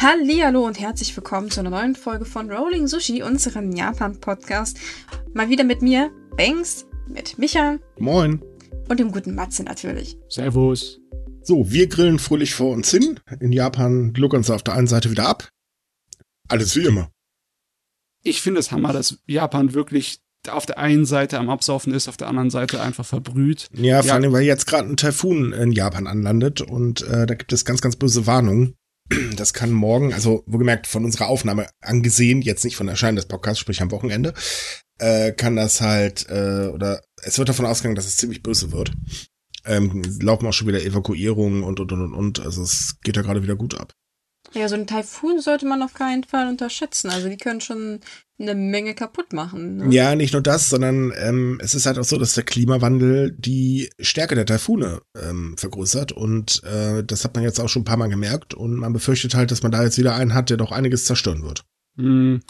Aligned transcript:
Hallo 0.00 0.64
und 0.64 0.78
herzlich 0.78 1.16
willkommen 1.16 1.50
zu 1.50 1.58
einer 1.58 1.70
neuen 1.70 1.96
Folge 1.96 2.24
von 2.24 2.48
Rolling 2.52 2.86
Sushi, 2.86 3.24
unserem 3.24 3.72
Japan-Podcast. 3.72 4.78
Mal 5.34 5.48
wieder 5.48 5.64
mit 5.64 5.82
mir, 5.82 6.12
Banks, 6.36 6.86
mit 7.08 7.36
Micha. 7.36 7.78
Moin. 7.98 8.40
Und 8.88 9.00
dem 9.00 9.10
guten 9.10 9.34
Matze 9.34 9.64
natürlich. 9.64 10.16
Servus. 10.28 11.00
So, 11.42 11.72
wir 11.72 11.88
grillen 11.88 12.20
fröhlich 12.20 12.54
vor 12.54 12.70
uns 12.70 12.92
hin. 12.92 13.18
In 13.40 13.50
Japan 13.50 14.12
gluckern 14.12 14.44
sie 14.44 14.54
auf 14.54 14.62
der 14.62 14.74
einen 14.74 14.86
Seite 14.86 15.10
wieder 15.10 15.26
ab. 15.26 15.48
Alles 16.46 16.76
wie 16.76 16.86
immer. 16.86 17.10
Ich 18.22 18.40
finde 18.40 18.60
es 18.60 18.70
Hammer, 18.70 18.92
dass 18.92 19.18
Japan 19.26 19.74
wirklich 19.74 20.20
auf 20.48 20.64
der 20.64 20.78
einen 20.78 21.06
Seite 21.06 21.40
am 21.40 21.50
Absaufen 21.50 21.92
ist, 21.92 22.06
auf 22.06 22.16
der 22.16 22.28
anderen 22.28 22.50
Seite 22.50 22.80
einfach 22.80 23.04
verbrüht. 23.04 23.66
Ja, 23.74 24.00
vor 24.04 24.14
allem, 24.14 24.32
weil 24.32 24.44
jetzt 24.44 24.68
gerade 24.68 24.88
ein 24.88 24.96
Taifun 24.96 25.52
in 25.52 25.72
Japan 25.72 26.06
anlandet 26.06 26.60
und 26.60 27.02
äh, 27.02 27.26
da 27.26 27.34
gibt 27.34 27.52
es 27.52 27.64
ganz, 27.64 27.80
ganz 27.80 27.96
böse 27.96 28.28
Warnungen. 28.28 28.77
Das 29.36 29.54
kann 29.54 29.70
morgen, 29.70 30.12
also 30.12 30.42
wohlgemerkt 30.46 30.86
von 30.86 31.04
unserer 31.04 31.28
Aufnahme 31.28 31.68
angesehen, 31.80 32.42
jetzt 32.42 32.64
nicht 32.64 32.76
von 32.76 32.88
Erscheinen 32.88 33.16
des 33.16 33.26
Podcasts, 33.26 33.58
sprich 33.58 33.80
am 33.80 33.90
Wochenende, 33.90 34.34
äh, 34.98 35.32
kann 35.32 35.56
das 35.56 35.80
halt, 35.80 36.26
äh, 36.28 36.68
oder 36.68 37.02
es 37.22 37.38
wird 37.38 37.48
davon 37.48 37.66
ausgegangen, 37.66 37.96
dass 37.96 38.06
es 38.06 38.16
ziemlich 38.16 38.42
böse 38.42 38.72
wird. 38.72 38.92
Ähm, 39.64 40.02
laufen 40.20 40.46
auch 40.46 40.52
schon 40.52 40.68
wieder 40.68 40.82
Evakuierungen 40.82 41.62
und, 41.62 41.80
und, 41.80 41.92
und, 41.92 42.02
und, 42.02 42.14
und. 42.14 42.40
Also 42.40 42.62
es 42.62 42.96
geht 43.02 43.16
ja 43.16 43.22
gerade 43.22 43.42
wieder 43.42 43.56
gut 43.56 43.78
ab. 43.78 43.92
Ja, 44.54 44.68
so 44.68 44.76
ein 44.76 44.86
Taifun 44.86 45.40
sollte 45.40 45.66
man 45.66 45.82
auf 45.82 45.94
keinen 45.94 46.24
Fall 46.24 46.48
unterschätzen. 46.48 47.10
Also 47.10 47.28
die 47.28 47.36
können 47.36 47.60
schon 47.60 48.00
eine 48.40 48.54
Menge 48.54 48.94
kaputt 48.94 49.32
machen. 49.32 49.76
Ne? 49.78 49.94
Ja, 49.94 50.14
nicht 50.14 50.32
nur 50.32 50.42
das, 50.42 50.68
sondern 50.68 51.12
ähm, 51.18 51.58
es 51.62 51.74
ist 51.74 51.86
halt 51.86 51.98
auch 51.98 52.04
so, 52.04 52.18
dass 52.18 52.34
der 52.34 52.44
Klimawandel 52.44 53.34
die 53.36 53.90
Stärke 53.98 54.34
der 54.34 54.46
Taifune 54.46 55.00
ähm, 55.20 55.56
vergrößert 55.56 56.12
und 56.12 56.62
äh, 56.64 57.02
das 57.02 57.24
hat 57.24 57.34
man 57.34 57.44
jetzt 57.44 57.60
auch 57.60 57.68
schon 57.68 57.82
ein 57.82 57.86
paar 57.86 57.96
Mal 57.96 58.08
gemerkt 58.08 58.54
und 58.54 58.76
man 58.76 58.92
befürchtet 58.92 59.34
halt, 59.34 59.50
dass 59.50 59.62
man 59.62 59.72
da 59.72 59.82
jetzt 59.82 59.98
wieder 59.98 60.14
einen 60.14 60.34
hat, 60.34 60.50
der 60.50 60.56
doch 60.56 60.72
einiges 60.72 61.04
zerstören 61.04 61.42
wird. 61.42 61.64
Hm, 61.96 62.40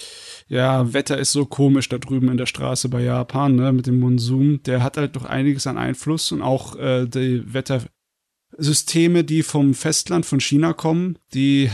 ja, 0.47 0.93
Wetter 0.93 1.17
ist 1.17 1.33
so 1.33 1.47
komisch 1.47 1.89
da 1.89 1.97
drüben 1.97 2.29
in 2.29 2.37
der 2.37 2.45
Straße 2.45 2.91
bei 2.91 3.01
Japan, 3.01 3.57
ne, 3.57 3.73
mit 3.73 3.87
dem 3.87 3.99
Monsun. 3.99 4.61
Der 4.67 4.83
hat 4.83 4.99
halt 4.99 5.17
doch 5.17 5.25
einiges 5.25 5.67
an 5.67 5.79
Einfluss 5.79 6.31
und 6.33 6.43
auch 6.43 6.77
äh, 6.77 7.07
die 7.07 7.43
Wettersysteme, 7.55 9.25
die 9.25 9.43
vom 9.43 9.73
Festland 9.73 10.27
von 10.27 10.41
China 10.41 10.75
kommen, 10.75 11.19
die 11.33 11.71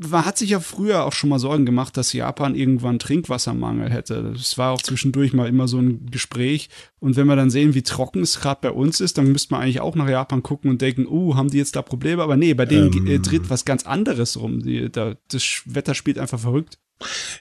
man 0.00 0.24
hat 0.24 0.38
sich 0.38 0.50
ja 0.50 0.60
früher 0.60 1.04
auch 1.04 1.12
schon 1.12 1.30
mal 1.30 1.40
Sorgen 1.40 1.66
gemacht, 1.66 1.96
dass 1.96 2.12
Japan 2.12 2.54
irgendwann 2.54 3.00
Trinkwassermangel 3.00 3.90
hätte. 3.90 4.32
Das 4.36 4.56
war 4.56 4.72
auch 4.72 4.82
zwischendurch 4.82 5.32
mal 5.32 5.48
immer 5.48 5.66
so 5.66 5.78
ein 5.78 6.06
Gespräch. 6.10 6.68
Und 7.00 7.16
wenn 7.16 7.26
wir 7.26 7.34
dann 7.34 7.50
sehen, 7.50 7.74
wie 7.74 7.82
trocken 7.82 8.22
es 8.22 8.40
gerade 8.40 8.60
bei 8.60 8.70
uns 8.70 9.00
ist, 9.00 9.18
dann 9.18 9.32
müsste 9.32 9.54
man 9.54 9.62
eigentlich 9.62 9.80
auch 9.80 9.96
nach 9.96 10.08
Japan 10.08 10.42
gucken 10.42 10.70
und 10.70 10.80
denken, 10.80 11.06
uh, 11.06 11.34
haben 11.34 11.50
die 11.50 11.58
jetzt 11.58 11.74
da 11.74 11.82
Probleme? 11.82 12.22
Aber 12.22 12.36
nee, 12.36 12.54
bei 12.54 12.66
denen 12.66 12.92
ähm, 12.92 13.06
äh, 13.08 13.18
dreht 13.18 13.50
was 13.50 13.64
ganz 13.64 13.84
anderes 13.84 14.38
rum. 14.38 14.62
Die, 14.62 14.90
da, 14.90 15.16
das 15.28 15.62
Wetter 15.64 15.94
spielt 15.94 16.18
einfach 16.18 16.38
verrückt. 16.38 16.78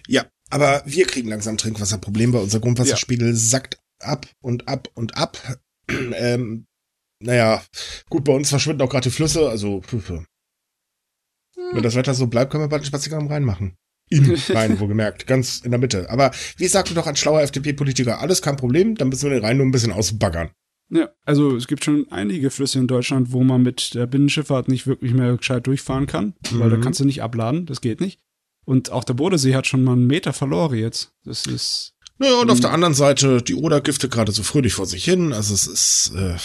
Ja, 0.08 0.26
aber 0.50 0.82
wir 0.86 1.06
kriegen 1.06 1.30
langsam 1.30 1.58
Trinkwasserprobleme, 1.58 2.34
weil 2.34 2.42
unser 2.42 2.60
Grundwasserspiegel 2.60 3.30
ja. 3.30 3.36
sackt 3.36 3.78
ab 4.00 4.26
und 4.42 4.68
ab 4.68 4.90
und 4.96 5.16
ab. 5.16 5.38
ähm, 5.88 6.66
naja, 7.20 7.62
gut, 8.10 8.24
bei 8.24 8.34
uns 8.34 8.50
verschwinden 8.50 8.82
auch 8.82 8.90
gerade 8.90 9.10
die 9.10 9.16
Flüsse, 9.16 9.48
also 9.48 9.84
wenn 11.74 11.84
das 11.84 11.96
Wetter 11.96 12.14
so 12.14 12.28
bleibt, 12.28 12.52
können 12.52 12.64
wir 12.64 12.70
bald 12.70 12.82
einen 12.82 12.88
Spaziergang 12.88 13.28
reinmachen. 13.28 13.76
In 14.10 14.36
rein, 14.50 14.80
wo 14.80 14.88
gemerkt, 14.88 15.26
ganz 15.26 15.60
in 15.60 15.72
der 15.72 15.80
Mitte. 15.80 16.10
Aber 16.10 16.32
wie 16.58 16.68
sagte 16.68 16.94
doch 16.94 17.08
ein 17.08 17.16
schlauer 17.16 17.42
FDP-Politiker, 17.42 18.20
alles 18.20 18.42
kein 18.42 18.58
Problem, 18.58 18.96
dann 18.96 19.10
müssen 19.10 19.30
wir 19.30 19.40
den 19.40 19.46
Rhein 19.46 19.58
nur 19.58 19.66
ein 19.66 19.72
bisschen 19.72 19.94
ausbaggern. 19.94 20.52
Ja, 20.90 21.10
also 21.26 21.56
es 21.56 21.68
gibt 21.68 21.86
schon 21.86 22.08
einige 22.12 22.50
Flüsse 22.50 22.78
in 22.78 22.88
Deutschland, 22.88 23.32
wo 23.32 23.44
man 23.44 23.62
mit 23.62 23.94
der 23.94 24.08
Binnenschifffahrt 24.08 24.68
nicht 24.68 24.88
wirklich 24.88 25.14
mehr 25.14 25.38
gescheit 25.38 25.66
durchfahren 25.66 26.06
kann, 26.06 26.34
weil 26.52 26.68
mhm. 26.68 26.72
da 26.72 26.78
kannst 26.78 27.00
du 27.00 27.06
nicht 27.06 27.24
abladen, 27.24 27.66
das 27.66 27.80
geht 27.80 28.02
nicht. 28.02 28.20
Und 28.66 28.92
auch 28.92 29.06
der 29.06 29.14
Bodensee 29.14 29.56
hat 29.56 29.68
schon 29.68 29.84
mal 29.84 29.94
einen 29.94 30.08
Meter 30.08 30.34
verloren 30.34 30.78
jetzt. 30.78 31.14
Das 31.24 31.46
ist. 31.46 31.94
Naja, 32.18 32.42
und 32.42 32.52
auf 32.52 32.60
der 32.60 32.72
anderen 32.72 32.94
Seite 32.94 33.42
die 33.42 33.56
Oder-Gifte 33.56 34.10
gerade 34.10 34.32
so 34.32 34.44
fröhlich 34.44 34.74
vor 34.74 34.86
sich 34.86 35.04
hin. 35.04 35.34
Also 35.34 35.54
es 35.54 35.66
ist, 35.66 36.14
äh, 36.16 36.36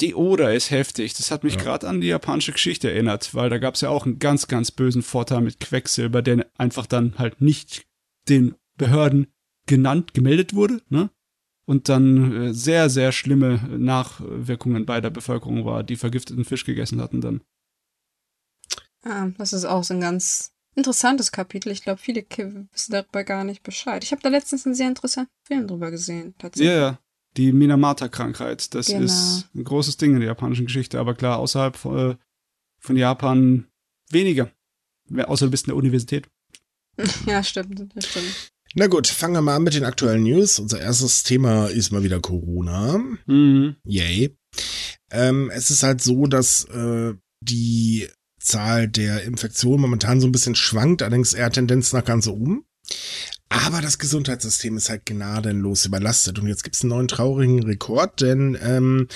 die 0.00 0.14
Oder 0.14 0.54
ist 0.54 0.70
heftig. 0.70 1.14
Das 1.14 1.30
hat 1.30 1.44
mich 1.44 1.54
ja. 1.54 1.62
gerade 1.62 1.88
an 1.88 2.00
die 2.00 2.08
japanische 2.08 2.52
Geschichte 2.52 2.90
erinnert, 2.90 3.34
weil 3.34 3.50
da 3.50 3.58
gab 3.58 3.74
es 3.74 3.82
ja 3.82 3.88
auch 3.88 4.06
einen 4.06 4.18
ganz, 4.18 4.48
ganz 4.48 4.70
bösen 4.70 5.02
Vorteil 5.02 5.42
mit 5.42 5.60
Quecksilber, 5.60 6.22
der 6.22 6.46
einfach 6.56 6.86
dann 6.86 7.18
halt 7.18 7.40
nicht 7.40 7.86
den 8.28 8.54
Behörden 8.76 9.26
genannt, 9.66 10.14
gemeldet 10.14 10.54
wurde, 10.54 10.82
ne? 10.88 11.10
Und 11.64 11.88
dann 11.88 12.48
äh, 12.48 12.54
sehr, 12.54 12.90
sehr 12.90 13.12
schlimme 13.12 13.58
Nachwirkungen 13.78 14.84
bei 14.84 15.00
der 15.00 15.10
Bevölkerung 15.10 15.64
war, 15.64 15.84
die 15.84 15.96
vergifteten 15.96 16.44
Fisch 16.44 16.64
gegessen 16.64 17.00
hatten 17.00 17.20
dann. 17.20 17.40
Ah, 19.04 19.28
das 19.38 19.52
ist 19.52 19.64
auch 19.64 19.84
so 19.84 19.94
ein 19.94 20.00
ganz 20.00 20.52
interessantes 20.74 21.30
Kapitel. 21.30 21.70
Ich 21.70 21.82
glaube, 21.82 22.00
viele 22.00 22.24
wissen 22.28 22.92
darüber 22.92 23.22
gar 23.22 23.44
nicht 23.44 23.62
Bescheid. 23.62 24.02
Ich 24.02 24.10
habe 24.10 24.22
da 24.22 24.28
letztens 24.28 24.66
einen 24.66 24.74
sehr 24.74 24.88
interessanten 24.88 25.32
Film 25.46 25.68
drüber 25.68 25.92
gesehen, 25.92 26.34
tatsächlich. 26.38 26.74
Ja, 26.74 26.80
ja 26.90 26.98
die 27.36 27.52
Minamata-Krankheit. 27.52 28.74
Das 28.74 28.86
genau. 28.86 29.04
ist 29.04 29.48
ein 29.54 29.64
großes 29.64 29.96
Ding 29.96 30.14
in 30.14 30.20
der 30.20 30.28
japanischen 30.28 30.66
Geschichte, 30.66 30.98
aber 30.98 31.14
klar, 31.14 31.38
außerhalb 31.38 31.76
von, 31.76 32.12
äh, 32.12 32.16
von 32.78 32.96
Japan 32.96 33.66
weniger. 34.10 34.50
Außer 35.16 35.46
du 35.46 35.50
bist 35.50 35.66
in 35.66 35.70
der 35.70 35.76
Universität. 35.76 36.28
Ja, 37.26 37.42
stimmt, 37.42 37.88
das 37.94 38.06
stimmt. 38.06 38.52
Na 38.74 38.86
gut, 38.86 39.06
fangen 39.06 39.34
wir 39.34 39.42
mal 39.42 39.56
an 39.56 39.62
mit 39.62 39.74
den 39.74 39.84
aktuellen 39.84 40.22
News. 40.22 40.58
Unser 40.58 40.80
erstes 40.80 41.22
Thema 41.22 41.66
ist 41.66 41.90
mal 41.90 42.02
wieder 42.02 42.20
Corona. 42.20 42.98
Mhm. 43.26 43.76
Yay. 43.84 44.36
Ähm, 45.10 45.50
es 45.50 45.70
ist 45.70 45.82
halt 45.82 46.02
so, 46.02 46.26
dass 46.26 46.64
äh, 46.64 47.14
die 47.42 48.08
Zahl 48.40 48.88
der 48.88 49.24
Infektionen 49.24 49.80
momentan 49.80 50.20
so 50.20 50.26
ein 50.26 50.32
bisschen 50.32 50.54
schwankt, 50.54 51.02
allerdings 51.02 51.34
eher 51.34 51.50
Tendenz 51.50 51.92
nach 51.92 52.04
ganz 52.04 52.26
oben. 52.26 52.64
Aber 53.52 53.82
das 53.82 53.98
Gesundheitssystem 53.98 54.76
ist 54.76 54.88
halt 54.88 55.04
gnadenlos 55.04 55.84
überlastet. 55.84 56.38
Und 56.38 56.48
jetzt 56.48 56.64
gibt 56.64 56.76
es 56.76 56.82
einen 56.82 56.90
neuen 56.90 57.08
traurigen 57.08 57.62
Rekord, 57.62 58.20
denn 58.22 58.58
ähm, 58.62 59.08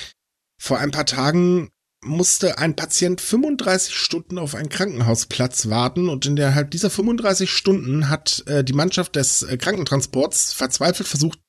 vor 0.61 0.79
ein 0.79 0.91
paar 0.91 1.07
Tagen 1.07 1.71
musste 2.05 2.59
ein 2.59 2.77
Patient 2.77 3.21
35 3.21 3.95
Stunden 3.95 4.39
auf 4.39 4.55
einen 4.55 4.69
Krankenhausplatz 4.69 5.69
warten 5.69 6.09
und 6.09 6.27
innerhalb 6.27 6.71
dieser 6.71 6.91
35 6.91 7.51
Stunden 7.51 8.09
hat 8.09 8.45
äh, 8.47 8.63
die 8.63 8.75
Mannschaft 8.75 9.17
des 9.17 9.43
äh, 9.43 9.57
Krankentransports 9.57 10.53
verzweifelt 10.53 11.09
versucht, 11.09 11.41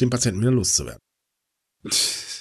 den 0.00 0.10
Patienten 0.10 0.40
wieder 0.40 0.52
loszuwerden. 0.52 1.00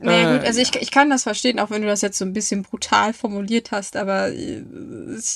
Naja, 0.00 0.36
gut, 0.36 0.46
also 0.46 0.60
ich, 0.60 0.74
ich 0.76 0.90
kann 0.90 1.10
das 1.10 1.24
verstehen, 1.24 1.58
auch 1.58 1.70
wenn 1.70 1.82
du 1.82 1.88
das 1.88 2.00
jetzt 2.00 2.16
so 2.16 2.24
ein 2.24 2.32
bisschen 2.32 2.62
brutal 2.62 3.12
formuliert 3.12 3.70
hast, 3.70 3.96
aber 3.96 4.30
äh, 4.30 4.64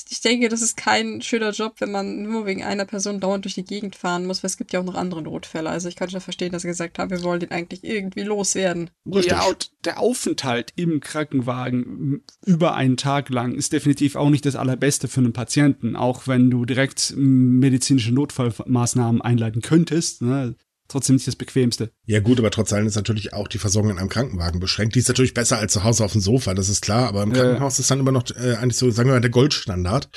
ich 0.09 0.21
denke, 0.21 0.49
das 0.49 0.63
ist 0.63 0.75
kein 0.75 1.21
schöner 1.21 1.51
Job, 1.51 1.75
wenn 1.79 1.91
man 1.91 2.23
nur 2.23 2.47
wegen 2.47 2.63
einer 2.63 2.85
Person 2.85 3.19
dauernd 3.19 3.45
durch 3.45 3.53
die 3.53 3.63
Gegend 3.63 3.95
fahren 3.95 4.25
muss, 4.25 4.41
weil 4.41 4.47
es 4.47 4.57
gibt 4.57 4.73
ja 4.73 4.79
auch 4.79 4.85
noch 4.85 4.95
andere 4.95 5.21
Notfälle. 5.21 5.69
Also 5.69 5.87
ich 5.87 5.95
kann 5.95 6.09
schon 6.09 6.21
verstehen, 6.21 6.51
dass 6.51 6.63
sie 6.63 6.67
gesagt 6.67 6.97
haben, 6.97 7.11
wir 7.11 7.21
wollen 7.21 7.41
den 7.41 7.51
eigentlich 7.51 7.83
irgendwie 7.83 8.23
loswerden. 8.23 8.89
Ja, 9.05 9.43
und 9.43 9.71
der 9.85 9.99
Aufenthalt 9.99 10.73
im 10.75 10.99
Krankenwagen 10.99 12.23
über 12.43 12.73
einen 12.73 12.97
Tag 12.97 13.29
lang 13.29 13.53
ist 13.53 13.71
definitiv 13.71 14.15
auch 14.15 14.31
nicht 14.31 14.45
das 14.47 14.55
Allerbeste 14.55 15.07
für 15.07 15.19
einen 15.19 15.33
Patienten, 15.33 15.95
auch 15.95 16.27
wenn 16.27 16.49
du 16.49 16.65
direkt 16.65 17.13
medizinische 17.15 18.11
Notfallmaßnahmen 18.11 19.21
einleiten 19.21 19.61
könntest. 19.61 20.23
Ne? 20.23 20.55
Trotzdem 20.89 21.15
nicht 21.15 21.27
das 21.27 21.35
Bequemste. 21.35 21.91
Ja 22.05 22.19
gut, 22.19 22.39
aber 22.39 22.51
trotz 22.51 22.73
allem 22.73 22.87
ist 22.87 22.95
natürlich 22.95 23.33
auch 23.33 23.47
die 23.47 23.59
Versorgung 23.59 23.91
in 23.91 23.97
einem 23.97 24.09
Krankenwagen 24.09 24.59
beschränkt. 24.59 24.95
Die 24.95 24.99
ist 24.99 25.07
natürlich 25.07 25.33
besser 25.33 25.57
als 25.57 25.73
zu 25.73 25.83
Hause 25.83 26.03
auf 26.03 26.11
dem 26.11 26.21
Sofa, 26.21 26.53
das 26.53 26.67
ist 26.67 26.81
klar, 26.81 27.07
aber 27.07 27.23
im 27.23 27.33
Krankenhaus 27.33 27.79
ist 27.79 27.89
dann 27.89 27.99
immer 27.99 28.11
noch 28.11 28.29
äh, 28.31 28.55
eigentlich 28.55 28.77
so, 28.77 28.91
sagen 28.91 29.09
wir 29.09 29.13
mal, 29.13 29.21
der 29.21 29.29
Goldstandard. 29.29 30.09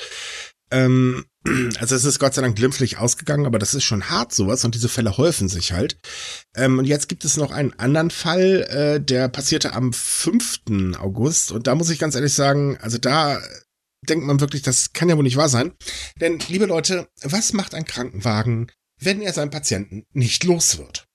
Ähm, 0.71 1.25
also 1.79 1.95
es 1.95 2.03
ist 2.03 2.19
Gott 2.19 2.33
sei 2.33 2.41
Dank 2.41 2.55
glimpflich 2.55 2.97
ausgegangen, 2.97 3.45
aber 3.45 3.59
das 3.59 3.73
ist 3.73 3.83
schon 3.83 4.09
hart 4.09 4.33
sowas 4.33 4.65
und 4.65 4.75
diese 4.75 4.89
Fälle 4.89 5.17
häufen 5.17 5.47
sich 5.47 5.71
halt. 5.71 5.97
Ähm, 6.55 6.79
und 6.79 6.85
jetzt 6.85 7.07
gibt 7.09 7.23
es 7.25 7.37
noch 7.37 7.51
einen 7.51 7.77
anderen 7.79 8.09
Fall, 8.09 8.63
äh, 8.69 8.99
der 8.99 9.29
passierte 9.29 9.73
am 9.73 9.93
5. 9.93 10.97
August 10.99 11.51
und 11.51 11.67
da 11.67 11.75
muss 11.75 11.89
ich 11.89 11.99
ganz 11.99 12.15
ehrlich 12.15 12.33
sagen, 12.33 12.77
also 12.81 12.97
da 12.97 13.39
denkt 14.09 14.25
man 14.25 14.39
wirklich, 14.39 14.61
das 14.61 14.93
kann 14.93 15.09
ja 15.09 15.15
wohl 15.15 15.23
nicht 15.23 15.37
wahr 15.37 15.49
sein. 15.49 15.73
Denn, 16.19 16.39
liebe 16.47 16.65
Leute, 16.65 17.07
was 17.21 17.53
macht 17.53 17.73
ein 17.73 17.85
Krankenwagen 17.85 18.69
wenn 19.05 19.21
er 19.21 19.33
seinen 19.33 19.51
Patienten 19.51 20.05
nicht 20.13 20.43
los 20.43 20.77
wird. 20.77 21.07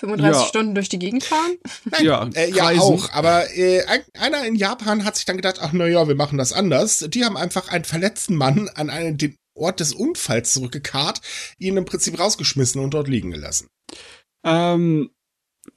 35 0.00 0.40
ja. 0.40 0.48
Stunden 0.48 0.74
durch 0.74 0.88
die 0.88 0.98
Gegend 0.98 1.24
fahren? 1.24 1.58
Nein, 1.84 2.04
ja, 2.04 2.30
äh, 2.34 2.50
ja 2.50 2.70
auch. 2.80 3.10
Aber 3.12 3.54
äh, 3.54 3.82
einer 4.14 4.46
in 4.46 4.54
Japan 4.54 5.04
hat 5.04 5.16
sich 5.16 5.26
dann 5.26 5.36
gedacht, 5.36 5.58
ach 5.60 5.72
naja, 5.72 6.08
wir 6.08 6.14
machen 6.14 6.38
das 6.38 6.52
anders. 6.52 7.04
Die 7.08 7.24
haben 7.24 7.36
einfach 7.36 7.68
einen 7.68 7.84
verletzten 7.84 8.36
Mann 8.36 8.68
an 8.70 8.88
einen, 8.88 9.18
den 9.18 9.36
Ort 9.54 9.80
des 9.80 9.92
Unfalls 9.92 10.52
zurückgekarrt, 10.54 11.20
ihn 11.58 11.76
im 11.76 11.84
Prinzip 11.84 12.18
rausgeschmissen 12.18 12.80
und 12.80 12.94
dort 12.94 13.08
liegen 13.08 13.30
gelassen. 13.30 13.68
Ähm, 14.44 15.10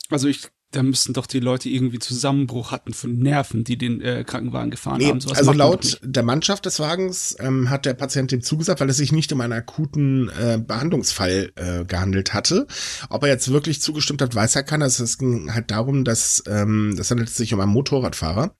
also 0.10 0.28
ich 0.28 0.48
da 0.76 0.84
müssten 0.84 1.14
doch 1.14 1.28
die 1.28 1.40
Leute 1.40 1.70
irgendwie 1.70 2.00
Zusammenbruch 2.00 2.72
hatten 2.72 2.94
von 2.94 3.18
Nerven, 3.18 3.64
die 3.64 3.78
den 3.78 4.02
äh, 4.02 4.24
Krankenwagen 4.26 4.72
gefahren 4.72 4.98
nee, 4.98 5.08
haben. 5.08 5.22
So 5.22 5.30
also 5.32 5.54
laut 5.54 6.00
der 6.04 6.24
Mannschaft 6.24 6.66
des 6.66 6.80
Wagens 6.80 7.36
ähm, 7.40 7.70
hat 7.70 7.86
der 7.86 7.94
Patient 7.94 8.32
dem 8.32 8.42
zugesagt, 8.42 8.82
weil 8.82 8.90
es 8.90 8.98
sich 8.98 9.12
nicht 9.12 9.32
um 9.32 9.42
einen 9.42 9.54
akuten 9.54 10.30
äh, 10.30 10.58
Behandlungsfall 10.58 11.52
äh, 11.56 11.86
gehandelt 11.86 12.34
hatte. 12.34 12.68
Ob 13.10 13.24
er 13.24 13.30
jetzt 13.30 13.52
wirklich 13.52 13.82
zugestimmt 13.82 14.22
hat, 14.22 14.36
weiß 14.36 14.56
er 14.56 14.64
keiner. 14.64 14.86
Es 14.86 15.18
ging 15.18 15.54
halt 15.54 15.72
darum, 15.72 16.04
dass 16.04 16.44
ähm, 16.48 16.96
das 16.98 17.12
handelt 17.12 17.30
sich 17.30 17.54
um 17.54 17.60
einen 17.60 17.72
Motorradfahrer, 17.72 18.56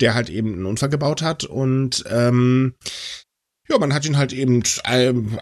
der 0.00 0.14
halt 0.14 0.30
eben 0.30 0.54
einen 0.54 0.66
Unfall 0.66 0.88
gebaut 0.88 1.22
hat 1.22 1.44
und 1.44 2.04
ähm, 2.08 2.74
ja, 3.70 3.78
man 3.78 3.94
hat 3.94 4.04
ihn 4.04 4.16
halt 4.16 4.32
eben 4.32 4.62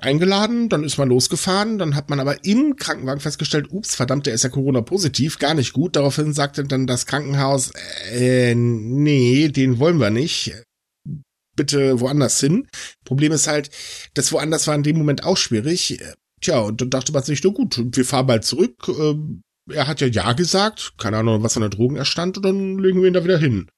eingeladen, 0.00 0.69
dann 0.69 0.84
ist 0.84 0.98
man 0.98 1.08
losgefahren, 1.08 1.78
dann 1.78 1.94
hat 1.94 2.10
man 2.10 2.20
aber 2.20 2.44
im 2.44 2.76
Krankenwagen 2.76 3.20
festgestellt, 3.20 3.69
ups, 3.70 3.94
verdammt, 3.94 4.26
der 4.26 4.34
ist 4.34 4.44
ja 4.44 4.50
Corona-positiv, 4.50 5.38
gar 5.38 5.54
nicht 5.54 5.72
gut. 5.72 5.96
Daraufhin 5.96 6.32
sagte 6.32 6.64
dann 6.64 6.86
das 6.86 7.06
Krankenhaus, 7.06 7.72
äh, 8.12 8.54
nee, 8.54 9.48
den 9.48 9.78
wollen 9.78 9.98
wir 9.98 10.10
nicht. 10.10 10.54
Bitte 11.56 12.00
woanders 12.00 12.38
hin. 12.38 12.69
Problem 13.04 13.32
ist 13.32 13.48
halt, 13.48 13.70
das 14.14 14.30
woanders 14.30 14.66
war 14.66 14.75
in 14.75 14.82
dem 14.82 14.98
Moment 14.98 15.25
auch 15.25 15.36
schwierig. 15.36 15.98
Tja, 16.40 16.60
und 16.60 16.80
dann 16.80 16.90
dachte 16.90 17.12
man 17.12 17.22
sich, 17.25 17.42
na 17.42 17.50
gut, 17.50 17.82
wir 17.96 18.04
fahren 18.04 18.26
bald 18.26 18.44
zurück. 18.44 18.76
Ähm, 18.88 19.42
er 19.72 19.86
hat 19.86 20.00
ja 20.00 20.06
Ja 20.06 20.32
gesagt, 20.32 20.94
keine 20.98 21.18
Ahnung, 21.18 21.42
was 21.42 21.56
an 21.56 21.62
der 21.62 21.70
Drogen 21.70 21.96
erstand, 21.96 22.36
und 22.36 22.42
dann 22.44 22.78
legen 22.78 23.00
wir 23.00 23.08
ihn 23.08 23.14
da 23.14 23.24
wieder 23.24 23.38
hin. 23.38 23.68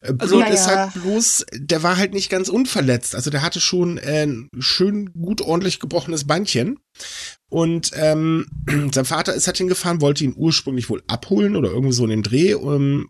Äh, 0.00 0.14
also, 0.18 0.36
Blöd 0.36 0.48
ja, 0.48 0.54
ist 0.54 0.66
halt 0.66 0.94
bloß, 0.94 1.46
der 1.52 1.82
war 1.82 1.96
halt 1.96 2.14
nicht 2.14 2.30
ganz 2.30 2.48
unverletzt. 2.48 3.14
Also 3.14 3.30
der 3.30 3.42
hatte 3.42 3.60
schon 3.60 3.98
ein 3.98 4.48
schön 4.58 5.12
gut 5.12 5.40
ordentlich 5.40 5.80
gebrochenes 5.80 6.26
Beinchen. 6.26 6.78
Und 7.50 7.90
ähm, 7.94 8.46
sein 8.92 9.04
Vater 9.04 9.34
ist 9.34 9.46
halt 9.46 9.58
hingefahren, 9.58 10.00
wollte 10.00 10.24
ihn 10.24 10.34
ursprünglich 10.36 10.88
wohl 10.88 11.02
abholen 11.06 11.56
oder 11.56 11.70
irgendwie 11.70 11.94
so 11.94 12.04
in 12.04 12.10
den 12.10 12.22
Dreh. 12.22 12.54
Um, 12.54 13.08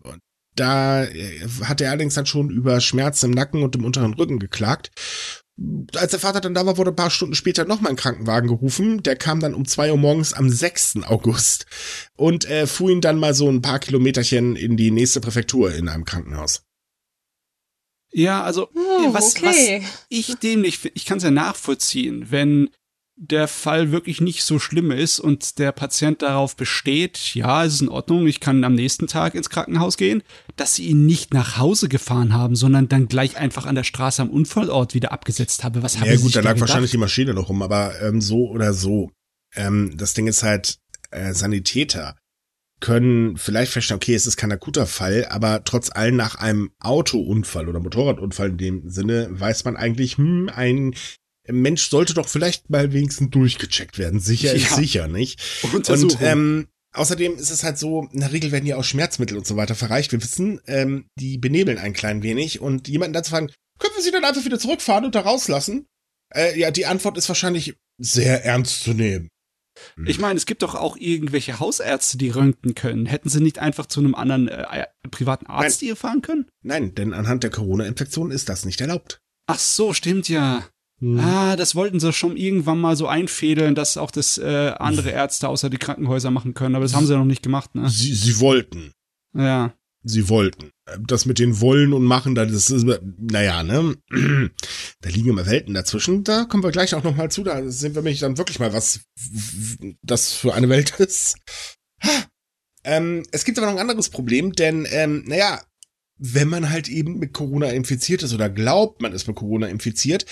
da 0.55 1.03
äh, 1.03 1.39
hat 1.63 1.81
er 1.81 1.89
allerdings 1.89 2.13
dann 2.13 2.25
schon 2.25 2.49
über 2.49 2.79
Schmerzen 2.79 3.27
im 3.27 3.31
Nacken 3.31 3.63
und 3.63 3.75
im 3.75 3.85
unteren 3.85 4.13
Rücken 4.13 4.39
geklagt 4.39 4.91
als 5.95 6.11
der 6.11 6.19
Vater 6.19 6.41
dann 6.41 6.53
da 6.53 6.65
war, 6.65 6.77
wurde 6.77 6.91
ein 6.91 6.95
paar 6.95 7.09
Stunden 7.09 7.35
später 7.35 7.65
nochmal 7.65 7.91
ein 7.91 7.95
Krankenwagen 7.95 8.49
gerufen. 8.49 9.03
Der 9.03 9.15
kam 9.15 9.39
dann 9.39 9.53
um 9.53 9.65
zwei 9.65 9.91
Uhr 9.91 9.97
morgens 9.97 10.33
am 10.33 10.49
6. 10.49 11.03
August 11.05 11.65
und 12.17 12.45
äh, 12.45 12.67
fuhr 12.67 12.89
ihn 12.89 13.01
dann 13.01 13.17
mal 13.17 13.33
so 13.33 13.49
ein 13.49 13.61
paar 13.61 13.79
Kilometerchen 13.79 14.55
in 14.55 14.75
die 14.75 14.91
nächste 14.91 15.21
Präfektur 15.21 15.73
in 15.73 15.87
einem 15.87 16.03
Krankenhaus. 16.03 16.63
Ja, 18.11 18.43
also 18.43 18.69
oh, 18.73 19.13
was, 19.13 19.35
okay. 19.35 19.81
was 19.81 19.89
ich 20.09 20.35
dämlich 20.35 20.79
ich 20.93 21.05
kann 21.05 21.17
es 21.17 21.23
ja 21.23 21.31
nachvollziehen, 21.31 22.31
wenn 22.31 22.69
der 23.17 23.47
Fall 23.47 23.91
wirklich 23.91 24.19
nicht 24.19 24.43
so 24.43 24.59
schlimm 24.59 24.91
ist 24.91 25.19
und 25.19 25.57
der 25.57 25.71
Patient 25.71 26.21
darauf 26.21 26.55
besteht, 26.55 27.33
ja, 27.33 27.63
es 27.63 27.75
ist 27.75 27.81
in 27.81 27.89
Ordnung, 27.89 28.27
ich 28.27 28.41
kann 28.41 28.63
am 28.65 28.75
nächsten 28.75 29.07
Tag 29.07 29.35
ins 29.35 29.49
Krankenhaus 29.49 29.95
gehen, 29.95 30.21
dass 30.57 30.75
sie 30.75 30.87
ihn 30.87 31.05
nicht 31.05 31.33
nach 31.33 31.57
Hause 31.57 31.87
gefahren 31.87 32.33
haben, 32.33 32.55
sondern 32.55 32.89
dann 32.89 33.07
gleich 33.07 33.37
einfach 33.37 33.65
an 33.65 33.75
der 33.75 33.85
Straße 33.85 34.21
am 34.21 34.29
Unfallort 34.29 34.93
wieder 34.93 35.13
abgesetzt 35.13 35.63
habe. 35.63 35.81
Was 35.81 35.99
haben 35.99 36.09
ja, 36.09 36.17
gut, 36.17 36.35
da 36.35 36.41
lag 36.41 36.53
gedacht? 36.53 36.61
wahrscheinlich 36.69 36.91
die 36.91 36.97
Maschine 36.97 37.33
noch 37.33 37.47
rum, 37.47 37.61
aber 37.61 38.01
ähm, 38.01 38.19
so 38.19 38.49
oder 38.49 38.73
so. 38.73 39.11
Ähm, 39.55 39.93
das 39.95 40.13
Ding 40.13 40.27
ist 40.27 40.43
halt, 40.43 40.79
äh, 41.11 41.33
Sanitäter 41.33 42.17
können 42.81 43.37
vielleicht 43.37 43.71
verstehen, 43.71 43.95
okay, 43.95 44.13
es 44.13 44.27
ist 44.27 44.35
kein 44.35 44.51
akuter 44.51 44.85
Fall, 44.85 45.25
aber 45.29 45.63
trotz 45.63 45.89
allem 45.89 46.17
nach 46.17 46.35
einem 46.35 46.71
Autounfall 46.81 47.69
oder 47.69 47.79
Motorradunfall 47.79 48.49
in 48.49 48.57
dem 48.57 48.89
Sinne 48.89 49.27
weiß 49.31 49.63
man 49.63 49.77
eigentlich, 49.77 50.17
hm, 50.17 50.49
ein 50.53 50.93
Mensch 51.47 51.89
sollte 51.89 52.13
doch 52.13 52.27
vielleicht 52.27 52.69
mal 52.69 52.93
wenigstens 52.93 53.29
durchgecheckt 53.29 53.97
werden. 53.97 54.19
Sicher 54.19 54.55
ja. 54.55 54.63
ist 54.63 54.75
sicher, 54.75 55.07
nicht? 55.07 55.41
Und 55.73 56.17
ähm, 56.21 56.67
außerdem 56.93 57.35
ist 57.35 57.51
es 57.51 57.63
halt 57.63 57.77
so, 57.77 58.07
in 58.11 58.19
der 58.21 58.31
Regel 58.31 58.51
werden 58.51 58.65
ja 58.65 58.77
auch 58.77 58.83
Schmerzmittel 58.83 59.37
und 59.37 59.45
so 59.45 59.55
weiter 59.55 59.75
verreicht. 59.75 60.11
Wir 60.11 60.21
wissen, 60.21 60.61
ähm, 60.67 61.05
die 61.19 61.37
benebeln 61.37 61.77
ein 61.77 61.93
klein 61.93 62.23
wenig 62.23 62.59
und 62.61 62.87
jemanden 62.87 63.13
dazu 63.13 63.31
fragen, 63.31 63.51
können 63.79 63.95
wir 63.95 64.03
sie 64.03 64.11
dann 64.11 64.23
einfach 64.23 64.45
wieder 64.45 64.59
zurückfahren 64.59 65.05
und 65.05 65.15
da 65.15 65.21
rauslassen? 65.21 65.85
Äh, 66.33 66.59
ja, 66.59 66.71
die 66.71 66.85
Antwort 66.85 67.17
ist 67.17 67.27
wahrscheinlich 67.27 67.75
sehr 67.97 68.43
ernst 68.43 68.83
zu 68.83 68.93
nehmen. 68.93 69.29
Hm. 69.95 70.07
Ich 70.07 70.19
meine, 70.19 70.37
es 70.37 70.45
gibt 70.45 70.63
doch 70.63 70.75
auch 70.75 70.97
irgendwelche 70.97 71.59
Hausärzte, 71.59 72.17
die 72.17 72.29
röntgen 72.29 72.75
können. 72.75 73.05
Hätten 73.05 73.29
sie 73.29 73.41
nicht 73.41 73.59
einfach 73.59 73.85
zu 73.85 73.99
einem 73.99 74.15
anderen 74.15 74.47
äh, 74.47 74.85
privaten 75.11 75.47
Arzt 75.47 75.81
Nein. 75.81 75.87
hier 75.87 75.95
fahren 75.95 76.21
können? 76.21 76.45
Nein, 76.63 76.95
denn 76.95 77.13
anhand 77.13 77.43
der 77.43 77.51
Corona-Infektion 77.51 78.31
ist 78.31 78.49
das 78.49 78.65
nicht 78.65 78.81
erlaubt. 78.81 79.19
Ach 79.47 79.59
so, 79.59 79.93
stimmt 79.93 80.29
ja. 80.29 80.67
Hm. 80.99 81.19
Ah, 81.19 81.55
das 81.55 81.75
wollten 81.75 81.99
sie 81.99 82.13
schon 82.13 82.37
irgendwann 82.37 82.79
mal 82.79 82.95
so 82.95 83.07
einfädeln, 83.07 83.75
dass 83.75 83.97
auch 83.97 84.11
das 84.11 84.37
äh, 84.37 84.73
andere 84.79 85.09
Ärzte 85.09 85.49
außer 85.49 85.69
die 85.69 85.77
Krankenhäuser 85.77 86.31
machen 86.31 86.53
können, 86.53 86.75
aber 86.75 86.85
das 86.85 86.95
haben 86.95 87.05
sie 87.05 87.13
ja 87.13 87.19
noch 87.19 87.25
nicht 87.25 87.43
gemacht, 87.43 87.75
ne? 87.75 87.89
Sie, 87.89 88.13
sie 88.13 88.39
wollten. 88.39 88.91
Ja. 89.33 89.73
Sie 90.03 90.29
wollten. 90.29 90.71
Das 90.99 91.25
mit 91.25 91.39
den 91.39 91.59
Wollen 91.59 91.91
und 91.91 92.05
Machen, 92.05 92.35
das 92.35 92.69
ist, 92.69 92.85
naja, 93.17 93.63
ne? 93.63 93.95
Da 95.01 95.09
liegen 95.09 95.29
immer 95.29 95.45
Welten 95.45 95.73
dazwischen. 95.73 96.23
Da 96.23 96.45
kommen 96.45 96.63
wir 96.63 96.71
gleich 96.71 96.95
auch 96.95 97.03
noch 97.03 97.15
mal 97.15 97.29
zu. 97.29 97.43
Da 97.43 97.67
sehen 97.69 97.95
wir 97.95 98.01
nämlich 98.01 98.19
dann 98.19 98.37
wirklich 98.37 98.59
mal, 98.59 98.71
was 98.71 99.01
das 100.01 100.31
für 100.31 100.53
eine 100.53 100.69
Welt 100.69 100.91
ist. 100.99 101.37
Ähm, 102.83 103.23
es 103.31 103.45
gibt 103.45 103.57
aber 103.57 103.67
noch 103.67 103.73
ein 103.73 103.81
anderes 103.81 104.09
Problem, 104.09 104.53
denn, 104.53 104.87
ähm, 104.91 105.23
naja, 105.27 105.59
wenn 106.17 106.47
man 106.47 106.69
halt 106.69 106.87
eben 106.87 107.17
mit 107.17 107.33
Corona 107.33 107.69
infiziert 107.69 108.23
ist 108.23 108.33
oder 108.33 108.49
glaubt, 108.49 109.01
man 109.01 109.11
ist 109.11 109.27
mit 109.27 109.35
Corona 109.35 109.67
infiziert, 109.67 110.25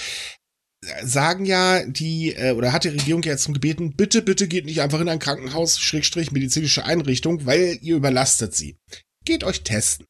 sagen 1.03 1.45
ja 1.45 1.85
die, 1.85 2.33
äh, 2.35 2.51
oder 2.51 2.71
hat 2.71 2.83
die 2.83 2.89
Regierung 2.89 3.24
ja 3.24 3.31
jetzt 3.31 3.44
zum 3.44 3.53
gebeten, 3.53 3.95
bitte, 3.95 4.21
bitte 4.21 4.47
geht 4.47 4.65
nicht 4.65 4.81
einfach 4.81 5.00
in 5.00 5.09
ein 5.09 5.19
Krankenhaus, 5.19 5.80
Schrägstrich, 5.80 6.31
medizinische 6.31 6.85
Einrichtung, 6.85 7.45
weil 7.45 7.77
ihr 7.81 7.95
überlastet 7.95 8.56
sie. 8.56 8.77
Geht 9.25 9.44
euch 9.44 9.63
testen. 9.63 10.06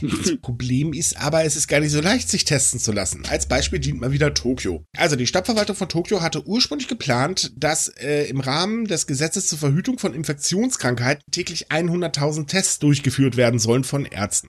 Das 0.00 0.36
Problem 0.42 0.92
ist 0.92 1.16
aber, 1.16 1.44
es 1.44 1.56
ist 1.56 1.68
gar 1.68 1.80
nicht 1.80 1.92
so 1.92 2.00
leicht, 2.00 2.28
sich 2.28 2.44
testen 2.44 2.80
zu 2.80 2.92
lassen. 2.92 3.24
Als 3.26 3.46
Beispiel 3.46 3.78
dient 3.78 4.00
mal 4.00 4.12
wieder 4.12 4.34
Tokio. 4.34 4.84
Also 4.96 5.16
die 5.16 5.26
Stadtverwaltung 5.26 5.76
von 5.76 5.88
Tokio 5.88 6.20
hatte 6.20 6.46
ursprünglich 6.46 6.88
geplant, 6.88 7.52
dass 7.56 7.88
äh, 7.88 8.24
im 8.24 8.40
Rahmen 8.40 8.86
des 8.86 9.06
Gesetzes 9.06 9.46
zur 9.46 9.58
Verhütung 9.58 9.98
von 9.98 10.14
Infektionskrankheiten 10.14 11.24
täglich 11.30 11.70
100.000 11.70 12.46
Tests 12.46 12.78
durchgeführt 12.78 13.36
werden 13.36 13.58
sollen 13.58 13.84
von 13.84 14.04
Ärzten. 14.04 14.48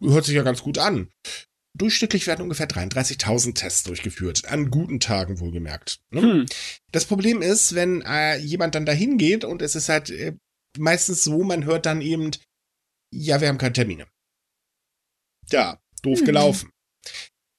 Hört 0.00 0.24
sich 0.24 0.34
ja 0.34 0.42
ganz 0.42 0.62
gut 0.62 0.78
an. 0.78 1.08
Durchschnittlich 1.76 2.28
werden 2.28 2.42
ungefähr 2.42 2.68
33.000 2.68 3.54
Tests 3.54 3.82
durchgeführt, 3.82 4.44
an 4.46 4.70
guten 4.70 5.00
Tagen 5.00 5.40
wohlgemerkt. 5.40 6.00
Ne? 6.10 6.22
Hm. 6.22 6.46
Das 6.92 7.04
Problem 7.04 7.42
ist, 7.42 7.74
wenn 7.74 8.00
äh, 8.02 8.36
jemand 8.36 8.76
dann 8.76 8.86
dahin 8.86 9.18
geht 9.18 9.44
und 9.44 9.60
es 9.60 9.74
ist 9.74 9.88
halt 9.88 10.10
äh, 10.10 10.36
meistens 10.78 11.24
so, 11.24 11.42
man 11.42 11.64
hört 11.64 11.86
dann 11.86 12.00
eben, 12.00 12.30
ja, 13.12 13.40
wir 13.40 13.48
haben 13.48 13.58
keine 13.58 13.72
Termine. 13.72 14.06
Ja, 15.50 15.80
doof 16.02 16.20
hm. 16.20 16.26
gelaufen. 16.26 16.70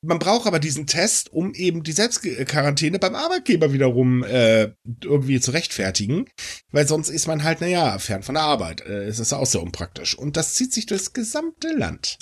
Man 0.02 0.20
braucht 0.20 0.46
aber 0.46 0.60
diesen 0.60 0.86
Test, 0.86 1.34
um 1.34 1.54
eben 1.54 1.84
die 1.84 1.92
Selbstquarantäne 1.92 3.00
beim 3.00 3.16
Arbeitgeber 3.16 3.74
wiederum 3.74 4.24
äh, 4.24 4.72
irgendwie 5.04 5.42
zu 5.42 5.52
rechtfertigen, 5.52 6.30
weil 6.72 6.88
sonst 6.88 7.10
ist 7.10 7.28
man 7.28 7.44
halt, 7.44 7.60
naja, 7.60 7.98
fern 7.98 8.22
von 8.22 8.36
der 8.36 8.44
Arbeit. 8.44 8.82
Äh, 8.82 9.06
es 9.06 9.20
ist 9.20 9.34
auch 9.34 9.48
sehr 9.48 9.64
unpraktisch. 9.64 10.16
Und 10.16 10.38
das 10.38 10.54
zieht 10.54 10.74
sich 10.74 10.86
durchs 10.86 11.14
gesamte 11.14 11.74
Land. 11.74 12.20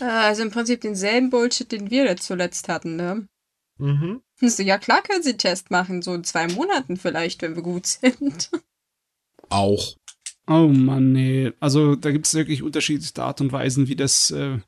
Ah, 0.00 0.26
also 0.26 0.42
im 0.42 0.50
Prinzip 0.50 0.80
denselben 0.80 1.30
Bullshit, 1.30 1.70
den 1.70 1.90
wir 1.90 2.16
zuletzt 2.16 2.68
hatten, 2.68 2.96
ne? 2.96 3.28
Mhm. 3.78 4.22
So, 4.40 4.62
ja, 4.62 4.78
klar 4.78 5.02
können 5.02 5.22
sie 5.22 5.36
Test 5.36 5.70
machen, 5.70 6.02
so 6.02 6.14
in 6.14 6.24
zwei 6.24 6.48
Monaten 6.48 6.96
vielleicht, 6.96 7.42
wenn 7.42 7.56
wir 7.56 7.62
gut 7.62 7.86
sind. 7.86 8.50
Auch. 9.48 9.96
Oh 10.46 10.68
Mann, 10.68 11.12
nee. 11.12 11.52
Also 11.60 11.94
da 11.94 12.10
gibt 12.10 12.26
es 12.26 12.34
wirklich 12.34 12.62
unterschiedliche 12.62 13.22
Art 13.22 13.40
und 13.40 13.52
Weisen, 13.52 13.88
wie 13.88 13.96
das, 13.96 14.30
äh, 14.30 14.58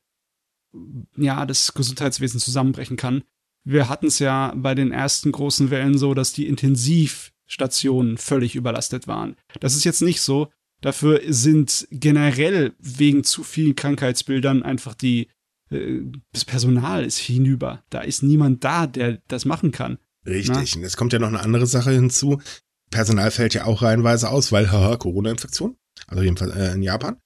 ja, 1.17 1.47
das 1.47 1.75
Gesundheitswesen 1.75 2.41
zusammenbrechen 2.41 2.97
kann. 2.97 3.25
Wir 3.65 3.89
hatten 3.89 4.07
es 4.07 4.19
ja 4.19 4.53
bei 4.57 4.75
den 4.75 4.93
ersten 4.93 5.33
großen 5.33 5.71
Wellen 5.71 5.99
so, 5.99 6.15
dass 6.15 6.33
die 6.33 6.47
Intensivstationen 6.47 8.19
völlig 8.19 8.57
überlastet 8.57 9.07
waren. 9.07 9.37
Das 9.61 9.75
ist 9.75 9.85
jetzt 9.85 10.03
nicht 10.03 10.21
so. 10.21 10.49
Dafür 10.81 11.21
sind 11.27 11.87
generell 11.91 12.73
wegen 12.79 13.25
zu 13.25 13.43
vielen 13.43 13.77
Krankheitsbildern 13.77 14.63
einfach 14.63 14.95
die, 14.95 15.29
äh, 15.71 16.01
das 16.33 16.45
Personal 16.45 17.05
ist 17.05 17.19
hinüber. 17.19 17.83
Da 17.91 18.01
ist 18.01 18.23
niemand 18.23 18.65
da, 18.65 18.87
der 18.87 19.21
das 19.29 19.45
machen 19.45 19.73
kann. 19.73 19.99
Richtig. 20.27 20.77
Und 20.77 20.85
es 20.85 20.97
kommt 20.97 21.13
ja 21.13 21.19
noch 21.19 21.29
eine 21.29 21.41
andere 21.41 21.67
Sache 21.67 21.91
hinzu. 21.91 22.41
Personal 22.91 23.31
fällt 23.31 23.55
ja 23.55 23.65
auch 23.65 23.83
reihenweise 23.83 24.31
aus, 24.31 24.53
weil, 24.53 24.71
haha, 24.71 24.97
Corona-Infektion. 24.97 25.77
Also 26.07 26.23
jedenfalls 26.23 26.55
äh, 26.55 26.73
in 26.73 26.83
Japan. 26.83 27.17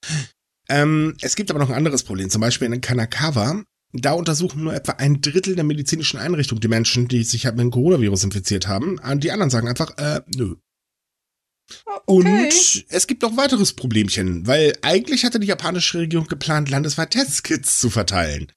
Ähm, 0.68 1.16
es 1.20 1.36
gibt 1.36 1.50
aber 1.50 1.60
noch 1.60 1.70
ein 1.70 1.76
anderes 1.76 2.02
Problem. 2.02 2.30
Zum 2.30 2.40
Beispiel 2.40 2.72
in 2.72 2.80
Kanakawa. 2.80 3.62
Da 3.92 4.12
untersuchen 4.12 4.64
nur 4.64 4.74
etwa 4.74 4.92
ein 4.92 5.20
Drittel 5.20 5.54
der 5.54 5.62
medizinischen 5.62 6.18
Einrichtungen 6.18 6.60
die 6.60 6.68
Menschen, 6.68 7.06
die 7.06 7.22
sich 7.22 7.46
halt 7.46 7.54
mit 7.54 7.62
dem 7.62 7.70
Coronavirus 7.70 8.24
infiziert 8.24 8.66
haben. 8.66 8.98
Die 9.20 9.30
anderen 9.30 9.50
sagen 9.50 9.68
einfach, 9.68 9.96
äh, 9.98 10.20
nö, 10.34 10.56
Okay. 11.86 12.02
Und 12.06 12.84
es 12.88 13.06
gibt 13.06 13.22
noch 13.22 13.36
weiteres 13.36 13.72
Problemchen, 13.72 14.46
weil 14.46 14.76
eigentlich 14.82 15.24
hatte 15.24 15.40
die 15.40 15.46
japanische 15.46 15.98
Regierung 15.98 16.26
geplant, 16.26 16.70
landesweit 16.70 17.10
Testkits 17.10 17.80
zu 17.80 17.90
verteilen. 17.90 18.52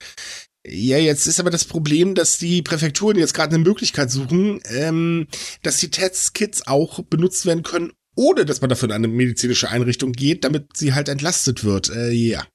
Ja, 0.65 0.97
jetzt 0.97 1.27
ist 1.27 1.39
aber 1.39 1.49
das 1.49 1.63
Problem, 1.63 2.13
dass 2.13 2.37
die 2.37 2.61
Präfekturen 2.61 3.17
jetzt 3.17 3.33
gerade 3.33 3.55
eine 3.55 3.63
Möglichkeit 3.63 4.11
suchen, 4.11 4.59
ähm, 4.65 5.27
dass 5.61 5.77
die 5.77 5.89
Testkits 5.89 6.67
auch 6.67 7.01
benutzt 7.03 7.45
werden 7.45 7.63
können, 7.63 7.93
ohne 8.15 8.43
dass 8.43 8.59
man 8.59 8.69
dafür 8.69 8.89
in 8.89 8.95
eine 8.95 9.07
medizinische 9.07 9.69
Einrichtung 9.69 10.11
geht, 10.11 10.43
damit 10.43 10.75
sie 10.75 10.93
halt 10.93 11.07
entlastet 11.07 11.63
wird. 11.63 11.89
Äh, 11.89 12.11
ja. 12.11 12.45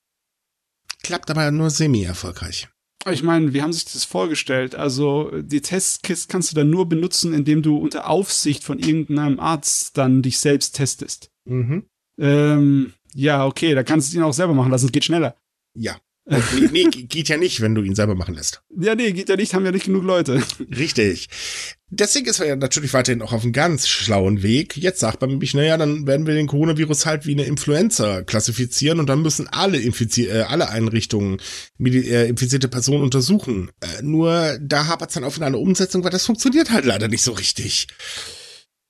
Klappt 1.03 1.31
aber 1.31 1.51
nur 1.51 1.71
semi-erfolgreich. 1.71 2.69
Ich 3.11 3.23
meine, 3.23 3.53
wie 3.53 3.63
haben 3.63 3.73
sich 3.73 3.85
das 3.85 4.05
vorgestellt? 4.05 4.75
Also 4.75 5.31
die 5.43 5.61
Testkits 5.61 6.29
kannst 6.29 6.53
du 6.53 6.55
dann 6.55 6.71
nur 6.71 6.89
benutzen, 6.89 7.35
indem 7.35 7.63
du 7.63 7.77
unter 7.77 8.09
Aufsicht 8.09 8.63
von 8.63 8.79
irgendeinem 8.79 9.41
Arzt 9.41 9.99
dann 9.99 10.23
dich 10.23 10.39
selbst 10.39 10.77
testest. 10.77 11.31
Mhm. 11.45 11.87
Ähm, 12.19 12.93
ja, 13.15 13.45
okay, 13.45 13.75
da 13.75 13.83
kannst 13.83 14.13
du 14.13 14.19
ihn 14.19 14.23
auch 14.23 14.33
selber 14.33 14.55
machen 14.55 14.71
lassen, 14.71 14.87
es 14.87 14.93
geht 14.93 15.05
schneller. 15.05 15.37
Ja. 15.75 15.97
Nee, 16.25 16.69
nee, 16.71 16.85
geht 16.85 17.29
ja 17.29 17.37
nicht, 17.37 17.61
wenn 17.61 17.75
du 17.75 17.83
ihn 17.83 17.95
selber 17.95 18.15
machen 18.15 18.35
lässt. 18.35 18.63
Ja, 18.79 18.95
nee, 18.95 19.13
geht 19.13 19.29
ja 19.29 19.37
nicht, 19.37 19.55
haben 19.55 19.65
ja 19.65 19.73
nicht 19.73 19.87
genug 19.87 20.05
Leute. 20.05 20.43
Richtig. 20.77 21.29
Deswegen 21.91 22.27
ist 22.27 22.41
er 22.41 22.47
ja 22.47 22.57
natürlich 22.57 22.95
weiterhin 22.95 23.21
auch 23.23 23.33
auf 23.33 23.43
einem 23.43 23.53
ganz 23.53 23.87
schlauen 23.89 24.43
Weg. 24.43 24.77
Jetzt 24.77 25.01
sagt 25.01 25.21
man 25.21 25.31
nämlich, 25.31 25.53
naja, 25.53 25.77
dann 25.77 26.07
werden 26.07 26.27
wir 26.27 26.35
den 26.35 26.47
Coronavirus 26.47 27.07
halt 27.07 27.27
wie 27.27 27.33
eine 27.33 27.45
Influenza 27.45 28.23
klassifizieren 28.23 28.99
und 28.99 29.09
dann 29.09 29.21
müssen 29.21 29.49
alle, 29.49 29.79
Infizi 29.79 30.27
äh, 30.27 30.43
alle 30.43 30.71
Einrichtungen 30.71 31.39
äh, 31.81 32.29
infizierte 32.29 32.69
Personen 32.69 33.03
untersuchen. 33.03 33.71
Äh, 33.81 34.03
nur 34.03 34.59
da 34.63 34.87
hapert 34.87 35.11
es 35.11 35.15
dann 35.15 35.25
auf 35.25 35.37
in 35.37 35.43
einer 35.43 35.59
Umsetzung, 35.59 36.03
weil 36.05 36.11
das 36.11 36.25
funktioniert 36.25 36.71
halt 36.71 36.87
leider 36.87 37.09
nicht 37.09 37.23
so 37.23 37.33
richtig. 37.33 37.89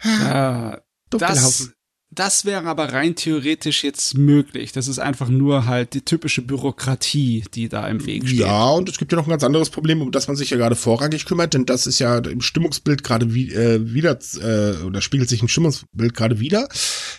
Ja, 0.05 0.83
das, 1.11 1.73
das 2.15 2.45
wäre 2.45 2.67
aber 2.67 2.93
rein 2.93 3.17
theoretisch 3.17 3.83
jetzt 3.85 4.19
möglich. 4.19 4.73
Das 4.73 4.87
ist 4.87 4.99
einfach 4.99 5.31
nur 5.31 5.65
halt 5.67 5.95
die 5.95 6.05
typische 6.05 6.43
Bürokratie, 6.43 7.45
die 7.55 7.71
da 7.71 7.89
im 7.89 8.05
Weg 8.05 8.29
steht. 8.29 8.41
Ja, 8.41 8.69
und 8.71 8.89
es 8.89 8.99
gibt 8.99 9.13
ja 9.13 9.17
noch 9.17 9.27
ein 9.27 9.31
ganz 9.31 9.45
anderes 9.45 9.71
Problem, 9.71 10.03
um 10.03 10.13
das 10.13 10.29
man 10.29 10.37
sich 10.37 10.51
ja 10.51 10.59
gerade 10.59 10.77
vorrangig 10.77 11.25
kümmert, 11.25 11.55
denn 11.55 11.65
das 11.65 11.87
ist 11.87 11.99
ja 11.99 12.19
im 12.19 12.43
Stimmungsbild 12.43 13.03
gerade 13.03 13.33
wie, 13.35 13.51
äh, 13.53 13.95
wieder, 13.95 14.19
äh, 14.41 14.83
oder 14.85 15.01
spiegelt 15.01 15.31
sich 15.31 15.41
im 15.41 15.49
Stimmungsbild 15.49 16.15
gerade 16.15 16.39
wieder, 16.39 16.69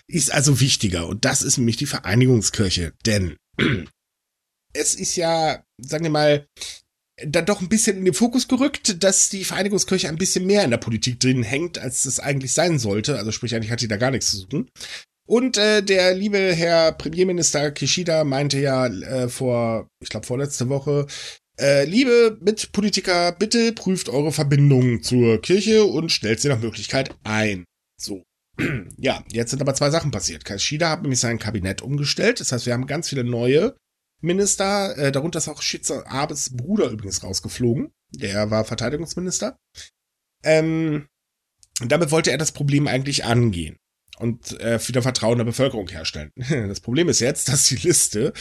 ist 0.08 0.32
also 0.32 0.60
wichtiger. 0.60 1.08
Und 1.08 1.26
das 1.26 1.42
ist 1.42 1.58
nämlich 1.58 1.78
die 1.78 1.88
Vereinigungskirche. 1.88 2.94
Denn 3.06 3.36
es 4.74 4.94
ist 4.94 5.16
ja, 5.16 5.64
sagen 5.80 6.04
wir 6.04 6.12
mal, 6.12 6.48
dann 7.26 7.46
doch 7.46 7.62
ein 7.62 7.70
bisschen 7.70 7.98
in 7.98 8.06
den 8.06 8.14
Fokus 8.14 8.48
gerückt, 8.48 9.04
dass 9.04 9.30
die 9.30 9.44
Vereinigungskirche 9.44 10.10
ein 10.10 10.18
bisschen 10.18 10.46
mehr 10.46 10.64
in 10.64 10.72
der 10.72 10.78
Politik 10.78 11.20
drin 11.20 11.44
hängt, 11.44 11.80
als 11.80 12.06
es 12.06 12.20
eigentlich 12.20 12.54
sein 12.54 12.80
sollte. 12.80 13.18
Also 13.18 13.32
sprich, 13.32 13.56
eigentlich 13.56 13.72
hat 13.72 13.82
die 13.82 13.88
da 13.88 13.98
gar 13.98 14.12
nichts 14.12 14.32
zu 14.32 14.38
suchen. 14.38 14.70
Und 15.26 15.58
äh, 15.58 15.82
der 15.82 16.14
liebe 16.16 16.38
Herr 16.38 16.92
Premierminister 16.92 17.72
Kishida 17.72 18.24
meinte 18.24 18.60
ja 18.60 18.88
äh, 18.88 19.30
vor, 19.30 19.88
ich 20.02 20.10
glaube 20.10 20.26
vorletzte 20.26 20.68
Woche, 20.68 21.08
äh, 21.58 21.86
liebe 21.86 22.38
Mitpolitiker, 22.42 23.32
bitte 23.32 23.72
prüft 23.74 24.10
eure 24.10 24.32
Verbindung 24.32 25.02
zur 25.02 25.42
Kirche 25.42 25.86
und 25.86 26.12
stellt 26.12 26.42
sie 26.42 26.50
nach 26.50 26.60
Möglichkeit 26.60 27.16
ein. 27.24 27.64
So. 28.00 28.24
ja, 28.98 29.24
jetzt 29.32 29.52
sind 29.52 29.62
aber 29.62 29.74
zwei 29.76 29.90
Sachen 29.90 30.12
passiert. 30.12 30.46
Kishida 30.46 30.90
hat 30.90 31.02
nämlich 31.02 31.20
sein 31.20 31.40
Kabinett 31.40 31.82
umgestellt. 31.82 32.40
Das 32.40 32.52
heißt, 32.52 32.66
wir 32.66 32.74
haben 32.74 32.86
ganz 32.86 33.10
viele 33.10 33.24
neue 33.24 33.76
Minister, 34.24 34.98
äh, 34.98 35.12
darunter 35.12 35.40
ist 35.40 35.50
auch 35.50 35.62
Shizu 35.62 36.06
Abes 36.06 36.56
Bruder 36.56 36.90
übrigens 36.90 37.24
rausgeflogen. 37.24 37.92
Der 38.10 38.50
war 38.50 38.64
Verteidigungsminister. 38.64 39.58
Ähm, 40.44 41.08
damit 41.82 42.12
wollte 42.12 42.32
er 42.32 42.38
das 42.38 42.54
Problem 42.54 42.88
eigentlich 42.88 43.26
angehen 43.26 43.78
und 44.20 44.60
äh, 44.62 44.80
wieder 44.88 45.02
Vertrauen 45.02 45.40
der 45.40 45.46
Bevölkerung 45.46 45.90
herstellen. 45.90 46.32
Das 46.50 46.80
Problem 46.80 47.10
ist 47.10 47.20
jetzt, 47.20 47.50
dass 47.50 47.68
die 47.68 47.76
Liste 47.76 48.32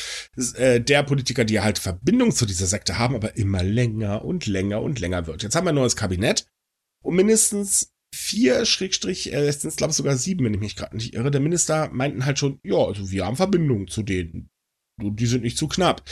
äh, 0.55 0.81
der 0.81 1.03
Politiker, 1.03 1.45
die 1.45 1.61
halt 1.61 1.79
Verbindung 1.79 2.31
zu 2.31 2.47
dieser 2.47 2.67
Sekte 2.67 2.99
haben, 2.99 3.17
aber 3.17 3.37
immer 3.37 3.65
länger 3.65 4.25
und 4.25 4.47
länger 4.47 4.83
und 4.83 5.01
länger 5.01 5.27
wird. 5.27 5.43
Jetzt 5.43 5.57
haben 5.57 5.65
wir 5.65 5.71
ein 5.71 5.77
neues 5.77 5.97
Kabinett 5.97 6.47
und 7.03 7.17
mindestens 7.17 7.93
vier 8.15 8.67
Schrägstrich, 8.67 9.33
äh, 9.33 9.51
sind 9.51 9.77
glaube 9.77 9.91
ich 9.91 9.97
sogar 9.97 10.17
sieben, 10.17 10.45
wenn 10.45 10.55
ich 10.55 10.61
mich 10.61 10.77
gerade 10.77 10.95
nicht 10.95 11.15
irre, 11.15 11.33
der 11.33 11.41
Minister 11.41 11.91
meinten 11.91 12.25
halt 12.25 12.39
schon, 12.39 12.61
ja, 12.63 12.77
also 12.77 13.11
wir 13.11 13.25
haben 13.25 13.37
Verbindung 13.37 13.89
zu 13.89 14.03
denen 14.03 14.52
die 15.01 15.27
sind 15.27 15.43
nicht 15.43 15.59
zu 15.59 15.69
knapp. 15.69 16.03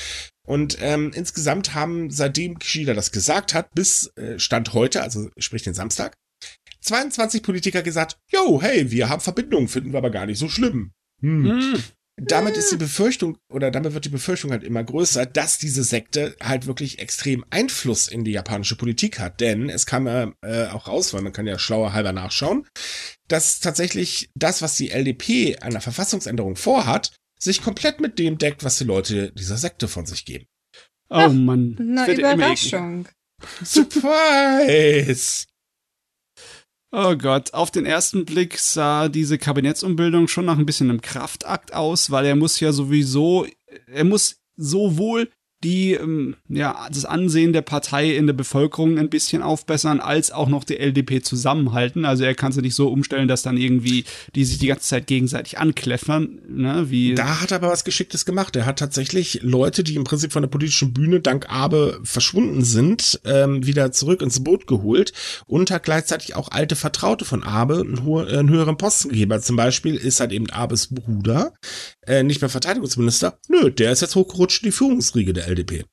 Und 0.46 0.78
ähm, 0.80 1.12
insgesamt 1.14 1.74
haben, 1.74 2.10
seitdem 2.10 2.58
Kishida 2.58 2.94
das 2.94 3.12
gesagt 3.12 3.54
hat, 3.54 3.72
bis 3.74 4.08
äh, 4.16 4.38
Stand 4.38 4.72
heute, 4.72 5.02
also 5.02 5.30
sprich 5.38 5.62
den 5.62 5.74
Samstag, 5.74 6.14
22 6.80 7.42
Politiker 7.42 7.82
gesagt, 7.82 8.16
yo, 8.30 8.60
hey, 8.60 8.90
wir 8.90 9.08
haben 9.08 9.20
Verbindungen, 9.20 9.68
finden 9.68 9.92
wir 9.92 9.98
aber 9.98 10.10
gar 10.10 10.26
nicht 10.26 10.38
so 10.38 10.48
schlimm. 10.48 10.92
Hm. 11.20 11.44
Hm. 11.44 11.82
Damit 12.22 12.56
ist 12.56 12.70
die 12.70 12.76
Befürchtung, 12.76 13.38
oder 13.50 13.70
damit 13.70 13.94
wird 13.94 14.04
die 14.04 14.10
Befürchtung 14.10 14.50
halt 14.50 14.62
immer 14.62 14.84
größer, 14.84 15.24
dass 15.24 15.56
diese 15.56 15.82
Sekte 15.82 16.36
halt 16.42 16.66
wirklich 16.66 16.98
extrem 16.98 17.44
Einfluss 17.48 18.08
in 18.08 18.24
die 18.24 18.32
japanische 18.32 18.76
Politik 18.76 19.18
hat. 19.18 19.40
Denn 19.40 19.70
es 19.70 19.86
kam 19.86 20.06
ja 20.06 20.32
äh, 20.42 20.66
auch 20.66 20.86
raus, 20.86 21.14
weil 21.14 21.22
man 21.22 21.32
kann 21.32 21.46
ja 21.46 21.58
schlauer 21.58 21.94
halber 21.94 22.12
nachschauen, 22.12 22.66
dass 23.28 23.60
tatsächlich 23.60 24.30
das, 24.34 24.60
was 24.60 24.76
die 24.76 24.90
LDP 24.90 25.56
einer 25.58 25.80
Verfassungsänderung 25.80 26.56
vorhat, 26.56 27.12
sich 27.42 27.62
komplett 27.62 28.00
mit 28.00 28.18
dem 28.18 28.38
deckt, 28.38 28.62
was 28.64 28.78
die 28.78 28.84
Leute 28.84 29.32
dieser 29.32 29.56
Sekte 29.56 29.88
von 29.88 30.06
sich 30.06 30.24
geben. 30.24 30.46
Oh 31.08 31.16
Ach, 31.16 31.32
Mann. 31.32 31.76
Na, 31.80 32.08
Überraschung. 32.08 33.08
Surprise! 33.64 35.46
Oh 36.92 37.16
Gott, 37.16 37.54
auf 37.54 37.70
den 37.70 37.86
ersten 37.86 38.24
Blick 38.24 38.58
sah 38.58 39.08
diese 39.08 39.38
Kabinettsumbildung 39.38 40.28
schon 40.28 40.44
nach 40.44 40.58
ein 40.58 40.66
bisschen 40.66 40.90
einem 40.90 41.00
Kraftakt 41.00 41.72
aus, 41.72 42.10
weil 42.10 42.26
er 42.26 42.36
muss 42.36 42.60
ja 42.60 42.72
sowieso, 42.72 43.46
er 43.86 44.04
muss 44.04 44.40
sowohl 44.56 45.30
die 45.62 45.92
ähm, 45.92 46.36
ja 46.48 46.88
das 46.90 47.04
Ansehen 47.04 47.52
der 47.52 47.62
Partei 47.62 48.14
in 48.14 48.26
der 48.26 48.34
Bevölkerung 48.34 48.98
ein 48.98 49.10
bisschen 49.10 49.42
aufbessern, 49.42 50.00
als 50.00 50.30
auch 50.30 50.48
noch 50.48 50.64
die 50.64 50.78
LDP 50.78 51.22
zusammenhalten. 51.22 52.04
Also 52.04 52.24
er 52.24 52.34
kann 52.34 52.52
sie 52.52 52.62
nicht 52.62 52.74
so 52.74 52.88
umstellen, 52.88 53.28
dass 53.28 53.42
dann 53.42 53.56
irgendwie 53.56 54.04
die 54.34 54.44
sich 54.44 54.58
die 54.58 54.68
ganze 54.68 54.88
Zeit 54.88 55.06
gegenseitig 55.06 55.58
ankläffern, 55.58 56.38
ne? 56.48 56.86
Wie 56.90 57.14
da 57.14 57.40
hat 57.40 57.50
er 57.50 57.56
aber 57.56 57.68
was 57.68 57.84
Geschicktes 57.84 58.24
gemacht. 58.24 58.56
Er 58.56 58.66
hat 58.66 58.78
tatsächlich 58.78 59.40
Leute, 59.42 59.84
die 59.84 59.96
im 59.96 60.04
Prinzip 60.04 60.32
von 60.32 60.42
der 60.42 60.48
politischen 60.48 60.92
Bühne 60.94 61.20
dank 61.20 61.50
Abe 61.50 62.00
verschwunden 62.04 62.64
sind, 62.64 63.20
ähm, 63.24 63.66
wieder 63.66 63.92
zurück 63.92 64.22
ins 64.22 64.42
Boot 64.42 64.66
geholt 64.66 65.12
und 65.46 65.70
hat 65.70 65.82
gleichzeitig 65.82 66.36
auch 66.36 66.50
alte 66.50 66.76
Vertraute 66.76 67.24
von 67.24 67.42
Abe 67.42 67.80
einen, 67.80 67.98
einen 68.28 68.50
höheren 68.50 68.76
Posten 68.76 69.10
gegeben. 69.10 69.40
Zum 69.40 69.56
Beispiel 69.56 69.94
ist 69.94 70.20
halt 70.20 70.32
eben 70.32 70.48
Abes 70.50 70.88
Bruder 70.88 71.52
äh, 72.10 72.22
nicht 72.22 72.40
mehr 72.40 72.50
Verteidigungsminister. 72.50 73.38
Nö, 73.48 73.70
der 73.70 73.92
ist 73.92 74.02
jetzt 74.02 74.16
hochgerutscht 74.16 74.62
in 74.62 74.68
die 74.68 74.76
Führungsriege 74.76 75.32
der 75.32 75.48
LDP. 75.48 75.84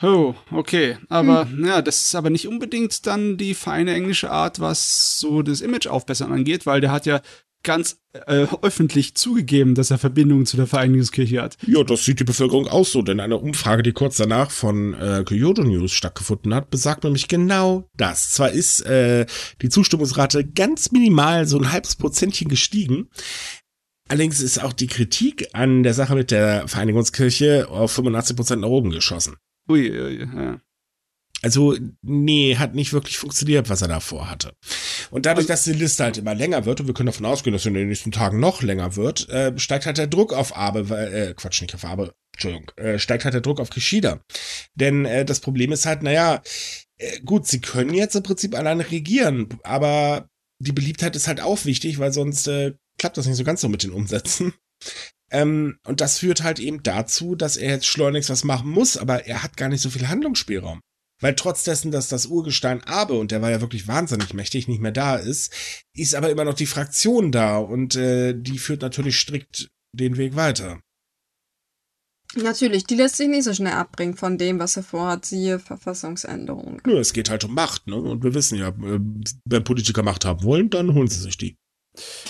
Oh, 0.00 0.34
okay. 0.50 0.98
Aber 1.08 1.48
hm. 1.48 1.66
ja, 1.66 1.82
das 1.82 2.06
ist 2.06 2.14
aber 2.14 2.30
nicht 2.30 2.48
unbedingt 2.48 3.06
dann 3.06 3.36
die 3.36 3.54
feine 3.54 3.94
englische 3.94 4.30
Art, 4.30 4.60
was 4.60 5.18
so 5.18 5.42
das 5.42 5.60
Image 5.60 5.86
aufbessern 5.86 6.32
angeht, 6.32 6.66
weil 6.66 6.80
der 6.80 6.92
hat 6.92 7.06
ja 7.06 7.20
ganz 7.62 7.98
äh, 8.26 8.46
öffentlich 8.62 9.14
zugegeben, 9.14 9.74
dass 9.74 9.90
er 9.90 9.98
Verbindungen 9.98 10.46
zu 10.46 10.56
der 10.56 10.66
Vereinigungskirche 10.66 11.40
hat. 11.40 11.56
Ja, 11.66 11.82
das 11.84 12.04
sieht 12.04 12.20
die 12.20 12.24
Bevölkerung 12.24 12.66
auch 12.66 12.84
so, 12.84 13.02
denn 13.02 13.20
eine 13.20 13.38
Umfrage, 13.38 13.82
die 13.82 13.92
kurz 13.92 14.16
danach 14.16 14.50
von 14.50 14.94
äh, 14.94 15.22
Kyoto 15.24 15.62
News 15.62 15.92
stattgefunden 15.92 16.54
hat, 16.54 16.70
besagt 16.70 17.04
nämlich 17.04 17.28
genau 17.28 17.88
das. 17.96 18.30
Zwar 18.30 18.50
ist 18.50 18.80
äh, 18.80 19.26
die 19.62 19.68
Zustimmungsrate 19.68 20.44
ganz 20.44 20.90
minimal, 20.90 21.46
so 21.46 21.58
ein 21.58 21.72
halbes 21.72 21.96
Prozentchen 21.96 22.48
gestiegen, 22.48 23.08
Allerdings 24.08 24.40
ist 24.40 24.62
auch 24.62 24.72
die 24.72 24.88
Kritik 24.88 25.48
an 25.52 25.82
der 25.82 25.94
Sache 25.94 26.14
mit 26.14 26.30
der 26.30 26.68
Vereinigungskirche 26.68 27.68
auf 27.68 27.92
85 27.92 28.36
Prozent 28.36 28.62
nach 28.62 28.68
oben 28.68 28.90
geschossen. 28.90 29.36
Ui, 29.68 29.90
ui, 29.90 30.18
ja. 30.18 30.60
Also, 31.44 31.76
nee, 32.02 32.56
hat 32.56 32.76
nicht 32.76 32.92
wirklich 32.92 33.18
funktioniert, 33.18 33.68
was 33.68 33.82
er 33.82 33.88
davor 33.88 34.30
hatte. 34.30 34.54
Und 35.10 35.26
dadurch, 35.26 35.48
dass 35.48 35.64
die 35.64 35.72
Liste 35.72 36.04
halt 36.04 36.16
immer 36.16 36.36
länger 36.36 36.64
wird, 36.66 36.80
und 36.80 36.86
wir 36.86 36.94
können 36.94 37.08
davon 37.08 37.26
ausgehen, 37.26 37.52
dass 37.52 37.64
sie 37.64 37.68
in 37.68 37.74
den 37.74 37.88
nächsten 37.88 38.12
Tagen 38.12 38.38
noch 38.38 38.62
länger 38.62 38.94
wird, 38.94 39.28
äh, 39.28 39.58
steigt 39.58 39.86
halt 39.86 39.98
der 39.98 40.06
Druck 40.06 40.32
auf 40.32 40.56
Abe, 40.56 40.88
weil, 40.88 41.12
äh, 41.12 41.34
Quatsch, 41.34 41.60
nicht 41.60 41.74
auf 41.74 41.84
Abe, 41.84 42.12
Entschuldigung, 42.32 42.70
äh, 42.76 42.98
steigt 43.00 43.24
halt 43.24 43.34
der 43.34 43.40
Druck 43.40 43.58
auf 43.58 43.70
Kishida. 43.70 44.20
Denn 44.76 45.04
äh, 45.04 45.24
das 45.24 45.40
Problem 45.40 45.72
ist 45.72 45.84
halt, 45.84 46.04
naja, 46.04 46.42
äh, 46.98 47.20
gut, 47.24 47.48
sie 47.48 47.60
können 47.60 47.92
jetzt 47.92 48.14
im 48.14 48.22
Prinzip 48.22 48.54
alleine 48.54 48.88
regieren, 48.88 49.48
aber 49.64 50.28
die 50.60 50.72
Beliebtheit 50.72 51.16
ist 51.16 51.26
halt 51.26 51.40
auch 51.40 51.64
wichtig, 51.64 51.98
weil 51.98 52.12
sonst 52.12 52.46
äh, 52.46 52.74
klappt 52.98 53.16
das 53.16 53.26
nicht 53.26 53.36
so 53.36 53.44
ganz 53.44 53.60
so 53.60 53.68
mit 53.68 53.82
den 53.82 53.92
Umsätzen. 53.92 54.52
Ähm, 55.30 55.78
und 55.86 56.00
das 56.00 56.18
führt 56.18 56.42
halt 56.42 56.58
eben 56.58 56.82
dazu, 56.82 57.34
dass 57.34 57.56
er 57.56 57.70
jetzt 57.70 57.86
schleunigst 57.86 58.28
was 58.28 58.44
machen 58.44 58.68
muss, 58.68 58.98
aber 58.98 59.26
er 59.26 59.42
hat 59.42 59.56
gar 59.56 59.70
nicht 59.70 59.80
so 59.80 59.88
viel 59.88 60.08
Handlungsspielraum. 60.08 60.80
Weil 61.22 61.36
trotz 61.36 61.62
dessen, 61.64 61.90
dass 61.90 62.08
das 62.08 62.26
Urgestein 62.26 62.82
Abe, 62.84 63.14
und 63.14 63.30
der 63.30 63.40
war 63.40 63.50
ja 63.50 63.60
wirklich 63.60 63.86
wahnsinnig 63.86 64.34
mächtig, 64.34 64.68
nicht 64.68 64.80
mehr 64.80 64.92
da 64.92 65.16
ist, 65.16 65.54
ist 65.94 66.14
aber 66.14 66.30
immer 66.30 66.44
noch 66.44 66.54
die 66.54 66.66
Fraktion 66.66 67.32
da 67.32 67.58
und 67.58 67.94
äh, 67.94 68.34
die 68.34 68.58
führt 68.58 68.82
natürlich 68.82 69.18
strikt 69.18 69.70
den 69.92 70.16
Weg 70.16 70.36
weiter. 70.36 70.80
Natürlich, 72.34 72.84
die 72.84 72.94
lässt 72.94 73.16
sich 73.16 73.28
nicht 73.28 73.44
so 73.44 73.52
schnell 73.52 73.74
abbringen 73.74 74.16
von 74.16 74.38
dem, 74.38 74.58
was 74.58 74.76
er 74.76 74.82
vorhat, 74.82 75.24
siehe 75.24 75.58
Verfassungsänderung. 75.58 76.80
Nö, 76.86 76.98
es 76.98 77.12
geht 77.12 77.28
halt 77.30 77.44
um 77.44 77.54
Macht, 77.54 77.86
ne? 77.86 77.96
Und 77.96 78.24
wir 78.24 78.34
wissen 78.34 78.58
ja, 78.58 78.68
äh, 78.68 79.00
wenn 79.44 79.64
Politiker 79.64 80.02
Macht 80.02 80.24
haben 80.24 80.42
wollen, 80.42 80.70
dann 80.70 80.94
holen 80.94 81.08
sie 81.08 81.20
sich 81.20 81.36
die. 81.36 81.56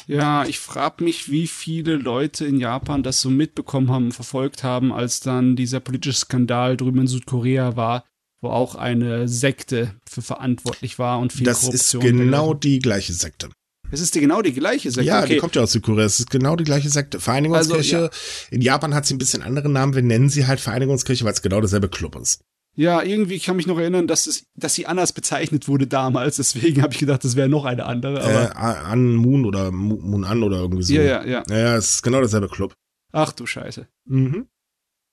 Ja, 0.07 0.45
ich 0.45 0.59
frage 0.59 1.05
mich, 1.05 1.31
wie 1.31 1.47
viele 1.47 1.97
Leute 1.97 2.45
in 2.45 2.59
Japan 2.59 3.03
das 3.03 3.21
so 3.21 3.31
mitbekommen 3.31 3.91
haben, 3.91 4.13
verfolgt 4.13 4.65
haben, 4.65 4.93
als 4.93 5.21
dann 5.21 5.57
dieser 5.57 5.81
politische 5.81 6.19
Skandal 6.19 6.77
drüben 6.77 7.01
in 7.01 7.07
Südkorea 7.07 7.77
war, 7.77 8.05
wo 8.41 8.49
auch 8.49 8.75
eine 8.75 9.29
Sekte 9.29 9.95
für 10.09 10.23
verantwortlich 10.23 10.99
war 10.99 11.21
und 11.21 11.33
viel 11.33 11.45
das 11.45 11.61
Korruption. 11.61 12.03
Das 12.03 12.11
ist 12.11 12.19
genau 12.19 12.55
die 12.55 12.81
gleiche 12.81 13.13
Sekte. 13.13 13.51
Es 13.93 14.01
ist 14.01 14.15
die, 14.15 14.21
genau 14.21 14.41
die 14.41 14.55
gleiche 14.55 14.91
Sekte. 14.91 15.07
Ja, 15.07 15.23
okay. 15.23 15.35
die 15.35 15.37
kommt 15.37 15.55
ja 15.55 15.63
aus 15.63 15.73
Südkorea. 15.73 16.07
Es 16.07 16.19
ist 16.19 16.31
genau 16.31 16.57
die 16.57 16.65
gleiche 16.65 16.89
Sekte. 16.89 17.21
Vereinigungskirche. 17.21 17.97
Also, 17.97 18.07
ja. 18.07 18.11
In 18.51 18.63
Japan 18.63 18.95
hat 18.95 19.05
sie 19.05 19.15
ein 19.15 19.19
bisschen 19.19 19.43
anderen 19.43 19.73
Namen. 19.73 19.95
Wir 19.95 20.03
nennen 20.03 20.31
sie 20.31 20.47
halt 20.47 20.61
Vereinigungskirche, 20.61 21.25
weil 21.27 21.35
es 21.35 21.43
genau 21.43 21.61
derselbe 21.61 21.91
Club 21.91 22.17
ist. 22.17 22.41
Ja, 22.75 23.03
irgendwie 23.03 23.39
kann 23.39 23.57
mich 23.57 23.67
noch 23.67 23.79
erinnern, 23.79 24.07
dass, 24.07 24.27
es, 24.27 24.47
dass 24.55 24.75
sie 24.75 24.87
anders 24.87 25.13
bezeichnet 25.13 25.69
wurde 25.69 25.87
damals. 25.87 26.37
Deswegen 26.37 26.83
habe 26.83 26.95
ich 26.95 27.01
gedacht, 27.01 27.23
das 27.23 27.37
wäre 27.37 27.49
noch 27.49 27.67
eine 27.67 27.85
andere. 27.85 28.23
Aber 28.23 28.51
äh, 28.51 28.79
An 28.85 29.15
Moon 29.15 29.45
oder 29.45 29.71
Moon 29.71 30.25
An 30.25 30.43
oder 30.43 30.59
irgendwie 30.59 30.83
so. 30.83 30.95
Ja, 30.95 31.03
ja, 31.03 31.25
ja. 31.25 31.43
Ja, 31.51 31.77
es 31.77 31.97
ist 31.97 32.03
genau 32.03 32.21
derselbe 32.21 32.49
Club. 32.49 32.75
Ach 33.13 33.33
du 33.33 33.45
Scheiße. 33.45 33.87
Mhm. 34.07 34.49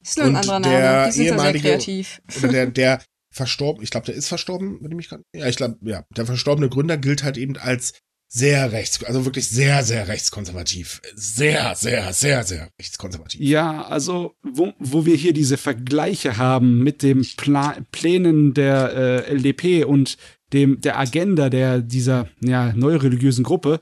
Ist 0.01 0.17
nur 0.17 0.27
ein 0.27 0.35
anderer 0.37 0.59
Name. 0.59 1.07
Die 1.07 1.11
sind 1.11 1.31
da 1.31 1.39
sehr 1.39 1.53
kreativ. 1.53 2.21
Oder 2.37 2.51
der, 2.51 2.67
der 2.67 3.01
verstorben, 3.31 3.83
ich 3.83 3.91
glaube, 3.91 4.05
der 4.05 4.15
ist 4.15 4.29
verstorben, 4.29 4.79
wenn 4.81 4.91
ich 4.91 4.97
mich 4.97 5.09
gerade. 5.09 5.23
Ja, 5.35 5.47
ich 5.47 5.57
glaube, 5.57 5.77
ja, 5.81 6.05
der 6.15 6.25
verstorbene 6.25 6.69
Gründer 6.69 6.97
gilt 6.97 7.23
halt 7.23 7.37
eben 7.37 7.57
als 7.57 7.93
sehr 8.31 8.71
rechts, 8.71 9.03
also 9.03 9.25
wirklich 9.25 9.49
sehr, 9.49 9.83
sehr 9.83 10.07
rechtskonservativ. 10.07 11.01
Sehr, 11.15 11.75
sehr, 11.75 12.13
sehr, 12.13 12.43
sehr 12.43 12.69
rechtskonservativ. 12.79 13.41
Ja, 13.41 13.83
also 13.85 14.35
wo, 14.43 14.71
wo 14.77 15.05
wir 15.05 15.15
hier 15.15 15.33
diese 15.33 15.57
Vergleiche 15.57 16.37
haben 16.37 16.83
mit 16.83 17.01
den 17.01 17.25
Pla 17.37 17.77
Plänen 17.91 18.53
der 18.53 18.93
äh, 19.27 19.33
LDP 19.33 19.83
und 19.83 20.17
dem 20.53 20.79
der 20.79 20.99
Agenda 20.99 21.49
der 21.49 21.81
dieser 21.81 22.29
ja 22.39 22.71
neureligiösen 22.73 23.43
Gruppe, 23.43 23.81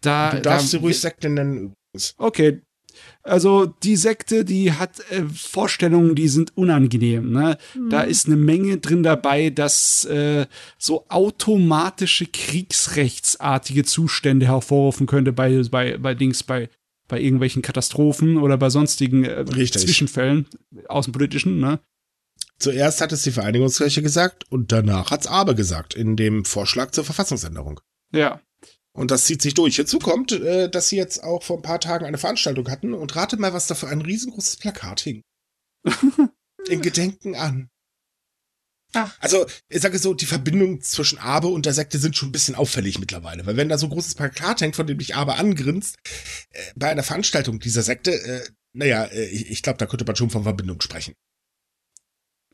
da 0.00 0.32
du 0.32 0.42
darfst 0.42 0.66
da, 0.66 0.70
sie 0.70 0.76
ruhig 0.78 1.00
Sekte 1.00 1.30
nennen 1.30 1.74
übrigens. 1.94 2.14
Okay, 2.18 2.60
also 3.24 3.66
die 3.66 3.96
Sekte, 3.96 4.44
die 4.44 4.72
hat 4.72 5.00
äh, 5.10 5.24
Vorstellungen, 5.24 6.14
die 6.14 6.28
sind 6.28 6.56
unangenehm. 6.56 7.32
Ne? 7.32 7.56
Mhm. 7.74 7.88
Da 7.88 8.02
ist 8.02 8.26
eine 8.26 8.36
Menge 8.36 8.78
drin 8.78 9.02
dabei, 9.02 9.48
dass 9.48 10.04
äh, 10.04 10.46
so 10.78 11.06
automatische 11.08 12.26
kriegsrechtsartige 12.26 13.84
Zustände 13.84 14.46
hervorrufen 14.46 15.06
könnte 15.06 15.32
bei 15.32 15.62
bei 15.70 15.96
bei 15.96 16.14
Dings 16.14 16.42
bei 16.42 16.68
bei 17.08 17.18
irgendwelchen 17.18 17.62
Katastrophen 17.62 18.36
oder 18.36 18.58
bei 18.58 18.68
sonstigen 18.68 19.24
äh, 19.24 19.44
Zwischenfällen 19.46 20.46
außenpolitischen. 20.88 21.58
Ne? 21.60 21.80
Zuerst 22.58 23.00
hat 23.00 23.12
es 23.12 23.22
die 23.22 23.32
Vereinigungskirche 23.32 24.02
gesagt 24.02 24.50
und 24.50 24.70
danach 24.70 25.10
hat's 25.10 25.26
Aber 25.26 25.54
gesagt 25.54 25.94
in 25.94 26.16
dem 26.16 26.44
Vorschlag 26.44 26.90
zur 26.90 27.04
Verfassungsänderung. 27.04 27.80
Ja. 28.12 28.40
Und 28.96 29.10
das 29.10 29.24
zieht 29.24 29.42
sich 29.42 29.54
durch. 29.54 29.76
Hinzu 29.76 29.98
kommt, 29.98 30.32
äh, 30.32 30.70
dass 30.70 30.88
sie 30.88 30.96
jetzt 30.96 31.22
auch 31.24 31.42
vor 31.42 31.58
ein 31.58 31.62
paar 31.62 31.80
Tagen 31.80 32.04
eine 32.06 32.18
Veranstaltung 32.18 32.70
hatten 32.70 32.94
und 32.94 33.16
rate 33.16 33.36
mal, 33.36 33.52
was 33.52 33.66
da 33.66 33.74
für 33.74 33.88
ein 33.88 34.00
riesengroßes 34.00 34.56
Plakat 34.56 35.00
hing. 35.00 35.22
In 36.68 36.80
Gedenken 36.80 37.34
an. 37.34 37.68
Ach. 38.94 39.12
Also, 39.18 39.44
ich 39.68 39.82
sage 39.82 39.98
so, 39.98 40.14
die 40.14 40.24
Verbindung 40.24 40.80
zwischen 40.80 41.18
Abe 41.18 41.48
und 41.48 41.66
der 41.66 41.74
Sekte 41.74 41.98
sind 41.98 42.16
schon 42.16 42.28
ein 42.28 42.32
bisschen 42.32 42.54
auffällig 42.54 43.00
mittlerweile. 43.00 43.44
Weil 43.44 43.56
wenn 43.56 43.68
da 43.68 43.76
so 43.76 43.86
ein 43.86 43.90
großes 43.90 44.14
Plakat 44.14 44.60
hängt, 44.60 44.76
von 44.76 44.86
dem 44.86 44.98
dich 44.98 45.16
Abe 45.16 45.34
angrinst, 45.34 45.98
äh, 46.50 46.60
bei 46.76 46.88
einer 46.88 47.02
Veranstaltung 47.02 47.58
dieser 47.58 47.82
Sekte, 47.82 48.12
äh, 48.12 48.48
naja, 48.72 49.04
äh, 49.06 49.24
ich, 49.26 49.50
ich 49.50 49.62
glaube, 49.62 49.78
da 49.78 49.86
könnte 49.86 50.04
man 50.04 50.14
schon 50.14 50.30
von 50.30 50.44
Verbindung 50.44 50.80
sprechen. 50.80 51.14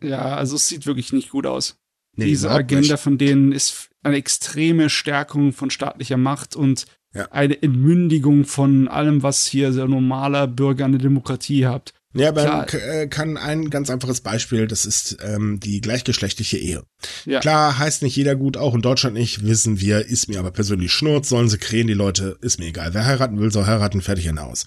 Ja, 0.03 0.37
also 0.37 0.57
es 0.57 0.67
sieht 0.69 0.87
wirklich 0.87 1.13
nicht 1.13 1.29
gut 1.29 1.45
aus. 1.45 1.77
Nee, 2.17 2.25
Diese 2.25 2.51
Agenda 2.51 2.95
nicht. 2.95 3.03
von 3.03 3.19
denen 3.19 3.53
ist 3.53 3.90
eine 4.03 4.17
extreme 4.17 4.91
Stärkung 4.91 5.53
von 5.53 5.71
staatlicher 5.71 6.17
Macht 6.17 6.57
und 6.57 6.87
ja. 7.15 7.27
eine 7.31 7.61
Entmündigung 7.63 8.45
von 8.45 8.89
allem, 8.89 9.23
was 9.23 9.47
hier 9.47 9.73
so 9.73 9.87
normaler 9.87 10.47
Bürger 10.47 10.85
eine 10.85 10.99
Demokratie 10.99 11.67
hat. 11.67 11.93
Ja, 12.13 12.33
man 12.33 12.67
äh, 12.69 13.07
kann 13.07 13.37
ein 13.37 13.71
ganz 13.71 13.89
einfaches 13.89 14.21
Beispiel, 14.21 14.67
das 14.67 14.85
ist 14.85 15.19
ähm, 15.23 15.61
die 15.61 15.81
gleichgeschlechtliche 15.81 16.59
Ehe. 16.59 16.83
Ja. 17.25 17.39
Klar, 17.39 17.79
heißt 17.79 18.03
nicht 18.03 18.17
jeder 18.17 18.35
gut, 18.35 18.57
auch 18.57 18.75
in 18.75 18.83
Deutschland 18.83 19.15
nicht, 19.15 19.45
wissen 19.45 19.79
wir, 19.81 20.07
ist 20.07 20.29
mir 20.29 20.41
aber 20.41 20.51
persönlich 20.51 20.93
Schnurz, 20.93 21.29
sollen 21.29 21.49
sie 21.49 21.59
krähen, 21.59 21.87
die 21.87 21.95
Leute, 21.95 22.37
ist 22.41 22.59
mir 22.59 22.67
egal. 22.67 22.95
Wer 22.95 23.07
heiraten 23.07 23.39
will, 23.39 23.53
soll 23.53 23.67
heiraten, 23.67 24.01
fertig 24.01 24.27
hinaus. 24.27 24.67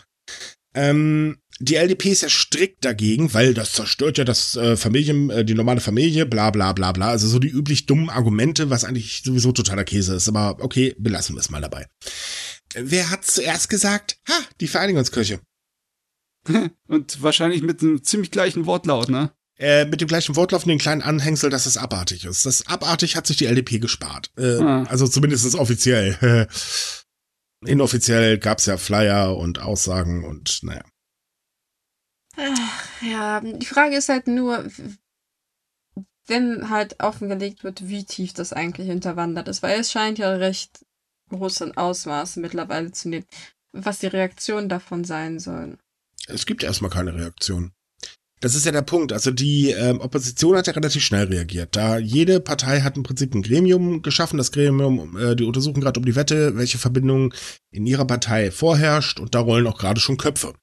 Ähm, 0.74 1.38
die 1.60 1.76
LDP 1.76 2.10
ist 2.10 2.22
ja 2.24 2.30
strikt 2.30 2.84
dagegen, 2.84 3.34
weil 3.34 3.54
das 3.54 3.74
zerstört 3.74 4.18
ja 4.18 4.24
das 4.24 4.56
äh, 4.56 4.76
Familien, 4.76 5.30
äh, 5.30 5.46
die 5.46 5.54
normale 5.54 5.82
Familie, 5.82 6.26
bla 6.26 6.50
bla 6.50 6.74
bla 6.74 6.92
bla. 6.92 7.10
Also 7.10 7.28
so 7.28 7.40
die 7.40 7.50
üblich 7.50 7.86
dummen 7.86 8.10
Argumente, 8.10 8.70
was 8.70 8.84
eigentlich 8.84 9.22
sowieso 9.24 9.52
totaler 9.52 9.84
Käse 9.84 10.16
ist. 10.16 10.28
Aber 10.28 10.58
okay, 10.64 10.96
belassen 10.98 11.36
wir 11.36 11.40
es 11.40 11.50
mal 11.50 11.62
dabei. 11.62 11.86
Wer 12.74 13.10
hat 13.12 13.24
zuerst 13.24 13.70
gesagt? 13.70 14.18
Ha, 14.28 14.34
die 14.62 14.68
Vereinigungskirche. 14.68 15.40
Und 16.88 17.22
wahrscheinlich 17.22 17.62
mit 17.62 17.82
einem 17.82 18.04
ziemlich 18.04 18.32
gleichen 18.32 18.66
Wortlaut, 18.66 19.10
ne? 19.10 19.32
Äh, 19.60 19.86
mit 19.86 20.02
dem 20.02 20.08
gleichen 20.08 20.36
Wortlaut 20.36 20.64
und 20.64 20.70
den 20.70 20.80
kleinen 20.80 21.04
Anhängsel, 21.04 21.52
dass 21.52 21.68
es 21.68 21.78
abartig 21.78 22.26
ist. 22.26 22.48
Das 22.48 22.66
abartig 22.66 23.16
hat 23.16 23.28
sich 23.28 23.38
die 23.38 23.46
LDP 23.46 23.78
gespart. 23.78 24.32
Äh, 24.36 24.58
ah. 24.58 24.84
Also 24.90 25.08
zumindest 25.08 25.46
ist 25.46 25.54
offiziell. 25.54 26.48
Inoffiziell 27.66 28.38
gab's 28.38 28.66
ja 28.66 28.78
Flyer 28.78 29.38
und 29.38 29.60
Aussagen 29.60 30.24
und 30.24 30.60
naja. 30.64 30.84
Ach, 32.36 33.02
ja, 33.02 33.42
die 33.42 33.66
Frage 33.66 33.96
ist 33.96 34.10
halt 34.10 34.28
nur, 34.28 34.66
wenn 36.26 36.70
halt 36.70 37.00
offengelegt 37.00 37.64
wird, 37.64 37.88
wie 37.88 38.06
tief 38.06 38.34
das 38.34 38.54
eigentlich 38.54 38.88
hinterwandert 38.88 39.48
ist, 39.48 39.62
weil 39.62 39.80
es 39.80 39.92
scheint 39.92 40.18
ja 40.18 40.34
recht 40.34 40.86
große 41.30 41.74
Ausmaße 41.76 42.40
mittlerweile 42.40 42.92
zu 42.92 43.10
nehmen, 43.10 43.26
was 43.72 44.00
die 44.00 44.08
Reaktionen 44.08 44.70
davon 44.70 45.04
sein 45.04 45.40
sollen. 45.40 45.78
Es 46.28 46.46
gibt 46.46 46.64
erstmal 46.64 46.92
keine 46.92 47.14
Reaktion. 47.14 47.74
Das 48.44 48.56
ist 48.56 48.66
ja 48.66 48.74
der 48.74 48.82
Punkt. 48.82 49.14
Also 49.14 49.32
die 49.32 49.70
ähm, 49.70 50.02
Opposition 50.02 50.58
hat 50.58 50.68
ja 50.68 50.74
relativ 50.74 51.02
schnell 51.02 51.28
reagiert. 51.28 51.78
Da 51.78 51.98
jede 51.98 52.42
Partei 52.42 52.82
hat 52.82 52.98
im 52.98 53.04
Prinzip 53.04 53.34
ein 53.34 53.42
Gremium 53.42 54.02
geschaffen. 54.02 54.38
Das 54.38 54.52
Gremium, 54.52 55.18
äh, 55.18 55.34
die 55.38 55.46
untersuchen 55.46 55.80
gerade 55.80 55.98
um 55.98 56.06
die 56.06 56.18
Wette, 56.18 56.58
welche 56.58 56.78
Verbindung 56.78 57.34
in 57.72 57.86
ihrer 57.86 58.04
Partei 58.04 58.52
vorherrscht 58.52 59.22
und 59.22 59.34
da 59.34 59.40
rollen 59.40 59.66
auch 59.66 59.78
gerade 59.78 60.02
schon 60.02 60.18
Köpfe. 60.18 60.54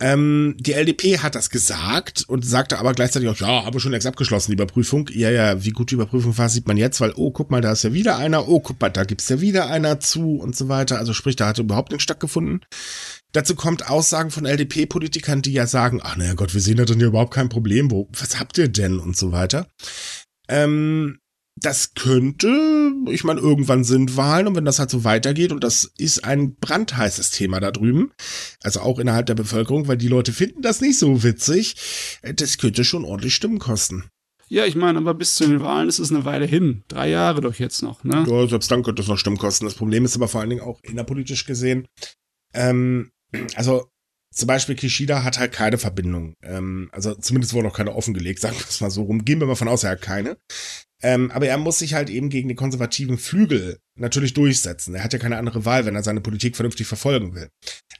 Ähm, 0.00 0.54
die 0.60 0.74
LDP 0.74 1.18
hat 1.18 1.34
das 1.34 1.48
gesagt 1.50 2.24
und 2.28 2.44
sagte 2.44 2.78
aber 2.78 2.92
gleichzeitig 2.92 3.28
auch, 3.28 3.36
ja, 3.36 3.64
habe 3.64 3.80
schon 3.80 3.90
längst 3.90 4.06
abgeschlossen, 4.06 4.50
die 4.50 4.56
Überprüfung. 4.56 5.08
Ja, 5.10 5.30
ja, 5.30 5.64
wie 5.64 5.70
gut 5.70 5.90
die 5.90 5.94
Überprüfung 5.94 6.36
war, 6.36 6.50
sieht 6.50 6.68
man 6.68 6.76
jetzt, 6.76 7.00
weil, 7.00 7.12
oh, 7.16 7.30
guck 7.30 7.50
mal, 7.50 7.62
da 7.62 7.72
ist 7.72 7.84
ja 7.84 7.92
wieder 7.94 8.18
einer, 8.18 8.48
oh, 8.48 8.60
guck 8.60 8.80
mal, 8.80 8.90
da 8.90 9.04
gibt's 9.04 9.28
ja 9.28 9.40
wieder 9.40 9.68
einer 9.68 9.98
zu 9.98 10.36
und 10.36 10.54
so 10.54 10.68
weiter. 10.68 10.98
Also 10.98 11.14
sprich, 11.14 11.36
da 11.36 11.48
hat 11.48 11.58
überhaupt 11.58 11.90
nichts 11.90 12.04
stattgefunden. 12.04 12.60
Dazu 13.38 13.54
kommt 13.54 13.88
Aussagen 13.88 14.32
von 14.32 14.46
LDP-Politikern, 14.46 15.42
die 15.42 15.52
ja 15.52 15.68
sagen, 15.68 16.00
ach 16.02 16.16
naja 16.16 16.34
Gott, 16.34 16.54
wir 16.54 16.60
sehen 16.60 16.76
da 16.76 16.84
drin 16.84 16.98
ja 16.98 17.06
überhaupt 17.06 17.32
kein 17.32 17.48
Problem, 17.48 17.88
wo, 17.88 18.08
was 18.18 18.40
habt 18.40 18.58
ihr 18.58 18.66
denn 18.66 18.98
und 18.98 19.16
so 19.16 19.30
weiter. 19.30 19.68
Ähm, 20.48 21.20
das 21.54 21.94
könnte, 21.94 22.92
ich 23.08 23.22
meine, 23.22 23.38
irgendwann 23.38 23.84
sind 23.84 24.16
Wahlen 24.16 24.48
und 24.48 24.56
wenn 24.56 24.64
das 24.64 24.80
halt 24.80 24.90
so 24.90 25.04
weitergeht 25.04 25.52
und 25.52 25.62
das 25.62 25.88
ist 25.98 26.24
ein 26.24 26.56
brandheißes 26.56 27.30
Thema 27.30 27.60
da 27.60 27.70
drüben, 27.70 28.10
also 28.64 28.80
auch 28.80 28.98
innerhalb 28.98 29.26
der 29.26 29.36
Bevölkerung, 29.36 29.86
weil 29.86 29.98
die 29.98 30.08
Leute 30.08 30.32
finden 30.32 30.62
das 30.62 30.80
nicht 30.80 30.98
so 30.98 31.22
witzig, 31.22 31.76
äh, 32.22 32.34
das 32.34 32.58
könnte 32.58 32.82
schon 32.82 33.04
ordentlich 33.04 33.36
Stimmen 33.36 33.60
kosten. 33.60 34.10
Ja, 34.48 34.66
ich 34.66 34.74
meine, 34.74 34.98
aber 34.98 35.14
bis 35.14 35.36
zu 35.36 35.46
den 35.46 35.60
Wahlen 35.60 35.88
ist 35.88 36.00
es 36.00 36.10
eine 36.10 36.24
Weile 36.24 36.46
hin. 36.46 36.82
Drei 36.88 37.08
Jahre 37.08 37.40
doch 37.40 37.54
jetzt 37.54 37.84
noch, 37.84 38.02
ne? 38.02 38.26
Ja, 38.28 38.48
selbst 38.48 38.68
dann 38.72 38.82
könnte 38.82 39.00
es 39.00 39.06
noch 39.06 39.16
Stimmen 39.16 39.38
kosten. 39.38 39.64
Das 39.64 39.74
Problem 39.74 40.04
ist 40.04 40.16
aber 40.16 40.26
vor 40.26 40.40
allen 40.40 40.50
Dingen 40.50 40.62
auch 40.62 40.80
innerpolitisch 40.82 41.46
gesehen, 41.46 41.86
ähm, 42.52 43.12
also 43.54 43.90
zum 44.30 44.46
Beispiel 44.46 44.74
Kishida 44.74 45.24
hat 45.24 45.38
halt 45.38 45.52
keine 45.52 45.78
Verbindung. 45.78 46.34
Ähm, 46.42 46.90
also 46.92 47.14
zumindest 47.14 47.54
wurde 47.54 47.68
noch 47.68 47.76
keine 47.76 47.94
offengelegt, 47.94 48.40
sagen 48.40 48.56
wir 48.56 48.66
es 48.68 48.80
mal 48.80 48.90
so 48.90 49.02
rum. 49.02 49.24
Gehen 49.24 49.40
wir 49.40 49.46
mal 49.46 49.56
von 49.56 49.68
aus, 49.68 49.84
er 49.84 49.90
hat 49.90 50.02
keine. 50.02 50.36
Ähm, 51.00 51.30
aber 51.30 51.46
er 51.46 51.58
muss 51.58 51.78
sich 51.78 51.94
halt 51.94 52.10
eben 52.10 52.28
gegen 52.28 52.48
die 52.48 52.56
konservativen 52.56 53.18
Flügel 53.18 53.78
natürlich 53.94 54.34
durchsetzen. 54.34 54.96
Er 54.96 55.04
hat 55.04 55.12
ja 55.12 55.18
keine 55.20 55.36
andere 55.36 55.64
Wahl, 55.64 55.86
wenn 55.86 55.94
er 55.94 56.02
seine 56.02 56.20
Politik 56.20 56.56
vernünftig 56.56 56.88
verfolgen 56.88 57.34
will. 57.34 57.50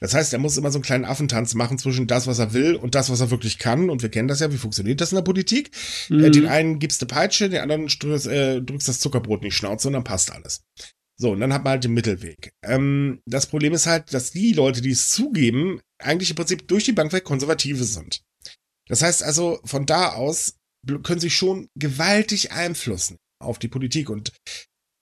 Das 0.01 0.13
heißt, 0.13 0.33
er 0.33 0.39
muss 0.39 0.57
immer 0.57 0.71
so 0.71 0.77
einen 0.77 0.83
kleinen 0.83 1.05
Affentanz 1.05 1.53
machen 1.53 1.77
zwischen 1.77 2.07
das, 2.07 2.27
was 2.27 2.39
er 2.39 2.53
will 2.53 2.75
und 2.75 2.95
das, 2.95 3.09
was 3.09 3.21
er 3.21 3.31
wirklich 3.31 3.57
kann. 3.57 3.89
Und 3.89 4.01
wir 4.01 4.09
kennen 4.09 4.27
das 4.27 4.41
ja, 4.41 4.51
wie 4.51 4.57
funktioniert 4.57 4.99
das 4.99 5.13
in 5.13 5.15
der 5.15 5.23
Politik? 5.23 5.71
Mhm. 6.09 6.23
Äh, 6.25 6.31
den 6.31 6.47
einen 6.47 6.79
gibst 6.79 7.01
du 7.01 7.05
Peitsche, 7.05 7.49
den 7.49 7.61
anderen 7.61 7.87
drückst, 7.87 8.27
äh, 8.27 8.61
drückst 8.61 8.89
das 8.89 8.99
Zuckerbrot 8.99 9.41
in 9.43 9.49
die 9.49 9.55
Schnauze 9.55 9.87
und 9.87 9.93
dann 9.93 10.03
passt 10.03 10.31
alles. 10.31 10.63
So, 11.21 11.31
und 11.31 11.41
dann 11.41 11.51
hat 11.51 11.65
man 11.65 11.71
halt 11.71 11.83
den 11.83 11.93
Mittelweg. 11.93 12.53
Ähm, 12.63 13.21
das 13.25 13.47
Problem 13.47 13.73
ist 13.73 13.87
halt, 13.87 14.13
dass 14.13 14.31
die 14.31 14.53
Leute, 14.53 14.81
die 14.81 14.91
es 14.91 15.09
zugeben, 15.09 15.81
eigentlich 16.01 16.29
im 16.29 16.37
Prinzip 16.37 16.67
durch 16.67 16.85
die 16.85 16.93
Bank 16.93 17.11
weg 17.11 17.25
Konservative 17.25 17.83
sind. 17.83 18.21
Das 18.87 19.01
heißt 19.01 19.23
also, 19.23 19.59
von 19.65 19.85
da 19.85 20.13
aus 20.13 20.55
können 21.03 21.19
sie 21.19 21.29
schon 21.29 21.67
gewaltig 21.75 22.53
einflussen 22.53 23.17
auf 23.41 23.59
die 23.59 23.67
Politik. 23.67 24.09
Und 24.09 24.31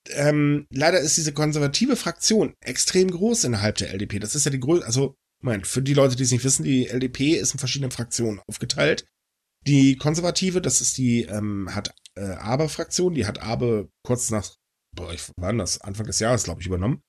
ähm, 0.10 0.66
leider 0.72 1.00
ist 1.00 1.18
diese 1.18 1.34
konservative 1.34 1.96
Fraktion 1.96 2.56
extrem 2.62 3.12
groß 3.12 3.44
innerhalb 3.44 3.76
der 3.76 3.94
LDP. 3.94 4.18
Das 4.18 4.34
ist 4.34 4.46
ja 4.46 4.52
die 4.52 4.60
größte, 4.60 4.88
also, 4.88 5.16
Moment, 5.44 5.68
für 5.68 5.84
die 5.84 5.94
Leute, 5.94 6.16
die 6.16 6.24
es 6.24 6.32
nicht 6.32 6.44
wissen, 6.44 6.64
die 6.64 6.88
LDP 6.88 7.36
ist 7.36 7.54
in 7.54 7.60
verschiedenen 7.60 7.92
Fraktionen 7.92 8.42
aufgeteilt. 8.48 9.06
Die 9.68 9.98
konservative, 9.98 10.62
das 10.62 10.82
ist 10.82 10.98
die, 10.98 11.24
ähm, 11.24 11.76
hat 11.76 11.94
äh, 12.16 12.22
Aber-Fraktion, 12.22 13.14
die 13.14 13.28
hat 13.28 13.40
Abe 13.44 13.90
kurz 14.04 14.32
nach, 14.32 14.56
boah, 14.98 15.14
ich 15.14 15.22
das, 15.38 15.80
Anfang 15.82 16.06
des 16.06 16.20
Jahres, 16.20 16.44
glaube 16.44 16.60
ich, 16.60 16.68
übernommen. 16.68 17.02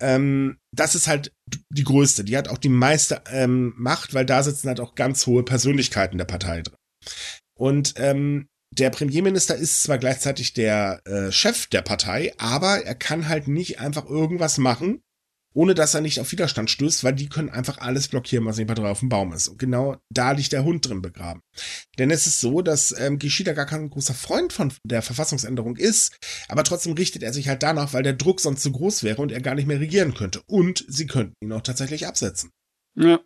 Ähm, 0.00 0.58
das 0.74 0.94
ist 0.94 1.06
halt 1.06 1.32
die 1.70 1.84
größte. 1.84 2.24
Die 2.24 2.36
hat 2.36 2.48
auch 2.48 2.58
die 2.58 2.68
meiste 2.68 3.22
ähm, 3.30 3.72
Macht, 3.76 4.12
weil 4.12 4.26
da 4.26 4.42
sitzen 4.42 4.68
halt 4.68 4.80
auch 4.80 4.94
ganz 4.94 5.26
hohe 5.26 5.44
Persönlichkeiten 5.44 6.18
der 6.18 6.24
Partei 6.24 6.62
drin. 6.62 6.76
Und 7.56 7.94
ähm, 7.96 8.48
der 8.72 8.90
Premierminister 8.90 9.54
ist 9.54 9.82
zwar 9.82 9.98
gleichzeitig 9.98 10.54
der 10.54 11.00
äh, 11.04 11.30
Chef 11.30 11.66
der 11.68 11.82
Partei, 11.82 12.34
aber 12.38 12.84
er 12.84 12.94
kann 12.94 13.28
halt 13.28 13.48
nicht 13.48 13.80
einfach 13.80 14.06
irgendwas 14.06 14.58
machen, 14.58 15.02
ohne 15.54 15.74
dass 15.74 15.94
er 15.94 16.00
nicht 16.00 16.20
auf 16.20 16.32
Widerstand 16.32 16.70
stößt, 16.70 17.04
weil 17.04 17.14
die 17.14 17.28
können 17.28 17.50
einfach 17.50 17.78
alles 17.78 18.08
blockieren, 18.08 18.44
was 18.46 18.56
nicht 18.56 18.66
mehr 18.66 18.74
drauf 18.74 18.86
auf 18.86 19.00
dem 19.00 19.08
Baum 19.08 19.32
ist. 19.32 19.48
Und 19.48 19.58
genau 19.58 19.96
da 20.10 20.32
liegt 20.32 20.52
der 20.52 20.64
Hund 20.64 20.88
drin 20.88 21.02
begraben. 21.02 21.42
Denn 21.98 22.10
es 22.10 22.26
ist 22.26 22.40
so, 22.40 22.62
dass 22.62 22.94
ähm, 22.98 23.18
Gishida 23.18 23.52
gar 23.52 23.66
kein 23.66 23.90
großer 23.90 24.14
Freund 24.14 24.52
von 24.52 24.72
der 24.84 25.02
Verfassungsänderung 25.02 25.76
ist, 25.76 26.16
aber 26.48 26.64
trotzdem 26.64 26.94
richtet 26.94 27.22
er 27.22 27.32
sich 27.32 27.48
halt 27.48 27.62
danach, 27.62 27.92
weil 27.92 28.02
der 28.02 28.14
Druck 28.14 28.40
sonst 28.40 28.62
zu 28.62 28.72
groß 28.72 29.02
wäre 29.02 29.20
und 29.20 29.32
er 29.32 29.40
gar 29.40 29.54
nicht 29.54 29.66
mehr 29.66 29.80
regieren 29.80 30.14
könnte. 30.14 30.42
Und 30.46 30.84
sie 30.88 31.06
könnten 31.06 31.34
ihn 31.42 31.52
auch 31.52 31.62
tatsächlich 31.62 32.06
absetzen. 32.06 32.50
Ja. 32.94 33.20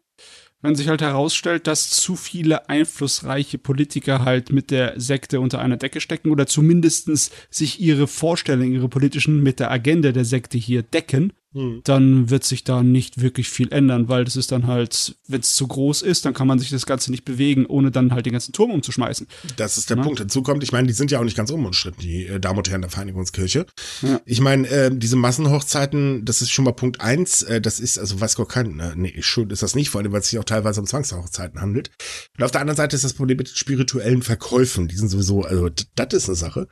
wenn 0.62 0.74
sich 0.74 0.88
halt 0.88 1.02
herausstellt, 1.02 1.66
dass 1.66 1.90
zu 1.90 2.16
viele 2.16 2.68
einflussreiche 2.68 3.58
Politiker 3.58 4.24
halt 4.24 4.50
mit 4.50 4.70
der 4.70 4.98
Sekte 4.98 5.40
unter 5.40 5.60
einer 5.60 5.76
Decke 5.76 6.00
stecken 6.00 6.30
oder 6.30 6.46
zumindestens 6.46 7.30
sich 7.50 7.80
ihre 7.80 8.06
Vorstellungen, 8.06 8.72
ihre 8.72 8.88
politischen 8.88 9.42
mit 9.42 9.60
der 9.60 9.70
Agenda 9.70 10.12
der 10.12 10.24
Sekte 10.24 10.56
hier 10.58 10.82
decken, 10.82 11.32
hm. 11.57 11.81
dann 11.85 12.29
wird 12.29 12.45
sich 12.45 12.64
da 12.64 12.83
nicht 12.83 13.23
wirklich 13.23 13.49
viel 13.49 13.73
ändern, 13.73 14.11
weil 14.11 14.27
das 14.27 14.37
ist 14.37 14.53
dann 14.53 14.66
halt, 14.66 15.16
wenn 15.27 15.40
es 15.40 15.55
zu 15.55 15.66
groß 15.66 16.03
ist, 16.03 16.27
dann 16.27 16.35
kann 16.35 16.47
man 16.47 16.59
sich 16.59 16.69
das 16.69 16.85
Ganze 16.85 17.11
nicht 17.11 17.25
bewegen, 17.25 17.64
ohne 17.64 17.90
dann 17.90 18.12
halt 18.12 18.27
den 18.27 18.35
ganzen 18.35 18.53
Turm 18.53 18.71
umzuschmeißen. 18.71 19.27
Das 19.57 19.79
ist 19.79 19.88
der 19.88 19.97
ja? 19.97 20.03
Punkt. 20.03 20.19
Hinzu 20.19 20.42
kommt, 20.42 20.62
ich 20.62 20.73
meine, 20.73 20.87
die 20.87 20.92
sind 20.92 21.11
ja 21.11 21.19
auch 21.19 21.25
nicht 21.25 21.37
ganz 21.37 21.51
unumstritten, 21.51 22.03
die 22.03 22.27
äh, 22.27 22.38
Damen 22.38 22.59
und 22.59 22.69
Herren 22.69 22.83
der 22.83 22.90
Vereinigungskirche. 22.90 23.64
Ja. 24.03 24.21
Ich 24.27 24.40
meine, 24.42 24.69
äh, 24.69 24.90
diese 24.92 25.16
Massenhochzeiten, 25.16 26.27
das 26.27 26.42
ist 26.42 26.51
schon 26.51 26.66
mal 26.66 26.73
Punkt 26.73 27.01
eins. 27.01 27.42
Äh, 27.42 27.62
das 27.62 27.81
ist, 27.81 27.99
also 27.99 28.21
weiß 28.21 28.37
Gott 28.37 28.51
kein, 28.51 28.79
äh, 28.79 28.92
nee, 28.95 29.14
schön 29.21 29.49
ist 29.49 29.62
das 29.62 29.75
nicht, 29.75 29.88
vor 29.88 30.03
allem, 30.03 30.12
weil 30.12 30.21
es 30.21 30.29
sich 30.29 30.38
auch 30.38 30.45
teilweise 30.45 30.81
um 30.81 30.87
Zwangshochzeiten 30.87 31.62
handelt. 31.62 31.90
Und 32.37 32.45
auf 32.45 32.51
der 32.51 32.61
anderen 32.61 32.77
Seite 32.77 32.97
ist 32.97 33.05
das 33.05 33.14
Problem 33.14 33.38
mit 33.38 33.49
spirituellen 33.49 34.21
Verkäufen. 34.21 34.88
Die 34.88 34.97
sind 34.97 35.09
sowieso, 35.09 35.40
also 35.40 35.71
das 35.95 36.12
ist 36.12 36.29
eine 36.29 36.37
Sache. 36.37 36.69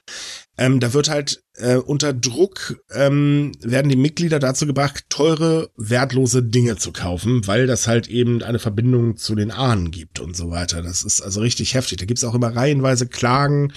Ähm, 0.56 0.78
da 0.78 0.92
wird 0.92 1.08
halt 1.08 1.42
äh, 1.56 1.76
unter 1.76 2.12
Druck 2.12 2.80
ähm, 2.92 3.52
werden 3.60 3.88
die 3.88 3.96
Mitglieder 3.96 4.38
dazu 4.38 4.66
gebracht, 4.74 5.04
teure, 5.08 5.70
wertlose 5.76 6.42
Dinge 6.42 6.76
zu 6.76 6.92
kaufen, 6.92 7.46
weil 7.46 7.66
das 7.66 7.86
halt 7.86 8.08
eben 8.08 8.42
eine 8.42 8.58
Verbindung 8.58 9.16
zu 9.16 9.34
den 9.34 9.50
Ahnen 9.50 9.90
gibt 9.90 10.20
und 10.20 10.36
so 10.36 10.50
weiter. 10.50 10.82
Das 10.82 11.04
ist 11.04 11.22
also 11.22 11.40
richtig 11.40 11.74
heftig. 11.74 11.98
Da 11.98 12.04
gibt's 12.04 12.24
auch 12.24 12.34
immer 12.34 12.54
reihenweise 12.54 13.06
Klagen 13.06 13.72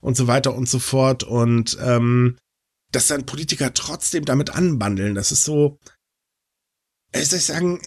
und 0.00 0.16
so 0.16 0.26
weiter 0.26 0.54
und 0.54 0.68
so 0.68 0.78
fort. 0.78 1.22
Und 1.22 1.76
ähm, 1.80 2.36
dass 2.90 3.08
dann 3.08 3.26
Politiker 3.26 3.74
trotzdem 3.74 4.24
damit 4.24 4.50
anbandeln, 4.50 5.14
das 5.14 5.30
ist 5.32 5.44
so, 5.44 5.78
wie 7.12 7.22
soll 7.22 7.38
ich 7.38 7.44
sagen, 7.44 7.80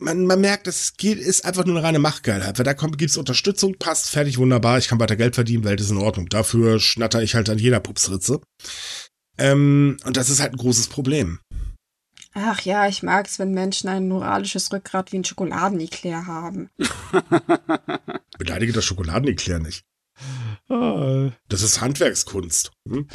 man, 0.00 0.26
man 0.26 0.40
merkt, 0.40 0.66
es 0.66 0.96
geht, 0.96 1.18
ist 1.18 1.44
einfach 1.44 1.64
nur 1.64 1.76
eine 1.76 1.86
reine 1.86 1.98
Machtgeilheit. 1.98 2.58
Weil 2.58 2.64
da 2.64 2.74
kommt, 2.74 2.98
gibt's 2.98 3.16
Unterstützung, 3.16 3.76
passt, 3.78 4.10
fertig, 4.10 4.38
wunderbar, 4.38 4.78
ich 4.78 4.88
kann 4.88 5.00
weiter 5.00 5.16
Geld 5.16 5.34
verdienen, 5.34 5.64
Welt 5.64 5.80
ist 5.80 5.90
in 5.90 5.96
Ordnung. 5.96 6.28
Dafür 6.28 6.80
schnatter 6.80 7.22
ich 7.22 7.34
halt 7.34 7.48
an 7.50 7.58
jeder 7.58 7.80
Pupsritze. 7.80 8.40
Ähm, 9.38 9.96
und 10.04 10.16
das 10.16 10.30
ist 10.30 10.40
halt 10.40 10.52
ein 10.52 10.58
großes 10.58 10.88
Problem. 10.88 11.38
Ach 12.40 12.60
ja, 12.60 12.86
ich 12.86 13.02
mag 13.02 13.26
es, 13.26 13.40
wenn 13.40 13.50
Menschen 13.50 13.88
ein 13.88 14.06
moralisches 14.06 14.72
Rückgrat 14.72 15.10
wie 15.12 15.18
ein 15.18 15.24
Schokoladeniklär 15.24 16.26
haben. 16.26 16.70
Beleidige 18.38 18.72
das 18.72 18.84
Schokoladeniklär 18.84 19.58
nicht. 19.58 19.84
Ah. 20.68 21.30
Das 21.48 21.62
ist 21.62 21.80
Handwerkskunst. 21.80 22.70
Hm? 22.88 23.08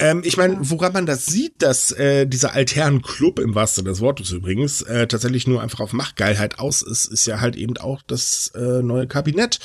Ähm, 0.00 0.22
ich 0.24 0.36
meine, 0.36 0.58
woran 0.60 0.92
man 0.92 1.06
das 1.06 1.26
sieht, 1.26 1.62
dass 1.62 1.92
äh, 1.92 2.26
dieser 2.26 2.54
Altherren-Club 2.54 3.38
im 3.38 3.54
wahrsten 3.54 3.84
des 3.84 4.00
Wortes 4.00 4.32
übrigens 4.32 4.82
äh, 4.82 5.06
tatsächlich 5.06 5.46
nur 5.46 5.62
einfach 5.62 5.80
auf 5.80 5.92
Machtgeilheit 5.92 6.58
aus 6.58 6.82
ist, 6.82 7.04
ist 7.06 7.26
ja 7.26 7.40
halt 7.40 7.54
eben 7.54 7.76
auch 7.76 8.02
das 8.02 8.48
äh, 8.56 8.82
neue 8.82 9.06
Kabinett. 9.06 9.60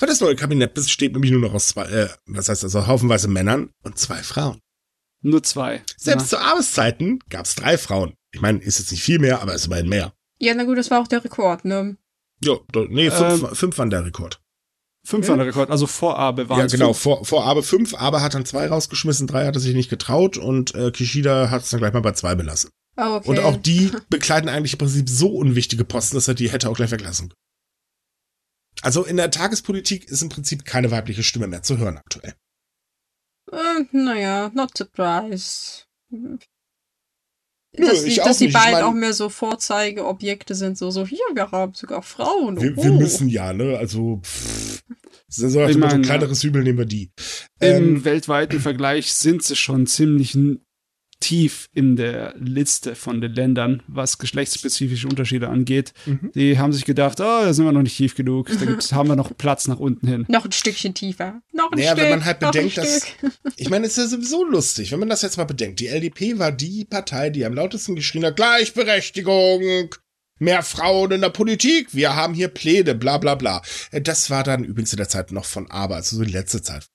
Weil 0.00 0.08
das 0.08 0.20
neue 0.20 0.34
Kabinett 0.34 0.74
besteht 0.74 1.12
nämlich 1.12 1.30
nur 1.30 1.40
noch 1.40 1.54
aus 1.54 1.68
zwei, 1.68 1.84
äh, 1.84 2.08
was 2.26 2.48
heißt 2.48 2.64
also 2.64 2.88
haufenweise 2.88 3.28
Männern 3.28 3.70
und 3.84 3.98
zwei 3.98 4.22
Frauen. 4.22 4.60
Nur 5.22 5.42
zwei. 5.42 5.82
Selbst 5.96 6.32
ja. 6.32 6.38
zu 6.38 6.44
Arbeitszeiten 6.44 7.18
gab 7.28 7.46
es 7.46 7.54
drei 7.54 7.78
Frauen. 7.78 8.14
Ich 8.32 8.40
meine, 8.40 8.58
ist 8.60 8.78
jetzt 8.78 8.90
nicht 8.90 9.02
viel 9.02 9.18
mehr, 9.18 9.42
aber 9.42 9.54
es 9.54 9.62
ist 9.62 9.66
immerhin 9.66 9.88
mehr. 9.88 10.12
Ja, 10.38 10.54
na 10.54 10.64
gut, 10.64 10.78
das 10.78 10.90
war 10.90 11.00
auch 11.00 11.08
der 11.08 11.24
Rekord, 11.24 11.64
ne? 11.64 11.96
Ja, 12.44 12.58
nee, 12.88 13.10
fünf, 13.10 13.42
ähm, 13.42 13.54
fünf 13.54 13.78
waren 13.78 13.90
der 13.90 14.04
Rekord. 14.04 14.40
Fünf 15.06 15.28
war 15.28 15.36
der 15.36 15.46
Rekord, 15.46 15.70
also 15.70 15.86
vor 15.86 16.18
Abe 16.18 16.48
waren 16.48 16.58
Ja, 16.58 16.66
genau, 16.66 16.92
vor, 16.92 17.24
vor 17.24 17.44
Abe 17.44 17.62
fünf. 17.62 17.94
Abe 17.94 18.20
hat 18.20 18.34
dann 18.34 18.44
zwei 18.44 18.66
rausgeschmissen, 18.66 19.28
drei 19.28 19.46
hat 19.46 19.54
er 19.54 19.60
sich 19.60 19.74
nicht 19.74 19.88
getraut 19.88 20.36
und 20.36 20.74
äh, 20.74 20.90
Kishida 20.90 21.48
hat 21.48 21.62
es 21.62 21.70
dann 21.70 21.78
gleich 21.78 21.92
mal 21.92 22.00
bei 22.00 22.12
zwei 22.12 22.34
belassen. 22.34 22.70
Oh, 22.96 23.16
okay. 23.16 23.28
Und 23.28 23.38
auch 23.38 23.56
die 23.56 23.92
bekleiden 24.10 24.48
eigentlich 24.50 24.72
im 24.72 24.78
Prinzip 24.80 25.08
so 25.08 25.28
unwichtige 25.28 25.84
Posten, 25.84 26.16
dass 26.16 26.28
er 26.28 26.34
die 26.34 26.50
hätte 26.50 26.68
auch 26.68 26.76
gleich 26.76 26.90
weglassen 26.90 27.28
können. 27.28 27.40
Also 28.82 29.04
in 29.04 29.16
der 29.16 29.30
Tagespolitik 29.30 30.08
ist 30.08 30.22
im 30.22 30.28
Prinzip 30.28 30.64
keine 30.64 30.90
weibliche 30.90 31.22
Stimme 31.22 31.46
mehr 31.46 31.62
zu 31.62 31.78
hören 31.78 31.98
aktuell. 31.98 32.34
Äh, 33.52 33.84
naja, 33.92 34.50
not 34.54 34.76
surprised. 34.76 35.86
Nö, 36.10 37.86
dass 37.86 38.04
die, 38.04 38.16
dass 38.16 38.38
die 38.38 38.48
beiden 38.48 38.68
ich 38.68 38.74
mein, 38.74 38.84
auch 38.84 38.92
mehr 38.94 39.12
so 39.12 39.28
Vorzeigeobjekte 39.28 40.54
sind, 40.54 40.78
so, 40.78 40.90
so, 40.90 41.06
hier, 41.06 41.18
wir 41.34 41.50
haben 41.50 41.74
sogar 41.74 42.02
Frauen. 42.02 42.60
Wir, 42.60 42.72
oh. 42.76 42.82
wir 42.82 42.92
müssen 42.92 43.28
ja, 43.28 43.52
ne? 43.52 43.76
Also, 43.78 44.20
pff, 44.22 44.82
so 45.28 45.66
ich 45.66 45.76
mein, 45.76 45.90
ein 45.90 46.02
kleineres 46.02 46.42
Übel 46.44 46.62
nehmen 46.62 46.78
wir 46.78 46.86
die. 46.86 47.10
Im 47.60 47.96
ähm, 47.96 48.04
weltweiten 48.04 48.60
Vergleich 48.60 49.12
sind 49.12 49.42
sie 49.42 49.56
schon 49.56 49.86
ziemlich 49.86 50.36
tief 51.20 51.68
in 51.72 51.96
der 51.96 52.34
Liste 52.38 52.94
von 52.94 53.20
den 53.20 53.34
Ländern, 53.34 53.82
was 53.86 54.18
geschlechtsspezifische 54.18 55.08
Unterschiede 55.08 55.48
angeht. 55.48 55.92
Mhm. 56.04 56.30
Die 56.34 56.58
haben 56.58 56.72
sich 56.72 56.84
gedacht, 56.84 57.20
oh, 57.20 57.24
da 57.24 57.52
sind 57.52 57.64
wir 57.64 57.72
noch 57.72 57.82
nicht 57.82 57.96
tief 57.96 58.14
genug. 58.14 58.48
Da 58.48 58.64
gibt's, 58.64 58.92
haben 58.92 59.08
wir 59.08 59.16
noch 59.16 59.36
Platz 59.36 59.66
nach 59.66 59.78
unten 59.78 60.06
hin. 60.06 60.24
Noch 60.28 60.44
ein 60.44 60.52
Stückchen 60.52 60.94
tiefer. 60.94 61.40
Noch 61.52 61.72
ein 61.72 61.78
naja, 61.78 61.92
Stück. 61.92 62.04
wenn 62.04 62.10
man 62.10 62.24
halt 62.24 62.40
bedenkt, 62.40 62.76
dass. 62.76 63.06
Ich 63.56 63.70
meine, 63.70 63.86
es 63.86 63.96
ist 63.96 64.04
ja 64.12 64.18
sowieso 64.18 64.44
lustig, 64.44 64.92
wenn 64.92 64.98
man 64.98 65.08
das 65.08 65.22
jetzt 65.22 65.38
mal 65.38 65.44
bedenkt. 65.44 65.80
Die 65.80 65.86
LDP 65.86 66.38
war 66.38 66.52
die 66.52 66.84
Partei, 66.84 67.30
die 67.30 67.44
am 67.44 67.54
lautesten 67.54 67.96
geschrien 67.96 68.24
hat: 68.24 68.36
Gleichberechtigung! 68.36 69.94
Mehr 70.38 70.62
Frauen 70.62 71.12
in 71.12 71.22
der 71.22 71.30
Politik, 71.30 71.94
wir 71.94 72.14
haben 72.14 72.34
hier 72.34 72.48
Pläne, 72.48 72.94
bla 72.94 73.16
bla 73.16 73.36
bla. 73.36 73.62
Äh, 73.90 74.02
das 74.02 74.28
war 74.28 74.44
dann 74.44 74.64
übrigens 74.64 74.92
in 74.92 74.98
der 74.98 75.08
Zeit 75.08 75.32
noch 75.32 75.46
von 75.46 75.70
Aber, 75.70 75.96
also 75.96 76.16
so 76.16 76.24
die 76.24 76.32
letzte 76.32 76.62
Zeit. 76.62 76.88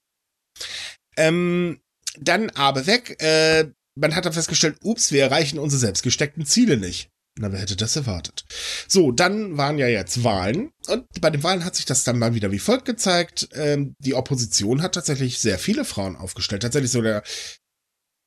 Ähm, 1.16 1.80
dann 2.18 2.50
Aber 2.50 2.86
weg. 2.86 3.20
Äh, 3.20 3.72
man 3.94 4.14
hat 4.14 4.24
dann 4.24 4.32
festgestellt, 4.32 4.78
ups, 4.82 5.12
wir 5.12 5.22
erreichen 5.22 5.58
unsere 5.58 5.80
selbst 5.80 6.02
gesteckten 6.02 6.46
Ziele 6.46 6.76
nicht. 6.76 7.10
Na, 7.38 7.50
wer 7.50 7.60
hätte 7.60 7.76
das 7.76 7.96
erwartet? 7.96 8.44
So, 8.88 9.10
dann 9.10 9.56
waren 9.56 9.78
ja 9.78 9.88
jetzt 9.88 10.22
Wahlen 10.22 10.70
und 10.88 11.06
bei 11.20 11.30
den 11.30 11.42
Wahlen 11.42 11.64
hat 11.64 11.76
sich 11.76 11.86
das 11.86 12.04
dann 12.04 12.18
mal 12.18 12.34
wieder 12.34 12.52
wie 12.52 12.58
folgt 12.58 12.84
gezeigt. 12.84 13.48
Ähm, 13.54 13.94
die 13.98 14.14
Opposition 14.14 14.82
hat 14.82 14.94
tatsächlich 14.94 15.38
sehr 15.38 15.58
viele 15.58 15.86
Frauen 15.86 16.16
aufgestellt, 16.16 16.62
tatsächlich 16.62 16.90
sogar 16.90 17.22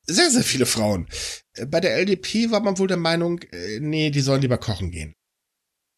sehr, 0.07 0.31
sehr 0.31 0.43
viele 0.43 0.65
Frauen. 0.65 1.07
Äh, 1.53 1.67
bei 1.67 1.79
der 1.79 1.95
LDP 1.97 2.49
war 2.49 2.61
man 2.61 2.79
wohl 2.79 2.87
der 2.87 2.97
Meinung, 2.97 3.41
äh, 3.51 3.79
nee, 3.79 4.09
die 4.09 4.21
sollen 4.21 4.41
lieber 4.41 4.57
kochen 4.57 4.91
gehen. 4.91 5.13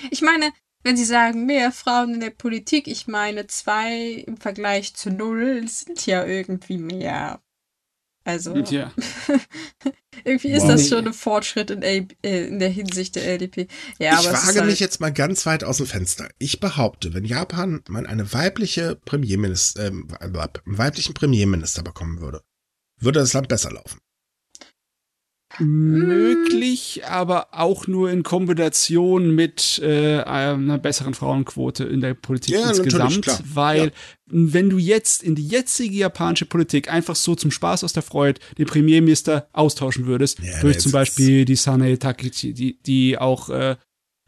Ich 0.10 0.22
meine, 0.22 0.54
wenn 0.84 0.96
Sie 0.96 1.04
sagen, 1.04 1.46
mehr 1.46 1.72
Frauen 1.74 2.14
in 2.14 2.20
der 2.22 2.30
Politik, 2.30 2.88
ich 2.88 3.08
meine, 3.08 3.46
zwei 3.48 4.24
im 4.26 4.38
Vergleich 4.38 4.96
zu 4.96 5.12
null 5.12 5.68
sind 5.68 6.06
ja 6.06 6.26
irgendwie 6.26 6.78
mehr. 6.78 7.42
Also 8.24 8.56
ja. 8.56 8.92
irgendwie 10.24 10.52
ist 10.52 10.64
wow. 10.64 10.72
das 10.72 10.88
schon 10.88 11.08
ein 11.08 11.14
Fortschritt 11.14 11.72
in, 11.72 11.82
äh, 11.82 12.06
in, 12.22 12.60
der 12.60 12.70
Hinsicht 12.70 13.16
der 13.16 13.26
LDP. 13.26 13.68
Ja, 14.00 14.20
ich 14.20 14.28
wage 14.28 14.60
halt 14.60 14.66
mich 14.66 14.80
jetzt 14.80 15.02
mal 15.02 15.12
ganz 15.12 15.46
weit 15.46 15.64
aus 15.64 15.78
dem 15.78 15.88
Fenster. 15.88 16.30
Ich 16.38 16.60
behaupte, 16.60 17.14
wenn 17.14 17.26
Japan 17.26 17.82
mal 17.88 18.06
eine 18.06 18.32
weibliche 18.32 18.96
Premierminister, 18.96 19.86
äh, 19.86 19.92
einen 20.20 20.56
weiblichen 20.66 21.16
Premierminister 21.16 21.82
bekommen 21.82 22.22
würde, 22.22 22.44
würde 23.00 23.20
das 23.20 23.34
Land 23.34 23.48
besser 23.48 23.72
laufen. 23.72 24.00
Möglich, 25.62 27.04
aber 27.06 27.50
auch 27.52 27.88
nur 27.88 28.10
in 28.10 28.24
Kombination 28.24 29.36
mit 29.36 29.80
äh, 29.84 30.22
einer 30.22 30.78
besseren 30.78 31.14
Frauenquote 31.14 31.84
in 31.84 32.02
der 32.02 32.14
Politik 32.14 32.56
ja, 32.56 32.70
insgesamt. 32.70 33.44
Weil, 33.54 33.86
ja. 33.86 33.92
wenn 34.26 34.70
du 34.70 34.78
jetzt 34.78 35.24
in 35.24 35.36
die 35.36 35.48
jetzige 35.48 35.96
japanische 35.96 36.46
Politik 36.46 36.92
einfach 36.92 37.16
so 37.16 37.36
zum 37.36 37.52
Spaß 37.52 37.84
aus 37.84 37.94
der 37.94 38.04
Freude 38.04 38.42
den 38.58 38.66
Premierminister 38.66 39.48
austauschen 39.54 40.08
würdest, 40.08 40.40
ja, 40.40 40.60
durch 40.62 40.80
zum 40.80 40.92
Beispiel 40.92 41.46
die 41.46 41.56
Sane 41.56 41.98
Takichi, 42.00 42.54
die, 42.54 42.82
die 42.82 43.18
auch 43.18 43.50
äh, 43.50 43.76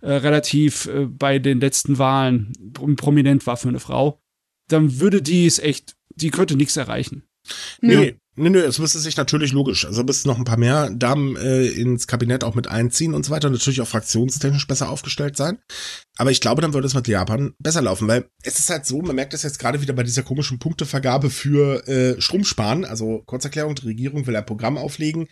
äh, 0.02 0.12
relativ 0.12 0.88
äh, 0.88 1.06
bei 1.06 1.40
den 1.40 1.60
letzten 1.60 1.98
Wahlen 1.98 2.54
prominent 2.98 3.48
war 3.48 3.58
für 3.58 3.70
eine 3.70 3.80
Frau, 3.80 4.22
dann 4.70 5.00
würde 5.00 5.22
die 5.22 5.46
es 5.46 5.60
echt, 5.60 5.96
die 6.16 6.30
könnte 6.30 6.56
nichts 6.56 6.78
erreichen. 6.78 7.24
Nee, 7.82 8.18
Nee, 8.36 8.50
nee, 8.50 8.60
es 8.60 8.80
müsste 8.80 8.98
sich 8.98 9.16
natürlich 9.16 9.52
logisch, 9.52 9.86
also 9.86 10.04
müssten 10.04 10.28
noch 10.28 10.40
ein 10.40 10.44
paar 10.44 10.58
mehr 10.58 10.90
Damen 10.90 11.36
äh, 11.36 11.68
ins 11.68 12.08
Kabinett 12.08 12.44
auch 12.44 12.56
mit 12.56 12.68
einziehen 12.68 13.14
und 13.14 13.24
so 13.24 13.32
weiter, 13.32 13.52
natürlich 13.52 13.80
auch 13.80 13.88
fraktionstechnisch 13.88 14.66
besser 14.66 14.90
aufgestellt 14.90 15.38
sein. 15.38 15.60
Aber 16.18 16.32
ich 16.32 16.42
glaube, 16.42 16.62
dann 16.64 16.74
würde 16.74 16.88
es 16.88 16.96
mit 16.96 17.08
Japan 17.08 17.54
besser 17.60 17.84
laufen, 17.84 18.08
weil 18.08 18.28
es 18.42 18.58
ist 18.58 18.72
halt 18.72 18.88
so, 18.88 19.02
man 19.04 19.16
merkt 19.16 19.34
das 19.34 19.44
jetzt 19.44 19.60
gerade 19.60 19.82
wieder 19.82 19.94
bei 19.94 20.02
dieser 20.02 20.24
komischen 20.24 20.58
Punktevergabe 20.58 21.30
für 21.30 21.88
äh, 21.88 22.20
Stromsparen. 22.20 22.86
Also 22.86 23.22
Kurzerklärung, 23.26 23.76
die 23.76 23.86
Regierung 23.86 24.26
will 24.26 24.36
ein 24.36 24.46
Programm 24.46 24.78
auflegen. 24.78 25.28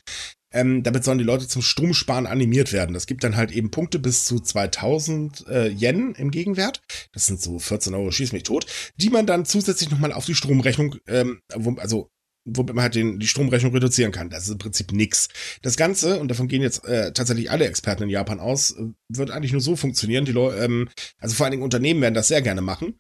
Ähm, 0.54 0.84
damit 0.84 1.04
sollen 1.04 1.18
die 1.18 1.24
Leute 1.24 1.48
zum 1.48 1.62
Stromsparen 1.62 2.28
animiert 2.28 2.74
werden. 2.74 2.94
Das 2.94 3.08
gibt 3.08 3.24
dann 3.24 3.38
halt 3.38 3.52
eben 3.52 3.72
Punkte 3.72 4.00
bis 4.00 4.26
zu 4.26 4.40
2000 4.40 5.48
äh, 5.48 5.70
Yen 5.70 6.14
im 6.16 6.30
Gegenwert. 6.30 6.82
Das 7.14 7.26
sind 7.26 7.42
so 7.42 7.58
14 7.58 7.94
Euro, 7.94 8.12
schieß 8.12 8.34
mich 8.34 8.44
tot, 8.44 8.66
die 8.98 9.10
man 9.10 9.26
dann 9.26 9.46
zusätzlich 9.46 9.90
nochmal 9.90 10.12
auf 10.12 10.26
die 10.26 10.36
Stromrechnung, 10.36 10.98
ähm, 11.08 11.40
also 11.78 12.11
womit 12.46 12.76
man 12.76 12.84
halt 12.84 12.96
den, 12.96 13.20
die 13.20 13.28
Stromrechnung 13.28 13.74
reduzieren 13.74 14.12
kann. 14.12 14.30
Das 14.30 14.44
ist 14.44 14.52
im 14.52 14.58
Prinzip 14.58 14.92
nix. 14.92 15.30
Das 15.62 15.78
Ganze, 15.78 16.20
und 16.20 16.30
davon 16.30 16.48
gehen 16.48 16.62
jetzt 16.62 16.86
äh, 16.86 17.14
tatsächlich 17.14 17.52
alle 17.52 17.68
Experten 17.68 18.04
in 18.04 18.10
Japan 18.10 18.40
aus, 18.40 18.72
äh, 18.72 18.88
wird 19.10 19.32
eigentlich 19.32 19.52
nur 19.52 19.62
so 19.62 19.76
funktionieren. 19.76 20.26
Die 20.26 20.32
Leute, 20.32 20.64
ähm, 20.64 20.90
also 21.20 21.36
vor 21.36 21.46
allen 21.46 21.52
Dingen 21.52 21.64
Unternehmen 21.64 22.02
werden 22.02 22.16
das 22.16 22.28
sehr 22.28 22.42
gerne 22.42 22.62
machen. 22.62 22.96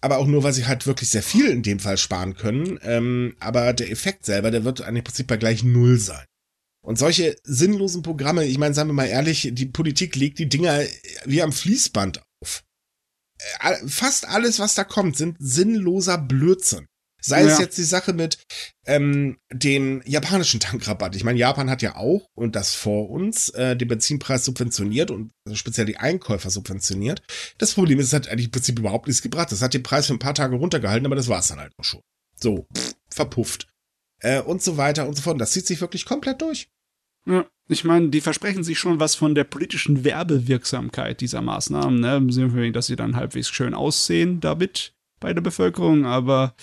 Aber 0.00 0.18
auch 0.18 0.26
nur, 0.26 0.42
weil 0.42 0.52
sie 0.52 0.66
halt 0.66 0.86
wirklich 0.86 1.08
sehr 1.08 1.22
viel 1.22 1.46
in 1.46 1.62
dem 1.62 1.78
Fall 1.80 1.96
sparen 1.96 2.34
können. 2.34 2.78
Ähm, 2.82 3.36
aber 3.40 3.72
der 3.72 3.90
Effekt 3.90 4.26
selber, 4.26 4.50
der 4.50 4.64
wird 4.64 4.82
eigentlich 4.82 4.98
im 4.98 5.04
Prinzip 5.04 5.26
bei 5.28 5.38
gleich 5.38 5.64
Null 5.64 5.98
sein. 5.98 6.26
Und 6.84 6.98
solche 6.98 7.36
sinnlosen 7.44 8.02
Programme, 8.02 8.44
ich 8.44 8.58
meine, 8.58 8.74
sagen 8.74 8.90
wir 8.90 8.94
mal 8.94 9.06
ehrlich, 9.06 9.48
die 9.52 9.66
Politik 9.66 10.16
legt 10.16 10.38
die 10.38 10.50
Dinger 10.50 10.82
wie 11.24 11.40
am 11.40 11.52
Fließband 11.52 12.22
auf. 12.42 12.62
Äh, 13.60 13.88
fast 13.88 14.28
alles, 14.28 14.58
was 14.58 14.74
da 14.74 14.84
kommt, 14.84 15.16
sind 15.16 15.36
sinnloser 15.40 16.18
Blödsinn. 16.18 16.86
Sei 17.26 17.42
ja. 17.42 17.52
es 17.52 17.58
jetzt 17.58 17.78
die 17.78 17.84
Sache 17.84 18.12
mit 18.12 18.36
ähm, 18.84 19.38
dem 19.50 20.02
japanischen 20.04 20.60
Tankrabatt. 20.60 21.16
Ich 21.16 21.24
meine, 21.24 21.38
Japan 21.38 21.70
hat 21.70 21.80
ja 21.80 21.96
auch, 21.96 22.28
und 22.34 22.54
das 22.54 22.74
vor 22.74 23.08
uns, 23.08 23.48
äh, 23.48 23.74
den 23.76 23.88
Benzinpreis 23.88 24.44
subventioniert 24.44 25.10
und 25.10 25.32
speziell 25.54 25.86
die 25.86 25.96
Einkäufer 25.96 26.50
subventioniert. 26.50 27.22
Das 27.56 27.72
Problem 27.72 27.98
ist, 27.98 28.08
es 28.08 28.12
hat 28.12 28.28
eigentlich 28.28 28.46
im 28.46 28.50
Prinzip 28.50 28.78
überhaupt 28.78 29.06
nichts 29.06 29.22
gebracht. 29.22 29.50
Das 29.50 29.62
hat 29.62 29.72
den 29.72 29.82
Preis 29.82 30.08
für 30.08 30.12
ein 30.12 30.18
paar 30.18 30.34
Tage 30.34 30.56
runtergehalten, 30.56 31.06
aber 31.06 31.16
das 31.16 31.28
war 31.28 31.38
es 31.38 31.48
dann 31.48 31.60
halt 31.60 31.72
auch 31.78 31.84
schon. 31.84 32.02
So, 32.38 32.66
pff, 32.76 32.92
verpufft. 33.08 33.68
Äh, 34.20 34.42
und 34.42 34.62
so 34.62 34.76
weiter 34.76 35.08
und 35.08 35.16
so 35.16 35.22
fort. 35.22 35.40
Das 35.40 35.52
zieht 35.52 35.66
sich 35.66 35.80
wirklich 35.80 36.04
komplett 36.04 36.42
durch. 36.42 36.68
Ja, 37.26 37.46
ich 37.68 37.84
meine, 37.84 38.10
die 38.10 38.20
versprechen 38.20 38.64
sich 38.64 38.78
schon 38.78 39.00
was 39.00 39.14
von 39.14 39.34
der 39.34 39.44
politischen 39.44 40.04
Werbewirksamkeit 40.04 41.22
dieser 41.22 41.40
Maßnahmen, 41.40 42.00
ne? 42.00 42.70
Dass 42.72 42.86
sie 42.86 42.96
dann 42.96 43.16
halbwegs 43.16 43.48
schön 43.48 43.72
aussehen 43.72 44.40
damit 44.40 44.92
bei 45.20 45.32
der 45.32 45.40
Bevölkerung, 45.40 46.04
aber 46.04 46.54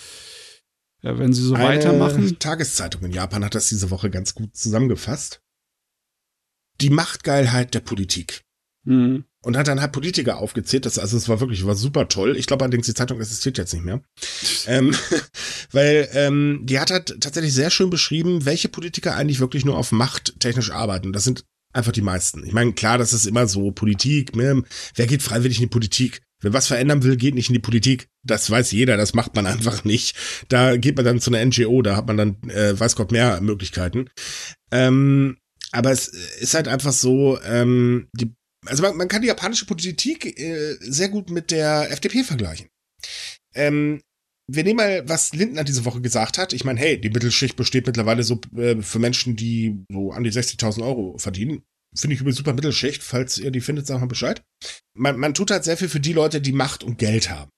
ja, 1.02 1.18
wenn 1.18 1.32
sie 1.32 1.42
so 1.42 1.54
Eine 1.54 1.64
weitermachen. 1.64 2.38
Tageszeitung 2.38 3.02
in 3.02 3.12
Japan 3.12 3.44
hat 3.44 3.54
das 3.54 3.68
diese 3.68 3.90
Woche 3.90 4.10
ganz 4.10 4.34
gut 4.34 4.56
zusammengefasst. 4.56 5.42
Die 6.80 6.90
Machtgeilheit 6.90 7.74
der 7.74 7.80
Politik. 7.80 8.42
Mhm. 8.84 9.24
Und 9.44 9.56
hat 9.56 9.66
dann 9.66 9.80
halt 9.80 9.90
Politiker 9.90 10.38
aufgezählt. 10.38 10.86
Das, 10.86 11.00
also 11.00 11.16
es 11.16 11.28
war 11.28 11.40
wirklich, 11.40 11.66
war 11.66 11.74
super 11.74 12.08
toll. 12.08 12.36
Ich 12.36 12.46
glaube 12.46 12.64
allerdings, 12.64 12.86
die 12.86 12.94
Zeitung 12.94 13.18
existiert 13.18 13.58
jetzt 13.58 13.74
nicht 13.74 13.84
mehr. 13.84 14.00
ähm, 14.66 14.94
weil 15.72 16.08
ähm, 16.12 16.60
die 16.62 16.78
hat 16.78 16.92
halt 16.92 17.20
tatsächlich 17.20 17.52
sehr 17.52 17.70
schön 17.70 17.90
beschrieben, 17.90 18.44
welche 18.44 18.68
Politiker 18.68 19.16
eigentlich 19.16 19.40
wirklich 19.40 19.64
nur 19.64 19.76
auf 19.76 19.90
Macht 19.90 20.38
technisch 20.38 20.70
arbeiten. 20.70 21.12
Das 21.12 21.24
sind 21.24 21.44
einfach 21.72 21.92
die 21.92 22.02
meisten. 22.02 22.44
Ich 22.46 22.52
meine, 22.52 22.72
klar, 22.74 22.98
das 22.98 23.12
ist 23.12 23.26
immer 23.26 23.48
so 23.48 23.72
Politik. 23.72 24.36
Ne? 24.36 24.62
Wer 24.94 25.06
geht 25.08 25.22
freiwillig 25.22 25.58
in 25.58 25.64
die 25.64 25.68
Politik? 25.70 26.22
Wer 26.42 26.52
was 26.52 26.66
verändern 26.66 27.02
will, 27.02 27.16
geht 27.16 27.34
nicht 27.34 27.48
in 27.48 27.54
die 27.54 27.60
Politik. 27.60 28.08
Das 28.24 28.50
weiß 28.50 28.72
jeder, 28.72 28.96
das 28.96 29.14
macht 29.14 29.34
man 29.34 29.46
einfach 29.46 29.84
nicht. 29.84 30.16
Da 30.48 30.76
geht 30.76 30.96
man 30.96 31.04
dann 31.04 31.20
zu 31.20 31.32
einer 31.32 31.44
NGO, 31.44 31.82
da 31.82 31.96
hat 31.96 32.06
man 32.06 32.16
dann, 32.16 32.50
äh, 32.50 32.78
weiß 32.78 32.96
Gott, 32.96 33.12
mehr 33.12 33.40
Möglichkeiten. 33.40 34.10
Ähm, 34.70 35.38
aber 35.70 35.90
es 35.90 36.08
ist 36.08 36.54
halt 36.54 36.68
einfach 36.68 36.92
so, 36.92 37.40
ähm, 37.42 38.08
die, 38.12 38.34
also 38.66 38.82
man, 38.82 38.96
man 38.96 39.08
kann 39.08 39.22
die 39.22 39.28
japanische 39.28 39.64
Politik 39.64 40.38
äh, 40.38 40.76
sehr 40.80 41.08
gut 41.08 41.30
mit 41.30 41.50
der 41.50 41.90
FDP 41.90 42.24
vergleichen. 42.24 42.68
Ähm, 43.54 44.02
wir 44.48 44.64
nehmen 44.64 44.76
mal, 44.76 45.08
was 45.08 45.32
Lindner 45.32 45.64
diese 45.64 45.84
Woche 45.84 46.00
gesagt 46.00 46.36
hat. 46.36 46.52
Ich 46.52 46.64
meine, 46.64 46.80
hey, 46.80 47.00
die 47.00 47.10
Mittelschicht 47.10 47.56
besteht 47.56 47.86
mittlerweile 47.86 48.22
so 48.22 48.40
äh, 48.56 48.82
für 48.82 48.98
Menschen, 48.98 49.36
die 49.36 49.84
so 49.90 50.12
an 50.12 50.24
die 50.24 50.32
60.000 50.32 50.82
Euro 50.82 51.16
verdienen. 51.18 51.62
Finde 51.96 52.14
ich 52.14 52.20
übrigens 52.20 52.38
super 52.38 52.54
Mittelschicht. 52.54 53.02
Falls 53.02 53.38
ihr 53.38 53.50
die 53.50 53.60
findet, 53.60 53.86
sagt 53.86 54.00
mal 54.00 54.06
Bescheid. 54.06 54.42
Man, 54.94 55.18
man 55.18 55.34
tut 55.34 55.50
halt 55.50 55.64
sehr 55.64 55.76
viel 55.76 55.88
für 55.88 56.00
die 56.00 56.12
Leute, 56.12 56.40
die 56.40 56.52
Macht 56.52 56.84
und 56.84 56.98
Geld 56.98 57.30
haben. 57.30 57.50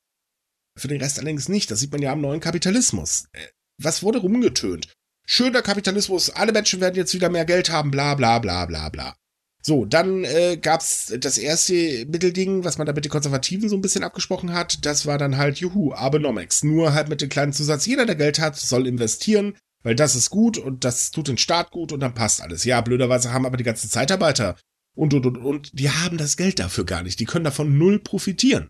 Für 0.76 0.88
den 0.88 1.00
Rest 1.00 1.18
allerdings 1.18 1.48
nicht. 1.48 1.70
Das 1.70 1.80
sieht 1.80 1.92
man 1.92 2.02
ja 2.02 2.12
am 2.12 2.20
neuen 2.20 2.40
Kapitalismus. 2.40 3.26
Äh, 3.32 3.46
was 3.80 4.02
wurde 4.02 4.18
rumgetönt? 4.18 4.92
Schöner 5.26 5.62
Kapitalismus, 5.62 6.30
alle 6.30 6.52
Menschen 6.52 6.80
werden 6.80 6.96
jetzt 6.96 7.14
wieder 7.14 7.30
mehr 7.30 7.46
Geld 7.46 7.70
haben, 7.70 7.90
bla 7.90 8.14
bla 8.14 8.38
bla 8.40 8.66
bla 8.66 8.90
bla. 8.90 9.16
So, 9.62 9.86
dann 9.86 10.24
äh, 10.24 10.58
gab's 10.60 11.14
das 11.18 11.38
erste 11.38 12.04
Mittelding, 12.04 12.64
was 12.64 12.76
man 12.76 12.86
da 12.86 12.92
mit 12.92 13.06
den 13.06 13.10
Konservativen 13.10 13.70
so 13.70 13.76
ein 13.76 13.80
bisschen 13.80 14.04
abgesprochen 14.04 14.52
hat. 14.52 14.84
Das 14.84 15.06
war 15.06 15.16
dann 15.16 15.38
halt, 15.38 15.56
juhu, 15.56 15.94
Abenomics. 15.94 16.62
Nur 16.64 16.92
halt 16.92 17.08
mit 17.08 17.22
dem 17.22 17.30
kleinen 17.30 17.54
Zusatz, 17.54 17.86
jeder, 17.86 18.04
der 18.04 18.16
Geld 18.16 18.38
hat, 18.38 18.56
soll 18.56 18.86
investieren, 18.86 19.56
weil 19.84 19.94
das 19.94 20.16
ist 20.16 20.30
gut 20.30 20.58
und 20.58 20.82
das 20.82 21.12
tut 21.12 21.28
den 21.28 21.38
Staat 21.38 21.70
gut 21.70 21.92
und 21.92 22.00
dann 22.00 22.14
passt 22.14 22.40
alles. 22.42 22.64
Ja, 22.64 22.80
blöderweise 22.80 23.32
haben 23.32 23.46
aber 23.46 23.56
die 23.56 23.64
ganzen 23.64 23.88
Zeitarbeiter 23.88 24.56
und, 24.96 25.14
und, 25.14 25.26
und, 25.26 25.36
und, 25.36 25.78
die 25.78 25.90
haben 25.90 26.18
das 26.18 26.36
Geld 26.36 26.58
dafür 26.58 26.84
gar 26.84 27.02
nicht. 27.02 27.20
Die 27.20 27.26
können 27.26 27.44
davon 27.44 27.78
null 27.78 28.00
profitieren. 28.00 28.68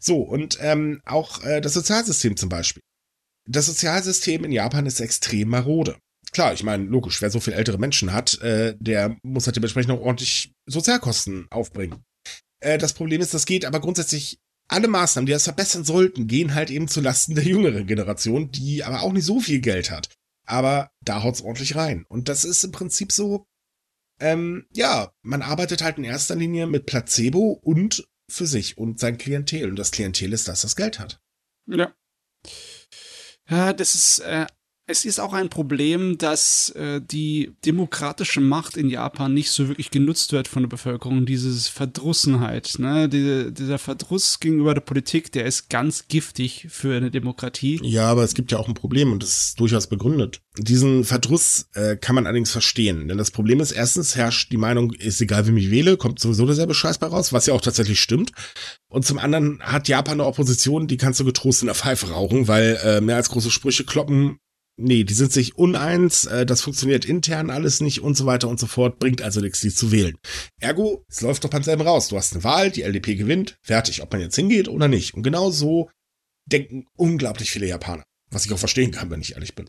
So, 0.00 0.20
und 0.22 0.58
ähm, 0.60 1.00
auch 1.04 1.42
äh, 1.44 1.60
das 1.60 1.74
Sozialsystem 1.74 2.36
zum 2.36 2.48
Beispiel. 2.48 2.82
Das 3.48 3.66
Sozialsystem 3.66 4.44
in 4.44 4.52
Japan 4.52 4.86
ist 4.86 5.00
extrem 5.00 5.48
marode. 5.48 5.96
Klar, 6.32 6.54
ich 6.54 6.62
meine, 6.62 6.84
logisch, 6.84 7.20
wer 7.20 7.30
so 7.30 7.40
viele 7.40 7.56
ältere 7.56 7.78
Menschen 7.78 8.12
hat, 8.12 8.40
äh, 8.40 8.76
der 8.78 9.16
muss 9.22 9.46
halt 9.46 9.56
dementsprechend 9.56 9.92
auch 9.92 10.00
ordentlich 10.00 10.52
Sozialkosten 10.66 11.46
aufbringen. 11.50 12.02
Äh, 12.60 12.78
das 12.78 12.94
Problem 12.94 13.20
ist, 13.20 13.34
das 13.34 13.46
geht 13.46 13.64
aber 13.64 13.80
grundsätzlich 13.80 14.38
alle 14.68 14.88
Maßnahmen, 14.88 15.26
die 15.26 15.32
das 15.32 15.44
verbessern 15.44 15.84
sollten, 15.84 16.28
gehen 16.28 16.54
halt 16.54 16.70
eben 16.70 16.88
zulasten 16.88 17.34
der 17.34 17.44
jüngeren 17.44 17.86
Generation, 17.86 18.50
die 18.52 18.84
aber 18.84 19.02
auch 19.02 19.12
nicht 19.12 19.24
so 19.24 19.40
viel 19.40 19.60
Geld 19.60 19.90
hat 19.90 20.08
aber 20.52 20.92
da 21.00 21.22
haut's 21.22 21.40
ordentlich 21.40 21.76
rein. 21.76 22.04
Und 22.10 22.28
das 22.28 22.44
ist 22.44 22.62
im 22.62 22.72
Prinzip 22.72 23.10
so, 23.10 23.46
ähm, 24.20 24.66
ja, 24.70 25.10
man 25.22 25.40
arbeitet 25.40 25.82
halt 25.82 25.96
in 25.96 26.04
erster 26.04 26.36
Linie 26.36 26.66
mit 26.66 26.84
Placebo 26.84 27.58
und 27.62 28.06
für 28.28 28.46
sich 28.46 28.76
und 28.76 29.00
sein 29.00 29.16
Klientel. 29.16 29.70
Und 29.70 29.76
das 29.76 29.92
Klientel 29.92 30.34
ist 30.34 30.48
das, 30.48 30.60
das 30.60 30.76
Geld 30.76 30.98
hat. 30.98 31.22
Ja. 31.66 31.94
Ja, 33.48 33.72
das 33.72 33.94
ist 33.94 34.18
äh, 34.20 34.46
es 34.92 35.06
ist 35.06 35.18
auch 35.18 35.32
ein 35.32 35.48
Problem, 35.48 36.18
dass 36.18 36.68
äh, 36.70 37.00
die 37.00 37.52
demokratische 37.64 38.40
Macht 38.40 38.76
in 38.76 38.90
Japan 38.90 39.32
nicht 39.32 39.50
so 39.50 39.66
wirklich 39.68 39.90
genutzt 39.90 40.32
wird 40.32 40.48
von 40.48 40.62
der 40.62 40.68
Bevölkerung. 40.68 41.24
Dieses 41.24 41.68
Verdrussenheit, 41.68 42.74
ne? 42.78 43.08
Die, 43.08 43.52
dieser 43.52 43.78
Verdruss 43.78 44.38
gegenüber 44.38 44.74
der 44.74 44.82
Politik, 44.82 45.32
der 45.32 45.46
ist 45.46 45.70
ganz 45.70 46.08
giftig 46.08 46.66
für 46.68 46.94
eine 46.94 47.10
Demokratie. 47.10 47.80
Ja, 47.82 48.06
aber 48.06 48.22
es 48.22 48.34
gibt 48.34 48.52
ja 48.52 48.58
auch 48.58 48.68
ein 48.68 48.74
Problem 48.74 49.12
und 49.12 49.22
das 49.22 49.44
ist 49.44 49.60
durchaus 49.60 49.86
begründet. 49.86 50.42
Diesen 50.58 51.04
Verdruss 51.04 51.66
äh, 51.72 51.96
kann 51.96 52.14
man 52.14 52.26
allerdings 52.26 52.50
verstehen, 52.50 53.08
denn 53.08 53.16
das 53.16 53.30
Problem 53.30 53.60
ist, 53.60 53.72
erstens 53.72 54.14
herrscht 54.14 54.52
die 54.52 54.58
Meinung, 54.58 54.92
ist 54.92 55.22
egal, 55.22 55.46
wie 55.46 55.52
mich 55.52 55.70
wähle, 55.70 55.96
kommt 55.96 56.20
sowieso 56.20 56.44
derselbe 56.44 56.74
Scheiß 56.74 56.98
bei 56.98 57.06
raus, 57.06 57.32
was 57.32 57.46
ja 57.46 57.54
auch 57.54 57.62
tatsächlich 57.62 58.00
stimmt. 58.00 58.32
Und 58.88 59.06
zum 59.06 59.18
anderen 59.18 59.60
hat 59.62 59.88
Japan 59.88 60.20
eine 60.20 60.26
Opposition, 60.26 60.86
die 60.86 60.98
kannst 60.98 61.18
du 61.18 61.24
getrost 61.24 61.62
in 61.62 61.66
der 61.66 61.74
Pfeife 61.74 62.10
rauchen, 62.10 62.46
weil 62.46 62.78
äh, 62.84 63.00
mehr 63.00 63.16
als 63.16 63.30
große 63.30 63.50
Sprüche 63.50 63.84
kloppen 63.84 64.38
nee, 64.76 65.04
die 65.04 65.14
sind 65.14 65.32
sich 65.32 65.56
uneins, 65.56 66.24
äh, 66.24 66.46
das 66.46 66.62
funktioniert 66.62 67.04
intern 67.04 67.50
alles 67.50 67.80
nicht 67.80 68.00
und 68.00 68.16
so 68.16 68.26
weiter 68.26 68.48
und 68.48 68.58
so 68.58 68.66
fort, 68.66 68.98
bringt 68.98 69.22
also 69.22 69.40
nichts, 69.40 69.60
die 69.60 69.70
zu 69.70 69.92
wählen. 69.92 70.16
Ergo, 70.60 71.04
es 71.08 71.20
läuft 71.20 71.44
doch 71.44 71.50
beim 71.50 71.62
selben 71.62 71.82
raus. 71.82 72.08
Du 72.08 72.16
hast 72.16 72.32
eine 72.34 72.44
Wahl, 72.44 72.70
die 72.70 72.82
LDP 72.82 73.14
gewinnt, 73.16 73.56
fertig, 73.62 74.02
ob 74.02 74.12
man 74.12 74.20
jetzt 74.20 74.36
hingeht 74.36 74.68
oder 74.68 74.88
nicht. 74.88 75.14
Und 75.14 75.22
genau 75.22 75.50
so 75.50 75.90
denken 76.46 76.86
unglaublich 76.96 77.50
viele 77.50 77.66
Japaner. 77.66 78.04
Was 78.30 78.46
ich 78.46 78.52
auch 78.52 78.58
verstehen 78.58 78.92
kann, 78.92 79.10
wenn 79.10 79.20
ich 79.20 79.34
ehrlich 79.34 79.54
bin. 79.54 79.68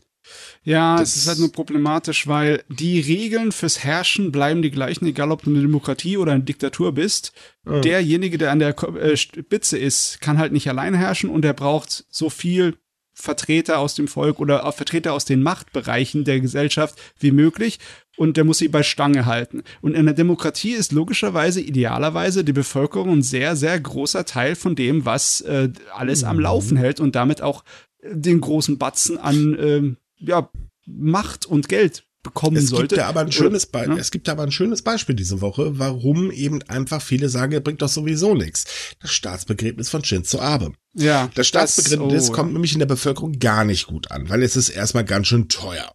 Ja, 0.62 0.96
das 0.96 1.10
es 1.10 1.16
ist 1.16 1.28
halt 1.28 1.38
nur 1.38 1.52
problematisch, 1.52 2.26
weil 2.26 2.64
die 2.70 2.98
Regeln 2.98 3.52
fürs 3.52 3.84
Herrschen 3.84 4.32
bleiben 4.32 4.62
die 4.62 4.70
gleichen, 4.70 5.04
egal 5.04 5.30
ob 5.30 5.42
du 5.42 5.50
eine 5.50 5.60
Demokratie 5.60 6.16
oder 6.16 6.32
eine 6.32 6.44
Diktatur 6.44 6.92
bist. 6.92 7.32
Mhm. 7.64 7.82
Derjenige, 7.82 8.38
der 8.38 8.50
an 8.50 8.60
der 8.60 8.74
äh, 8.94 9.18
Spitze 9.18 9.76
ist, 9.76 10.22
kann 10.22 10.38
halt 10.38 10.52
nicht 10.52 10.66
allein 10.66 10.94
herrschen 10.94 11.28
und 11.28 11.44
er 11.44 11.52
braucht 11.52 12.06
so 12.08 12.30
viel 12.30 12.78
Vertreter 13.14 13.78
aus 13.78 13.94
dem 13.94 14.08
Volk 14.08 14.40
oder 14.40 14.70
Vertreter 14.72 15.12
aus 15.12 15.24
den 15.24 15.42
Machtbereichen 15.42 16.24
der 16.24 16.40
Gesellschaft 16.40 17.00
wie 17.18 17.30
möglich 17.30 17.78
und 18.16 18.36
der 18.36 18.44
muss 18.44 18.58
sie 18.58 18.68
bei 18.68 18.82
Stange 18.82 19.26
halten. 19.26 19.62
Und 19.80 19.94
in 19.94 20.04
der 20.04 20.14
Demokratie 20.14 20.72
ist 20.72 20.92
logischerweise, 20.92 21.60
idealerweise 21.60 22.44
die 22.44 22.52
Bevölkerung 22.52 23.10
ein 23.10 23.22
sehr, 23.22 23.56
sehr 23.56 23.78
großer 23.78 24.24
Teil 24.24 24.54
von 24.54 24.74
dem, 24.76 25.04
was 25.04 25.40
äh, 25.42 25.70
alles 25.94 26.22
mhm. 26.22 26.28
am 26.28 26.40
Laufen 26.40 26.76
hält 26.76 27.00
und 27.00 27.14
damit 27.14 27.42
auch 27.42 27.64
den 28.02 28.40
großen 28.40 28.78
Batzen 28.78 29.18
an 29.18 29.54
äh, 29.54 29.82
ja, 30.18 30.50
Macht 30.86 31.46
und 31.46 31.68
Geld 31.68 32.04
bekommen 32.24 32.56
es 32.56 32.70
sollte. 32.70 32.88
Gibt 32.88 32.98
ja 32.98 33.06
aber 33.06 33.20
ein 33.20 33.30
schönes 33.30 33.66
Be 33.66 33.84
ja? 33.86 33.96
Es 33.96 34.10
gibt 34.10 34.28
aber 34.28 34.42
ein 34.42 34.50
schönes 34.50 34.82
Beispiel 34.82 35.14
diese 35.14 35.40
Woche, 35.40 35.78
warum 35.78 36.32
eben 36.32 36.62
einfach 36.62 37.00
viele 37.00 37.28
sagen, 37.28 37.52
er 37.52 37.60
bringt 37.60 37.82
doch 37.82 37.88
sowieso 37.88 38.34
nichts. 38.34 38.64
Das 39.00 39.12
Staatsbegräbnis 39.12 39.88
von 39.90 40.02
Shinzo 40.02 40.40
Abe. 40.40 40.72
Ja. 40.94 41.30
Das 41.36 41.46
Staatsbegräbnis 41.46 42.24
das, 42.24 42.30
oh, 42.30 42.32
kommt 42.32 42.52
nämlich 42.52 42.72
in 42.72 42.80
der 42.80 42.86
Bevölkerung 42.86 43.38
gar 43.38 43.64
nicht 43.64 43.86
gut 43.86 44.10
an, 44.10 44.28
weil 44.28 44.42
es 44.42 44.56
ist 44.56 44.70
erstmal 44.70 45.04
ganz 45.04 45.28
schön 45.28 45.48
teuer. 45.48 45.94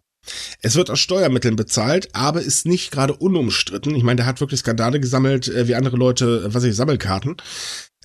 Es 0.62 0.76
wird 0.76 0.90
aus 0.90 1.00
Steuermitteln 1.00 1.56
bezahlt, 1.56 2.10
aber 2.14 2.42
ist 2.42 2.66
nicht 2.66 2.92
gerade 2.92 3.14
unumstritten. 3.16 3.96
Ich 3.96 4.04
meine, 4.04 4.18
der 4.18 4.26
hat 4.28 4.40
wirklich 4.40 4.60
Skandale 4.60 5.00
gesammelt, 5.00 5.48
äh, 5.48 5.68
wie 5.68 5.76
andere 5.76 5.98
Leute, 5.98 6.46
äh, 6.46 6.54
was 6.54 6.64
ich, 6.64 6.76
Sammelkarten. 6.76 7.38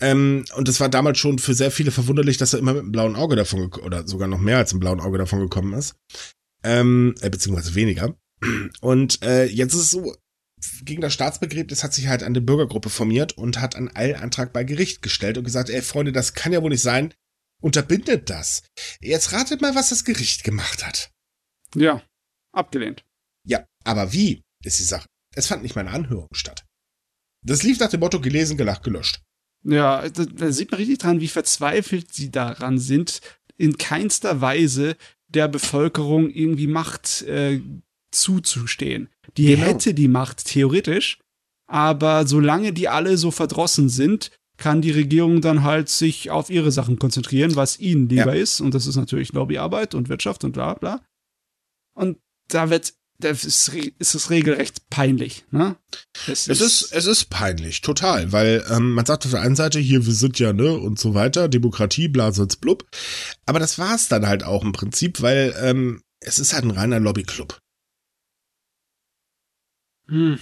Ähm, 0.00 0.44
und 0.56 0.68
es 0.68 0.80
war 0.80 0.88
damals 0.88 1.18
schon 1.18 1.38
für 1.38 1.54
sehr 1.54 1.70
viele 1.70 1.90
verwunderlich, 1.90 2.38
dass 2.38 2.54
er 2.54 2.58
immer 2.58 2.72
mit 2.72 2.82
einem 2.82 2.92
blauen 2.92 3.16
Auge 3.16 3.36
davon, 3.36 3.70
oder 3.74 4.08
sogar 4.08 4.26
noch 4.26 4.38
mehr 4.38 4.56
als 4.56 4.72
einem 4.72 4.80
blauen 4.80 5.00
Auge 5.00 5.18
davon 5.18 5.40
gekommen 5.40 5.74
ist 5.74 5.94
ähm, 6.64 7.14
äh, 7.20 7.30
beziehungsweise 7.30 7.74
weniger. 7.74 8.16
Und 8.80 9.22
äh, 9.22 9.44
jetzt 9.44 9.74
ist 9.74 9.80
es 9.80 9.90
so, 9.90 10.14
gegen 10.82 11.02
das 11.02 11.12
Staatsbegräbnis 11.12 11.84
hat 11.84 11.94
sich 11.94 12.08
halt 12.08 12.22
eine 12.22 12.40
Bürgergruppe 12.40 12.88
formiert 12.88 13.36
und 13.36 13.60
hat 13.60 13.76
einen 13.76 13.94
Eilantrag 13.94 14.52
bei 14.52 14.64
Gericht 14.64 15.02
gestellt 15.02 15.36
und 15.36 15.44
gesagt, 15.44 15.68
ey 15.68 15.82
Freunde, 15.82 16.10
das 16.10 16.32
kann 16.32 16.52
ja 16.52 16.62
wohl 16.62 16.70
nicht 16.70 16.82
sein. 16.82 17.12
Unterbindet 17.62 18.30
das. 18.30 18.62
Jetzt 19.00 19.32
ratet 19.32 19.60
mal, 19.60 19.74
was 19.74 19.90
das 19.90 20.04
Gericht 20.04 20.44
gemacht 20.44 20.86
hat. 20.86 21.10
Ja, 21.74 22.02
abgelehnt. 22.52 23.04
Ja, 23.46 23.66
aber 23.84 24.12
wie 24.12 24.42
ist 24.64 24.78
die 24.78 24.84
Sache? 24.84 25.06
Es 25.34 25.48
fand 25.48 25.62
nicht 25.62 25.74
mal 25.74 25.82
eine 25.82 25.90
Anhörung 25.90 26.28
statt. 26.32 26.64
Das 27.42 27.62
lief 27.62 27.78
nach 27.78 27.90
dem 27.90 28.00
Motto 28.00 28.20
gelesen, 28.20 28.56
gelacht, 28.56 28.84
gelöscht. 28.84 29.22
Ja, 29.64 30.08
da, 30.08 30.24
da 30.24 30.52
sieht 30.52 30.70
man 30.70 30.78
richtig 30.78 30.98
dran, 30.98 31.20
wie 31.20 31.28
verzweifelt 31.28 32.12
sie 32.12 32.30
daran 32.30 32.78
sind, 32.78 33.20
in 33.56 33.78
keinster 33.78 34.40
Weise 34.40 34.96
der 35.34 35.48
Bevölkerung 35.48 36.30
irgendwie 36.30 36.66
Macht 36.66 37.22
äh, 37.22 37.60
zuzustehen. 38.10 39.08
Die 39.36 39.46
genau. 39.46 39.66
hätte 39.66 39.94
die 39.94 40.08
Macht 40.08 40.44
theoretisch, 40.46 41.18
aber 41.66 42.26
solange 42.26 42.72
die 42.72 42.88
alle 42.88 43.16
so 43.16 43.30
verdrossen 43.30 43.88
sind, 43.88 44.30
kann 44.56 44.82
die 44.82 44.92
Regierung 44.92 45.40
dann 45.40 45.64
halt 45.64 45.88
sich 45.88 46.30
auf 46.30 46.48
ihre 46.48 46.70
Sachen 46.70 46.98
konzentrieren, 46.98 47.56
was 47.56 47.80
ihnen 47.80 48.08
lieber 48.08 48.34
ja. 48.34 48.42
ist. 48.42 48.60
Und 48.60 48.74
das 48.74 48.86
ist 48.86 48.96
natürlich 48.96 49.32
Lobbyarbeit 49.32 49.94
und 49.94 50.08
Wirtschaft 50.08 50.44
und 50.44 50.52
bla 50.52 50.74
bla. 50.74 51.00
Und 51.94 52.18
da 52.48 52.70
wird 52.70 52.94
das 53.24 53.44
ist, 53.44 53.68
ist 53.98 54.14
es 54.14 54.30
regelrecht 54.30 54.88
peinlich. 54.90 55.44
Ne? 55.50 55.76
Es, 56.26 56.48
es 56.48 56.60
ist, 56.60 56.92
es 56.92 57.06
ist 57.06 57.30
peinlich, 57.30 57.80
total, 57.80 58.32
weil 58.32 58.64
ähm, 58.70 58.92
man 58.92 59.06
sagt 59.06 59.24
auf 59.24 59.30
der 59.32 59.40
einen 59.40 59.56
Seite, 59.56 59.78
hier, 59.78 60.04
wir 60.04 60.12
sind 60.12 60.38
ja, 60.38 60.52
ne, 60.52 60.72
und 60.72 60.98
so 60.98 61.14
weiter, 61.14 61.48
Demokratie, 61.48 62.08
Blasitz, 62.08 62.56
blub. 62.56 62.86
Aber 63.46 63.58
das 63.58 63.78
war's 63.78 64.08
dann 64.08 64.26
halt 64.26 64.44
auch 64.44 64.62
im 64.62 64.72
Prinzip, 64.72 65.22
weil 65.22 65.54
ähm, 65.58 66.02
es 66.20 66.38
ist 66.38 66.52
halt 66.52 66.64
ein 66.64 66.70
reiner 66.70 67.00
Lobbyclub. 67.00 67.58
Hm. 70.08 70.38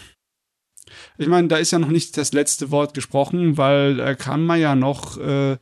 Ich 1.18 1.29
meine, 1.29 1.49
da 1.49 1.57
ist 1.57 1.71
ja 1.71 1.79
noch 1.79 1.88
nicht 1.88 2.16
das 2.16 2.33
letzte 2.33 2.71
Wort 2.71 2.95
gesprochen, 2.95 3.57
weil 3.57 3.97
da 3.97 4.14
kann 4.14 4.45
man 4.45 4.61
ja 4.61 4.75
noch 4.75 5.18
äh, 5.18 5.57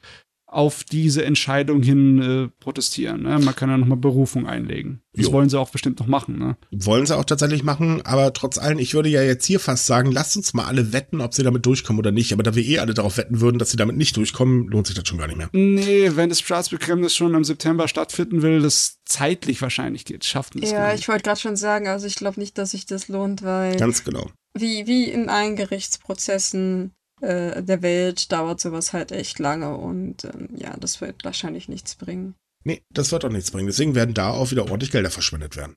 auf 0.53 0.83
diese 0.83 1.25
Entscheidung 1.25 1.83
hin 1.83 2.21
äh, 2.21 2.49
protestieren. 2.59 3.23
Ne? 3.23 3.39
Man 3.39 3.55
kann 3.55 3.71
ja 3.71 3.79
nochmal 3.79 3.99
Berufung 3.99 4.49
einlegen. 4.49 5.01
Das 5.13 5.27
jo. 5.27 5.33
wollen 5.33 5.49
sie 5.49 5.59
auch 5.59 5.71
bestimmt 5.71 6.01
noch 6.01 6.09
machen. 6.09 6.39
Ne? 6.39 6.57
Wollen 6.73 7.07
sie 7.07 7.17
auch 7.17 7.25
tatsächlich 7.25 7.63
machen, 7.63 8.03
aber 8.03 8.33
trotz 8.33 8.59
allem, 8.59 8.79
ich 8.81 8.93
würde 8.95 9.09
ja 9.09 9.23
jetzt 9.23 9.47
hier 9.47 9.61
fast 9.61 9.87
sagen, 9.87 10.11
lasst 10.11 10.37
uns 10.37 10.53
mal 10.53 10.65
alle 10.65 10.93
wetten, 10.93 11.21
ob 11.21 11.35
sie 11.35 11.45
damit 11.45 11.67
durchkommen 11.67 12.01
oder 12.01 12.11
nicht. 12.11 12.33
Aber 12.33 12.43
da 12.43 12.57
wir 12.57 12.65
eh 12.65 12.81
alle 12.81 12.95
darauf 12.95 13.17
wetten 13.17 13.41
würden, 13.41 13.59
dass 13.59 13.71
sie 13.71 13.77
damit 13.77 13.97
nicht 13.97 14.17
durchkommen, 14.17 14.67
lohnt 14.69 14.89
sich 14.89 14.97
das 14.97 15.07
schon 15.07 15.19
gar 15.19 15.29
nicht 15.29 15.37
mehr. 15.37 15.51
Nee, 15.53 16.11
wenn 16.15 16.29
das 16.29 16.41
Staatsbegräbnis 16.41 17.15
schon 17.15 17.35
im 17.35 17.45
September 17.45 17.87
stattfinden 17.87 18.43
will, 18.43 18.61
das 18.61 18.99
zeitlich 19.05 19.63
wahrscheinlich 19.63 20.05
geht, 20.05 20.25
schafft 20.25 20.57
es. 20.57 20.71
Ja, 20.73 20.95
ich 20.95 21.07
wollte 21.09 21.23
gerade 21.23 21.41
schon 21.41 21.57
sagen, 21.57 21.87
also 21.87 22.07
ich 22.07 22.17
glaube 22.17 22.41
nicht, 22.41 22.59
dass 22.59 22.73
sich 22.73 22.87
das 22.87 23.07
lohnt, 23.07 23.43
weil. 23.43 23.77
Ganz 23.77 24.03
genau. 24.03 24.29
Wie, 24.55 24.89
wie 24.89 25.05
in 25.05 25.29
allen 25.29 25.55
Gerichtsprozessen 25.55 26.93
äh, 27.21 27.63
der 27.63 27.83
Welt 27.83 28.33
dauert 28.33 28.61
sowas 28.61 28.93
halt 28.93 29.13
echt 29.13 29.39
lange 29.39 29.77
und 29.77 30.25
ähm, 30.25 30.49
ja, 30.57 30.77
das 30.77 31.01
wird 31.01 31.25
wahrscheinlich 31.25 31.69
nichts 31.69 31.95
bringen. 31.95 32.35
Nee, 32.65 32.83
das 32.91 33.13
wird 33.13 33.25
auch 33.25 33.31
nichts 33.31 33.51
bringen. 33.51 33.67
Deswegen 33.67 33.95
werden 33.95 34.15
da 34.15 34.31
auch 34.31 34.51
wieder 34.51 34.65
ordentlich 34.65 34.91
Gelder 34.91 35.11
verschwendet 35.11 35.57
werden. 35.57 35.77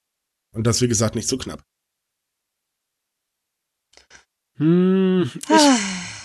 Und 0.54 0.68
das, 0.68 0.82
wie 0.82 0.88
gesagt, 0.88 1.16
nicht 1.16 1.28
so 1.28 1.38
knapp. 1.38 1.64
Hm, 4.58 5.30
ich, 5.34 5.52
ah. 5.52 5.78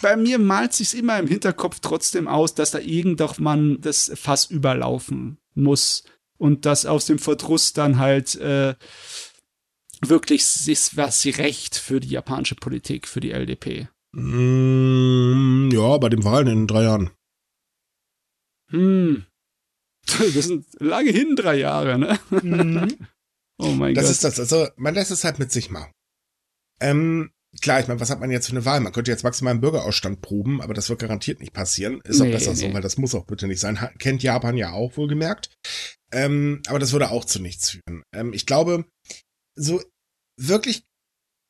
bei 0.02 0.16
mir 0.16 0.38
malt 0.38 0.74
sich's 0.74 0.94
immer 0.94 1.18
im 1.18 1.26
Hinterkopf 1.26 1.78
trotzdem 1.80 2.28
aus, 2.28 2.54
dass 2.54 2.72
da 2.72 2.78
irgendwann 2.78 3.80
das 3.80 4.10
Fass 4.14 4.46
überlaufen 4.46 5.38
muss 5.54 6.04
und 6.36 6.66
dass 6.66 6.86
aus 6.86 7.06
dem 7.06 7.18
Verdruss 7.18 7.72
dann 7.72 7.98
halt 7.98 8.34
äh, 8.36 8.74
wirklich 10.02 10.42
ist 10.68 10.96
was 10.96 11.24
recht 11.24 11.76
für 11.76 12.00
die 12.00 12.10
japanische 12.10 12.54
Politik, 12.54 13.08
für 13.08 13.20
die 13.20 13.32
LDP. 13.32 13.88
Mm, 14.12 15.70
ja, 15.70 15.98
bei 15.98 16.08
den 16.08 16.24
Wahlen 16.24 16.46
in 16.46 16.66
drei 16.66 16.84
Jahren. 16.84 17.10
Hm. 18.70 19.26
Das 20.06 20.46
sind 20.46 20.66
lange 20.78 21.10
hin, 21.10 21.36
drei 21.36 21.56
Jahre, 21.56 21.98
ne? 21.98 22.18
Mhm. 22.30 22.96
Oh 23.60 23.70
mein 23.72 23.92
das 23.92 24.04
Gott. 24.04 24.10
Das 24.10 24.10
ist 24.12 24.24
das. 24.24 24.38
Also, 24.38 24.68
man 24.76 24.94
lässt 24.94 25.10
es 25.10 25.24
halt 25.24 25.40
mit 25.40 25.50
sich 25.50 25.68
machen. 25.68 25.90
Ähm, 26.80 27.32
klar, 27.60 27.80
ich 27.80 27.88
meine, 27.88 27.98
was 27.98 28.08
hat 28.08 28.20
man 28.20 28.30
jetzt 28.30 28.46
für 28.46 28.52
eine 28.52 28.64
Wahl? 28.64 28.78
Man 28.78 28.92
könnte 28.92 29.10
jetzt 29.10 29.24
maximal 29.24 29.50
einen 29.50 29.60
Bürgerausstand 29.60 30.20
proben, 30.22 30.62
aber 30.62 30.74
das 30.74 30.88
wird 30.88 31.00
garantiert 31.00 31.40
nicht 31.40 31.52
passieren. 31.54 32.00
Ist 32.04 32.20
nee, 32.20 32.28
auch 32.28 32.32
besser 32.32 32.52
nee. 32.52 32.56
so, 32.56 32.72
weil 32.72 32.82
das 32.82 32.98
muss 32.98 33.16
auch 33.16 33.26
bitte 33.26 33.48
nicht 33.48 33.58
sein. 33.58 33.76
Kennt 33.98 34.22
Japan 34.22 34.56
ja 34.56 34.70
auch 34.70 34.96
wohlgemerkt. 34.96 35.50
Ähm, 36.12 36.62
aber 36.68 36.78
das 36.78 36.92
würde 36.92 37.10
auch 37.10 37.24
zu 37.24 37.40
nichts 37.40 37.70
führen. 37.70 38.04
Ähm, 38.14 38.32
ich 38.32 38.46
glaube, 38.46 38.84
so 39.56 39.82
wirklich 40.36 40.84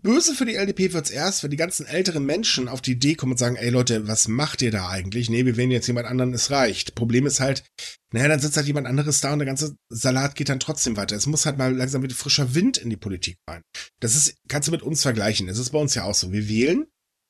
Böse 0.01 0.35
für 0.35 0.45
die 0.45 0.55
LDP 0.55 0.93
wird's 0.93 1.11
erst, 1.11 1.43
wenn 1.43 1.51
die 1.51 1.57
ganzen 1.57 1.85
älteren 1.85 2.25
Menschen 2.25 2.69
auf 2.69 2.81
die 2.81 2.93
Idee 2.93 3.17
kommen 3.17 3.33
und 3.33 3.39
sagen, 3.39 3.57
ey 3.57 3.69
Leute, 3.71 4.07
was 4.07 4.29
macht 4.29 4.63
ihr 4.63 4.71
da 4.71 4.89
eigentlich? 4.89 5.29
Nee, 5.29 5.45
wir 5.45 5.57
wählen 5.57 5.73
jetzt 5.73 5.89
jemand 5.89 6.07
anderen, 6.07 6.33
es 6.35 6.53
reicht. 6.53 6.95
Problem 6.95 7.27
ist 7.27 7.41
halt, 7.41 7.65
naja, 8.13 8.29
dann 8.29 8.39
sitzt 8.39 8.57
halt 8.57 8.69
jemand 8.69 8.87
anderes 8.87 9.21
da 9.21 9.33
und 9.33 9.41
der 9.41 9.47
ganze 9.47 9.77
Salat 9.89 10.37
geht 10.37 10.51
dann 10.51 10.61
trotzdem 10.61 10.97
weiter. 10.97 11.17
Es 11.17 11.27
muss 11.27 11.47
halt 11.47 11.59
mal 11.59 11.75
langsam 11.75 12.03
mit 12.03 12.13
frischer 12.13 12.55
Wind 12.55 12.79
in 12.79 12.91
die 12.91 12.97
Politik 12.97 13.39
rein. 13.49 13.63
Das 13.99 14.15
ist, 14.15 14.37
kannst 14.49 14.69
du 14.69 14.73
mit 14.73 14.83
uns 14.83 15.03
vergleichen. 15.03 15.49
Das 15.49 15.59
ist 15.59 15.71
bei 15.71 15.81
uns 15.81 15.97
ja 15.97 16.05
auch 16.05 16.15
so. 16.15 16.31
Wir 16.31 16.49
wählen, 16.49 16.87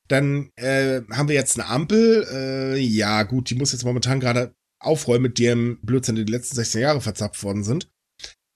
dann 0.07 0.51
äh, 0.55 1.01
haben 1.11 1.27
wir 1.27 1.35
jetzt 1.35 1.59
eine 1.59 1.69
Ampel, 1.69 2.27
äh, 2.31 2.77
ja 2.77 3.23
gut, 3.23 3.49
die 3.49 3.55
muss 3.55 3.71
jetzt 3.71 3.83
momentan 3.83 4.19
gerade 4.19 4.53
aufräumen 4.79 5.23
mit 5.23 5.39
dem 5.39 5.79
Blödsinn, 5.81 6.15
die 6.15 6.25
die 6.25 6.31
letzten 6.31 6.55
16 6.55 6.81
Jahre 6.81 7.01
verzapft 7.01 7.41
worden 7.43 7.63
sind. 7.63 7.89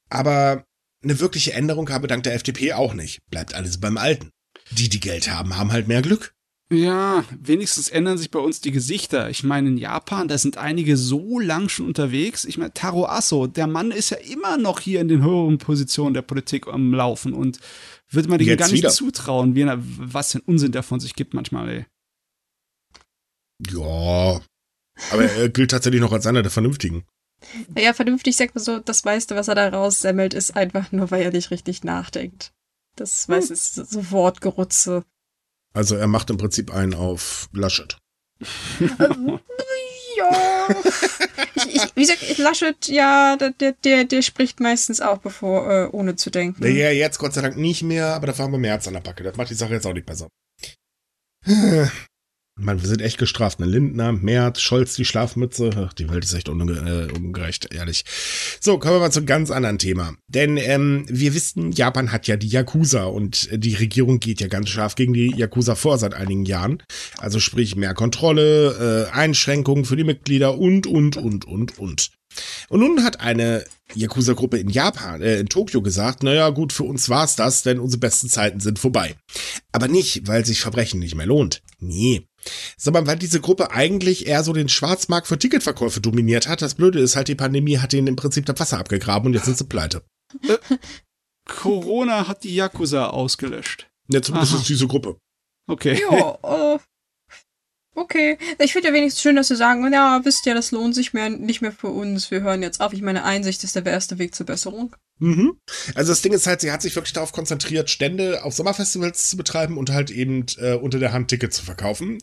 Aber 0.10 0.66
eine 1.04 1.20
wirkliche 1.20 1.54
Änderung 1.54 1.90
habe 1.90 2.08
dank 2.08 2.24
der 2.24 2.36
FDP 2.36 2.74
auch 2.74 2.94
nicht. 2.94 3.20
Bleibt 3.30 3.54
alles 3.54 3.80
beim 3.80 3.98
Alten. 3.98 4.32
Die, 4.72 4.90
die 4.90 5.00
Geld 5.00 5.30
haben, 5.30 5.58
haben 5.58 5.72
halt 5.72 5.88
mehr 5.88 6.02
Glück. 6.02 6.34
Ja, 6.72 7.24
wenigstens 7.40 7.90
ändern 7.90 8.18
sich 8.18 8.32
bei 8.32 8.40
uns 8.40 8.62
die 8.62 8.72
Gesichter. 8.72 9.30
Ich 9.30 9.44
meine, 9.44 9.70
in 9.70 9.78
Japan, 9.78 10.28
da 10.28 10.38
sind 10.38 10.58
einige 10.58 10.98
so 10.98 11.40
lang 11.40 11.70
schon 11.70 11.86
unterwegs. 11.86 12.46
Ich 12.46 12.58
meine, 12.58 12.74
Taro 12.74 13.06
Asso, 13.06 13.48
der 13.48 13.68
Mann 13.68 13.92
ist 13.92 14.10
ja 14.10 14.18
immer 14.18 14.58
noch 14.58 14.80
hier 14.80 15.02
in 15.02 15.08
den 15.08 15.22
höheren 15.22 15.58
Positionen 15.60 16.14
der 16.14 16.24
Politik 16.24 16.68
am 16.68 16.94
Laufen 16.94 17.34
und 17.34 17.60
würde 18.10 18.30
man 18.30 18.40
dem 18.40 18.58
gar 18.58 18.68
nicht 18.68 18.78
wieder. 18.78 18.90
zutrauen, 18.90 19.56
wie 19.56 19.62
er, 19.62 19.78
was 19.80 20.32
für 20.32 20.40
ein 20.40 20.44
Unsinn 20.46 20.72
der 20.72 20.84
von 20.84 21.00
sich 21.00 21.16
gibt 21.16 21.34
manchmal, 21.34 21.70
ey. 21.70 21.86
Ja, 23.70 24.42
aber 25.12 25.24
er 25.24 25.50
gilt 25.50 25.72
tatsächlich 25.72 26.02
noch 26.02 26.12
als 26.12 26.26
einer 26.26 26.42
der 26.42 26.52
Vernünftigen. 26.52 27.04
Naja, 27.76 27.94
vernünftig 27.94 28.36
sagt 28.36 28.56
man 28.56 28.64
so, 28.64 28.80
das 28.80 29.04
meiste, 29.04 29.36
was 29.36 29.48
er 29.48 29.56
da 29.56 29.70
raussemmelt, 29.70 30.34
ist 30.34 30.56
einfach 30.56 30.92
nur, 30.92 31.12
weil 31.12 31.24
er 31.24 31.32
nicht 31.32 31.52
richtig 31.52 31.84
nachdenkt. 31.84 32.52
Das 32.96 33.28
hm. 33.28 33.36
weiß 33.36 33.50
ist 33.50 33.76
so 33.76 34.12
Wortgerutze. 34.12 35.04
Also 35.74 35.96
er 35.96 36.08
macht 36.08 36.30
im 36.30 36.38
Prinzip 36.38 36.74
einen 36.74 36.94
auf 36.94 37.50
Laschet. 37.52 37.98
ja. 40.18 40.68
ich, 41.56 41.76
ich, 41.76 41.96
wie 41.96 42.02
gesagt, 42.02 42.38
Laschet, 42.38 42.88
ja, 42.88 43.36
der, 43.38 43.72
der, 43.72 44.04
der 44.06 44.22
spricht 44.22 44.60
meistens 44.60 45.02
auch 45.02 45.18
bevor, 45.18 45.72
äh, 45.72 45.88
ohne 45.92 46.16
zu 46.16 46.30
denken. 46.30 46.64
Ja, 46.64 46.92
jetzt 46.92 47.18
Gott 47.18 47.34
sei 47.34 47.42
Dank 47.42 47.58
nicht 47.58 47.84
mehr, 47.84 48.08
aber 48.14 48.28
da 48.28 48.34
fahren 48.34 48.52
wir 48.52 48.60
März 48.60 48.88
an 48.88 48.94
der 48.94 49.02
Backe. 49.02 49.24
Das 49.24 49.38
macht 49.38 49.50
die 49.50 49.56
Sache 49.56 49.74
jetzt 49.74 49.88
auch 49.88 49.94
nicht 49.94 50.06
besser. 50.06 50.28
Man, 52.56 52.82
wir 52.82 52.88
sind 52.88 53.02
echt 53.02 53.18
gestraft. 53.18 53.60
Ne? 53.60 53.66
Lindner, 53.66 54.12
Merz, 54.12 54.62
Scholz, 54.62 54.94
die 54.94 55.06
Schlafmütze. 55.06 55.72
Ach, 55.76 55.94
die 55.94 56.08
Welt 56.10 56.24
ist 56.24 56.34
echt 56.34 56.50
unge 56.50 56.72
äh, 56.74 57.12
ungerecht, 57.12 57.74
ehrlich. 57.74 58.06
So, 58.62 58.78
kommen 58.78 58.96
wir 58.96 59.00
mal 59.00 59.12
zu 59.12 59.20
einem 59.20 59.26
ganz 59.26 59.50
anderen 59.50 59.80
Thema. 59.80 60.14
Denn 60.28 60.58
ähm, 60.58 61.06
wir 61.10 61.34
wissen, 61.34 61.72
Japan 61.72 62.12
hat 62.12 62.28
ja 62.28 62.38
die 62.38 62.48
Yakuza 62.48 63.06
und 63.06 63.50
die 63.52 63.74
Regierung 63.74 64.20
geht 64.20 64.40
ja 64.40 64.48
ganz 64.48 64.70
scharf 64.70 64.94
gegen 64.94 65.14
die 65.14 65.34
Yakuza 65.36 65.74
vor 65.74 65.98
seit 65.98 66.14
einigen 66.14 66.46
Jahren. 66.46 66.84
Also 67.18 67.40
sprich 67.40 67.76
mehr 67.76 67.96
Kontrolle, 67.96 69.08
äh, 69.10 69.12
Einschränkungen 69.12 69.86
für 69.86 69.96
die 69.96 70.04
Mitglieder 70.04 70.56
und, 70.60 70.86
und, 70.86 71.18
und, 71.18 71.46
und, 71.46 71.80
und. 71.80 72.12
Und 72.70 72.80
nun 72.80 73.04
hat 73.04 73.20
eine 73.20 73.66
Yakuza-Gruppe 73.96 74.58
in 74.58 74.70
Japan, 74.70 75.22
äh, 75.22 75.40
in 75.40 75.48
Tokio 75.48 75.82
gesagt, 75.82 76.22
naja, 76.22 76.50
gut, 76.50 76.72
für 76.72 76.84
uns 76.84 77.10
war's 77.10 77.36
das, 77.36 77.64
denn 77.64 77.80
unsere 77.80 78.00
besten 78.00 78.30
Zeiten 78.30 78.60
sind 78.60 78.80
vorbei. 78.80 79.16
Aber 79.72 79.88
nicht, 79.88 80.28
weil 80.28 80.46
sich 80.46 80.62
Verbrechen 80.62 81.00
nicht 81.00 81.16
mehr 81.16 81.28
lohnt. 81.28 81.62
Nee. 81.80 82.28
Sondern 82.78 83.08
weil 83.08 83.18
diese 83.18 83.42
Gruppe 83.42 83.72
eigentlich 83.72 84.28
eher 84.28 84.44
so 84.44 84.54
den 84.54 84.70
Schwarzmarkt 84.70 85.28
für 85.28 85.38
Ticketverkäufe 85.38 86.02
dominiert 86.02 86.48
hat. 86.48 86.62
Das 86.62 86.76
Blöde 86.76 87.00
ist 87.00 87.16
halt, 87.16 87.28
die 87.28 87.36
Pandemie 87.36 87.80
hat 87.80 87.94
ihnen 87.94 88.08
im 88.08 88.16
Prinzip 88.16 88.46
das 88.46 88.60
Wasser 88.60 88.80
abgegraben 88.80 89.28
und 89.28 89.34
jetzt 89.34 89.46
sind 89.46 89.58
sie 89.58 89.66
pleite. 89.66 90.04
Äh, 90.48 90.58
Corona 91.46 92.28
hat 92.28 92.44
die 92.44 92.56
Yakuza 92.56 93.08
ausgelöscht. 93.08 93.90
Ja, 94.10 94.22
zumindest 94.22 94.56
ist 94.56 94.70
diese 94.70 94.88
Gruppe. 94.88 95.18
Okay. 95.68 96.02
Ja, 96.02 96.38
äh, 96.76 96.80
Okay, 97.96 98.40
ich 98.58 98.74
finde 98.74 98.88
ja 98.88 98.94
wenigstens 98.94 99.22
schön, 99.22 99.36
dass 99.36 99.50
sie 99.50 99.56
sagen, 99.56 99.92
ja, 99.94 100.22
wisst 100.24 100.48
ihr, 100.48 100.56
das 100.56 100.72
lohnt 100.72 100.96
sich 100.96 101.14
mehr, 101.14 101.30
nicht 101.30 101.62
mehr 101.62 101.72
für 101.72 101.90
uns, 101.90 102.32
wir 102.32 102.42
hören 102.42 102.64
jetzt 102.64 102.82
auf. 102.82 102.92
Ich 102.92 103.04
meine, 103.04 103.24
Einsicht 103.24 103.64
ist 103.64 103.76
der 103.76 103.86
erste 103.86 104.18
Weg 104.18 104.34
zur 104.34 104.48
Besserung. 104.48 104.96
Mhm. 105.20 105.60
Also 105.94 106.12
das 106.12 106.24
Ding 106.24 106.34
ist 106.34 106.48
halt, 106.48 106.62
sie 106.62 106.72
hat 106.72 106.82
sich 106.82 106.96
wirklich 106.96 107.14
darauf 107.14 107.32
konzentriert, 107.32 107.92
Stände 107.92 108.44
auf 108.44 108.56
Sommerfestivals 108.56 109.30
zu 109.30 109.38
betreiben 109.38 109.78
und 109.78 109.92
halt 109.92 110.10
eben 110.10 110.46
äh, 110.58 110.74
unter 110.74 110.98
der 110.98 111.14
Hand 111.14 111.28
Tickets 111.28 111.58
zu 111.58 111.66
verkaufen. 111.66 112.18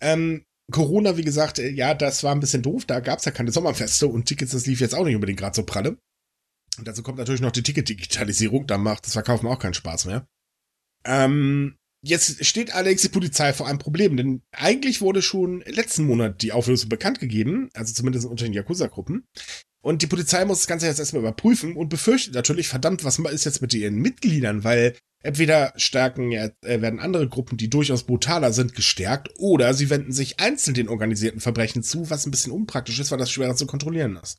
Ähm, 0.00 0.44
Corona, 0.70 1.18
wie 1.18 1.24
gesagt, 1.24 1.58
äh, 1.58 1.68
ja, 1.68 1.92
das 1.92 2.24
war 2.24 2.34
ein 2.34 2.40
bisschen 2.40 2.62
doof, 2.62 2.86
da 2.86 3.00
gab 3.00 3.18
es 3.18 3.26
ja 3.26 3.32
keine 3.32 3.52
Sommerfeste 3.52 4.08
und 4.08 4.24
Tickets, 4.24 4.52
das 4.52 4.66
lief 4.66 4.80
jetzt 4.80 4.94
auch 4.94 5.04
nicht 5.04 5.14
unbedingt 5.14 5.38
gerade 5.38 5.54
so 5.54 5.64
pralle. 5.64 5.98
Und 6.78 6.88
dazu 6.88 7.02
kommt 7.02 7.18
natürlich 7.18 7.42
noch 7.42 7.52
die 7.52 7.62
Ticket-Digitalisierung, 7.62 8.66
da 8.66 8.78
macht 8.78 9.04
das 9.04 9.12
Verkaufen 9.12 9.46
auch 9.46 9.58
keinen 9.58 9.74
Spaß 9.74 10.06
mehr. 10.06 10.26
Ähm, 11.04 11.76
Jetzt 12.04 12.44
steht 12.44 12.74
allerdings 12.74 13.02
die 13.02 13.08
Polizei 13.08 13.52
vor 13.52 13.68
einem 13.68 13.78
Problem, 13.78 14.16
denn 14.16 14.42
eigentlich 14.50 15.00
wurde 15.00 15.22
schon 15.22 15.62
letzten 15.66 16.04
Monat 16.04 16.42
die 16.42 16.52
Auflösung 16.52 16.88
bekannt 16.88 17.20
gegeben, 17.20 17.70
also 17.74 17.94
zumindest 17.94 18.26
unter 18.26 18.44
den 18.44 18.52
Yakuza-Gruppen. 18.52 19.24
Und 19.82 20.02
die 20.02 20.08
Polizei 20.08 20.44
muss 20.44 20.58
das 20.58 20.66
Ganze 20.66 20.86
jetzt 20.86 20.98
erstmal 20.98 21.22
überprüfen 21.22 21.76
und 21.76 21.88
befürchtet 21.88 22.34
natürlich, 22.34 22.68
verdammt, 22.68 23.04
was 23.04 23.18
ist 23.18 23.44
jetzt 23.44 23.62
mit 23.62 23.74
ihren 23.74 23.96
Mitgliedern, 23.96 24.64
weil 24.64 24.96
entweder 25.22 25.72
stärken 25.76 26.32
äh, 26.32 26.50
werden 26.62 26.98
andere 26.98 27.28
Gruppen, 27.28 27.56
die 27.56 27.70
durchaus 27.70 28.04
brutaler 28.04 28.52
sind, 28.52 28.74
gestärkt, 28.74 29.30
oder 29.38 29.72
sie 29.74 29.90
wenden 29.90 30.12
sich 30.12 30.40
einzeln 30.40 30.74
den 30.74 30.88
organisierten 30.88 31.40
Verbrechen 31.40 31.84
zu, 31.84 32.10
was 32.10 32.26
ein 32.26 32.32
bisschen 32.32 32.52
unpraktisch 32.52 32.98
ist, 32.98 33.10
weil 33.12 33.18
das 33.18 33.30
schwerer 33.30 33.54
zu 33.54 33.66
kontrollieren 33.66 34.18
ist. 34.22 34.38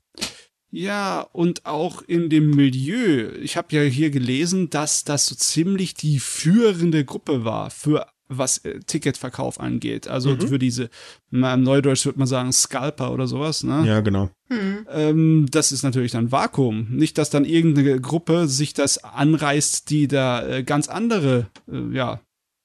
Ja, 0.76 1.21
und 1.34 1.67
auch 1.67 2.01
in 2.01 2.30
dem 2.30 2.49
Milieu. 2.49 3.30
Ich 3.41 3.57
habe 3.57 3.76
ja 3.76 3.84
hier 3.84 4.09
gelesen, 4.09 4.71
dass 4.71 5.03
das 5.03 5.28
so 5.28 5.36
ziemlich 5.36 5.93
die 5.93 6.17
führende 6.19 7.05
Gruppe 7.05 7.45
war 7.45 7.69
für 7.69 8.07
was 8.28 8.57
äh, 8.59 8.80
Ticketverkauf 8.80 9.59
angeht. 9.59 10.07
Also 10.07 10.32
Mhm. 10.32 10.47
für 10.47 10.57
diese, 10.57 10.89
na, 11.30 11.53
im 11.53 11.61
Neudeutsch 11.61 12.05
würde 12.05 12.17
man 12.17 12.28
sagen, 12.28 12.51
Scalper 12.51 13.11
oder 13.13 13.28
sowas, 13.28 13.63
ne? 13.63 13.84
Ja, 13.86 13.99
genau. 13.99 14.32
Hm. 14.49 14.88
Ähm, 14.89 15.45
das 15.51 15.71
ist 15.71 15.84
natürlich 15.84 16.13
dann 16.13 16.32
Vakuum. 16.32 16.88
Nicht, 16.89 17.19
dass 17.19 17.30
dann 17.30 17.45
irgendeine 17.45 18.01
Gruppe 18.01 18.47
sich 18.47 18.74
das 18.74 19.03
anreißt, 19.03 19.91
die 19.91 20.07
da 20.07 20.43
äh, 20.47 20.63
ganz 20.63 20.88
andere, 20.88 21.51
äh, 21.71 21.95
ja, 21.95 22.19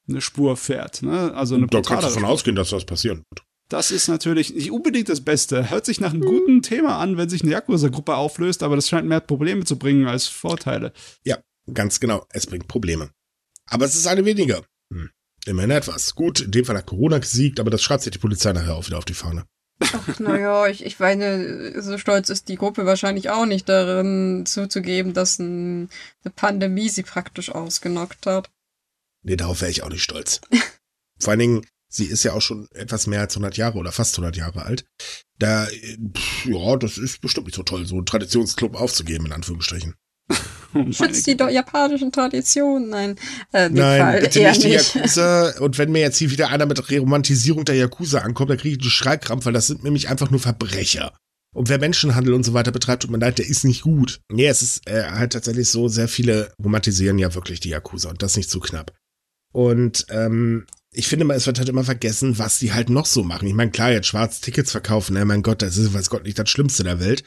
eine 0.09 0.23
Spur 0.23 0.57
fährt. 0.57 1.03
Ne? 1.03 1.35
Also 1.35 1.57
eine 1.57 1.67
Da 1.67 1.83
kannst 1.83 2.05
du 2.05 2.09
davon 2.09 2.25
ausgehen, 2.25 2.57
dass 2.57 2.71
das 2.71 2.87
passieren 2.87 3.25
wird. 3.31 3.45
Das 3.69 3.91
ist 3.91 4.09
natürlich 4.09 4.55
nicht 4.55 4.71
unbedingt 4.71 5.09
das 5.09 5.23
Beste. 5.23 5.71
Hört 5.71 5.85
sich 5.85 6.01
nach 6.01 6.15
einem 6.15 6.23
guten 6.23 6.63
Thema 6.63 6.99
an, 6.99 7.17
wenn 7.17 7.29
sich 7.29 7.43
eine 7.43 7.53
Yakuza-Gruppe 7.53 8.17
auflöst, 8.17 8.63
aber 8.63 8.77
das 8.77 8.89
scheint 8.89 9.07
mehr 9.07 9.21
Probleme 9.21 9.65
zu 9.65 9.79
bringen 9.79 10.07
als 10.07 10.27
Vorteile. 10.27 10.93
Ganz 11.75 12.01
genau. 12.01 12.27
Es 12.31 12.47
bringt 12.47 12.69
Probleme. 12.69 13.11
Aber 13.67 13.85
es 13.85 13.95
ist 13.95 14.07
eine 14.07 14.25
weniger. 14.25 14.63
Hm. 14.93 15.11
Immerhin 15.47 15.71
etwas. 15.71 16.15
Gut, 16.15 16.41
in 16.41 16.51
dem 16.51 16.65
Fall 16.65 16.77
hat 16.77 16.87
Corona 16.87 17.19
gesiegt, 17.19 17.61
aber 17.61 17.71
das 17.71 17.83
schreibt 17.83 18.03
sich 18.03 18.13
die 18.13 18.19
Polizei 18.19 18.53
nachher 18.53 18.75
auch 18.75 18.87
wieder 18.87 18.99
auf 18.99 19.05
die 19.05 19.15
Fahne. 19.15 19.45
Ach, 19.81 20.19
naja, 20.19 20.67
ich, 20.67 20.85
ich 20.85 20.99
meine, 20.99 21.81
so 21.81 21.99
stolz 21.99 22.31
ist 22.31 22.49
die 22.49 22.57
Gruppe 22.57 22.85
wahrscheinlich 22.85 23.31
auch 23.31 23.47
nicht 23.47 23.69
darin 23.69 24.45
zuzugeben, 24.45 25.15
dass 25.15 25.39
ein, 25.39 25.89
eine 26.25 26.33
Pandemie 26.35 26.89
sie 26.89 27.05
praktisch 27.05 27.51
ausgenockt 27.51 28.27
hat. 28.27 28.51
Nee, 29.23 29.37
darauf 29.37 29.61
wäre 29.61 29.71
ich 29.71 29.83
auch 29.83 29.91
nicht 29.91 30.03
stolz. 30.03 30.41
Vor 31.21 31.31
allen 31.31 31.41
Dingen, 31.41 31.67
sie 31.89 32.07
ist 32.07 32.23
ja 32.25 32.33
auch 32.33 32.43
schon 32.43 32.69
etwas 32.73 33.07
mehr 33.07 33.21
als 33.21 33.35
100 33.35 33.57
Jahre 33.57 33.79
oder 33.79 33.93
fast 33.93 34.15
100 34.15 34.37
Jahre 34.37 34.65
alt. 34.65 34.85
Da, 35.39 35.67
pff, 35.67 36.47
ja, 36.47 36.77
das 36.77 36.99
ist 36.99 37.21
bestimmt 37.21 37.47
nicht 37.47 37.57
so 37.57 37.63
toll, 37.63 37.87
so 37.87 37.97
einen 37.97 38.07
Traditionsclub 38.07 38.75
aufzugeben, 38.75 39.27
in 39.27 39.33
Anführungsstrichen. 39.33 39.95
Oh, 40.75 40.93
Schützt 40.93 41.27
die 41.27 41.37
doch 41.37 41.49
japanischen 41.49 42.13
Traditionen? 42.13 42.91
Nein, 42.91 43.17
äh, 43.53 43.71
Nein, 43.71 44.01
Fall 44.01 44.21
bitte 44.21 44.41
eher 44.41 44.51
nicht 44.51 44.65
die 44.65 44.69
nicht. 44.69 44.95
Yakuza. 44.95 45.59
Und 45.61 45.79
wenn 45.79 45.91
mir 45.91 46.01
jetzt 46.01 46.19
hier 46.19 46.31
wieder 46.31 46.51
einer 46.51 46.67
mit 46.67 46.91
Romantisierung 46.91 47.65
der 47.65 47.77
Yakuza 47.77 48.19
ankommt, 48.19 48.51
dann 48.51 48.59
kriege 48.59 48.77
ich 48.77 48.83
einen 48.83 48.91
Schreikrampf, 48.91 49.47
weil 49.47 49.55
das 49.55 49.67
sind 49.67 49.83
nämlich 49.83 50.11
einfach 50.11 50.31
nur 50.31 50.41
Verbrecher. 50.41 51.17
Und 51.55 51.71
wer 51.71 51.79
Menschenhandel 51.79 52.35
und 52.35 52.45
so 52.45 52.53
weiter 52.53 52.71
betreibt, 52.71 53.03
tut 53.03 53.11
mir 53.11 53.19
leid, 53.19 53.39
der 53.39 53.49
ist 53.49 53.65
nicht 53.65 53.83
gut. 53.83 54.21
Nee, 54.31 54.47
es 54.47 54.61
ist 54.61 54.89
äh, 54.89 55.05
halt 55.05 55.33
tatsächlich 55.33 55.69
so, 55.69 55.89
sehr 55.89 56.09
viele 56.09 56.53
romantisieren 56.63 57.19
ja 57.19 57.35
wirklich 57.35 57.61
die 57.61 57.71
Yakuza 57.71 58.11
und 58.11 58.23
das 58.23 58.37
nicht 58.37 58.51
zu 58.51 58.61
knapp. 58.61 58.93
Und 59.53 60.07
ähm, 60.11 60.67
ich 60.93 61.07
finde 61.07 61.25
mal, 61.25 61.35
es 61.35 61.47
wird 61.47 61.59
halt 61.59 61.69
immer 61.69 61.85
vergessen, 61.85 62.39
was 62.39 62.59
die 62.59 62.73
halt 62.73 62.89
noch 62.91 63.07
so 63.07 63.23
machen. 63.23 63.47
Ich 63.47 63.55
meine, 63.55 63.71
klar, 63.71 63.93
jetzt 63.93 64.07
schwarz 64.07 64.41
Tickets 64.41 64.71
verkaufen, 64.73 65.15
ne, 65.15 65.25
mein 65.25 65.43
Gott, 65.43 65.63
das 65.63 65.77
ist, 65.77 65.93
weiß 65.95 66.11
Gott, 66.11 66.25
nicht 66.25 66.39
das 66.39 66.49
Schlimmste 66.51 66.83
der 66.85 67.01
Welt. 67.01 67.25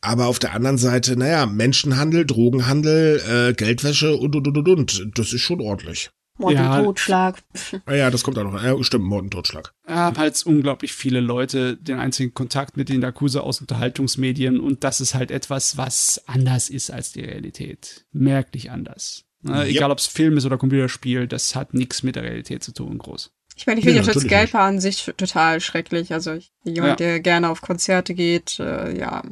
Aber 0.00 0.26
auf 0.26 0.38
der 0.38 0.54
anderen 0.54 0.78
Seite, 0.78 1.16
naja, 1.16 1.46
Menschenhandel, 1.46 2.26
Drogenhandel, 2.26 3.22
äh, 3.50 3.52
Geldwäsche 3.54 4.16
und, 4.16 4.34
und, 4.36 4.46
und, 4.48 4.56
und, 4.56 4.68
und. 4.68 5.18
Das 5.18 5.32
ist 5.32 5.40
schon 5.42 5.60
ordentlich. 5.60 6.10
Mord 6.36 6.54
Ja. 6.54 6.78
und 6.78 6.84
Totschlag. 6.84 7.42
Ah 7.86 7.94
ja, 7.94 8.10
das 8.10 8.24
kommt 8.24 8.36
auch 8.38 8.44
noch. 8.44 8.60
Ja, 8.62 8.82
stimmt, 8.82 9.04
Mord 9.04 9.22
und 9.22 9.30
Totschlag. 9.30 9.72
haben 9.86 10.18
halt 10.18 10.44
unglaublich 10.44 10.92
viele 10.92 11.20
Leute 11.20 11.76
den 11.76 11.98
einzigen 12.00 12.34
Kontakt 12.34 12.76
mit 12.76 12.88
den 12.88 13.02
Yakuza 13.02 13.40
aus 13.40 13.60
Unterhaltungsmedien 13.60 14.58
und 14.58 14.82
das 14.82 15.00
ist 15.00 15.14
halt 15.14 15.30
etwas, 15.30 15.76
was 15.76 16.22
anders 16.26 16.70
ist 16.70 16.90
als 16.90 17.12
die 17.12 17.20
Realität. 17.20 18.04
Merklich 18.12 18.70
anders. 18.72 19.24
Ne? 19.44 19.58
Yep. 19.60 19.68
Egal 19.68 19.90
ob 19.90 19.98
es 19.98 20.06
Film 20.06 20.36
ist 20.36 20.46
oder 20.46 20.58
Computerspiel, 20.58 21.26
das 21.26 21.54
hat 21.54 21.74
nichts 21.74 22.02
mit 22.02 22.16
der 22.16 22.22
Realität 22.22 22.64
zu 22.64 22.72
tun, 22.72 22.98
groß. 22.98 23.30
Ich 23.56 23.66
meine, 23.66 23.78
ich 23.78 23.84
finde 23.84 24.00
ja, 24.00 24.06
das 24.12 24.22
Scalper 24.22 24.60
an 24.60 24.80
sich 24.80 25.04
total 25.16 25.60
schrecklich. 25.60 26.12
Also 26.12 26.32
ich, 26.32 26.50
jemand, 26.64 26.98
Ja. 27.00 27.06
der 27.06 27.20
gerne 27.20 27.50
auf 27.50 27.60
Konzerte 27.60 28.14
geht, 28.14 28.58
äh, 28.58 28.98
ja. 28.98 29.22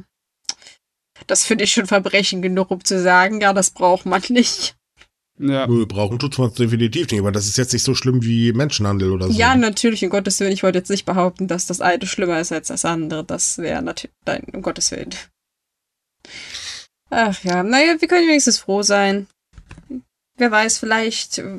Das 1.27 1.45
finde 1.45 1.65
ich 1.65 1.73
schon 1.73 1.87
Verbrechen 1.87 2.43
genug, 2.43 2.71
um 2.71 2.85
zu 2.85 3.01
sagen, 3.01 3.41
ja, 3.41 3.53
das 3.53 3.71
braucht 3.71 4.07
man 4.07 4.23
nicht. 4.29 4.77
Ja, 5.39 5.67
Nö, 5.67 5.87
brauchen 5.87 6.19
tut 6.19 6.39
man 6.39 6.53
definitiv 6.53 7.11
nicht, 7.11 7.21
aber 7.21 7.33
das 7.33 7.47
ist 7.47 7.57
jetzt 7.57 7.73
nicht 7.73 7.83
so 7.83 7.95
schlimm 7.95 8.23
wie 8.23 8.53
Menschenhandel 8.53 9.11
oder 9.13 9.29
so. 9.29 9.33
Ja, 9.33 9.57
natürlich, 9.57 10.05
um 10.05 10.11
Gottes 10.11 10.39
Willen. 10.39 10.53
Ich 10.53 10.63
wollte 10.63 10.79
jetzt 10.79 10.91
nicht 10.91 11.05
behaupten, 11.07 11.49
dass 11.49 11.67
das 11.67 11.81
eine 11.81 12.07
schlimmer 12.07 12.39
ist 12.39 12.53
als 12.53 12.69
das 12.69 12.85
andere. 12.85 13.25
Das 13.25 13.59
wäre 13.59 13.83
natürlich, 13.83 14.15
nein, 14.27 14.45
um 14.53 14.63
Gottes 14.63 14.91
Willen. 14.91 15.11
Ach 17.11 17.43
ja, 17.45 17.63
naja, 17.63 17.97
wir 17.99 18.09
können 18.09 18.29
wenigstens 18.29 18.59
froh 18.59 18.83
sein. 18.83 19.27
Wer 20.39 20.51
weiß, 20.51 20.79
vielleicht 20.79 21.39
äh, 21.39 21.59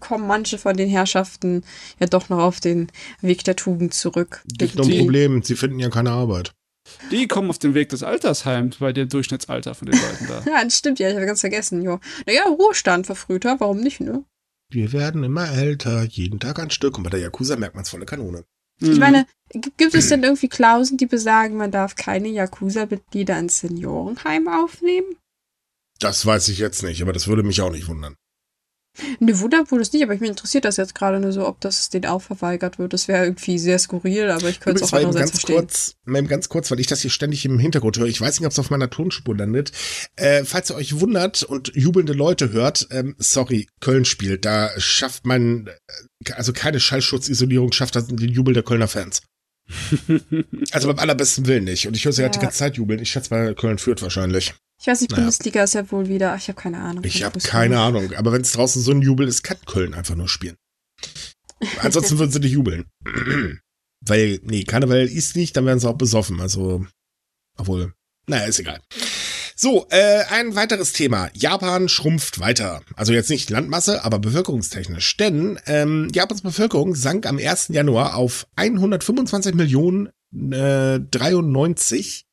kommen 0.00 0.26
manche 0.26 0.58
von 0.58 0.76
den 0.76 0.88
Herrschaften 0.88 1.62
ja 2.00 2.06
doch 2.06 2.28
noch 2.30 2.38
auf 2.38 2.60
den 2.60 2.90
Weg 3.20 3.44
der 3.44 3.56
Tugend 3.56 3.92
zurück. 3.94 4.42
Gibt 4.46 4.76
noch 4.76 4.88
ein 4.88 4.98
Problem, 4.98 5.42
sie 5.42 5.56
finden 5.56 5.78
ja 5.78 5.90
keine 5.90 6.10
Arbeit. 6.10 6.52
die 7.10 7.28
kommen 7.28 7.50
auf 7.50 7.58
den 7.58 7.74
Weg 7.74 7.90
des 7.90 8.02
Altersheims 8.02 8.76
bei 8.76 8.92
dem 8.92 9.08
Durchschnittsalter 9.08 9.74
von 9.74 9.86
den 9.90 10.00
Leuten 10.00 10.26
da. 10.26 10.42
Ja, 10.50 10.64
das 10.64 10.78
stimmt 10.78 10.98
ja, 10.98 11.08
ich 11.10 11.14
habe 11.16 11.26
ganz 11.26 11.40
vergessen, 11.40 11.82
jo. 11.82 12.00
Naja, 12.26 12.44
Ruhestand 12.44 13.06
verfrühter, 13.06 13.56
warum 13.60 13.80
nicht, 13.80 14.00
ne? 14.00 14.24
Wir 14.72 14.92
werden 14.92 15.22
immer 15.22 15.50
älter, 15.50 16.02
jeden 16.04 16.40
Tag 16.40 16.58
ein 16.58 16.70
Stück. 16.70 16.96
Und 16.96 17.04
bei 17.04 17.10
der 17.10 17.20
Yakuza 17.20 17.56
merkt 17.56 17.74
man 17.76 17.82
es 17.84 17.90
volle 17.90 18.06
Kanone. 18.06 18.44
Mhm. 18.80 18.92
Ich 18.92 18.98
meine, 18.98 19.26
g- 19.50 19.70
gibt 19.76 19.94
es 19.94 20.08
denn 20.08 20.22
irgendwie 20.24 20.48
Klausen, 20.48 20.96
die 20.96 21.06
besagen, 21.06 21.56
man 21.56 21.70
darf 21.70 21.94
keine 21.94 22.28
Yakuza-Mitglieder 22.28 23.38
ins 23.38 23.60
Seniorenheim 23.60 24.48
aufnehmen? 24.48 25.16
Das 26.04 26.26
weiß 26.26 26.48
ich 26.48 26.58
jetzt 26.58 26.82
nicht, 26.82 27.00
aber 27.00 27.14
das 27.14 27.28
würde 27.28 27.42
mich 27.42 27.62
auch 27.62 27.70
nicht 27.70 27.88
wundern. 27.88 28.14
Ne, 29.20 29.40
wundert 29.40 29.72
wohl 29.72 29.80
es 29.80 29.90
nicht, 29.92 30.02
aber 30.02 30.12
ich 30.12 30.20
mich 30.20 30.28
interessiert 30.28 30.66
das 30.66 30.76
jetzt 30.76 30.94
gerade 30.94 31.18
nur 31.18 31.32
so, 31.32 31.48
ob 31.48 31.60
das 31.60 31.88
denen 31.88 32.04
auch 32.04 32.20
verweigert 32.20 32.78
wird. 32.78 32.92
Das 32.92 33.08
wäre 33.08 33.24
irgendwie 33.24 33.58
sehr 33.58 33.78
skurril, 33.78 34.30
aber 34.30 34.50
ich 34.50 34.60
könnte 34.60 34.84
es 34.84 34.92
auch 34.92 34.96
andererseits 34.98 35.20
ganz 35.20 35.30
verstehen. 35.30 35.56
kurz, 35.56 35.96
mal 36.04 36.18
eben 36.18 36.28
ganz 36.28 36.48
kurz, 36.50 36.70
weil 36.70 36.78
ich 36.78 36.86
das 36.86 37.00
hier 37.00 37.10
ständig 37.10 37.44
im 37.46 37.58
Hintergrund 37.58 37.98
höre. 37.98 38.06
Ich 38.06 38.20
weiß 38.20 38.38
nicht, 38.38 38.46
ob 38.46 38.52
es 38.52 38.58
auf 38.58 38.68
meiner 38.70 38.90
Tonspur 38.90 39.34
landet. 39.34 39.72
Äh, 40.14 40.44
falls 40.44 40.70
ihr 40.70 40.76
euch 40.76 41.00
wundert 41.00 41.42
und 41.42 41.72
jubelnde 41.74 42.12
Leute 42.12 42.52
hört, 42.52 42.86
ähm, 42.90 43.16
sorry, 43.18 43.66
Köln 43.80 44.04
spielt. 44.04 44.44
Da 44.44 44.70
schafft 44.78 45.24
man, 45.26 45.68
äh, 46.26 46.32
also 46.34 46.52
keine 46.52 46.78
Schallschutzisolierung 46.78 47.72
schafft 47.72 47.96
das 47.96 48.06
den 48.06 48.18
Jubel 48.28 48.54
der 48.54 48.62
Kölner 48.62 48.88
Fans. 48.88 49.22
Also 50.70 50.88
beim 50.88 50.98
allerbesten 50.98 51.46
Willen 51.46 51.64
nicht. 51.64 51.88
Und 51.88 51.96
ich 51.96 52.04
höre 52.04 52.12
sie 52.12 52.22
ja. 52.22 52.28
die 52.28 52.36
Ja. 52.36 52.42
ganze 52.42 52.58
Zeit 52.58 52.76
jubeln. 52.76 53.00
Ich 53.00 53.10
schätze 53.10 53.32
mal, 53.34 53.54
Köln 53.54 53.78
führt 53.78 54.02
wahrscheinlich. 54.02 54.54
Ich 54.84 54.88
weiß 54.88 55.00
nicht, 55.00 55.12
Naja. 55.12 55.22
Bundesliga 55.22 55.64
ist 55.64 55.72
ja 55.72 55.90
wohl 55.90 56.08
wieder. 56.08 56.34
Ach, 56.34 56.36
ich 56.38 56.48
habe 56.48 56.60
keine 56.60 56.78
Ahnung. 56.78 57.04
Ich 57.04 57.24
habe 57.24 57.40
keine 57.40 57.80
Ahnung. 57.80 58.12
Aber 58.16 58.32
wenn 58.32 58.42
es 58.42 58.52
draußen 58.52 58.82
so 58.82 58.90
ein 58.90 59.00
Jubel 59.00 59.26
ist, 59.26 59.42
kann 59.42 59.56
Köln 59.64 59.94
einfach 59.94 60.14
nur 60.14 60.28
spielen. 60.28 60.58
Ansonsten 61.80 62.18
würden 62.18 62.30
sie 62.30 62.40
nicht 62.40 62.52
jubeln. 62.52 62.84
Weil, 64.02 64.40
nee, 64.42 64.64
Karneval 64.64 65.06
ist 65.06 65.36
nicht, 65.36 65.56
dann 65.56 65.64
werden 65.64 65.80
sie 65.80 65.88
auch 65.88 65.96
besoffen. 65.96 66.38
Also, 66.38 66.84
obwohl, 67.56 67.94
naja, 68.26 68.44
ist 68.44 68.58
egal. 68.58 68.82
So, 69.56 69.86
äh, 69.88 70.24
ein 70.28 70.54
weiteres 70.54 70.92
Thema. 70.92 71.30
Japan 71.32 71.88
schrumpft 71.88 72.38
weiter. 72.38 72.82
Also 72.94 73.14
jetzt 73.14 73.30
nicht 73.30 73.48
Landmasse, 73.48 74.04
aber 74.04 74.18
bevölkerungstechnisch. 74.18 75.16
Denn 75.16 75.58
ähm, 75.64 76.10
Japans 76.12 76.42
Bevölkerung 76.42 76.94
sank 76.94 77.24
am 77.24 77.38
1. 77.38 77.68
Januar 77.68 78.16
auf 78.16 78.46
125 78.56 79.54
Millionen 79.54 80.10
äh, 80.52 81.00
93. 81.00 82.26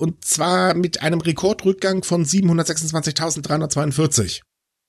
Und 0.00 0.24
zwar 0.24 0.72
mit 0.72 1.02
einem 1.02 1.20
Rekordrückgang 1.20 2.02
von 2.04 2.24
726.342 2.24 4.40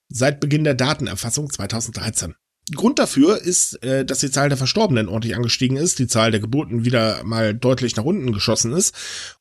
seit 0.07 0.39
Beginn 0.39 0.63
der 0.63 0.73
Datenerfassung 0.73 1.49
2013. 1.49 2.33
Grund 2.73 2.97
dafür 2.97 3.41
ist, 3.41 3.83
äh, 3.83 4.05
dass 4.05 4.19
die 4.19 4.31
Zahl 4.31 4.47
der 4.47 4.57
Verstorbenen 4.57 5.09
ordentlich 5.09 5.35
angestiegen 5.35 5.75
ist, 5.75 5.99
die 5.99 6.07
Zahl 6.07 6.31
der 6.31 6.39
Geburten 6.39 6.85
wieder 6.85 7.25
mal 7.25 7.53
deutlich 7.53 7.97
nach 7.97 8.05
unten 8.05 8.31
geschossen 8.31 8.71
ist 8.71 8.95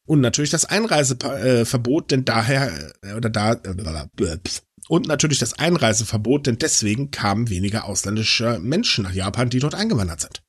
und 0.07 0.21
natürlich 0.21 0.51
das 0.51 0.65
Einreiseverbot, 0.65 2.11
denn 2.11 2.25
daher 2.25 2.93
äh, 3.03 3.15
oder 3.15 3.31
da 3.31 3.53
äh, 3.53 4.39
und 4.89 5.07
natürlich 5.07 5.39
das 5.39 5.57
Einreiseverbot, 5.57 6.49
denn 6.49 6.59
deswegen 6.59 7.13
kamen 7.13 7.49
weniger 7.49 7.85
ausländische 7.85 8.59
Menschen 8.59 9.05
nach 9.05 9.13
Japan, 9.13 9.51
die 9.51 9.61
dort 9.61 9.77
eingewandert 9.77 10.21
sind. 10.21 10.43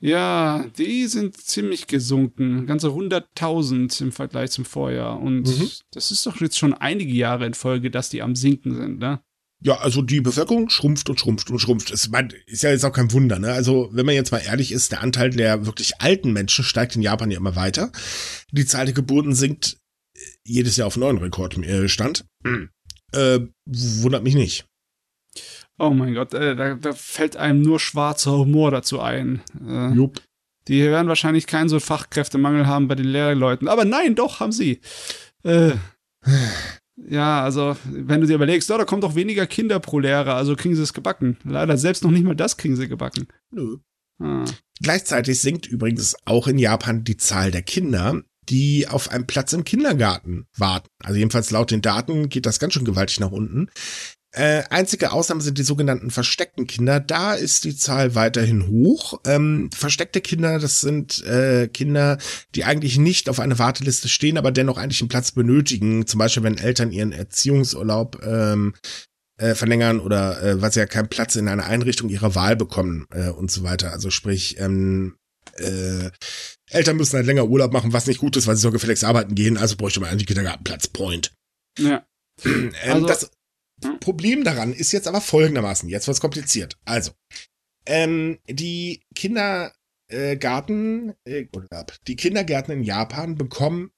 Ja, 0.00 0.64
die 0.78 1.06
sind 1.06 1.36
ziemlich 1.36 1.86
gesunken. 1.88 2.66
Ganze 2.66 2.88
100.000 2.88 4.00
im 4.00 4.12
Vergleich 4.12 4.50
zum 4.52 4.64
Vorjahr. 4.64 5.20
Und 5.20 5.42
Mhm. 5.48 5.70
das 5.92 6.10
ist 6.12 6.24
doch 6.24 6.40
jetzt 6.40 6.56
schon 6.58 6.72
einige 6.74 7.12
Jahre 7.12 7.46
in 7.46 7.54
Folge, 7.54 7.90
dass 7.90 8.08
die 8.08 8.22
am 8.22 8.36
Sinken 8.36 8.74
sind, 8.74 8.98
ne? 8.98 9.20
Ja, 9.60 9.78
also 9.78 10.02
die 10.02 10.20
Bevölkerung 10.20 10.70
schrumpft 10.70 11.10
und 11.10 11.18
schrumpft 11.18 11.50
und 11.50 11.58
schrumpft. 11.58 11.90
Es 11.90 12.08
ist 12.46 12.62
ja 12.62 12.70
jetzt 12.70 12.84
auch 12.84 12.92
kein 12.92 13.10
Wunder, 13.10 13.40
ne? 13.40 13.50
Also, 13.52 13.88
wenn 13.92 14.06
man 14.06 14.14
jetzt 14.14 14.30
mal 14.30 14.38
ehrlich 14.38 14.70
ist, 14.70 14.92
der 14.92 15.00
Anteil 15.02 15.30
der 15.30 15.66
wirklich 15.66 16.00
alten 16.00 16.32
Menschen 16.32 16.64
steigt 16.64 16.94
in 16.94 17.02
Japan 17.02 17.32
ja 17.32 17.38
immer 17.38 17.56
weiter. 17.56 17.90
Die 18.52 18.66
Zahl 18.66 18.84
der 18.84 18.94
Geburten 18.94 19.34
sinkt 19.34 19.78
äh, 20.14 20.20
jedes 20.44 20.76
Jahr 20.76 20.86
auf 20.86 20.96
neuen 20.96 21.18
Rekordstand. 21.18 22.24
Äh, 23.12 23.40
wundert 23.66 24.22
mich 24.22 24.36
nicht. 24.36 24.64
Oh 25.78 25.90
mein 25.90 26.14
Gott, 26.14 26.34
äh, 26.34 26.56
da, 26.56 26.74
da 26.74 26.92
fällt 26.92 27.36
einem 27.36 27.62
nur 27.62 27.78
schwarzer 27.78 28.32
Humor 28.32 28.70
dazu 28.70 29.00
ein. 29.00 29.40
Äh, 29.66 29.94
Jupp. 29.94 30.20
die 30.66 30.82
werden 30.82 31.08
wahrscheinlich 31.08 31.46
keinen 31.46 31.68
so 31.68 31.78
Fachkräftemangel 31.78 32.66
haben 32.66 32.88
bei 32.88 32.96
den 32.96 33.06
Lehrleuten. 33.06 33.68
Aber 33.68 33.84
nein, 33.84 34.16
doch, 34.16 34.40
haben 34.40 34.52
sie. 34.52 34.80
Äh, 35.44 35.72
ja, 36.96 37.44
also, 37.44 37.76
wenn 37.84 38.20
du 38.20 38.26
dir 38.26 38.34
überlegst, 38.34 38.70
oh, 38.70 38.76
da 38.76 38.84
kommt 38.84 39.04
doch 39.04 39.14
weniger 39.14 39.46
Kinder 39.46 39.78
pro 39.78 40.00
Lehrer, 40.00 40.34
also 40.34 40.56
kriegen 40.56 40.74
sie 40.74 40.82
es 40.82 40.92
gebacken. 40.92 41.36
Leider 41.44 41.76
selbst 41.76 42.02
noch 42.02 42.10
nicht 42.10 42.24
mal 42.24 42.34
das 42.34 42.56
kriegen 42.56 42.74
sie 42.74 42.88
gebacken. 42.88 43.28
Nö. 43.50 43.76
Ah. 44.20 44.44
Gleichzeitig 44.82 45.40
sinkt 45.40 45.66
übrigens 45.66 46.16
auch 46.24 46.48
in 46.48 46.58
Japan 46.58 47.04
die 47.04 47.16
Zahl 47.16 47.52
der 47.52 47.62
Kinder, 47.62 48.20
die 48.48 48.88
auf 48.88 49.10
einem 49.10 49.26
Platz 49.26 49.52
im 49.52 49.64
Kindergarten 49.64 50.46
warten. 50.56 50.88
Also 51.04 51.18
jedenfalls 51.18 51.50
laut 51.50 51.70
den 51.70 51.82
Daten 51.82 52.28
geht 52.28 52.46
das 52.46 52.58
ganz 52.58 52.74
schön 52.74 52.84
gewaltig 52.84 53.20
nach 53.20 53.30
unten. 53.30 53.70
Äh, 54.32 54.64
einzige 54.68 55.12
Ausnahme 55.12 55.40
sind 55.40 55.56
die 55.56 55.62
sogenannten 55.62 56.10
versteckten 56.10 56.66
Kinder. 56.66 57.00
Da 57.00 57.32
ist 57.34 57.64
die 57.64 57.74
Zahl 57.74 58.14
weiterhin 58.14 58.68
hoch. 58.68 59.20
Ähm, 59.26 59.70
versteckte 59.74 60.20
Kinder, 60.20 60.58
das 60.58 60.80
sind 60.80 61.24
äh, 61.24 61.66
Kinder, 61.68 62.18
die 62.54 62.64
eigentlich 62.64 62.98
nicht 62.98 63.30
auf 63.30 63.40
eine 63.40 63.58
Warteliste 63.58 64.08
stehen, 64.08 64.36
aber 64.36 64.52
dennoch 64.52 64.76
eigentlich 64.76 65.00
einen 65.00 65.08
Platz 65.08 65.32
benötigen. 65.32 66.06
Zum 66.06 66.18
Beispiel, 66.18 66.42
wenn 66.42 66.58
Eltern 66.58 66.92
ihren 66.92 67.12
Erziehungsurlaub 67.12 68.22
ähm, 68.22 68.74
äh, 69.38 69.54
verlängern 69.54 69.98
oder 69.98 70.42
äh, 70.42 70.60
weil 70.60 70.72
sie 70.72 70.80
ja 70.80 70.86
keinen 70.86 71.08
Platz 71.08 71.34
in 71.36 71.48
einer 71.48 71.64
Einrichtung 71.64 72.10
ihrer 72.10 72.34
Wahl 72.34 72.54
bekommen 72.54 73.06
äh, 73.12 73.30
und 73.30 73.50
so 73.50 73.62
weiter. 73.62 73.92
Also 73.92 74.10
sprich, 74.10 74.60
ähm, 74.60 75.16
äh, 75.56 76.10
Eltern 76.68 76.98
müssen 76.98 77.16
halt 77.16 77.26
länger 77.26 77.46
Urlaub 77.48 77.72
machen, 77.72 77.94
was 77.94 78.06
nicht 78.06 78.20
gut 78.20 78.36
ist, 78.36 78.46
weil 78.46 78.56
sie 78.56 78.62
so 78.62 78.70
gefälligst 78.72 79.04
arbeiten 79.04 79.34
gehen, 79.34 79.56
also 79.56 79.76
bräuchte 79.76 80.00
man 80.00 80.10
einen 80.10 80.20
Kindergartenplatz. 80.26 80.88
Point. 80.88 81.32
Ja. 81.78 82.04
Ähm, 82.44 82.72
Also- 82.84 83.06
das 83.06 83.30
Problem 84.00 84.44
daran 84.44 84.72
ist 84.72 84.92
jetzt 84.92 85.06
aber 85.06 85.20
folgendermaßen, 85.20 85.88
jetzt 85.88 86.06
wird's 86.06 86.20
kompliziert. 86.20 86.76
Also, 86.84 87.12
ähm, 87.86 88.38
die 88.48 89.02
Kindergarten, 89.14 91.14
äh, 91.24 91.46
die 92.06 92.16
Kindergärten 92.16 92.74
in 92.74 92.82
Japan 92.82 93.36
bekommen 93.36 93.92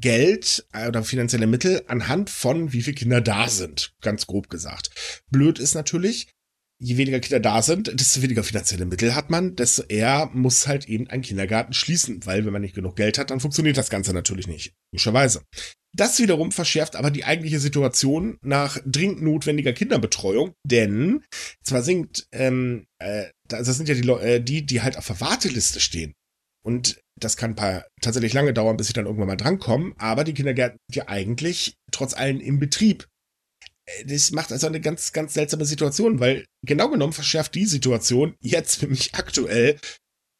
Geld 0.00 0.66
äh, 0.72 0.88
oder 0.88 1.04
finanzielle 1.04 1.46
Mittel 1.46 1.82
anhand 1.86 2.30
von 2.30 2.72
wie 2.72 2.82
viele 2.82 2.94
Kinder 2.94 3.20
da 3.20 3.48
sind, 3.48 3.94
ganz 4.00 4.26
grob 4.26 4.48
gesagt. 4.48 5.22
Blöd 5.30 5.58
ist 5.58 5.74
natürlich, 5.74 6.28
je 6.78 6.96
weniger 6.96 7.20
Kinder 7.20 7.40
da 7.40 7.62
sind, 7.62 7.98
desto 7.98 8.22
weniger 8.22 8.42
finanzielle 8.42 8.86
Mittel 8.86 9.14
hat 9.14 9.30
man, 9.30 9.54
desto 9.54 9.82
eher 9.84 10.30
muss 10.32 10.66
halt 10.66 10.88
eben 10.88 11.08
ein 11.08 11.22
Kindergarten 11.22 11.72
schließen, 11.72 12.24
weil 12.26 12.44
wenn 12.44 12.52
man 12.52 12.62
nicht 12.62 12.74
genug 12.74 12.96
Geld 12.96 13.18
hat, 13.18 13.30
dann 13.30 13.40
funktioniert 13.40 13.76
das 13.76 13.90
Ganze 13.90 14.12
natürlich 14.12 14.46
nicht, 14.46 14.74
logischerweise. 14.92 15.42
Das 15.94 16.18
wiederum 16.18 16.52
verschärft 16.52 16.96
aber 16.96 17.10
die 17.10 17.24
eigentliche 17.24 17.60
Situation 17.60 18.38
nach 18.42 18.78
dringend 18.86 19.22
notwendiger 19.22 19.74
Kinderbetreuung, 19.74 20.54
denn 20.64 21.22
zwar 21.62 21.82
sinkt, 21.82 22.26
ähm, 22.32 22.86
äh, 22.98 23.26
das 23.46 23.66
sind 23.76 23.88
ja 23.88 23.94
die, 23.94 24.08
äh, 24.08 24.40
die, 24.40 24.64
die 24.64 24.80
halt 24.80 24.96
auf 24.96 25.06
der 25.06 25.20
Warteliste 25.20 25.80
stehen. 25.80 26.14
Und 26.64 27.00
das 27.20 27.36
kann 27.36 27.50
ein 27.50 27.56
paar 27.56 27.86
tatsächlich 28.00 28.32
lange 28.32 28.54
dauern, 28.54 28.76
bis 28.76 28.86
sie 28.86 28.92
dann 28.94 29.04
irgendwann 29.04 29.28
mal 29.28 29.36
drankommen, 29.36 29.94
aber 29.98 30.24
die 30.24 30.32
Kindergärten 30.32 30.78
sind 30.88 30.96
ja 30.96 31.08
eigentlich 31.08 31.74
trotz 31.90 32.14
allem 32.14 32.40
im 32.40 32.58
Betrieb. 32.58 33.06
Äh, 33.84 34.06
Das 34.06 34.30
macht 34.30 34.50
also 34.50 34.66
eine 34.66 34.80
ganz, 34.80 35.12
ganz 35.12 35.34
seltsame 35.34 35.66
Situation, 35.66 36.20
weil 36.20 36.46
genau 36.64 36.88
genommen 36.88 37.12
verschärft 37.12 37.54
die 37.54 37.66
Situation 37.66 38.34
jetzt 38.40 38.76
für 38.76 38.86
mich 38.86 39.14
aktuell 39.14 39.78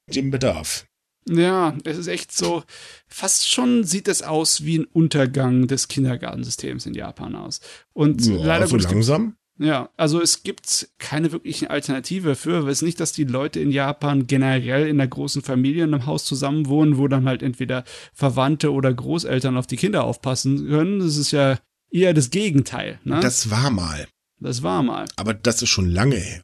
den 0.09 0.31
Bedarf. 0.31 0.87
Ja, 1.29 1.77
es 1.85 1.99
ist 1.99 2.09
echt 2.09 2.33
so, 2.33 2.65
fast 3.07 3.49
schon 3.49 3.85
sieht 3.85 4.09
es 4.09 4.23
aus 4.23 4.65
wie 4.65 4.79
ein 4.81 4.85
Untergang 4.87 5.69
des 5.69 5.87
Kindergartensystems 5.89 6.87
in 6.87 6.95
Japan 6.95 7.37
aus. 7.37 7.61
Und 7.93 8.27
leider 8.27 8.67
so 8.67 8.77
gibt- 8.77 8.91
langsam. 8.91 9.37
Ja, 9.59 9.91
also 9.97 10.21
es 10.21 10.43
gibt 10.43 10.89
keine 10.99 11.31
wirkliche 11.31 11.71
Alternative 11.71 12.35
für. 12.35 12.67
Es 12.67 12.79
ist 12.79 12.83
nicht, 12.83 12.99
dass 12.99 13.13
die 13.13 13.25
Leute 13.25 13.61
in 13.61 13.71
Japan 13.71 14.27
generell 14.27 14.89
in 14.89 14.99
einer 15.01 15.07
großen 15.07 15.43
Familie 15.43 15.85
in 15.85 15.95
einem 15.95 16.07
Haus 16.07 16.25
zusammenwohnen, 16.25 16.97
wo 16.97 17.07
dann 17.07 17.27
halt 17.29 17.43
entweder 17.43 17.85
Verwandte 18.15 18.73
oder 18.73 18.93
Großeltern 18.93 19.57
auf 19.57 19.67
die 19.69 19.77
Kinder 19.77 20.05
aufpassen 20.05 20.67
können. 20.69 20.99
Das 21.01 21.17
ist 21.17 21.31
ja 21.31 21.59
eher 21.91 22.15
das 22.15 22.31
Gegenteil. 22.31 22.99
Ne? 23.05 23.17
Das, 23.21 23.43
Das 23.45 23.51
war 23.51 23.71
mal. 23.71 24.09
war 24.41 24.83
mal. 24.83 25.05
Aber 25.17 25.35
das 25.35 25.63
ist 25.63 25.69
schon 25.69 25.89
lange 25.91 26.17
her. 26.17 26.43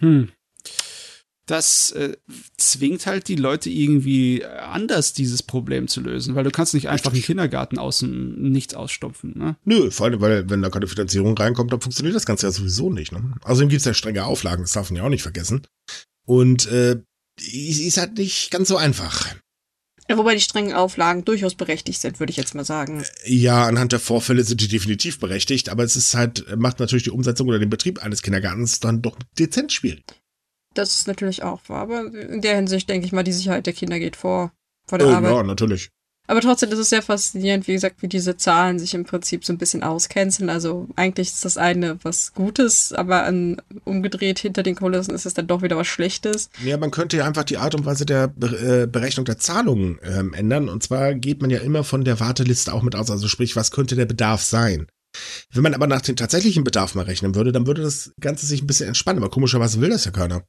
Hm. 0.00 0.30
Das 1.46 1.90
äh, 1.92 2.16
zwingt 2.56 3.06
halt 3.06 3.28
die 3.28 3.36
Leute 3.36 3.68
irgendwie 3.68 4.40
äh, 4.40 4.46
anders 4.46 5.12
dieses 5.12 5.42
Problem 5.42 5.88
zu 5.88 6.00
lösen, 6.00 6.34
weil 6.34 6.44
du 6.44 6.50
kannst 6.50 6.72
nicht 6.72 6.88
einfach 6.88 7.12
einen. 7.12 7.22
Kindergarten 7.22 7.78
aus 7.78 7.98
dem 7.98 8.50
Nichts 8.50 8.74
ausstopfen. 8.74 9.36
Ne? 9.36 9.56
Nö, 9.64 9.90
vor 9.90 10.06
allem, 10.06 10.20
weil 10.20 10.48
wenn 10.48 10.62
da 10.62 10.70
keine 10.70 10.86
Finanzierung 10.86 11.36
reinkommt, 11.36 11.72
dann 11.72 11.80
funktioniert 11.80 12.16
das 12.16 12.26
Ganze 12.26 12.46
ja 12.46 12.52
sowieso 12.52 12.90
nicht. 12.90 13.12
Ne? 13.12 13.34
Außerdem 13.42 13.68
gibt's 13.68 13.84
ja 13.84 13.94
strenge 13.94 14.24
Auflagen, 14.24 14.62
das 14.62 14.72
darf 14.72 14.90
man 14.90 14.98
ja 14.98 15.04
auch 15.04 15.10
nicht 15.10 15.22
vergessen. 15.22 15.66
Und 16.26 16.66
äh, 16.66 17.00
ist 17.40 17.98
halt 17.98 18.16
nicht 18.16 18.50
ganz 18.50 18.68
so 18.68 18.76
einfach. 18.76 19.34
Ja, 20.08 20.18
wobei 20.18 20.34
die 20.34 20.40
strengen 20.40 20.74
Auflagen 20.74 21.24
durchaus 21.24 21.54
berechtigt 21.54 22.00
sind, 22.00 22.20
würde 22.20 22.30
ich 22.30 22.36
jetzt 22.36 22.54
mal 22.54 22.64
sagen. 22.64 23.04
Ja, 23.24 23.64
anhand 23.64 23.92
der 23.92 24.00
Vorfälle 24.00 24.44
sind 24.44 24.60
die 24.60 24.68
definitiv 24.68 25.18
berechtigt, 25.18 25.70
aber 25.70 25.82
es 25.82 25.96
ist 25.96 26.14
halt, 26.14 26.44
macht 26.56 26.78
natürlich 26.78 27.04
die 27.04 27.10
Umsetzung 27.10 27.48
oder 27.48 27.58
den 27.58 27.70
Betrieb 27.70 28.02
eines 28.02 28.20
Kindergartens 28.20 28.80
dann 28.80 29.00
doch 29.00 29.18
dezent 29.38 29.72
schwierig. 29.72 30.04
Das 30.74 30.98
ist 30.98 31.06
natürlich 31.06 31.42
auch 31.42 31.60
wahr. 31.68 31.82
Aber 31.82 32.12
in 32.14 32.40
der 32.42 32.56
Hinsicht 32.56 32.88
denke 32.88 33.06
ich 33.06 33.12
mal, 33.12 33.22
die 33.24 33.32
Sicherheit 33.32 33.66
der 33.66 33.72
Kinder 33.72 33.98
geht 33.98 34.16
vor, 34.16 34.52
vor 34.86 34.98
der 34.98 35.08
Äh, 35.08 35.12
Arbeit. 35.12 35.32
ja, 35.32 35.42
natürlich. 35.42 35.90
Aber 36.26 36.40
trotzdem 36.40 36.70
ist 36.72 36.78
es 36.78 36.88
sehr 36.88 37.02
faszinierend, 37.02 37.68
wie 37.68 37.74
gesagt, 37.74 38.00
wie 38.00 38.08
diese 38.08 38.38
Zahlen 38.38 38.78
sich 38.78 38.94
im 38.94 39.04
Prinzip 39.04 39.44
so 39.44 39.52
ein 39.52 39.58
bisschen 39.58 39.82
auscanceln. 39.82 40.48
Also 40.48 40.88
eigentlich 40.96 41.28
ist 41.28 41.44
das 41.44 41.58
eine 41.58 41.98
was 42.02 42.32
Gutes, 42.32 42.94
aber 42.94 43.24
an, 43.24 43.60
umgedreht 43.84 44.38
hinter 44.38 44.62
den 44.62 44.74
Kulissen 44.74 45.14
ist 45.14 45.26
es 45.26 45.34
dann 45.34 45.46
doch 45.46 45.60
wieder 45.60 45.76
was 45.76 45.86
Schlechtes. 45.86 46.48
Ja, 46.64 46.78
man 46.78 46.90
könnte 46.90 47.18
ja 47.18 47.26
einfach 47.26 47.44
die 47.44 47.58
Art 47.58 47.74
und 47.74 47.84
Weise 47.84 48.06
der 48.06 48.28
Be 48.28 48.46
äh, 48.84 48.86
Berechnung 48.86 49.26
der 49.26 49.38
Zahlungen 49.38 49.98
ähm, 50.02 50.32
ändern. 50.32 50.70
Und 50.70 50.82
zwar 50.82 51.14
geht 51.14 51.42
man 51.42 51.50
ja 51.50 51.58
immer 51.58 51.84
von 51.84 52.04
der 52.04 52.18
Warteliste 52.20 52.72
auch 52.72 52.82
mit 52.82 52.96
aus. 52.96 53.10
Also 53.10 53.28
sprich, 53.28 53.54
was 53.54 53.70
könnte 53.70 53.94
der 53.94 54.06
Bedarf 54.06 54.42
sein? 54.42 54.86
Wenn 55.52 55.62
man 55.62 55.74
aber 55.74 55.86
nach 55.86 56.00
dem 56.00 56.16
tatsächlichen 56.16 56.64
Bedarf 56.64 56.94
mal 56.94 57.04
rechnen 57.04 57.34
würde, 57.34 57.52
dann 57.52 57.66
würde 57.66 57.82
das 57.82 58.12
Ganze 58.18 58.46
sich 58.46 58.62
ein 58.62 58.66
bisschen 58.66 58.88
entspannen. 58.88 59.22
Aber 59.22 59.30
komischerweise 59.30 59.78
will 59.82 59.90
das 59.90 60.06
ja 60.06 60.10
keiner. 60.10 60.42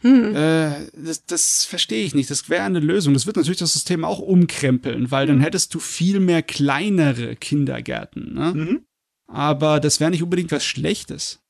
Hm. 0.00 0.36
Äh, 0.36 0.90
das, 0.94 1.24
das 1.26 1.64
verstehe 1.64 2.04
ich 2.04 2.14
nicht. 2.14 2.30
Das 2.30 2.48
wäre 2.48 2.64
eine 2.64 2.80
Lösung. 2.80 3.14
Das 3.14 3.26
wird 3.26 3.36
natürlich 3.36 3.58
das 3.58 3.72
System 3.72 4.04
auch 4.04 4.18
umkrempeln, 4.18 5.10
weil 5.10 5.26
dann 5.26 5.40
hättest 5.40 5.74
du 5.74 5.80
viel 5.80 6.20
mehr 6.20 6.42
kleinere 6.42 7.36
Kindergärten. 7.36 8.34
Ne? 8.34 8.54
Mhm. 8.54 8.86
Aber 9.26 9.80
das 9.80 10.00
wäre 10.00 10.10
nicht 10.10 10.22
unbedingt 10.22 10.52
was 10.52 10.64
Schlechtes. 10.64 11.40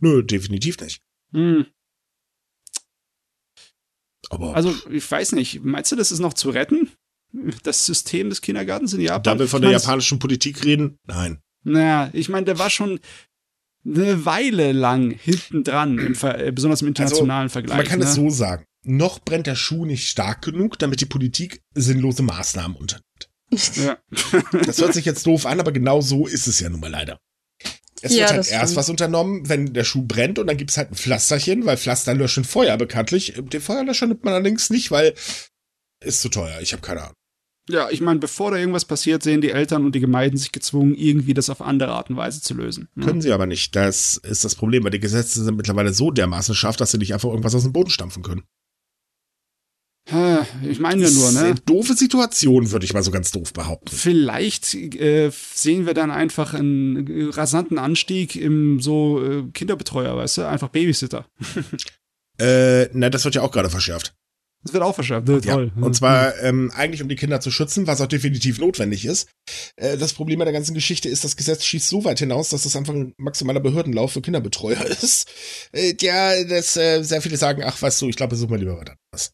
Nö, 0.00 0.22
definitiv 0.22 0.78
nicht. 0.80 1.02
Hm. 1.32 1.66
Aber 4.30 4.54
Also, 4.54 4.74
ich 4.90 5.10
weiß 5.10 5.32
nicht. 5.32 5.62
Meinst 5.64 5.92
du, 5.92 5.96
das 5.96 6.12
ist 6.12 6.20
noch 6.20 6.34
zu 6.34 6.50
retten? 6.50 6.90
Das 7.62 7.84
System 7.84 8.30
des 8.30 8.40
Kindergartens 8.40 8.94
in 8.94 9.00
Japan? 9.00 9.22
da 9.22 9.38
wir 9.38 9.48
von 9.48 9.60
der 9.60 9.70
japanischen 9.70 10.18
Politik 10.18 10.64
reden, 10.64 10.98
nein. 11.06 11.40
Naja, 11.64 12.08
ich 12.12 12.28
meine, 12.28 12.46
der 12.46 12.58
war 12.58 12.70
schon 12.70 13.00
eine 13.88 14.24
Weile 14.24 14.72
lang 14.72 15.10
hinten 15.10 15.64
dran, 15.64 15.98
im 15.98 16.16
äh, 16.22 16.52
besonders 16.52 16.82
im 16.82 16.88
internationalen 16.88 17.48
Vergleich. 17.48 17.76
Man 17.78 17.86
kann 17.86 17.98
ne? 18.00 18.04
es 18.04 18.14
so 18.14 18.30
sagen. 18.30 18.64
Noch 18.84 19.18
brennt 19.20 19.46
der 19.46 19.56
Schuh 19.56 19.84
nicht 19.84 20.08
stark 20.08 20.42
genug, 20.42 20.78
damit 20.78 21.00
die 21.00 21.06
Politik 21.06 21.62
sinnlose 21.74 22.22
Maßnahmen 22.22 22.76
unternimmt. 22.76 23.04
Ja. 23.76 23.98
Das 24.66 24.80
hört 24.80 24.94
sich 24.94 25.04
jetzt 25.04 25.26
doof 25.26 25.46
an, 25.46 25.60
aber 25.60 25.72
genau 25.72 26.00
so 26.00 26.26
ist 26.26 26.46
es 26.46 26.60
ja 26.60 26.68
nun 26.68 26.80
mal 26.80 26.90
leider. 26.90 27.18
Es 28.00 28.12
Ja, 28.12 28.20
wird 28.20 28.30
halt 28.30 28.38
erst 28.38 28.50
stimmt. 28.52 28.76
was 28.76 28.90
unternommen, 28.90 29.48
wenn 29.48 29.72
der 29.72 29.84
Schuh 29.84 30.02
brennt 30.02 30.38
und 30.38 30.46
dann 30.46 30.56
gibt's 30.56 30.76
halt 30.76 30.92
ein 30.92 30.94
Pflasterchen, 30.94 31.66
weil 31.66 31.76
Pflaster 31.76 32.14
löschen 32.14 32.44
Feuer 32.44 32.76
bekanntlich. 32.76 33.34
Den 33.36 33.60
Feuerlöscher 33.60 34.06
nimmt 34.06 34.24
man 34.24 34.34
allerdings 34.34 34.70
nicht, 34.70 34.90
weil 34.90 35.14
ist 36.04 36.20
zu 36.20 36.28
teuer. 36.28 36.60
Ich 36.60 36.72
habe 36.72 36.82
keine 36.82 37.02
Ahnung. 37.02 37.14
Ja, 37.68 37.88
ich 37.90 38.00
meine, 38.00 38.18
bevor 38.18 38.50
da 38.50 38.56
irgendwas 38.56 38.84
passiert, 38.84 39.22
sehen 39.22 39.40
die 39.40 39.50
Eltern 39.50 39.84
und 39.84 39.94
die 39.94 40.00
Gemeinden 40.00 40.36
sich 40.36 40.52
gezwungen, 40.52 40.94
irgendwie 40.94 41.34
das 41.34 41.50
auf 41.50 41.60
andere 41.60 41.92
Art 41.92 42.10
und 42.10 42.16
Weise 42.16 42.40
zu 42.40 42.54
lösen. 42.54 42.88
ne? 42.94 43.04
Können 43.06 43.20
sie 43.20 43.32
aber 43.32 43.46
nicht. 43.46 43.76
Das 43.76 44.16
ist 44.16 44.44
das 44.44 44.54
Problem, 44.54 44.84
weil 44.84 44.90
die 44.90 45.00
Gesetze 45.00 45.44
sind 45.44 45.56
mittlerweile 45.56 45.92
so 45.92 46.10
dermaßen 46.10 46.54
scharf, 46.54 46.76
dass 46.76 46.90
sie 46.90 46.98
nicht 46.98 47.12
einfach 47.12 47.28
irgendwas 47.28 47.54
aus 47.54 47.64
dem 47.64 47.72
Boden 47.72 47.90
stampfen 47.90 48.22
können. 48.22 48.42
Ich 50.62 50.80
meine 50.80 51.02
ja 51.02 51.10
nur, 51.10 51.28
Ist 51.28 51.34
ne? 51.34 51.40
eine 51.40 51.54
doofe 51.56 51.92
Situation, 51.92 52.70
würde 52.70 52.86
ich 52.86 52.94
mal 52.94 53.02
so 53.02 53.10
ganz 53.10 53.30
doof 53.30 53.52
behaupten. 53.52 53.94
Vielleicht 53.94 54.74
äh, 54.74 55.30
sehen 55.30 55.84
wir 55.84 55.92
dann 55.92 56.10
einfach 56.10 56.54
einen 56.54 57.30
rasanten 57.30 57.78
Anstieg 57.78 58.34
im 58.34 58.80
so 58.80 59.22
äh, 59.22 59.42
Kinderbetreuer, 59.52 60.16
weißt 60.16 60.38
du? 60.38 60.48
Einfach 60.48 60.68
Babysitter. 60.68 61.26
Äh, 62.40 62.88
na, 62.92 63.10
das 63.10 63.24
wird 63.24 63.34
ja 63.34 63.42
auch 63.42 63.50
gerade 63.50 63.68
verschärft. 63.68 64.14
Das 64.64 64.72
wird 64.72 64.82
auch 64.82 64.94
verschärft. 64.94 65.28
Ne? 65.28 65.40
Ja, 65.44 65.54
Toll. 65.54 65.72
und 65.80 65.94
zwar 65.94 66.36
ähm, 66.42 66.72
eigentlich 66.74 67.00
um 67.02 67.08
die 67.08 67.14
Kinder 67.16 67.40
zu 67.40 67.50
schützen, 67.50 67.86
was 67.86 68.00
auch 68.00 68.06
definitiv 68.08 68.58
notwendig 68.58 69.04
ist. 69.04 69.28
Äh, 69.76 69.96
das 69.96 70.12
Problem 70.12 70.38
bei 70.40 70.44
der 70.44 70.52
ganzen 70.52 70.74
Geschichte 70.74 71.08
ist, 71.08 71.22
das 71.24 71.36
Gesetz 71.36 71.64
schießt 71.64 71.88
so 71.88 72.04
weit 72.04 72.18
hinaus, 72.18 72.48
dass 72.50 72.62
das 72.64 72.74
einfach 72.74 72.92
ein 72.92 73.14
maximaler 73.18 73.60
Behördenlauf 73.60 74.12
für 74.12 74.20
Kinderbetreuer 74.20 74.84
ist. 75.02 75.28
Äh, 75.72 75.94
ja, 76.00 76.42
das 76.44 76.76
äh, 76.76 77.02
sehr 77.02 77.22
viele 77.22 77.36
sagen, 77.36 77.62
ach, 77.64 77.80
weißt 77.80 78.02
du, 78.02 78.08
ich 78.08 78.16
glaube, 78.16 78.34
such 78.36 78.48
mal 78.48 78.58
lieber 78.58 78.82
was. 79.12 79.32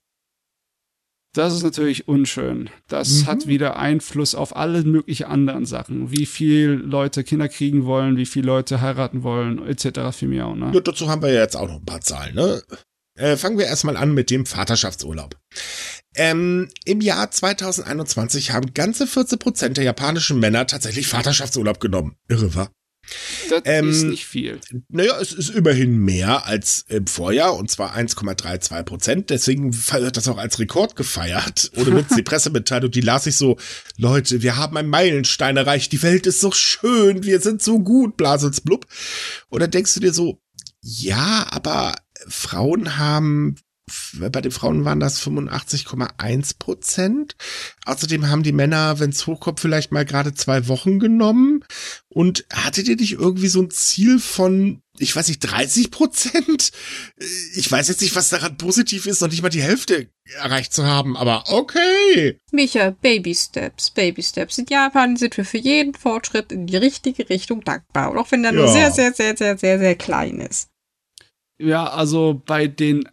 Das 1.35 1.53
ist 1.53 1.65
natürlich 1.65 2.07
unschön. 2.07 2.71
Das 2.87 3.23
Mhm. 3.23 3.27
hat 3.27 3.47
wieder 3.49 3.77
Einfluss 3.77 4.37
auf 4.37 4.55
alle 4.55 4.85
möglichen 4.85 5.25
anderen 5.25 5.67
Sachen. 5.67 6.13
Wie 6.13 6.27
viel 6.27 6.69
Leute 6.71 7.25
Kinder 7.25 7.49
kriegen 7.49 7.87
wollen, 7.87 8.17
wie 8.17 8.27
viele 8.27 8.47
Leute 8.47 8.81
heiraten 8.81 9.25
wollen, 9.25 9.67
etc. 9.67 10.13
für 10.17 10.27
mich 10.29 10.43
auch, 10.43 10.55
ne? 10.55 10.71
Ja, 10.73 10.81
dazu 10.81 11.09
haben 11.09 11.23
wir 11.23 11.33
ja 11.33 11.41
jetzt 11.43 11.57
auch 11.57 11.67
noch 11.67 11.79
ein 11.81 11.85
paar 11.85 12.01
Zahlen, 12.03 12.37
ne? 12.37 12.63
Äh, 13.17 13.37
fangen 13.37 13.59
wir 13.59 13.67
erstmal 13.67 13.97
an 13.97 14.13
mit 14.13 14.31
dem 14.31 14.45
Vaterschaftsurlaub. 14.45 15.39
Ähm, 16.17 16.69
Im 16.85 17.01
Jahr 17.01 17.31
2021 17.31 18.51
haben 18.51 18.75
ganze 18.75 19.07
14 19.07 19.39
Prozent 19.39 19.77
der 19.77 19.85
japanischen 19.85 20.39
Männer 20.39 20.67
tatsächlich 20.67 21.07
Vaterschaftsurlaub 21.07 21.81
genommen. 21.81 22.17
Irre, 22.29 22.55
wa? 22.55 22.71
Das 23.51 23.63
ähm, 23.67 23.91
ist 23.91 24.03
nicht 24.05 24.27
viel. 24.27 24.61
Naja, 24.89 25.19
es 25.21 25.33
ist 25.33 25.51
immerhin 25.51 25.99
mehr 25.99 26.47
als 26.47 26.87
im 26.89 27.07
Vorjahr 27.07 27.55
und 27.57 27.71
zwar 27.71 27.95
1,32 27.97 28.83
Prozent. 28.85 29.31
Deswegen 29.31 29.75
wird 29.75 30.17
das 30.17 30.29
auch 30.29 30.39
als 30.39 30.59
Rekord 30.59 30.97
gefeiert. 30.97 31.71
Ohne 31.77 31.97
Witz, 31.97 32.17
die 32.17 32.23
Pressemitteilung, 32.25 32.91
die 32.91 33.03
las 33.03 33.27
ich 33.27 33.37
so, 33.37 33.59
Leute, 33.97 34.43
wir 34.43 34.57
haben 34.57 34.77
einen 34.77 34.89
Meilenstein 34.89 35.57
erreicht, 35.57 35.93
die 35.93 36.03
Welt 36.03 36.27
ist 36.27 36.41
so 36.41 36.51
schön, 36.53 37.25
wir 37.25 37.41
sind 37.41 37.63
so 37.63 37.79
gut, 37.81 38.17
Blasels 38.17 38.61
blub. 38.61 38.87
Oder 39.51 39.69
denkst 39.69 39.95
du 39.95 40.01
dir 40.01 40.13
so, 40.13 40.41
ja, 40.81 41.47
aber 41.51 41.95
Frauen 42.29 42.97
haben 42.97 43.57
bei 44.19 44.41
den 44.41 44.51
Frauen 44.51 44.85
waren 44.85 45.01
das 45.01 45.21
85,1 45.21 46.59
Prozent. 46.59 47.37
Außerdem 47.85 48.31
haben 48.31 48.43
die 48.43 48.53
Männer, 48.53 48.99
wenn 48.99 49.11
es 49.11 49.27
hochkommt, 49.27 49.61
vielleicht 49.61 49.93
mal 49.93 50.07
gerade 50.07 50.33
zwei 50.33 50.69
Wochen 50.69 50.99
genommen. 50.99 51.65
Und 52.09 52.47
hattet 52.51 52.89
ihr 52.89 52.97
nicht 52.97 53.13
irgendwie 53.13 53.49
so 53.49 53.61
ein 53.61 53.71
Ziel 53.71 54.19
von, 54.19 54.81
ich 54.99 55.15
weiß 55.15 55.29
nicht, 55.29 55.41
30 55.41 55.91
Prozent? 55.91 56.73
Ich 57.55 57.71
weiß 57.71 57.89
jetzt 57.89 58.01
nicht, 58.01 58.17
was 58.17 58.31
daran 58.31 58.57
positiv 58.57 59.07
ist, 59.07 59.21
noch 59.21 59.29
nicht 59.29 59.43
mal 59.43 59.51
die 59.51 59.63
Hälfte 59.63 60.09
erreicht 60.37 60.73
zu 60.73 60.87
haben, 60.87 61.19
aber 61.19 61.45
okay. 61.49 62.41
Micha, 62.51 62.91
Baby 63.03 63.35
Steps, 63.35 63.91
Baby 63.91 64.23
Steps. 64.23 64.57
In 64.57 64.67
Japan 64.67 65.17
sind 65.17 65.37
wir 65.37 65.45
für 65.45 65.59
jeden 65.59 65.93
Fortschritt 65.93 66.53
in 66.53 66.67
die 66.67 66.79
richtige 66.79 67.29
Richtung 67.29 67.63
dankbar. 67.63 68.11
Und 68.11 68.17
auch 68.17 68.33
wenn 68.33 68.43
der 68.43 68.55
ja. 68.55 68.61
nur 68.61 68.69
sehr, 68.69 68.91
sehr, 68.91 69.13
sehr, 69.13 69.37
sehr, 69.37 69.59
sehr, 69.59 69.79
sehr 69.79 69.95
klein 69.95 70.41
ist. 70.41 70.69
Ja, 71.59 71.87
also 71.87 72.43
bei 72.45 72.67
den 72.67 73.09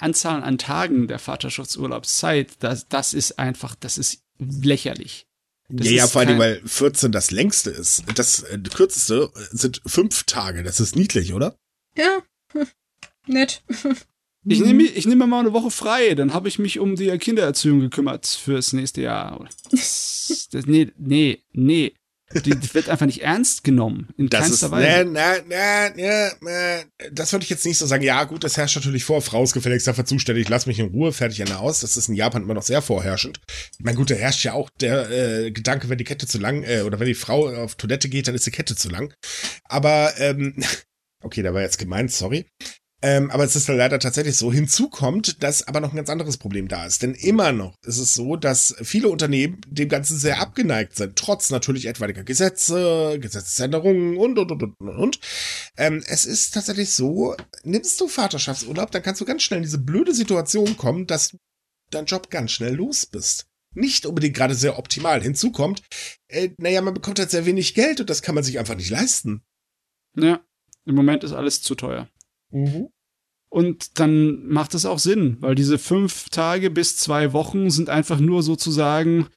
Anzahl 0.00 0.42
an 0.42 0.58
Tagen 0.58 1.08
der 1.08 1.18
Vaterschaftsurlaubszeit, 1.18 2.54
das, 2.60 2.88
das 2.88 3.14
ist 3.14 3.38
einfach, 3.38 3.74
das 3.74 3.98
ist 3.98 4.22
lächerlich. 4.38 5.26
Das 5.68 5.86
ja, 5.86 5.92
ja, 5.92 6.06
vor 6.06 6.20
allem, 6.20 6.38
weil 6.38 6.62
14 6.64 7.10
das 7.10 7.30
längste 7.30 7.70
ist. 7.70 8.04
Das 8.14 8.42
äh, 8.44 8.58
kürzeste 8.58 9.30
sind 9.50 9.82
fünf 9.84 10.24
Tage. 10.24 10.62
Das 10.62 10.78
ist 10.78 10.94
niedlich, 10.94 11.34
oder? 11.34 11.56
Ja, 11.96 12.22
nett. 13.26 13.64
Ich 14.48 14.60
nehme 14.60 14.84
ich 14.84 15.06
nehme 15.06 15.26
mal 15.26 15.40
eine 15.40 15.52
Woche 15.52 15.72
frei, 15.72 16.14
dann 16.14 16.32
habe 16.32 16.46
ich 16.46 16.60
mich 16.60 16.78
um 16.78 16.94
die 16.94 17.08
Kindererziehung 17.18 17.80
gekümmert 17.80 18.26
fürs 18.26 18.72
nächste 18.72 19.02
Jahr. 19.02 19.44
Das, 19.72 20.48
das, 20.52 20.66
nee, 20.66 20.92
nee, 20.96 21.42
nee. 21.52 21.94
Die 22.34 22.74
wird 22.74 22.88
einfach 22.88 23.06
nicht 23.06 23.22
ernst 23.22 23.62
genommen. 23.62 24.08
In 24.16 24.28
das 24.28 24.40
keinster 24.40 24.66
ist, 24.66 24.72
Weise. 24.72 25.10
Na, 25.10 25.36
na, 25.48 25.90
na, 25.96 26.30
na, 26.40 26.82
das 27.12 27.32
würde 27.32 27.44
ich 27.44 27.50
jetzt 27.50 27.64
nicht 27.64 27.78
so 27.78 27.86
sagen. 27.86 28.02
Ja, 28.02 28.24
gut, 28.24 28.42
das 28.42 28.56
herrscht 28.56 28.74
natürlich 28.74 29.04
vor. 29.04 29.22
Frau 29.22 29.44
ist 29.44 29.52
gefälligst 29.52 29.86
dafür 29.86 30.04
zuständig. 30.04 30.48
Lass 30.48 30.66
mich 30.66 30.80
in 30.80 30.88
Ruhe, 30.88 31.12
fertig 31.12 31.38
Ende 31.38 31.58
aus. 31.58 31.80
Das 31.80 31.96
ist 31.96 32.08
in 32.08 32.16
Japan 32.16 32.42
immer 32.42 32.54
noch 32.54 32.64
sehr 32.64 32.82
vorherrschend. 32.82 33.40
Ich 33.78 33.84
meine, 33.84 33.96
gut, 33.96 34.10
da 34.10 34.16
herrscht 34.16 34.44
ja 34.44 34.54
auch 34.54 34.70
der 34.80 35.08
äh, 35.10 35.50
Gedanke, 35.52 35.88
wenn 35.88 35.98
die 35.98 36.04
Kette 36.04 36.26
zu 36.26 36.38
lang, 36.38 36.64
äh, 36.64 36.82
oder 36.82 36.98
wenn 36.98 37.06
die 37.06 37.14
Frau 37.14 37.48
auf 37.48 37.76
Toilette 37.76 38.08
geht, 38.08 38.26
dann 38.26 38.34
ist 38.34 38.46
die 38.46 38.50
Kette 38.50 38.74
zu 38.74 38.88
lang. 38.88 39.14
Aber, 39.64 40.12
ähm, 40.18 40.56
okay, 41.22 41.42
da 41.42 41.54
war 41.54 41.62
jetzt 41.62 41.78
gemeint, 41.78 42.10
sorry. 42.10 42.46
Ähm, 43.02 43.30
aber 43.30 43.44
es 43.44 43.54
ist 43.54 43.68
leider 43.68 43.98
tatsächlich 43.98 44.36
so. 44.36 44.50
Hinzu 44.50 44.88
kommt, 44.88 45.42
dass 45.42 45.68
aber 45.68 45.80
noch 45.80 45.92
ein 45.92 45.96
ganz 45.96 46.08
anderes 46.08 46.38
Problem 46.38 46.66
da 46.66 46.86
ist. 46.86 47.02
Denn 47.02 47.14
immer 47.14 47.52
noch 47.52 47.76
ist 47.84 47.98
es 47.98 48.14
so, 48.14 48.36
dass 48.36 48.74
viele 48.82 49.08
Unternehmen 49.08 49.60
dem 49.68 49.88
Ganzen 49.88 50.18
sehr 50.18 50.40
abgeneigt 50.40 50.96
sind, 50.96 51.16
trotz 51.16 51.50
natürlich 51.50 51.86
etwaiger 51.86 52.24
Gesetze, 52.24 53.18
Gesetzesänderungen 53.20 54.16
und, 54.16 54.38
und, 54.38 54.50
und, 54.50 54.62
und, 54.62 54.88
und. 54.88 55.20
Ähm, 55.76 56.02
es 56.08 56.24
ist 56.24 56.54
tatsächlich 56.54 56.90
so, 56.92 57.36
nimmst 57.64 58.00
du 58.00 58.08
Vaterschaftsurlaub, 58.08 58.90
dann 58.90 59.02
kannst 59.02 59.20
du 59.20 59.26
ganz 59.26 59.42
schnell 59.42 59.58
in 59.58 59.64
diese 59.64 59.78
blöde 59.78 60.14
Situation 60.14 60.76
kommen, 60.78 61.06
dass 61.06 61.30
du 61.30 61.36
deinen 61.90 62.06
Job 62.06 62.30
ganz 62.30 62.52
schnell 62.52 62.74
los 62.74 63.04
bist. 63.04 63.46
Nicht 63.74 64.06
unbedingt 64.06 64.34
gerade 64.34 64.54
sehr 64.54 64.78
optimal. 64.78 65.22
Hinzu 65.22 65.52
kommt, 65.52 65.82
äh, 66.28 66.48
naja, 66.56 66.80
man 66.80 66.94
bekommt 66.94 67.18
halt 67.18 67.30
sehr 67.30 67.44
wenig 67.44 67.74
Geld 67.74 68.00
und 68.00 68.08
das 68.08 68.22
kann 68.22 68.34
man 68.34 68.42
sich 68.42 68.58
einfach 68.58 68.74
nicht 68.74 68.88
leisten. 68.88 69.42
Ja, 70.16 70.40
im 70.86 70.94
Moment 70.94 71.24
ist 71.24 71.32
alles 71.32 71.60
zu 71.60 71.74
teuer. 71.74 72.08
Mhm. 72.50 72.88
Und 73.48 73.98
dann 73.98 74.46
macht 74.48 74.74
es 74.74 74.84
auch 74.84 74.98
Sinn, 74.98 75.36
weil 75.40 75.54
diese 75.54 75.78
fünf 75.78 76.28
Tage 76.30 76.70
bis 76.70 76.96
zwei 76.96 77.32
Wochen 77.32 77.70
sind 77.70 77.88
einfach 77.88 78.18
nur 78.20 78.42
sozusagen, 78.42 79.28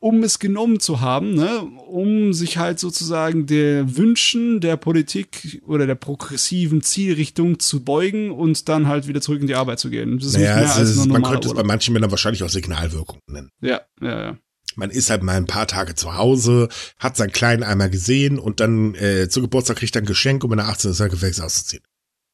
um 0.00 0.22
es 0.22 0.38
genommen 0.38 0.78
zu 0.78 1.00
haben, 1.00 1.34
ne? 1.34 1.62
um 1.88 2.32
sich 2.32 2.58
halt 2.58 2.78
sozusagen 2.78 3.46
der 3.46 3.96
Wünschen 3.96 4.60
der 4.60 4.76
Politik 4.76 5.60
oder 5.66 5.86
der 5.86 5.96
progressiven 5.96 6.82
Zielrichtung 6.82 7.58
zu 7.58 7.82
beugen 7.82 8.30
und 8.30 8.68
dann 8.68 8.86
halt 8.86 9.08
wieder 9.08 9.20
zurück 9.20 9.40
in 9.40 9.48
die 9.48 9.56
Arbeit 9.56 9.80
zu 9.80 9.90
gehen. 9.90 10.18
Das 10.18 10.28
ist 10.28 10.34
naja, 10.34 10.56
nicht 10.56 10.66
mehr 10.66 10.76
als 10.76 10.90
ist, 10.90 11.06
Man 11.06 11.22
könnte 11.22 11.48
es 11.48 11.54
bei 11.54 11.64
manchen 11.64 11.94
Männern 11.94 12.10
wahrscheinlich 12.10 12.44
auch 12.44 12.48
Signalwirkung 12.48 13.18
nennen. 13.26 13.50
Ja, 13.60 13.80
ja, 14.00 14.22
ja. 14.22 14.38
Man 14.76 14.90
ist 14.90 15.10
halt 15.10 15.24
mal 15.24 15.36
ein 15.36 15.46
paar 15.46 15.66
Tage 15.66 15.96
zu 15.96 16.14
Hause, 16.14 16.68
hat 17.00 17.16
seinen 17.16 17.32
Kleinen 17.32 17.64
einmal 17.64 17.90
gesehen 17.90 18.38
und 18.38 18.60
dann 18.60 18.94
äh, 18.94 19.28
zu 19.28 19.40
Geburtstag 19.40 19.78
kriegt 19.78 19.96
er 19.96 20.02
ein 20.02 20.06
Geschenk, 20.06 20.44
um 20.44 20.52
in 20.52 20.58
der 20.58 20.68
18 20.68 20.92
ist 20.92 21.00
er 21.00 21.08
Gefängnis 21.08 21.40
auszuziehen. 21.40 21.82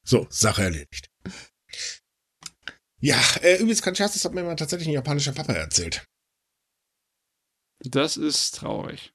So, 0.05 0.27
Sache 0.29 0.63
erledigt. 0.63 1.09
Ja, 3.01 3.19
äh, 3.41 3.55
übrigens, 3.55 3.81
kein 3.81 3.95
Scherz, 3.95 4.13
das 4.13 4.23
hat 4.23 4.33
mir 4.33 4.43
mal 4.43 4.55
tatsächlich 4.55 4.87
ein 4.87 4.93
japanischer 4.93 5.33
Papa 5.33 5.53
erzählt. 5.53 6.05
Das 7.79 8.15
ist 8.15 8.55
traurig. 8.55 9.11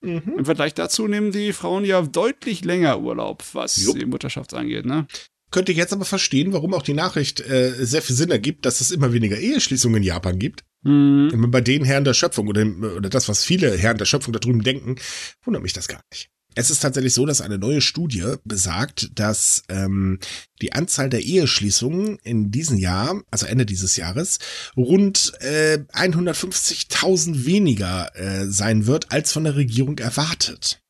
Mhm. 0.00 0.34
Im 0.38 0.44
Vergleich 0.44 0.74
dazu 0.74 1.06
nehmen 1.06 1.30
die 1.30 1.52
Frauen 1.52 1.84
ja 1.84 2.02
deutlich 2.02 2.64
länger 2.64 3.00
Urlaub, 3.00 3.44
was 3.52 3.76
Jupp. 3.76 3.98
die 3.98 4.06
Mutterschaft 4.06 4.52
angeht, 4.54 4.84
ne? 4.84 5.06
Könnte 5.50 5.70
ich 5.70 5.78
jetzt 5.78 5.92
aber 5.92 6.06
verstehen, 6.06 6.52
warum 6.54 6.72
auch 6.72 6.82
die 6.82 6.94
Nachricht 6.94 7.40
äh, 7.40 7.72
sehr 7.84 8.00
viel 8.02 8.16
Sinn 8.16 8.30
ergibt, 8.30 8.64
dass 8.64 8.80
es 8.80 8.90
immer 8.90 9.12
weniger 9.12 9.38
Eheschließungen 9.38 9.98
in 9.98 10.02
Japan 10.02 10.38
gibt. 10.38 10.64
Mhm. 10.82 11.50
Bei 11.50 11.60
den 11.60 11.84
Herren 11.84 12.04
der 12.04 12.14
Schöpfung 12.14 12.48
oder, 12.48 12.62
oder 12.62 13.10
das, 13.10 13.28
was 13.28 13.44
viele 13.44 13.76
Herren 13.76 13.98
der 13.98 14.06
Schöpfung 14.06 14.32
da 14.32 14.40
drüben 14.40 14.62
denken, 14.62 14.96
wundert 15.44 15.62
mich 15.62 15.74
das 15.74 15.88
gar 15.88 16.00
nicht. 16.10 16.30
Es 16.54 16.70
ist 16.70 16.80
tatsächlich 16.80 17.14
so, 17.14 17.26
dass 17.26 17.40
eine 17.40 17.58
neue 17.58 17.80
Studie 17.80 18.34
besagt, 18.44 19.10
dass 19.18 19.62
ähm, 19.68 20.18
die 20.60 20.72
Anzahl 20.72 21.08
der 21.08 21.22
Eheschließungen 21.22 22.18
in 22.22 22.50
diesem 22.50 22.78
Jahr, 22.78 23.22
also 23.30 23.46
Ende 23.46 23.66
dieses 23.66 23.96
Jahres, 23.96 24.38
rund 24.76 25.32
äh, 25.40 25.78
150.000 25.92 27.44
weniger 27.46 28.14
äh, 28.14 28.46
sein 28.46 28.86
wird, 28.86 29.12
als 29.12 29.32
von 29.32 29.44
der 29.44 29.56
Regierung 29.56 29.98
erwartet. 29.98 30.82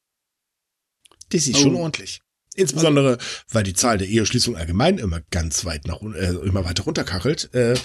Das 1.30 1.46
ist 1.46 1.56
oh. 1.56 1.60
schon 1.60 1.76
ordentlich. 1.76 2.20
Insbesondere, 2.54 3.16
weil 3.48 3.62
die 3.62 3.72
Zahl 3.72 3.96
der 3.96 4.08
Eheschließungen 4.08 4.60
allgemein 4.60 4.98
immer 4.98 5.22
ganz 5.30 5.64
weit 5.64 5.86
nach 5.86 6.02
äh, 6.02 6.34
immer 6.44 6.64
weiter 6.64 6.84
runterkachelt. 6.84 7.52
Äh, 7.54 7.76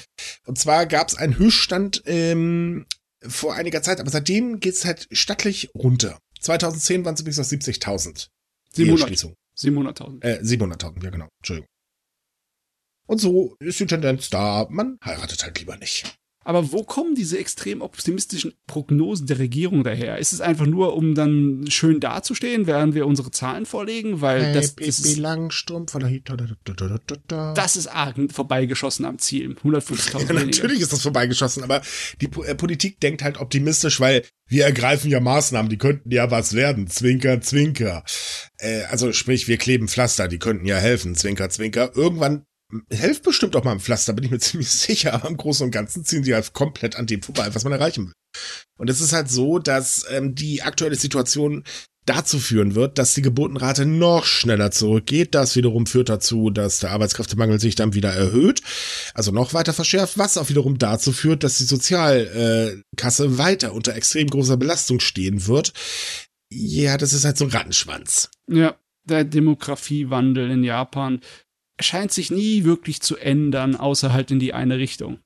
und 0.46 0.60
zwar 0.60 0.86
gab 0.88 1.08
es 1.08 1.16
einen 1.16 1.38
Höchststand 1.38 2.04
ähm, 2.06 2.86
vor 3.26 3.56
einiger 3.56 3.82
Zeit, 3.82 4.02
aber 4.02 4.10
seitdem 4.10 4.60
geht 4.60 4.74
es 4.74 4.84
halt 4.84 5.08
stattlich 5.12 5.70
runter. 5.74 6.20
2010 6.40 7.06
waren 7.06 7.16
es 7.16 7.22
übrigens 7.22 7.38
noch 7.38 7.46
70.000. 7.46 8.30
700.000. 8.76 9.34
700.000. 9.58 10.24
Äh, 10.24 10.42
700.000, 10.42 11.04
ja 11.04 11.10
genau. 11.10 11.28
Entschuldigung. 11.40 11.68
Und 13.08 13.20
so 13.20 13.56
ist 13.60 13.80
die 13.80 13.86
Tendenz 13.86 14.30
da, 14.30 14.68
man 14.70 14.98
heiratet 15.04 15.44
halt 15.44 15.60
lieber 15.60 15.78
nicht. 15.78 16.18
Aber 16.48 16.72
wo 16.72 16.84
kommen 16.84 17.14
diese 17.14 17.38
extrem 17.38 17.82
optimistischen 17.82 18.54
Prognosen 18.68 19.28
der 19.28 19.38
Regierung 19.38 19.84
daher? 19.84 20.18
Ist 20.18 20.32
es 20.32 20.40
einfach 20.40 20.66
nur, 20.66 20.96
um 20.96 21.14
dann 21.14 21.66
schön 21.68 22.00
dazustehen, 22.00 22.68
während 22.68 22.96
wir 22.96 23.06
unsere 23.06 23.32
Zahlen 23.32 23.66
vorlegen? 23.66 24.22
Weil 24.22 24.46
hey, 24.46 24.54
das, 24.54 24.74
das 24.78 25.00
ist, 25.00 25.18
Langstrumpf 25.18 25.94
Das 27.54 27.76
ist 27.76 27.88
arg 27.88 28.16
vorbeigeschossen 28.32 29.04
am 29.04 29.20
Ziel. 29.20 29.58
150.000 29.62 30.26
ja, 30.26 30.46
Natürlich 30.46 30.80
ist 30.80 30.94
das 30.94 31.02
vorbeigeschossen, 31.02 31.64
aber 31.64 31.82
die 32.22 32.30
äh, 32.46 32.56
Politik 32.56 33.02
denkt 33.02 33.24
halt 33.24 33.42
optimistisch, 33.42 34.00
weil 34.00 34.24
wir 34.48 34.64
ergreifen 34.64 35.12
ja 35.12 35.20
Maßnahmen, 35.20 35.70
die 35.70 35.78
könnten 35.78 36.10
ja 36.12 36.32
was 36.32 36.54
werden. 36.54 36.88
Zwinker, 36.88 37.42
zwinker. 37.42 38.06
Äh, 38.60 38.84
also 38.84 39.12
sprich, 39.12 39.50
wir 39.50 39.58
kleben 39.58 39.90
Pflaster, 39.90 40.30
die 40.30 40.40
könnten 40.40 40.66
ja 40.66 40.78
helfen. 40.78 41.14
Zwinker, 41.14 41.50
zwinker. 41.50 41.92
Irgendwann 41.94 42.46
hilft 42.92 43.24
bestimmt 43.24 43.56
auch 43.56 43.64
mal 43.64 43.72
ein 43.72 43.80
Pflaster, 43.80 44.14
bin 44.14 44.26
ich 44.26 44.32
mir 44.32 44.40
ziemlich 44.40 44.70
sicher, 44.70 45.14
aber 45.14 45.30
im 45.30 45.38
Großen 45.38 45.66
und 45.66 45.72
Ganzen 45.72 46.06
ziehen 46.06 46.24
sie 46.24 46.34
halt 46.34 46.54
komplett 46.54 46.96
an 46.96 47.08
dem 47.08 47.22
vorbei, 47.22 47.50
was 47.54 47.64
man 47.64 47.74
erreichen 47.74 48.08
will. 48.08 48.14
Und 48.78 48.90
es 48.90 49.02
ist 49.02 49.14
halt 49.14 49.30
so, 49.30 49.60
dass 49.60 50.06
ähm, 50.12 50.36
die 50.36 50.62
aktuelle 50.62 50.96
Situation 50.96 51.64
dazu 52.08 52.40
führen 52.40 52.74
wird, 52.74 52.98
dass 52.98 53.14
die 53.14 53.22
Geburtenrate 53.22 53.86
noch 53.86 54.26
schneller 54.26 54.72
zurückgeht. 54.72 55.36
Das 55.36 55.56
wiederum 55.56 55.86
führt 55.86 56.10
dazu, 56.10 56.50
dass 56.50 56.80
der 56.80 56.92
Arbeitskräftemangel 56.92 57.60
sich 57.60 57.76
dann 57.76 57.94
wieder 57.94 58.12
erhöht, 58.14 58.62
also 59.14 59.32
noch 59.32 59.54
weiter 59.54 59.74
verschärft, 59.74 60.18
was 60.18 60.38
auch 60.38 60.50
wiederum 60.50 60.78
dazu 60.78 61.12
führt, 61.12 61.44
dass 61.44 61.58
die 61.58 61.66
Sozialkasse 61.66 63.38
weiter 63.38 63.74
unter 63.74 63.96
extrem 63.96 64.28
großer 64.30 64.58
Belastung 64.58 65.00
stehen 65.00 65.48
wird. 65.48 65.74
Ja, 66.50 66.98
das 66.98 67.12
ist 67.12 67.26
halt 67.26 67.38
so 67.38 67.46
ein 67.46 67.52
Rattenschwanz. 67.52 68.30
Ja, 68.50 68.78
der 69.04 69.26
Demografiewandel 69.26 70.50
in 70.50 70.64
Japan 70.64 71.20
scheint 71.80 72.12
sich 72.12 72.32
nie 72.32 72.64
wirklich 72.64 73.02
zu 73.02 73.18
ändern, 73.18 73.76
außer 73.76 74.12
halt 74.12 74.32
in 74.32 74.40
die 74.40 74.54
eine 74.54 74.78
Richtung. 74.78 75.20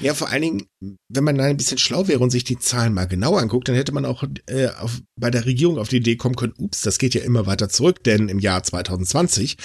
Ja, 0.00 0.14
vor 0.14 0.28
allen 0.28 0.42
Dingen, 0.42 0.66
wenn 1.08 1.24
man 1.24 1.38
da 1.38 1.44
ein 1.44 1.56
bisschen 1.56 1.78
schlau 1.78 2.08
wäre 2.08 2.20
und 2.20 2.30
sich 2.30 2.44
die 2.44 2.58
Zahlen 2.58 2.92
mal 2.92 3.06
genauer 3.06 3.40
anguckt, 3.40 3.68
dann 3.68 3.76
hätte 3.76 3.92
man 3.92 4.04
auch 4.04 4.24
äh, 4.46 4.68
auf, 4.78 5.00
bei 5.16 5.30
der 5.30 5.46
Regierung 5.46 5.78
auf 5.78 5.88
die 5.88 5.96
Idee 5.96 6.16
kommen 6.16 6.36
können, 6.36 6.54
ups, 6.58 6.82
das 6.82 6.98
geht 6.98 7.14
ja 7.14 7.22
immer 7.22 7.46
weiter 7.46 7.68
zurück, 7.68 8.04
denn 8.04 8.28
im 8.28 8.38
Jahr 8.38 8.62
2020 8.62 9.56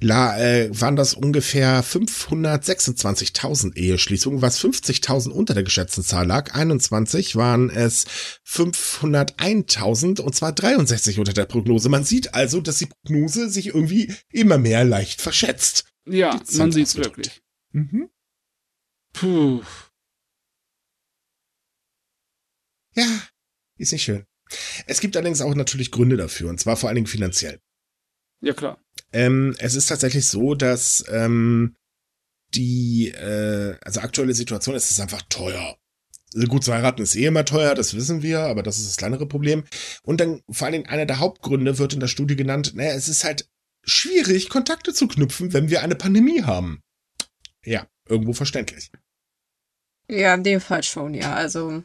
la, 0.00 0.38
äh, 0.38 0.68
waren 0.78 0.96
das 0.96 1.14
ungefähr 1.14 1.82
526.000 1.82 3.76
Eheschließungen, 3.76 4.42
was 4.42 4.60
50.000 4.60 5.30
unter 5.30 5.54
der 5.54 5.62
geschätzten 5.62 6.04
Zahl 6.04 6.26
lag. 6.26 6.54
21 6.54 7.36
waren 7.36 7.70
es 7.70 8.06
501.000 8.46 10.20
und 10.20 10.34
zwar 10.34 10.52
63 10.52 11.18
unter 11.18 11.32
der 11.32 11.46
Prognose. 11.46 11.88
Man 11.88 12.04
sieht 12.04 12.34
also, 12.34 12.60
dass 12.60 12.78
die 12.78 12.86
Prognose 12.86 13.48
sich 13.48 13.68
irgendwie 13.68 14.14
immer 14.30 14.58
mehr 14.58 14.84
leicht 14.84 15.20
verschätzt. 15.20 15.86
Ja, 16.06 16.40
man 16.52 16.72
sieht 16.72 16.86
es 16.86 16.96
wirklich. 16.96 17.42
Mhm. 17.72 18.10
Puh. 19.12 19.62
Ja, 22.94 23.06
ist 23.78 23.92
nicht 23.92 24.04
schön. 24.04 24.24
Es 24.86 25.00
gibt 25.00 25.16
allerdings 25.16 25.40
auch 25.40 25.54
natürlich 25.54 25.90
Gründe 25.90 26.16
dafür, 26.16 26.48
und 26.50 26.60
zwar 26.60 26.76
vor 26.76 26.88
allen 26.88 26.96
Dingen 26.96 27.06
finanziell. 27.06 27.60
Ja, 28.40 28.52
klar. 28.52 28.80
Ähm, 29.12 29.54
es 29.58 29.74
ist 29.74 29.86
tatsächlich 29.86 30.26
so, 30.26 30.54
dass 30.54 31.04
ähm, 31.08 31.76
die, 32.54 33.08
äh, 33.08 33.76
also 33.82 34.00
aktuelle 34.00 34.34
Situation 34.34 34.74
ist 34.74 34.90
es 34.90 35.00
einfach 35.00 35.22
teuer. 35.28 35.76
Also 36.34 36.48
gut, 36.48 36.64
zu 36.64 36.74
heiraten 36.74 37.02
ist 37.02 37.16
eh 37.16 37.26
immer 37.26 37.44
teuer, 37.44 37.74
das 37.74 37.94
wissen 37.94 38.22
wir, 38.22 38.40
aber 38.40 38.62
das 38.62 38.78
ist 38.78 38.88
das 38.88 38.96
kleinere 38.96 39.26
Problem. 39.26 39.64
Und 40.02 40.20
dann 40.20 40.42
vor 40.50 40.66
allen 40.66 40.72
Dingen 40.72 40.86
einer 40.86 41.06
der 41.06 41.18
Hauptgründe 41.18 41.78
wird 41.78 41.94
in 41.94 42.00
der 42.00 42.08
Studie 42.08 42.36
genannt, 42.36 42.72
naja, 42.74 42.92
es 42.92 43.08
ist 43.08 43.24
halt 43.24 43.48
schwierig, 43.84 44.48
Kontakte 44.48 44.92
zu 44.92 45.08
knüpfen, 45.08 45.52
wenn 45.52 45.70
wir 45.70 45.82
eine 45.82 45.94
Pandemie 45.94 46.42
haben. 46.42 46.82
Ja, 47.64 47.86
irgendwo 48.08 48.32
verständlich. 48.32 48.90
Ja, 50.08 50.34
in 50.34 50.44
dem 50.44 50.60
Fall 50.60 50.82
schon, 50.82 51.14
ja. 51.14 51.34
Also 51.34 51.82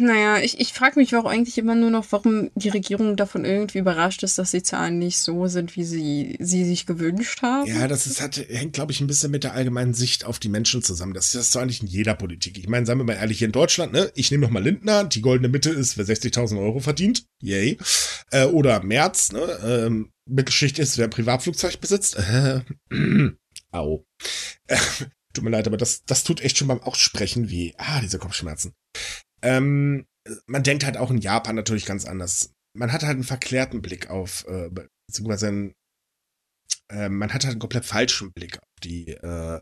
naja, 0.00 0.38
ich, 0.38 0.58
ich 0.58 0.72
frage 0.72 0.98
mich 0.98 1.14
auch 1.14 1.26
eigentlich 1.26 1.58
immer 1.58 1.74
nur 1.74 1.90
noch, 1.90 2.06
warum 2.10 2.50
die 2.54 2.70
Regierung 2.70 3.16
davon 3.16 3.44
irgendwie 3.44 3.78
überrascht 3.78 4.22
ist, 4.24 4.38
dass 4.38 4.50
die 4.50 4.62
Zahlen 4.62 4.98
nicht 4.98 5.18
so 5.18 5.46
sind, 5.46 5.76
wie 5.76 5.84
sie 5.84 6.36
sie 6.40 6.64
sich 6.64 6.86
gewünscht 6.86 7.42
haben. 7.42 7.66
Ja, 7.66 7.86
das 7.86 8.06
ist, 8.06 8.20
hat, 8.20 8.36
hängt, 8.36 8.72
glaube 8.72 8.92
ich, 8.92 9.00
ein 9.00 9.06
bisschen 9.06 9.30
mit 9.30 9.44
der 9.44 9.54
allgemeinen 9.54 9.94
Sicht 9.94 10.24
auf 10.24 10.38
die 10.38 10.48
Menschen 10.48 10.82
zusammen. 10.82 11.14
Das 11.14 11.34
ist 11.34 11.54
das 11.54 11.62
eigentlich 11.62 11.82
in 11.82 11.88
jeder 11.88 12.14
Politik. 12.14 12.58
Ich 12.58 12.68
meine, 12.68 12.84
sagen 12.84 12.98
wir 12.98 13.04
mal 13.04 13.14
ehrlich, 13.14 13.38
hier 13.38 13.46
in 13.46 13.52
Deutschland, 13.52 13.92
ne, 13.92 14.10
ich 14.14 14.30
nehme 14.30 14.44
noch 14.44 14.50
mal 14.50 14.62
Lindner, 14.62 15.04
die 15.04 15.20
goldene 15.20 15.48
Mitte 15.48 15.70
ist, 15.70 15.96
wer 15.96 16.04
60.000 16.04 16.58
Euro 16.60 16.80
verdient, 16.80 17.24
yay. 17.40 17.78
Äh, 18.32 18.46
oder 18.46 18.82
Merz, 18.82 19.32
ne, 19.32 19.40
ähm, 19.64 20.10
Mittelschicht 20.26 20.78
ist, 20.78 20.98
wer 20.98 21.08
Privatflugzeug 21.08 21.80
besitzt. 21.80 22.16
Äh, 22.16 22.62
au. 23.70 24.04
Äh, 24.66 24.78
tut 25.32 25.44
mir 25.44 25.50
leid, 25.50 25.66
aber 25.66 25.76
das, 25.76 26.04
das 26.04 26.24
tut 26.24 26.40
echt 26.40 26.58
schon 26.58 26.68
beim 26.68 26.80
Aussprechen 26.80 27.50
weh. 27.50 27.72
Ah, 27.76 28.00
diese 28.00 28.18
Kopfschmerzen. 28.18 28.72
Ähm, 29.44 30.06
man 30.46 30.62
denkt 30.62 30.84
halt 30.84 30.96
auch 30.96 31.10
in 31.10 31.18
Japan 31.18 31.54
natürlich 31.54 31.84
ganz 31.84 32.06
anders. 32.06 32.50
Man 32.76 32.92
hat 32.92 33.02
halt 33.02 33.14
einen 33.14 33.24
verklärten 33.24 33.82
Blick 33.82 34.10
auf, 34.10 34.46
äh, 34.48 34.70
beziehungsweise 35.06 35.48
einen, 35.48 35.74
äh, 36.90 37.08
man 37.08 37.32
hat 37.32 37.44
halt 37.44 37.52
einen 37.52 37.60
komplett 37.60 37.84
falschen 37.84 38.32
Blick 38.32 38.58
auf 38.58 38.68
die 38.82 39.10
äh, 39.10 39.60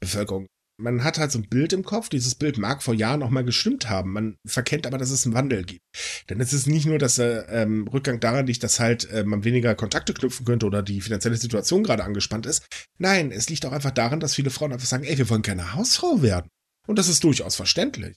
Bevölkerung. 0.00 0.46
Man 0.80 1.04
hat 1.04 1.18
halt 1.18 1.30
so 1.30 1.38
ein 1.38 1.48
Bild 1.48 1.72
im 1.72 1.84
Kopf, 1.84 2.08
dieses 2.08 2.34
Bild 2.34 2.58
mag 2.58 2.82
vor 2.82 2.94
Jahren 2.94 3.20
noch 3.20 3.30
mal 3.30 3.44
gestimmt 3.44 3.88
haben. 3.88 4.12
Man 4.12 4.36
verkennt 4.44 4.86
aber, 4.86 4.98
dass 4.98 5.10
es 5.10 5.24
einen 5.24 5.34
Wandel 5.34 5.64
gibt. 5.64 5.82
Denn 6.28 6.40
es 6.40 6.52
ist 6.52 6.66
nicht 6.66 6.86
nur, 6.86 6.98
dass 6.98 7.16
der 7.16 7.48
äh, 7.48 7.62
ähm, 7.62 7.86
Rückgang 7.86 8.18
daran 8.18 8.46
liegt, 8.46 8.62
dass 8.62 8.80
halt 8.80 9.08
äh, 9.10 9.24
man 9.24 9.44
weniger 9.44 9.74
Kontakte 9.74 10.14
knüpfen 10.14 10.46
könnte 10.46 10.66
oder 10.66 10.82
die 10.82 11.00
finanzielle 11.00 11.36
Situation 11.36 11.84
gerade 11.84 12.02
angespannt 12.02 12.46
ist. 12.46 12.66
Nein, 12.98 13.30
es 13.30 13.48
liegt 13.48 13.66
auch 13.66 13.72
einfach 13.72 13.92
daran, 13.92 14.20
dass 14.20 14.34
viele 14.34 14.50
Frauen 14.50 14.72
einfach 14.72 14.86
sagen, 14.86 15.04
ey, 15.04 15.18
wir 15.18 15.28
wollen 15.30 15.42
keine 15.42 15.74
Hausfrau 15.74 16.22
werden. 16.22 16.48
Und 16.86 16.98
das 16.98 17.08
ist 17.08 17.22
durchaus 17.22 17.54
verständlich. 17.54 18.16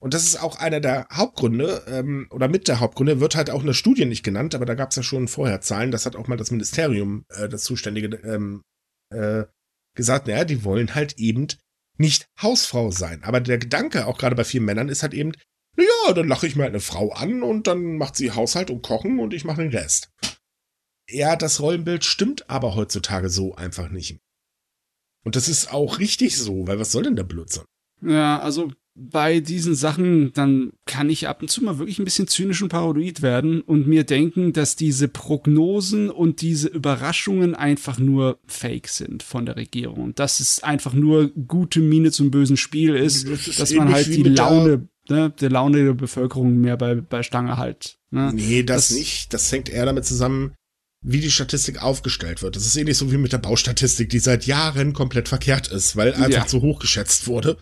Und 0.00 0.14
das 0.14 0.24
ist 0.24 0.40
auch 0.40 0.56
einer 0.56 0.80
der 0.80 1.08
Hauptgründe, 1.12 1.84
ähm, 1.88 2.28
oder 2.30 2.48
mit 2.48 2.68
der 2.68 2.80
Hauptgründe, 2.80 3.20
wird 3.20 3.34
halt 3.34 3.50
auch 3.50 3.62
eine 3.62 3.74
Studie 3.74 4.04
nicht 4.04 4.22
genannt, 4.22 4.54
aber 4.54 4.64
da 4.64 4.74
gab 4.74 4.90
es 4.90 4.96
ja 4.96 5.02
schon 5.02 5.26
vorher 5.26 5.60
Zahlen, 5.60 5.90
das 5.90 6.06
hat 6.06 6.14
auch 6.14 6.28
mal 6.28 6.36
das 6.36 6.52
Ministerium, 6.52 7.24
äh, 7.30 7.48
das 7.48 7.64
Zuständige, 7.64 8.16
ähm, 8.18 8.62
äh, 9.10 9.44
gesagt, 9.96 10.28
naja, 10.28 10.44
die 10.44 10.62
wollen 10.62 10.94
halt 10.94 11.18
eben 11.18 11.48
nicht 11.96 12.28
Hausfrau 12.40 12.92
sein. 12.92 13.24
Aber 13.24 13.40
der 13.40 13.58
Gedanke, 13.58 14.06
auch 14.06 14.18
gerade 14.18 14.36
bei 14.36 14.44
vielen 14.44 14.64
Männern, 14.64 14.88
ist 14.88 15.02
halt 15.02 15.14
eben, 15.14 15.32
naja, 15.76 16.12
dann 16.14 16.28
lache 16.28 16.46
ich 16.46 16.54
mir 16.54 16.62
halt 16.62 16.72
eine 16.72 16.80
Frau 16.80 17.12
an 17.12 17.42
und 17.42 17.66
dann 17.66 17.96
macht 17.96 18.14
sie 18.14 18.30
Haushalt 18.30 18.70
und 18.70 18.82
Kochen 18.82 19.18
und 19.18 19.34
ich 19.34 19.44
mache 19.44 19.62
den 19.62 19.72
Rest. 19.72 20.12
Ja, 21.10 21.34
das 21.36 21.60
Rollenbild 21.60 22.04
stimmt 22.04 22.48
aber 22.48 22.74
heutzutage 22.76 23.30
so 23.30 23.54
einfach 23.56 23.88
nicht. 23.88 24.18
Und 25.24 25.36
das 25.36 25.48
ist 25.48 25.72
auch 25.72 25.98
richtig 25.98 26.36
so, 26.36 26.66
weil 26.66 26.78
was 26.78 26.92
soll 26.92 27.02
denn 27.02 27.16
der 27.16 27.24
Blödsinn? 27.24 27.64
Ja, 28.00 28.38
also 28.38 28.72
bei 28.98 29.40
diesen 29.40 29.74
Sachen, 29.74 30.32
dann 30.32 30.72
kann 30.84 31.08
ich 31.08 31.28
ab 31.28 31.40
und 31.40 31.48
zu 31.48 31.62
mal 31.62 31.78
wirklich 31.78 31.98
ein 31.98 32.04
bisschen 32.04 32.26
zynisch 32.26 32.62
und 32.62 32.70
paranoid 32.70 33.22
werden 33.22 33.60
und 33.60 33.86
mir 33.86 34.04
denken, 34.04 34.52
dass 34.52 34.76
diese 34.76 35.08
Prognosen 35.08 36.10
und 36.10 36.40
diese 36.40 36.68
Überraschungen 36.68 37.54
einfach 37.54 37.98
nur 37.98 38.38
Fake 38.46 38.88
sind 38.88 39.22
von 39.22 39.46
der 39.46 39.56
Regierung. 39.56 40.02
Und 40.02 40.18
dass 40.18 40.40
es 40.40 40.62
einfach 40.62 40.92
nur 40.92 41.28
gute 41.28 41.80
Miene 41.80 42.10
zum 42.10 42.30
bösen 42.30 42.56
Spiel 42.56 42.94
ist, 42.94 43.28
das 43.28 43.46
ist 43.46 43.60
dass 43.60 43.72
man 43.72 43.92
halt 43.92 44.08
die 44.08 44.22
Laune, 44.22 44.88
ne, 45.08 45.32
die 45.38 45.46
Laune 45.46 45.84
der 45.84 45.94
Bevölkerung 45.94 46.56
mehr 46.60 46.76
bei, 46.76 46.96
bei 46.96 47.22
Stange 47.22 47.56
halt. 47.56 47.98
Ne? 48.10 48.32
Nee, 48.34 48.64
das, 48.64 48.88
das 48.88 48.96
nicht. 48.96 49.32
Das 49.32 49.50
hängt 49.52 49.68
eher 49.68 49.86
damit 49.86 50.06
zusammen, 50.06 50.54
wie 51.04 51.20
die 51.20 51.30
Statistik 51.30 51.82
aufgestellt 51.82 52.42
wird. 52.42 52.56
Das 52.56 52.66
ist 52.66 52.76
ähnlich 52.76 52.96
so 52.96 53.12
wie 53.12 53.18
mit 53.18 53.32
der 53.32 53.38
Baustatistik, 53.38 54.10
die 54.10 54.18
seit 54.18 54.46
Jahren 54.46 54.92
komplett 54.92 55.28
verkehrt 55.28 55.68
ist, 55.68 55.94
weil 55.94 56.14
einfach 56.14 56.30
ja. 56.30 56.46
zu 56.46 56.62
hoch 56.62 56.80
geschätzt 56.80 57.28
wurde 57.28 57.58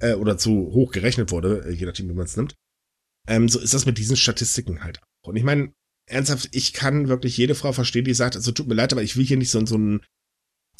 äh, 0.00 0.14
oder 0.14 0.38
zu 0.38 0.72
hoch 0.72 0.92
gerechnet 0.92 1.30
wurde, 1.30 1.64
äh, 1.66 1.72
je 1.72 1.86
nachdem, 1.86 2.08
wie 2.08 2.14
man 2.14 2.26
es 2.26 2.36
nimmt. 2.36 2.54
Ähm, 3.26 3.48
so 3.48 3.58
ist 3.60 3.74
das 3.74 3.86
mit 3.86 3.98
diesen 3.98 4.16
Statistiken 4.16 4.82
halt 4.82 5.00
auch. 5.02 5.28
Und 5.28 5.36
ich 5.36 5.44
meine, 5.44 5.72
ernsthaft, 6.06 6.48
ich 6.52 6.72
kann 6.72 7.08
wirklich 7.08 7.36
jede 7.36 7.54
Frau 7.54 7.72
verstehen, 7.72 8.04
die 8.04 8.14
sagt, 8.14 8.36
also 8.36 8.52
tut 8.52 8.68
mir 8.68 8.74
leid, 8.74 8.92
aber 8.92 9.02
ich 9.02 9.16
will 9.16 9.26
hier 9.26 9.36
nicht 9.36 9.50
so, 9.50 9.64
so 9.66 9.74
einen 9.74 10.00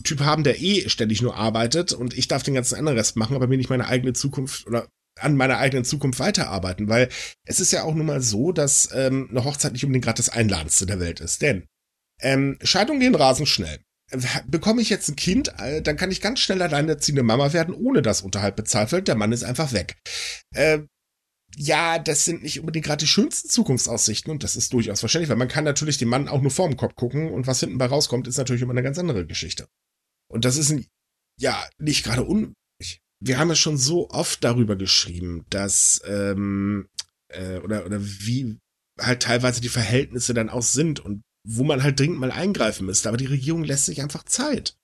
Typ 0.05 0.21
haben, 0.21 0.45
der 0.45 0.61
eh 0.61 0.89
ständig 0.89 1.23
nur 1.23 1.37
arbeitet 1.37 1.93
und 1.93 2.17
ich 2.17 2.29
darf 2.29 2.43
den 2.43 2.55
ganzen 2.55 2.77
anderen 2.77 2.97
Rest 2.97 3.17
machen, 3.17 3.35
aber 3.35 3.49
mir 3.49 3.59
nicht 3.59 3.71
meine 3.71 3.89
eigene 3.89 4.13
Zukunft 4.13 4.67
oder 4.67 4.89
an 5.19 5.37
meiner 5.37 5.59
eigenen 5.59 5.85
Zukunft 5.85 6.21
weiterarbeiten, 6.21 6.89
weil 6.89 7.09
es 7.45 7.59
ist 7.59 7.73
ja 7.73 7.83
auch 7.83 7.95
nun 7.95 8.07
mal 8.07 8.23
so, 8.23 8.53
dass 8.53 8.89
ähm, 8.93 9.27
eine 9.31 9.45
Hochzeit 9.45 9.73
nicht 9.73 9.85
unbedingt 9.85 10.05
gerade 10.05 10.19
das 10.19 10.29
Einladendste 10.29 10.87
der 10.87 11.01
Welt 11.01 11.19
ist. 11.19 11.43
Denn 11.43 11.67
ähm, 12.21 12.59
Scheidungen 12.63 13.01
gehen 13.01 13.17
rasend 13.17 13.49
schnell 13.49 13.81
bekomme 14.47 14.81
ich 14.81 14.91
jetzt 14.91 15.09
ein 15.09 15.17
Kind, 15.17 15.53
äh, 15.59 15.83
dann 15.83 15.97
kann 15.97 16.11
ich 16.11 16.21
ganz 16.21 16.41
schnell 16.41 16.63
alleinerziehende 16.63 17.23
Mama 17.23 17.53
werden, 17.53 17.75
ohne 17.75 18.03
dass 18.03 18.23
Unterhalt 18.23 18.57
bezahlt 18.57 18.93
wird. 18.93 19.09
Der 19.09 19.17
Mann 19.17 19.33
ist 19.33 19.45
einfach 19.45 19.73
weg. 19.73 19.97
Äh, 20.55 20.81
ja, 21.57 21.99
das 21.99 22.25
sind 22.25 22.43
nicht 22.43 22.61
unbedingt 22.61 22.87
gerade 22.87 23.01
die 23.01 23.07
schönsten 23.07 23.49
Zukunftsaussichten 23.49 24.31
und 24.31 24.45
das 24.45 24.57
ist 24.57 24.73
durchaus 24.73 25.03
wahrscheinlich, 25.03 25.29
weil 25.29 25.37
man 25.37 25.49
kann 25.49 25.65
natürlich 25.65 25.99
dem 25.99 26.09
Mann 26.09 26.29
auch 26.29 26.41
nur 26.41 26.51
vorm 26.51 26.77
Kopf 26.77 26.95
gucken 26.95 27.31
und 27.31 27.47
was 27.47 27.61
hinten 27.61 27.79
bei 27.79 27.87
rauskommt, 27.87 28.29
ist 28.29 28.39
natürlich 28.39 28.63
immer 28.63 28.73
eine 28.73 28.83
ganz 28.83 28.99
andere 28.99 29.27
Geschichte. 29.27 29.67
Und 30.31 30.45
das 30.45 30.57
ist 30.57 30.71
ein, 30.71 30.87
ja 31.39 31.67
nicht 31.79 32.05
gerade 32.05 32.23
unmöglich. 32.23 33.01
Wir 33.21 33.39
haben 33.39 33.49
ja 33.49 33.57
schon 33.57 33.77
so 33.77 34.11
oft 34.11 34.45
darüber 34.45 34.77
geschrieben, 34.77 35.45
dass 35.51 36.01
ähm, 36.07 36.89
äh, 37.29 37.59
oder 37.59 37.87
oder 37.87 38.01
wie 38.03 38.59
halt 39.01 39.23
teilweise 39.23 39.61
die 39.61 39.69
Verhältnisse 39.69 40.35
dann 40.35 40.51
auch 40.51 40.63
sind 40.63 41.01
und 41.01 41.23
wo 41.51 41.65
man 41.65 41.83
halt 41.83 41.99
dringend 41.99 42.19
mal 42.21 42.31
eingreifen 42.31 42.87
müsste. 42.87 43.09
Aber 43.09 43.17
die 43.17 43.27
Regierung 43.27 43.65
lässt 43.65 43.87
sich 43.87 44.03
einfach 44.03 44.23
Zeit. 44.25 44.77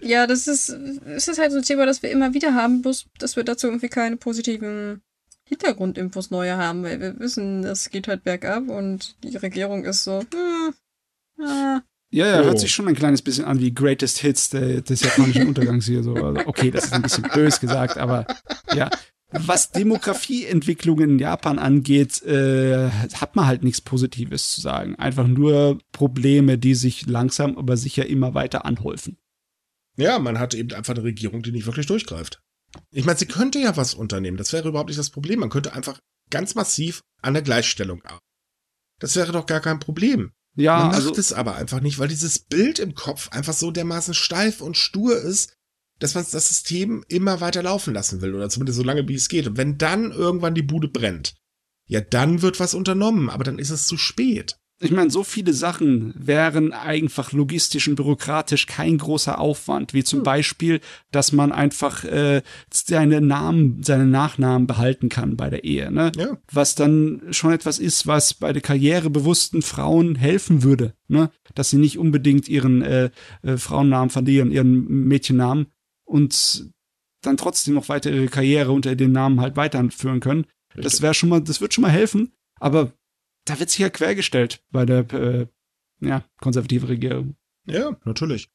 Ja, 0.00 0.26
das 0.26 0.46
ist, 0.46 0.68
es 0.68 1.28
ist 1.28 1.38
halt 1.38 1.50
so 1.50 1.58
ein 1.58 1.64
Thema, 1.64 1.86
das 1.86 2.02
wir 2.02 2.10
immer 2.10 2.34
wieder 2.34 2.54
haben, 2.54 2.82
bloß 2.82 3.06
dass 3.18 3.36
wir 3.36 3.44
dazu 3.44 3.66
irgendwie 3.66 3.88
keine 3.88 4.16
positiven 4.16 5.02
Hintergrundinfos 5.44 6.30
neue 6.30 6.56
haben, 6.56 6.82
weil 6.82 7.00
wir 7.00 7.18
wissen, 7.18 7.64
es 7.64 7.90
geht 7.90 8.06
halt 8.06 8.22
bergab 8.22 8.68
und 8.68 9.16
die 9.24 9.36
Regierung 9.36 9.84
ist 9.84 10.04
so, 10.04 10.20
hm, 10.20 10.74
ah. 11.44 11.82
Ja, 12.12 12.26
ja, 12.26 12.40
oh. 12.40 12.44
hört 12.44 12.60
sich 12.60 12.72
schon 12.72 12.88
ein 12.88 12.94
kleines 12.94 13.22
bisschen 13.22 13.44
an 13.44 13.60
wie 13.60 13.72
Greatest 13.72 14.18
Hits 14.18 14.50
des 14.50 15.00
japanischen 15.00 15.48
Untergangs 15.48 15.86
hier 15.86 16.02
so. 16.02 16.14
Also, 16.14 16.46
okay, 16.46 16.70
das 16.70 16.86
ist 16.86 16.92
ein 16.92 17.02
bisschen 17.02 17.28
bös 17.32 17.60
gesagt, 17.60 17.98
aber 17.98 18.26
ja, 18.74 18.90
was 19.32 19.70
Demografieentwicklungen 19.70 21.10
in 21.10 21.18
Japan 21.18 21.58
angeht, 21.58 22.22
äh, 22.22 22.90
hat 22.90 23.36
man 23.36 23.46
halt 23.46 23.62
nichts 23.62 23.80
Positives 23.80 24.52
zu 24.52 24.60
sagen. 24.60 24.96
Einfach 24.96 25.26
nur 25.26 25.78
Probleme, 25.92 26.58
die 26.58 26.74
sich 26.74 27.06
langsam 27.06 27.56
aber 27.56 27.76
sicher 27.76 28.06
immer 28.06 28.34
weiter 28.34 28.64
anhäufen. 28.64 29.18
Ja, 29.96 30.18
man 30.18 30.38
hat 30.38 30.54
eben 30.54 30.72
einfach 30.72 30.94
eine 30.94 31.04
Regierung, 31.04 31.42
die 31.42 31.52
nicht 31.52 31.66
wirklich 31.66 31.86
durchgreift. 31.86 32.40
Ich 32.90 33.04
meine, 33.04 33.18
sie 33.18 33.26
könnte 33.26 33.58
ja 33.58 33.76
was 33.76 33.94
unternehmen. 33.94 34.36
Das 34.36 34.52
wäre 34.52 34.68
überhaupt 34.68 34.88
nicht 34.88 34.98
das 34.98 35.10
Problem. 35.10 35.40
Man 35.40 35.50
könnte 35.50 35.72
einfach 35.74 35.98
ganz 36.30 36.54
massiv 36.54 37.02
an 37.22 37.34
der 37.34 37.42
Gleichstellung 37.42 38.02
arbeiten. 38.04 38.24
Das 39.00 39.16
wäre 39.16 39.32
doch 39.32 39.46
gar 39.46 39.60
kein 39.60 39.80
Problem. 39.80 40.32
Ja, 40.56 40.78
man 40.78 40.86
macht 40.88 40.96
also, 40.96 41.14
es 41.14 41.32
aber 41.32 41.56
einfach 41.56 41.80
nicht, 41.80 41.98
weil 41.98 42.08
dieses 42.08 42.38
Bild 42.38 42.78
im 42.78 42.94
Kopf 42.94 43.30
einfach 43.30 43.52
so 43.52 43.70
dermaßen 43.70 44.14
steif 44.14 44.60
und 44.60 44.76
stur 44.76 45.16
ist, 45.16 45.54
dass 46.00 46.14
man 46.14 46.24
das 46.30 46.48
System 46.48 47.04
immer 47.08 47.40
weiter 47.40 47.62
laufen 47.62 47.94
lassen 47.94 48.20
will 48.20 48.34
oder 48.34 48.48
zumindest 48.48 48.78
so 48.78 48.84
lange, 48.84 49.06
wie 49.06 49.14
es 49.14 49.28
geht. 49.28 49.46
Und 49.46 49.56
wenn 49.56 49.78
dann 49.78 50.10
irgendwann 50.10 50.54
die 50.54 50.62
Bude 50.62 50.88
brennt, 50.88 51.34
ja, 51.86 52.00
dann 52.00 52.42
wird 52.42 52.58
was 52.58 52.74
unternommen, 52.74 53.30
aber 53.30 53.44
dann 53.44 53.58
ist 53.58 53.70
es 53.70 53.86
zu 53.86 53.96
spät. 53.96 54.56
ich 54.82 54.92
meine, 54.92 55.10
so 55.10 55.24
viele 55.24 55.52
Sachen 55.52 56.14
wären 56.16 56.72
einfach 56.72 57.32
logistisch 57.32 57.86
und 57.88 57.96
bürokratisch 57.96 58.66
kein 58.66 58.96
großer 58.96 59.38
Aufwand, 59.38 59.92
wie 59.92 60.04
zum 60.04 60.20
hm. 60.20 60.24
Beispiel, 60.24 60.80
dass 61.10 61.32
man 61.32 61.52
einfach 61.52 62.04
äh, 62.04 62.42
seine 62.72 63.20
Namen, 63.20 63.82
seine 63.82 64.06
Nachnamen 64.06 64.66
behalten 64.66 65.10
kann 65.10 65.36
bei 65.36 65.50
der 65.50 65.64
Ehe, 65.64 65.90
ne? 65.90 66.12
Ja. 66.16 66.38
Was 66.50 66.76
dann 66.76 67.22
schon 67.32 67.52
etwas 67.52 67.78
ist, 67.78 68.06
was 68.06 68.32
bei 68.32 68.52
der 68.52 68.62
karrierebewussten 68.62 69.60
Frauen 69.60 70.14
helfen 70.14 70.62
würde, 70.62 70.94
ne? 71.08 71.30
Dass 71.54 71.70
sie 71.70 71.78
nicht 71.78 71.98
unbedingt 71.98 72.48
ihren 72.48 72.80
äh, 72.82 73.10
äh, 73.42 73.58
Frauennamen 73.58 74.10
verlieren, 74.10 74.50
ihren 74.50 74.86
Mädchennamen 74.86 75.66
und 76.10 76.70
dann 77.22 77.36
trotzdem 77.36 77.74
noch 77.74 77.88
weiter 77.88 78.10
ihre 78.10 78.28
Karriere 78.28 78.72
unter 78.72 78.96
dem 78.96 79.12
Namen 79.12 79.40
halt 79.40 79.56
weiterführen 79.56 80.20
können. 80.20 80.46
Richtig. 80.70 80.84
Das 80.84 81.02
wäre 81.02 81.14
schon 81.14 81.28
mal, 81.28 81.40
das 81.40 81.60
wird 81.60 81.74
schon 81.74 81.82
mal 81.82 81.90
helfen, 81.90 82.32
aber 82.58 82.92
da 83.44 83.58
wird 83.58 83.70
sich 83.70 83.78
ja 83.78 83.90
quergestellt 83.90 84.62
bei 84.70 84.84
der 84.84 85.12
äh, 85.12 85.46
ja, 86.00 86.24
konservativen 86.40 86.88
Regierung. 86.88 87.36
Ja, 87.66 87.96
natürlich. 88.04 88.48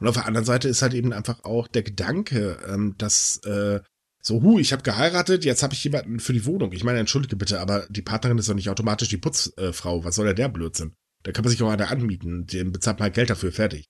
Und 0.00 0.08
auf 0.08 0.14
der 0.14 0.26
anderen 0.26 0.44
Seite 0.44 0.68
ist 0.68 0.82
halt 0.82 0.94
eben 0.94 1.12
einfach 1.12 1.44
auch 1.44 1.68
der 1.68 1.82
Gedanke, 1.82 2.58
ähm, 2.66 2.94
dass 2.98 3.38
äh, 3.44 3.80
so, 4.20 4.40
hu, 4.42 4.58
ich 4.58 4.72
habe 4.72 4.82
geheiratet, 4.82 5.44
jetzt 5.44 5.62
habe 5.62 5.74
ich 5.74 5.84
jemanden 5.84 6.20
für 6.20 6.32
die 6.32 6.46
Wohnung. 6.46 6.72
Ich 6.72 6.84
meine, 6.84 7.00
entschuldige 7.00 7.36
bitte, 7.36 7.60
aber 7.60 7.86
die 7.88 8.02
Partnerin 8.02 8.38
ist 8.38 8.48
doch 8.48 8.54
nicht 8.54 8.70
automatisch 8.70 9.08
die 9.08 9.16
Putzfrau. 9.16 10.00
Äh, 10.00 10.04
Was 10.04 10.14
soll 10.14 10.26
denn 10.26 10.36
der 10.36 10.48
Blödsinn? 10.48 10.94
Da 11.24 11.32
kann 11.32 11.44
man 11.44 11.50
sich 11.50 11.62
auch 11.62 11.70
einer 11.70 11.90
anmieten, 11.90 12.46
dem 12.46 12.72
bezahlt 12.72 12.98
man 12.98 13.04
halt 13.04 13.14
Geld 13.14 13.30
dafür, 13.30 13.52
fertig. 13.52 13.88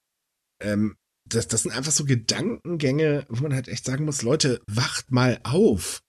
Ähm, 0.60 0.96
das, 1.34 1.48
das 1.48 1.62
sind 1.62 1.72
einfach 1.72 1.92
so 1.92 2.04
Gedankengänge, 2.04 3.26
wo 3.28 3.42
man 3.42 3.54
halt 3.54 3.68
echt 3.68 3.84
sagen 3.84 4.04
muss, 4.04 4.22
Leute, 4.22 4.60
wacht 4.66 5.10
mal 5.10 5.40
auf. 5.44 6.02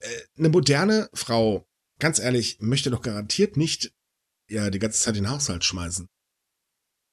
Äh, 0.00 0.08
eine 0.38 0.48
moderne 0.48 1.08
Frau 1.14 1.66
ganz 2.00 2.18
ehrlich, 2.18 2.58
möchte 2.60 2.90
doch 2.90 3.02
garantiert 3.02 3.56
nicht 3.56 3.92
ja 4.50 4.70
die 4.70 4.80
ganze 4.80 5.00
Zeit 5.00 5.14
den 5.14 5.30
Haushalt 5.30 5.64
schmeißen. 5.64 6.08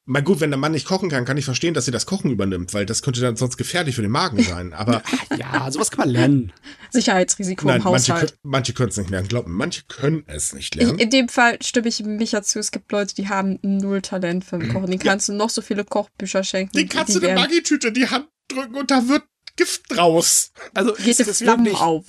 Mal 0.09 0.23
gut, 0.23 0.39
wenn 0.39 0.51
der 0.51 0.57
Mann 0.57 0.71
nicht 0.71 0.87
kochen 0.87 1.09
kann, 1.09 1.25
kann 1.25 1.35
ich 1.35 1.43
verstehen, 1.43 1.73
dass 1.73 1.83
sie 1.83 1.91
das 1.91 2.05
Kochen 2.05 2.31
übernimmt, 2.31 2.73
weil 2.73 2.85
das 2.85 3.01
könnte 3.01 3.19
dann 3.19 3.35
sonst 3.35 3.57
gefährlich 3.57 3.93
für 3.93 4.01
den 4.01 4.09
Magen 4.11 4.41
sein. 4.41 4.71
Aber 4.71 5.03
ja, 5.37 5.69
sowas 5.69 5.91
kann 5.91 6.05
man 6.05 6.09
lernen. 6.09 6.53
Sicherheitsrisiko 6.91 7.67
Nein, 7.67 7.81
im 7.81 7.83
Haushalt. 7.83 8.21
Manche, 8.21 8.35
manche 8.43 8.73
können 8.73 8.89
es 8.89 8.97
nicht 8.97 9.09
lernen. 9.09 9.27
Glauben, 9.27 9.51
manche 9.51 9.83
können 9.89 10.23
es 10.27 10.53
nicht 10.53 10.75
lernen. 10.75 10.97
In 10.97 11.09
dem 11.09 11.27
Fall 11.27 11.57
stimme 11.61 11.89
ich 11.89 12.01
Micha 12.05 12.41
zu. 12.41 12.57
Es 12.57 12.71
gibt 12.71 12.89
Leute, 12.93 13.15
die 13.15 13.27
haben 13.27 13.59
null 13.63 14.01
Talent 14.01 14.45
für 14.45 14.57
den 14.57 14.69
Kochen. 14.73 14.89
Den 14.89 14.99
kannst 14.99 15.27
ja. 15.27 15.33
du 15.33 15.37
noch 15.37 15.49
so 15.49 15.61
viele 15.61 15.83
Kochbücher 15.83 16.45
schenken. 16.45 16.77
Den 16.77 16.87
kannst 16.87 17.13
du 17.13 17.19
eine 17.19 17.35
Maggi-Tüte 17.37 17.89
in 17.89 17.93
die 17.93 18.09
Hand 18.09 18.29
drücken 18.47 18.75
und 18.75 18.89
da 18.89 19.09
wird 19.09 19.23
Gift 19.57 19.97
raus. 19.97 20.51
Also 20.73 20.93
geht 20.93 21.19
es 21.19 21.39
Flammen 21.39 21.75
auf. 21.75 22.05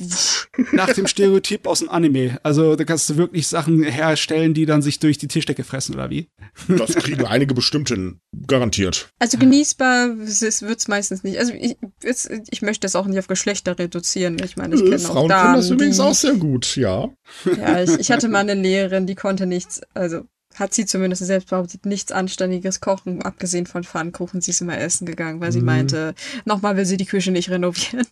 Nach 0.72 0.92
dem 0.92 1.06
Stereotyp 1.06 1.66
aus 1.66 1.80
dem 1.80 1.88
Anime. 1.88 2.38
Also 2.42 2.76
da 2.76 2.84
kannst 2.84 3.10
du 3.10 3.16
wirklich 3.16 3.48
Sachen 3.48 3.82
herstellen, 3.82 4.54
die 4.54 4.66
dann 4.66 4.82
sich 4.82 5.00
durch 5.00 5.18
die 5.18 5.28
Tischdecke 5.28 5.64
fressen, 5.64 5.94
oder 5.94 6.10
wie? 6.10 6.28
Das 6.68 6.94
kriegen 6.94 7.26
einige 7.26 7.54
bestimmten 7.54 8.20
garantiert. 8.46 9.10
Also 9.18 9.38
genießbar 9.38 10.16
wird 10.18 10.78
es 10.78 10.88
meistens 10.88 11.24
nicht. 11.24 11.38
Also 11.38 11.52
ich, 11.54 11.76
jetzt, 12.02 12.30
ich 12.50 12.62
möchte 12.62 12.82
das 12.82 12.94
auch 12.94 13.06
nicht 13.06 13.18
auf 13.18 13.26
Geschlechter 13.26 13.78
reduzieren. 13.78 14.36
Ich 14.44 14.56
meine, 14.56 14.76
ich 14.76 14.84
kenne 14.84 14.98
Frauen 14.98 15.24
auch 15.24 15.28
Damen, 15.28 15.42
können 15.44 15.56
das 15.56 15.70
übrigens 15.70 15.96
die, 15.96 16.02
auch 16.02 16.14
sehr 16.14 16.34
gut, 16.34 16.76
ja. 16.76 17.08
Ja, 17.56 17.82
ich, 17.82 17.98
ich 17.98 18.10
hatte 18.10 18.28
mal 18.28 18.40
eine 18.40 18.54
Lehrerin, 18.54 19.06
die 19.06 19.14
konnte 19.14 19.46
nichts, 19.46 19.80
also 19.94 20.22
hat 20.58 20.74
sie 20.74 20.86
zumindest 20.86 21.24
selbst 21.24 21.50
behauptet, 21.50 21.86
nichts 21.86 22.12
Anständiges 22.12 22.80
kochen, 22.80 23.22
abgesehen 23.22 23.66
von 23.66 23.84
Pfannkuchen. 23.84 24.40
Sie 24.40 24.50
ist 24.50 24.60
immer 24.60 24.78
essen 24.78 25.06
gegangen, 25.06 25.40
weil 25.40 25.52
sie 25.52 25.60
mhm. 25.60 25.66
meinte, 25.66 26.14
nochmal 26.44 26.76
will 26.76 26.86
sie 26.86 26.96
die 26.96 27.06
Küche 27.06 27.30
nicht 27.30 27.50
renovieren. 27.50 28.06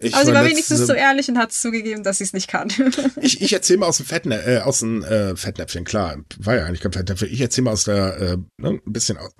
Ich 0.00 0.14
Aber 0.14 0.24
sie 0.24 0.32
war 0.32 0.44
wenigstens 0.44 0.86
so 0.86 0.92
ehrlich 0.92 1.28
und 1.28 1.38
hat 1.38 1.52
zugegeben, 1.52 2.04
dass 2.04 2.18
sie 2.18 2.24
es 2.24 2.32
nicht 2.32 2.46
kann. 2.46 2.68
ich 3.20 3.40
ich 3.42 3.52
erzähle 3.52 3.80
mal 3.80 3.86
aus 3.86 3.96
dem 3.96 4.06
Fettnä 4.06 4.36
äh, 4.36 4.58
aus 4.60 4.78
dem 4.78 5.02
äh, 5.02 5.34
Fettnäpfchen, 5.34 5.84
klar, 5.84 6.18
war 6.38 6.54
ja 6.54 6.66
eigentlich 6.66 6.80
kein 6.80 6.92
Fettnäpfchen. 6.92 7.28
Ich 7.28 7.40
erzähle 7.40 7.64
mal 7.64 7.72
aus 7.72 7.84
der, 7.84 8.16
äh, 8.16 8.36
ne, 8.58 8.80
ein 8.86 8.92
bisschen 8.92 9.18
aus, 9.18 9.32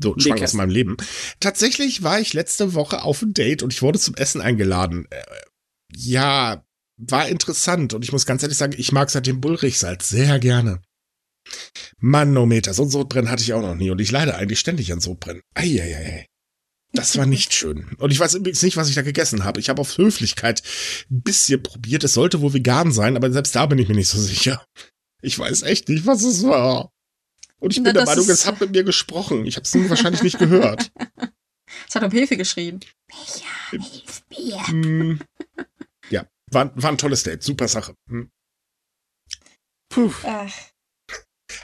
so 0.00 0.14
schwank 0.18 0.40
aus 0.40 0.54
meinem 0.54 0.70
Leben. 0.70 0.96
Tatsächlich 1.40 2.02
war 2.02 2.18
ich 2.18 2.32
letzte 2.32 2.72
Woche 2.72 3.02
auf 3.02 3.20
ein 3.20 3.34
Date 3.34 3.62
und 3.62 3.74
ich 3.74 3.82
wurde 3.82 3.98
zum 3.98 4.14
Essen 4.14 4.40
eingeladen. 4.40 5.06
Äh, 5.10 5.22
ja, 5.94 6.64
war 6.96 7.28
interessant 7.28 7.92
und 7.92 8.02
ich 8.02 8.12
muss 8.12 8.24
ganz 8.24 8.42
ehrlich 8.42 8.56
sagen, 8.56 8.74
ich 8.76 8.92
mag 8.92 9.10
seitdem 9.10 9.42
Bullrichsalz 9.42 10.08
sehr 10.08 10.38
gerne. 10.38 10.80
Manometer, 11.98 12.74
so 12.74 12.84
ein 12.84 12.90
Sodbrennen 12.90 13.30
hatte 13.30 13.42
ich 13.42 13.52
auch 13.52 13.62
noch 13.62 13.74
nie 13.74 13.90
und 13.90 14.00
ich 14.00 14.10
leide 14.10 14.36
eigentlich 14.36 14.60
ständig 14.60 14.92
an 14.92 15.00
Sodbrennen. 15.00 15.42
Eieiei. 15.54 16.26
Das 16.92 17.18
war 17.18 17.26
nicht 17.26 17.52
schön. 17.52 17.94
Und 17.98 18.10
ich 18.10 18.18
weiß 18.18 18.34
übrigens 18.34 18.62
nicht, 18.62 18.76
was 18.76 18.88
ich 18.88 18.94
da 18.94 19.02
gegessen 19.02 19.44
habe. 19.44 19.60
Ich 19.60 19.68
habe 19.68 19.80
auf 19.80 19.98
Höflichkeit 19.98 20.62
ein 21.10 21.20
bisschen 21.22 21.62
probiert. 21.62 22.04
Es 22.04 22.14
sollte 22.14 22.40
wohl 22.40 22.54
vegan 22.54 22.90
sein, 22.90 23.16
aber 23.16 23.30
selbst 23.30 23.54
da 23.54 23.66
bin 23.66 23.78
ich 23.78 23.88
mir 23.88 23.94
nicht 23.94 24.08
so 24.08 24.18
sicher. 24.18 24.64
Ich 25.20 25.38
weiß 25.38 25.62
echt 25.62 25.88
nicht, 25.88 26.06
was 26.06 26.22
es 26.22 26.42
war. 26.44 26.90
Und 27.58 27.72
ich 27.72 27.78
bin 27.78 27.84
Na, 27.86 27.92
der 27.92 28.04
Meinung, 28.04 28.28
es 28.28 28.46
hat 28.46 28.60
mit 28.60 28.70
mir 28.70 28.84
gesprochen. 28.84 29.46
Ich 29.46 29.56
habe 29.56 29.64
es 29.64 29.74
wahrscheinlich 29.90 30.22
nicht 30.22 30.38
gehört. 30.38 30.90
Es 31.88 31.94
hat 31.94 32.04
um 32.04 32.10
Hilfe 32.10 32.36
geschrien. 32.36 32.80
Micha, 33.08 33.70
hilf 33.70 34.22
mir. 34.30 34.66
Hm. 34.68 35.20
Ja, 36.10 36.26
war, 36.50 36.70
war 36.80 36.90
ein 36.90 36.98
tolles 36.98 37.24
Date. 37.24 37.42
Super 37.42 37.68
Sache. 37.68 37.94
Hm. 38.08 38.30
Puh. 39.88 40.12
Ach. 40.22 40.52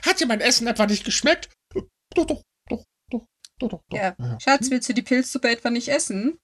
Hat 0.05 0.19
dir 0.19 0.27
mein 0.27 0.41
Essen 0.41 0.67
etwa 0.67 0.85
nicht 0.85 1.05
geschmeckt? 1.05 1.49
Doch, 1.73 2.25
doch, 2.25 2.25
doch, 2.69 2.83
doch, 3.09 3.25
doch, 3.59 3.69
doch. 3.69 3.83
Ja. 3.91 4.15
ja. 4.17 4.37
Schatz, 4.39 4.69
willst 4.69 4.89
du 4.89 4.93
die 4.93 5.01
Pilzsuppe 5.01 5.49
etwa 5.49 5.69
nicht 5.69 5.89
essen? 5.89 6.37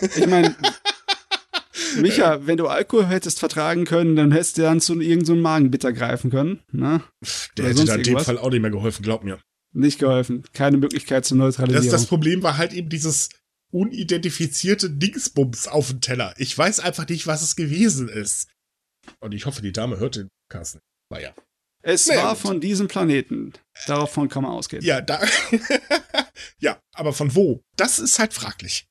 Ich 0.00 0.26
meine, 0.26 0.56
Micha, 1.96 2.46
wenn 2.46 2.56
du 2.56 2.66
Alkohol 2.66 3.06
hättest 3.06 3.38
vertragen 3.38 3.84
können, 3.84 4.16
dann 4.16 4.32
hättest 4.32 4.58
du 4.58 4.62
dann 4.62 4.80
zu 4.80 4.94
irgendeinem 4.94 5.24
so 5.24 5.34
Magenbitter 5.36 5.92
greifen 5.92 6.30
können. 6.30 6.60
Ne? 6.72 7.02
Der 7.56 7.68
hätte 7.68 7.84
da 7.84 7.94
in 7.96 8.02
dem 8.02 8.20
Fall 8.20 8.38
auch 8.38 8.50
nicht 8.50 8.60
mehr 8.60 8.70
geholfen, 8.70 9.02
glaub 9.02 9.24
mir. 9.24 9.40
Nicht 9.72 9.98
geholfen. 9.98 10.44
Keine 10.52 10.76
Möglichkeit 10.76 11.24
zur 11.24 11.36
Neutralisierung. 11.36 11.90
Das, 11.90 12.02
das 12.02 12.08
Problem 12.08 12.42
war 12.42 12.56
halt 12.56 12.72
eben 12.72 12.88
dieses 12.88 13.30
unidentifizierte 13.72 14.88
Dingsbums 14.88 15.66
auf 15.66 15.88
dem 15.88 16.00
Teller. 16.00 16.34
Ich 16.38 16.56
weiß 16.56 16.80
einfach 16.80 17.08
nicht, 17.08 17.26
was 17.26 17.42
es 17.42 17.56
gewesen 17.56 18.08
ist. 18.08 18.48
Und 19.20 19.34
ich 19.34 19.46
hoffe, 19.46 19.62
die 19.62 19.72
Dame 19.72 19.98
hört 19.98 20.16
den 20.16 20.28
Kasten. 20.48 20.78
Naja. 21.10 21.34
Es 21.86 22.06
naja, 22.06 22.24
war 22.24 22.36
von 22.36 22.62
diesem 22.62 22.88
Planeten. 22.88 23.52
Davon 23.86 24.30
kann 24.30 24.42
man 24.42 24.52
ausgehen. 24.52 24.82
Ja, 24.82 25.02
da. 25.02 25.20
ja, 26.58 26.80
aber 26.94 27.12
von 27.12 27.34
wo? 27.34 27.62
Das 27.76 27.98
ist 27.98 28.18
halt 28.18 28.32
fraglich. 28.32 28.86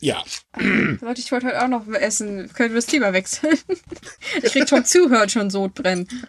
Ja. 0.00 0.24
Leute, 0.56 1.20
ich 1.20 1.30
wollte 1.32 1.48
heute 1.48 1.62
auch 1.62 1.68
noch 1.68 1.86
essen. 1.88 2.50
Können 2.54 2.70
wir 2.70 2.76
das 2.76 2.86
Thema 2.86 3.12
wechseln? 3.12 3.58
ich 4.42 4.52
krieg 4.52 4.66
schon 4.66 4.86
zuhört 4.86 5.30
schon 5.30 5.50
Sodbrennen. 5.50 6.08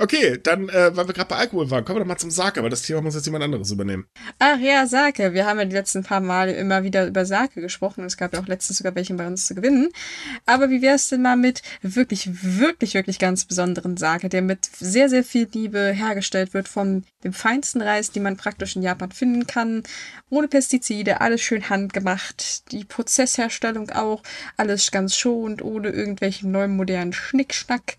Okay, 0.00 0.38
dann, 0.40 0.68
äh, 0.68 0.96
weil 0.96 1.08
wir 1.08 1.14
gerade 1.14 1.28
bei 1.28 1.36
Alkohol 1.36 1.68
waren, 1.72 1.84
kommen 1.84 1.96
wir 1.96 2.04
doch 2.04 2.08
mal 2.08 2.16
zum 2.16 2.30
Sake, 2.30 2.60
aber 2.60 2.70
das 2.70 2.82
Thema 2.82 3.00
muss 3.00 3.16
jetzt 3.16 3.26
jemand 3.26 3.42
anderes 3.42 3.72
übernehmen. 3.72 4.06
Ach 4.38 4.56
ja, 4.58 4.86
Sake. 4.86 5.34
Wir 5.34 5.44
haben 5.44 5.58
ja 5.58 5.64
die 5.64 5.74
letzten 5.74 6.04
paar 6.04 6.20
Mal 6.20 6.50
immer 6.50 6.84
wieder 6.84 7.08
über 7.08 7.26
Sake 7.26 7.60
gesprochen. 7.60 8.04
Es 8.04 8.16
gab 8.16 8.32
ja 8.32 8.40
auch 8.40 8.46
letztens 8.46 8.78
sogar 8.78 8.94
welche 8.94 9.14
bei 9.14 9.26
uns 9.26 9.48
zu 9.48 9.56
gewinnen. 9.56 9.88
Aber 10.46 10.70
wie 10.70 10.82
wär's 10.82 11.08
denn 11.08 11.22
mal 11.22 11.36
mit 11.36 11.62
wirklich, 11.82 12.28
wirklich, 12.32 12.94
wirklich 12.94 13.18
ganz 13.18 13.44
besonderen 13.44 13.96
Sake, 13.96 14.28
der 14.28 14.42
mit 14.42 14.66
sehr, 14.66 15.08
sehr 15.08 15.24
viel 15.24 15.48
Liebe 15.52 15.90
hergestellt 15.92 16.54
wird 16.54 16.68
von 16.68 17.04
dem 17.24 17.32
feinsten 17.32 17.82
Reis, 17.82 18.12
den 18.12 18.22
man 18.22 18.36
praktisch 18.36 18.76
in 18.76 18.82
Japan 18.82 19.10
finden 19.10 19.48
kann. 19.48 19.82
Ohne 20.30 20.46
Pestizide, 20.46 21.20
alles 21.20 21.40
schön 21.40 21.70
handgemacht. 21.70 22.70
Die 22.70 22.84
Prozessherstellung 22.84 23.90
auch, 23.90 24.22
alles 24.56 24.92
ganz 24.92 25.16
schonend, 25.16 25.60
ohne 25.60 25.88
irgendwelchen 25.88 26.52
neuen 26.52 26.76
modernen 26.76 27.12
Schnickschnack. 27.12 27.96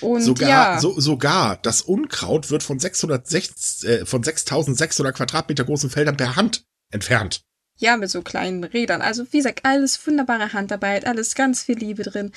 Und 0.00 0.22
sogar, 0.22 0.48
ja. 0.48 0.80
so, 0.80 0.98
sogar 1.00 1.56
das 1.56 1.82
Unkraut 1.82 2.50
wird 2.50 2.62
von 2.62 2.78
606, 2.78 3.84
äh, 3.84 4.06
von 4.06 4.22
6600 4.22 5.16
Quadratmeter 5.16 5.64
großen 5.64 5.90
Feldern 5.90 6.16
per 6.16 6.36
Hand 6.36 6.64
entfernt. 6.90 7.42
Ja, 7.80 7.96
mit 7.96 8.10
so 8.10 8.22
kleinen 8.22 8.64
Rädern. 8.64 9.02
Also, 9.02 9.24
wie 9.32 9.36
gesagt, 9.36 9.60
alles 9.64 10.04
wunderbare 10.04 10.52
Handarbeit, 10.52 11.06
alles 11.06 11.36
ganz 11.36 11.62
viel 11.62 11.78
Liebe 11.78 12.02
drin. 12.02 12.32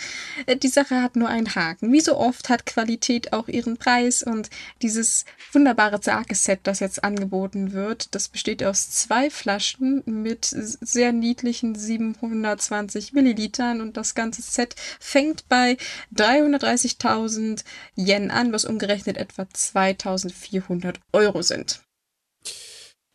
Äh, 0.46 0.56
die 0.56 0.68
Sache 0.68 1.02
hat 1.02 1.16
nur 1.16 1.30
einen 1.30 1.56
Haken. 1.56 1.92
Wie 1.92 2.00
so 2.00 2.16
oft 2.16 2.50
hat 2.50 2.68
Qualität 2.68 3.34
auch 3.34 3.48
ihren 3.48 3.78
Preis 3.78 4.22
und 4.22 4.52
dieses 4.84 5.26
wunderbare 5.52 6.00
Sake-Set, 6.02 6.60
das 6.64 6.80
jetzt 6.80 7.04
angeboten 7.04 7.74
wird, 7.74 8.14
das 8.14 8.30
besteht 8.30 8.64
aus 8.64 8.92
zwei 8.92 9.32
Flaschen 9.32 10.04
mit 10.06 10.46
sehr 10.46 11.12
niedlichen 11.12 11.74
720 11.74 13.14
Millilitern 13.14 13.82
und 13.82 13.98
das 13.98 14.14
ganze 14.14 14.44
Set 14.44 14.76
fängt 15.00 15.50
bei 15.50 15.78
330.000 16.16 17.64
Yen 17.96 18.30
an, 18.30 18.54
was 18.54 18.66
umgerechnet 18.66 19.18
etwa 19.18 19.48
2400 19.52 21.00
Euro 21.14 21.42
sind. 21.42 21.82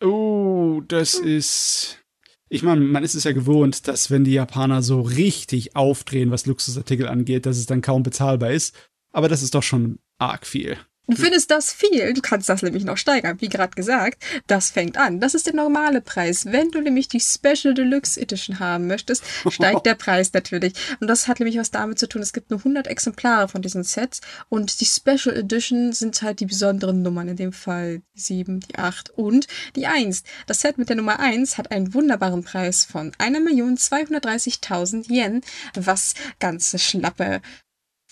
Oh, 0.02 0.82
das 0.88 1.14
ist 1.14 2.00
ich 2.48 2.62
meine, 2.62 2.80
man 2.80 3.02
ist 3.02 3.14
es 3.14 3.24
ja 3.24 3.32
gewohnt, 3.32 3.88
dass 3.88 4.10
wenn 4.10 4.24
die 4.24 4.32
Japaner 4.32 4.82
so 4.82 5.00
richtig 5.00 5.74
aufdrehen, 5.74 6.30
was 6.30 6.46
Luxusartikel 6.46 7.08
angeht, 7.08 7.46
dass 7.46 7.56
es 7.56 7.66
dann 7.66 7.82
kaum 7.82 8.02
bezahlbar 8.02 8.52
ist. 8.52 8.74
Aber 9.12 9.28
das 9.28 9.42
ist 9.42 9.54
doch 9.54 9.62
schon 9.62 9.98
arg 10.18 10.46
viel. 10.46 10.76
Du 11.08 11.16
findest 11.16 11.52
das 11.52 11.72
viel, 11.72 12.14
du 12.14 12.20
kannst 12.20 12.48
das 12.48 12.62
nämlich 12.62 12.84
noch 12.84 12.96
steigern, 12.96 13.40
wie 13.40 13.48
gerade 13.48 13.76
gesagt. 13.76 14.20
Das 14.48 14.70
fängt 14.70 14.96
an. 14.96 15.20
Das 15.20 15.34
ist 15.34 15.46
der 15.46 15.54
normale 15.54 16.00
Preis. 16.00 16.46
Wenn 16.46 16.72
du 16.72 16.80
nämlich 16.80 17.06
die 17.06 17.20
Special 17.20 17.74
Deluxe 17.74 18.20
Edition 18.20 18.58
haben 18.58 18.88
möchtest, 18.88 19.22
steigt 19.48 19.86
der 19.86 19.94
Preis 19.94 20.32
natürlich. 20.32 20.72
Und 20.98 21.06
das 21.06 21.28
hat 21.28 21.38
nämlich 21.38 21.58
was 21.58 21.70
damit 21.70 22.00
zu 22.00 22.08
tun, 22.08 22.22
es 22.22 22.32
gibt 22.32 22.50
nur 22.50 22.58
100 22.58 22.88
Exemplare 22.88 23.46
von 23.46 23.62
diesen 23.62 23.84
Sets 23.84 24.20
und 24.48 24.80
die 24.80 24.84
Special 24.84 25.36
Edition 25.36 25.92
sind 25.92 26.20
halt 26.22 26.40
die 26.40 26.46
besonderen 26.46 27.02
Nummern, 27.02 27.28
in 27.28 27.36
dem 27.36 27.52
Fall 27.52 28.02
die 28.16 28.20
7, 28.20 28.60
die 28.60 28.76
8 28.76 29.10
und 29.10 29.46
die 29.76 29.86
1. 29.86 30.24
Das 30.46 30.60
Set 30.60 30.76
mit 30.76 30.88
der 30.88 30.96
Nummer 30.96 31.20
1 31.20 31.56
hat 31.56 31.70
einen 31.70 31.94
wunderbaren 31.94 32.42
Preis 32.42 32.84
von 32.84 33.12
1.230.000 33.12 35.08
Yen, 35.08 35.40
was 35.74 36.14
ganze 36.40 36.80
schnappe 36.80 37.42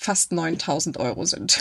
fast 0.04 0.32
9000 0.32 0.98
Euro 0.98 1.24
sind. 1.24 1.58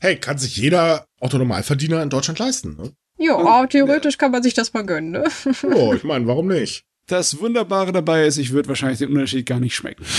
hey, 0.00 0.16
kann 0.16 0.38
sich 0.38 0.56
jeder 0.56 1.06
Autonormalverdiener 1.20 2.02
in 2.02 2.10
Deutschland 2.10 2.38
leisten, 2.38 2.76
ne? 2.76 2.92
Ja, 3.16 3.66
theoretisch 3.66 4.16
kann 4.16 4.30
man 4.30 4.42
sich 4.42 4.54
das 4.54 4.72
mal 4.74 4.86
gönnen, 4.86 5.10
ne? 5.10 5.24
Oh, 5.74 5.92
ich 5.92 6.04
meine, 6.04 6.26
warum 6.26 6.46
nicht? 6.46 6.84
Das 7.08 7.40
Wunderbare 7.40 7.90
dabei 7.90 8.26
ist, 8.26 8.36
ich 8.36 8.52
würde 8.52 8.68
wahrscheinlich 8.68 8.98
den 8.98 9.08
Unterschied 9.08 9.46
gar 9.46 9.60
nicht 9.60 9.74
schmecken. 9.74 10.04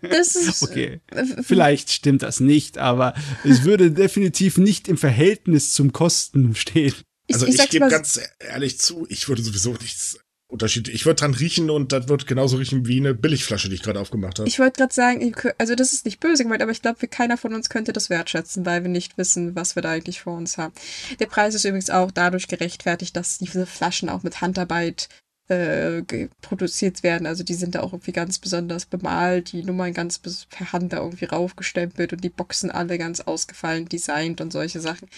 Das 0.00 0.34
ist. 0.34 0.64
Okay. 0.64 1.00
Vielleicht 1.42 1.92
stimmt 1.92 2.22
das 2.22 2.40
nicht, 2.40 2.78
aber 2.78 3.14
es 3.44 3.62
würde 3.62 3.92
definitiv 3.92 4.58
nicht 4.58 4.88
im 4.88 4.96
Verhältnis 4.98 5.74
zum 5.74 5.92
Kosten 5.92 6.56
stehen. 6.56 6.94
Also 7.30 7.46
ich, 7.46 7.54
ich, 7.54 7.60
ich 7.60 7.70
gebe 7.70 7.88
ganz 7.88 8.18
ehrlich 8.40 8.80
zu, 8.80 9.06
ich 9.08 9.28
würde 9.28 9.42
sowieso 9.42 9.74
nichts 9.74 10.18
Unterschied. 10.52 10.88
Ich 10.88 11.06
würde 11.06 11.20
dran 11.20 11.34
riechen 11.34 11.70
und 11.70 11.92
das 11.92 12.08
wird 12.08 12.26
genauso 12.26 12.58
riechen 12.58 12.86
wie 12.86 12.98
eine 12.98 13.14
Billigflasche, 13.14 13.68
die 13.68 13.76
ich 13.76 13.82
gerade 13.82 13.98
aufgemacht 13.98 14.38
habe. 14.38 14.48
Ich 14.48 14.58
wollte 14.58 14.78
gerade 14.78 14.92
sagen, 14.92 15.34
also 15.58 15.74
das 15.74 15.92
ist 15.92 16.04
nicht 16.04 16.20
böse 16.20 16.42
gemeint, 16.42 16.62
aber 16.62 16.70
ich 16.72 16.82
glaube, 16.82 17.08
keiner 17.08 17.36
von 17.36 17.54
uns 17.54 17.70
könnte 17.70 17.92
das 17.92 18.10
wertschätzen, 18.10 18.66
weil 18.66 18.82
wir 18.82 18.90
nicht 18.90 19.16
wissen, 19.18 19.56
was 19.56 19.74
wir 19.76 19.82
da 19.82 19.90
eigentlich 19.90 20.20
vor 20.20 20.36
uns 20.36 20.58
haben. 20.58 20.74
Der 21.18 21.26
Preis 21.26 21.54
ist 21.54 21.64
übrigens 21.64 21.90
auch 21.90 22.10
dadurch 22.10 22.48
gerechtfertigt, 22.48 23.16
dass 23.16 23.38
diese 23.38 23.66
Flaschen 23.66 24.08
auch 24.08 24.22
mit 24.22 24.40
Handarbeit 24.40 25.08
äh, 25.48 26.02
produziert 26.40 27.02
werden. 27.02 27.26
Also 27.26 27.44
die 27.44 27.54
sind 27.54 27.74
da 27.74 27.80
auch 27.80 27.92
irgendwie 27.92 28.12
ganz 28.12 28.38
besonders 28.38 28.86
bemalt, 28.86 29.52
die 29.52 29.62
Nummern 29.62 29.92
ganz 29.92 30.18
per 30.18 30.72
Hand 30.72 30.92
da 30.92 30.98
irgendwie 30.98 31.24
raufgestempelt 31.24 32.12
und 32.12 32.22
die 32.22 32.30
Boxen 32.30 32.70
alle 32.70 32.96
ganz 32.96 33.20
ausgefallen 33.20 33.88
designt 33.88 34.40
und 34.40 34.52
solche 34.52 34.80
Sachen. 34.80 35.08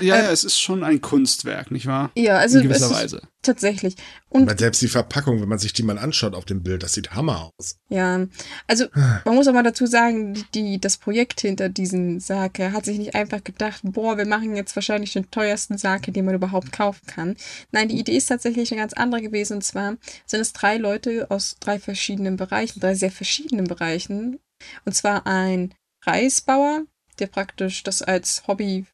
Ja, 0.00 0.16
äh, 0.16 0.24
ja, 0.24 0.30
es 0.30 0.44
ist 0.44 0.60
schon 0.60 0.84
ein 0.84 1.00
Kunstwerk, 1.00 1.70
nicht 1.70 1.86
wahr? 1.86 2.10
Ja, 2.14 2.36
also 2.36 2.58
In 2.58 2.64
gewisser 2.64 2.90
Weise. 2.90 3.22
Tatsächlich. 3.42 3.96
Und 4.28 4.58
selbst 4.58 4.82
die 4.82 4.88
Verpackung, 4.88 5.40
wenn 5.40 5.48
man 5.48 5.58
sich 5.58 5.72
die 5.72 5.82
mal 5.82 5.98
anschaut 5.98 6.34
auf 6.34 6.44
dem 6.44 6.62
Bild, 6.62 6.82
das 6.82 6.92
sieht 6.92 7.12
Hammer 7.12 7.50
aus. 7.58 7.78
Ja, 7.88 8.26
also 8.66 8.86
man 9.24 9.34
muss 9.34 9.48
auch 9.48 9.54
mal 9.54 9.62
dazu 9.62 9.86
sagen, 9.86 10.44
die, 10.54 10.78
das 10.78 10.98
Projekt 10.98 11.40
hinter 11.40 11.70
diesen 11.70 12.20
Sake 12.20 12.72
hat 12.72 12.84
sich 12.84 12.98
nicht 12.98 13.14
einfach 13.14 13.42
gedacht, 13.42 13.80
boah, 13.82 14.18
wir 14.18 14.26
machen 14.26 14.54
jetzt 14.56 14.76
wahrscheinlich 14.76 15.14
den 15.14 15.30
teuersten 15.30 15.78
Sake, 15.78 16.12
den 16.12 16.26
man 16.26 16.34
überhaupt 16.34 16.70
kaufen 16.70 17.06
kann. 17.06 17.36
Nein, 17.72 17.88
die 17.88 17.98
Idee 17.98 18.18
ist 18.18 18.26
tatsächlich 18.26 18.70
eine 18.72 18.82
ganz 18.82 18.92
andere 18.92 19.22
gewesen. 19.22 19.54
Und 19.54 19.62
zwar 19.62 19.96
sind 20.26 20.40
es 20.40 20.52
drei 20.52 20.76
Leute 20.76 21.30
aus 21.30 21.56
drei 21.60 21.78
verschiedenen 21.78 22.36
Bereichen, 22.36 22.80
drei 22.80 22.94
sehr 22.94 23.10
verschiedenen 23.10 23.66
Bereichen. 23.66 24.38
Und 24.84 24.94
zwar 24.94 25.26
ein 25.26 25.72
Reisbauer, 26.04 26.82
der 27.18 27.26
praktisch 27.26 27.82
das 27.84 28.02
als 28.02 28.46
Hobby 28.46 28.84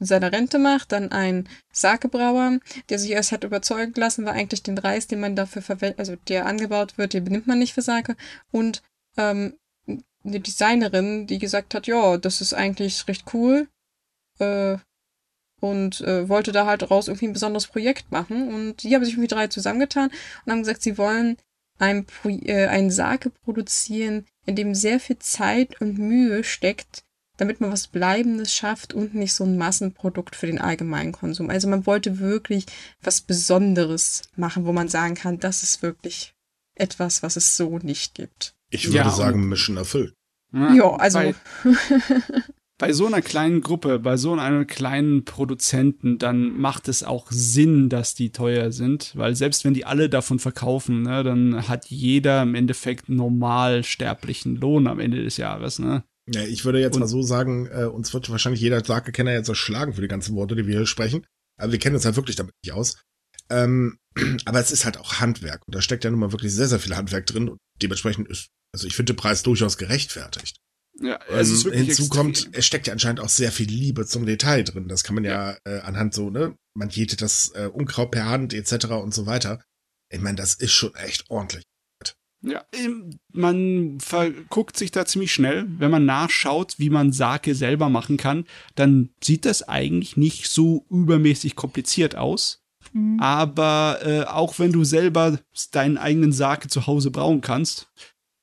seiner 0.00 0.32
Rente 0.32 0.58
macht, 0.58 0.92
dann 0.92 1.12
ein 1.12 1.48
Sakebrauer, 1.72 2.58
der 2.88 2.98
sich 2.98 3.10
erst 3.10 3.32
hat 3.32 3.44
überzeugen 3.44 3.94
lassen, 3.96 4.24
weil 4.24 4.34
eigentlich 4.34 4.62
den 4.62 4.78
Reis, 4.78 5.06
den 5.06 5.20
man 5.20 5.36
dafür 5.36 5.62
verwendet, 5.62 5.98
also 5.98 6.16
der 6.28 6.46
angebaut 6.46 6.98
wird, 6.98 7.12
den 7.12 7.24
benimmt 7.24 7.46
man 7.46 7.58
nicht 7.58 7.74
für 7.74 7.82
Sake. 7.82 8.16
Und 8.50 8.82
ähm, 9.16 9.54
eine 9.86 10.40
Designerin, 10.40 11.26
die 11.26 11.38
gesagt 11.38 11.74
hat, 11.74 11.86
ja, 11.86 12.16
das 12.16 12.40
ist 12.40 12.54
eigentlich 12.54 13.06
recht 13.08 13.26
cool 13.34 13.68
äh, 14.38 14.78
und 15.60 16.00
äh, 16.00 16.28
wollte 16.28 16.52
da 16.52 16.66
halt 16.66 16.90
raus 16.90 17.08
irgendwie 17.08 17.28
ein 17.28 17.32
besonderes 17.32 17.66
Projekt 17.66 18.10
machen. 18.10 18.52
Und 18.52 18.82
die 18.82 18.94
haben 18.94 19.04
sich 19.04 19.14
irgendwie 19.14 19.28
drei 19.28 19.46
zusammengetan 19.48 20.10
und 20.44 20.52
haben 20.52 20.62
gesagt, 20.62 20.82
sie 20.82 20.98
wollen 20.98 21.36
ein, 21.78 22.06
äh, 22.24 22.66
ein 22.66 22.90
Sake 22.90 23.30
produzieren, 23.30 24.26
in 24.46 24.56
dem 24.56 24.74
sehr 24.74 25.00
viel 25.00 25.18
Zeit 25.18 25.80
und 25.80 25.98
Mühe 25.98 26.44
steckt, 26.44 27.04
damit 27.36 27.60
man 27.60 27.72
was 27.72 27.88
Bleibendes 27.88 28.54
schafft 28.54 28.94
und 28.94 29.14
nicht 29.14 29.34
so 29.34 29.44
ein 29.44 29.58
Massenprodukt 29.58 30.36
für 30.36 30.46
den 30.46 30.60
allgemeinen 30.60 31.12
Konsum. 31.12 31.50
Also 31.50 31.68
man 31.68 31.86
wollte 31.86 32.18
wirklich 32.18 32.66
was 33.02 33.20
Besonderes 33.20 34.22
machen, 34.36 34.66
wo 34.66 34.72
man 34.72 34.88
sagen 34.88 35.14
kann, 35.14 35.40
das 35.40 35.62
ist 35.62 35.82
wirklich 35.82 36.34
etwas, 36.74 37.22
was 37.22 37.36
es 37.36 37.56
so 37.56 37.78
nicht 37.78 38.14
gibt. 38.14 38.54
Ich 38.70 38.86
würde 38.86 38.98
ja, 38.98 39.10
sagen, 39.10 39.48
Mission 39.48 39.76
erfüllt. 39.76 40.14
Ja, 40.52 40.96
also. 40.96 41.18
Bei, 41.18 41.34
bei 42.78 42.92
so 42.92 43.06
einer 43.06 43.22
kleinen 43.22 43.60
Gruppe, 43.60 43.98
bei 43.98 44.16
so 44.16 44.32
einem 44.32 44.66
kleinen 44.66 45.24
Produzenten, 45.24 46.18
dann 46.18 46.58
macht 46.58 46.88
es 46.88 47.02
auch 47.02 47.30
Sinn, 47.30 47.88
dass 47.88 48.14
die 48.14 48.30
teuer 48.30 48.72
sind, 48.72 49.12
weil 49.16 49.36
selbst 49.36 49.64
wenn 49.64 49.74
die 49.74 49.84
alle 49.84 50.08
davon 50.08 50.38
verkaufen, 50.38 51.02
ne, 51.02 51.22
dann 51.22 51.68
hat 51.68 51.86
jeder 51.86 52.42
im 52.42 52.54
Endeffekt 52.54 53.08
normal 53.08 53.84
sterblichen 53.84 54.56
Lohn 54.56 54.86
am 54.86 55.00
Ende 55.00 55.22
des 55.22 55.36
Jahres, 55.36 55.78
ne? 55.78 56.04
Ja, 56.26 56.42
ich 56.42 56.64
würde 56.64 56.80
jetzt 56.80 56.94
und, 56.94 57.00
mal 57.00 57.06
so 57.06 57.22
sagen, 57.22 57.66
äh, 57.66 57.84
uns 57.84 58.14
wird 58.14 58.30
wahrscheinlich 58.30 58.60
jeder 58.60 58.82
Sake-Kenner 58.82 59.32
jetzt 59.32 59.48
erschlagen 59.48 59.94
für 59.94 60.00
die 60.00 60.08
ganzen 60.08 60.34
Worte, 60.36 60.56
die 60.56 60.66
wir 60.66 60.78
hier 60.78 60.86
sprechen. 60.86 61.26
Aber 61.60 61.72
wir 61.72 61.78
kennen 61.78 61.96
uns 61.96 62.04
halt 62.04 62.16
wirklich 62.16 62.36
damit 62.36 62.54
nicht 62.64 62.72
aus. 62.72 62.96
Ähm, 63.50 63.98
aber 64.44 64.60
es 64.60 64.72
ist 64.72 64.84
halt 64.84 64.96
auch 64.98 65.20
Handwerk. 65.20 65.62
Und 65.66 65.74
da 65.74 65.82
steckt 65.82 66.04
ja 66.04 66.10
nun 66.10 66.20
mal 66.20 66.32
wirklich 66.32 66.52
sehr, 66.52 66.68
sehr 66.68 66.80
viel 66.80 66.96
Handwerk 66.96 67.26
drin. 67.26 67.48
Und 67.50 67.58
dementsprechend 67.82 68.28
ist, 68.28 68.48
also 68.72 68.86
ich 68.86 68.96
finde 68.96 69.12
den 69.12 69.18
Preis 69.18 69.42
durchaus 69.42 69.76
gerechtfertigt. 69.76 70.56
Ja, 71.00 71.18
es 71.28 71.50
ist 71.50 71.64
ähm, 71.64 71.72
wirklich 71.72 71.86
Hinzu 71.86 72.02
extrem. 72.02 72.18
kommt, 72.18 72.48
es 72.52 72.66
steckt 72.66 72.86
ja 72.86 72.92
anscheinend 72.92 73.20
auch 73.20 73.28
sehr 73.28 73.50
viel 73.50 73.68
Liebe 73.68 74.06
zum 74.06 74.26
Detail 74.26 74.62
drin. 74.62 74.88
Das 74.88 75.02
kann 75.02 75.16
man 75.16 75.24
ja, 75.24 75.52
ja 75.52 75.58
äh, 75.64 75.80
anhand 75.80 76.14
so, 76.14 76.30
ne, 76.30 76.56
man 76.74 76.88
jätet 76.88 77.20
das 77.20 77.50
äh, 77.54 77.66
Unkraut 77.66 78.12
per 78.12 78.26
Hand 78.26 78.54
etc. 78.54 78.86
und 78.86 79.12
so 79.12 79.26
weiter. 79.26 79.60
Ich 80.12 80.20
meine, 80.20 80.36
das 80.36 80.54
ist 80.54 80.72
schon 80.72 80.94
echt 80.94 81.28
ordentlich. 81.30 81.64
Ja, 82.46 82.62
ähm, 82.72 83.18
man 83.32 83.98
verguckt 84.00 84.76
sich 84.76 84.90
da 84.90 85.06
ziemlich 85.06 85.32
schnell. 85.32 85.66
Wenn 85.78 85.90
man 85.90 86.04
nachschaut, 86.04 86.74
wie 86.78 86.90
man 86.90 87.12
Sake 87.12 87.54
selber 87.54 87.88
machen 87.88 88.16
kann, 88.16 88.44
dann 88.74 89.10
sieht 89.22 89.46
das 89.46 89.66
eigentlich 89.66 90.16
nicht 90.16 90.48
so 90.48 90.84
übermäßig 90.90 91.56
kompliziert 91.56 92.16
aus. 92.16 92.62
Mhm. 92.92 93.18
Aber 93.18 94.00
äh, 94.04 94.24
auch 94.24 94.58
wenn 94.58 94.72
du 94.72 94.84
selber 94.84 95.38
deinen 95.72 95.96
eigenen 95.96 96.32
Sake 96.32 96.68
zu 96.68 96.86
Hause 96.86 97.10
brauen 97.10 97.40
kannst, 97.40 97.88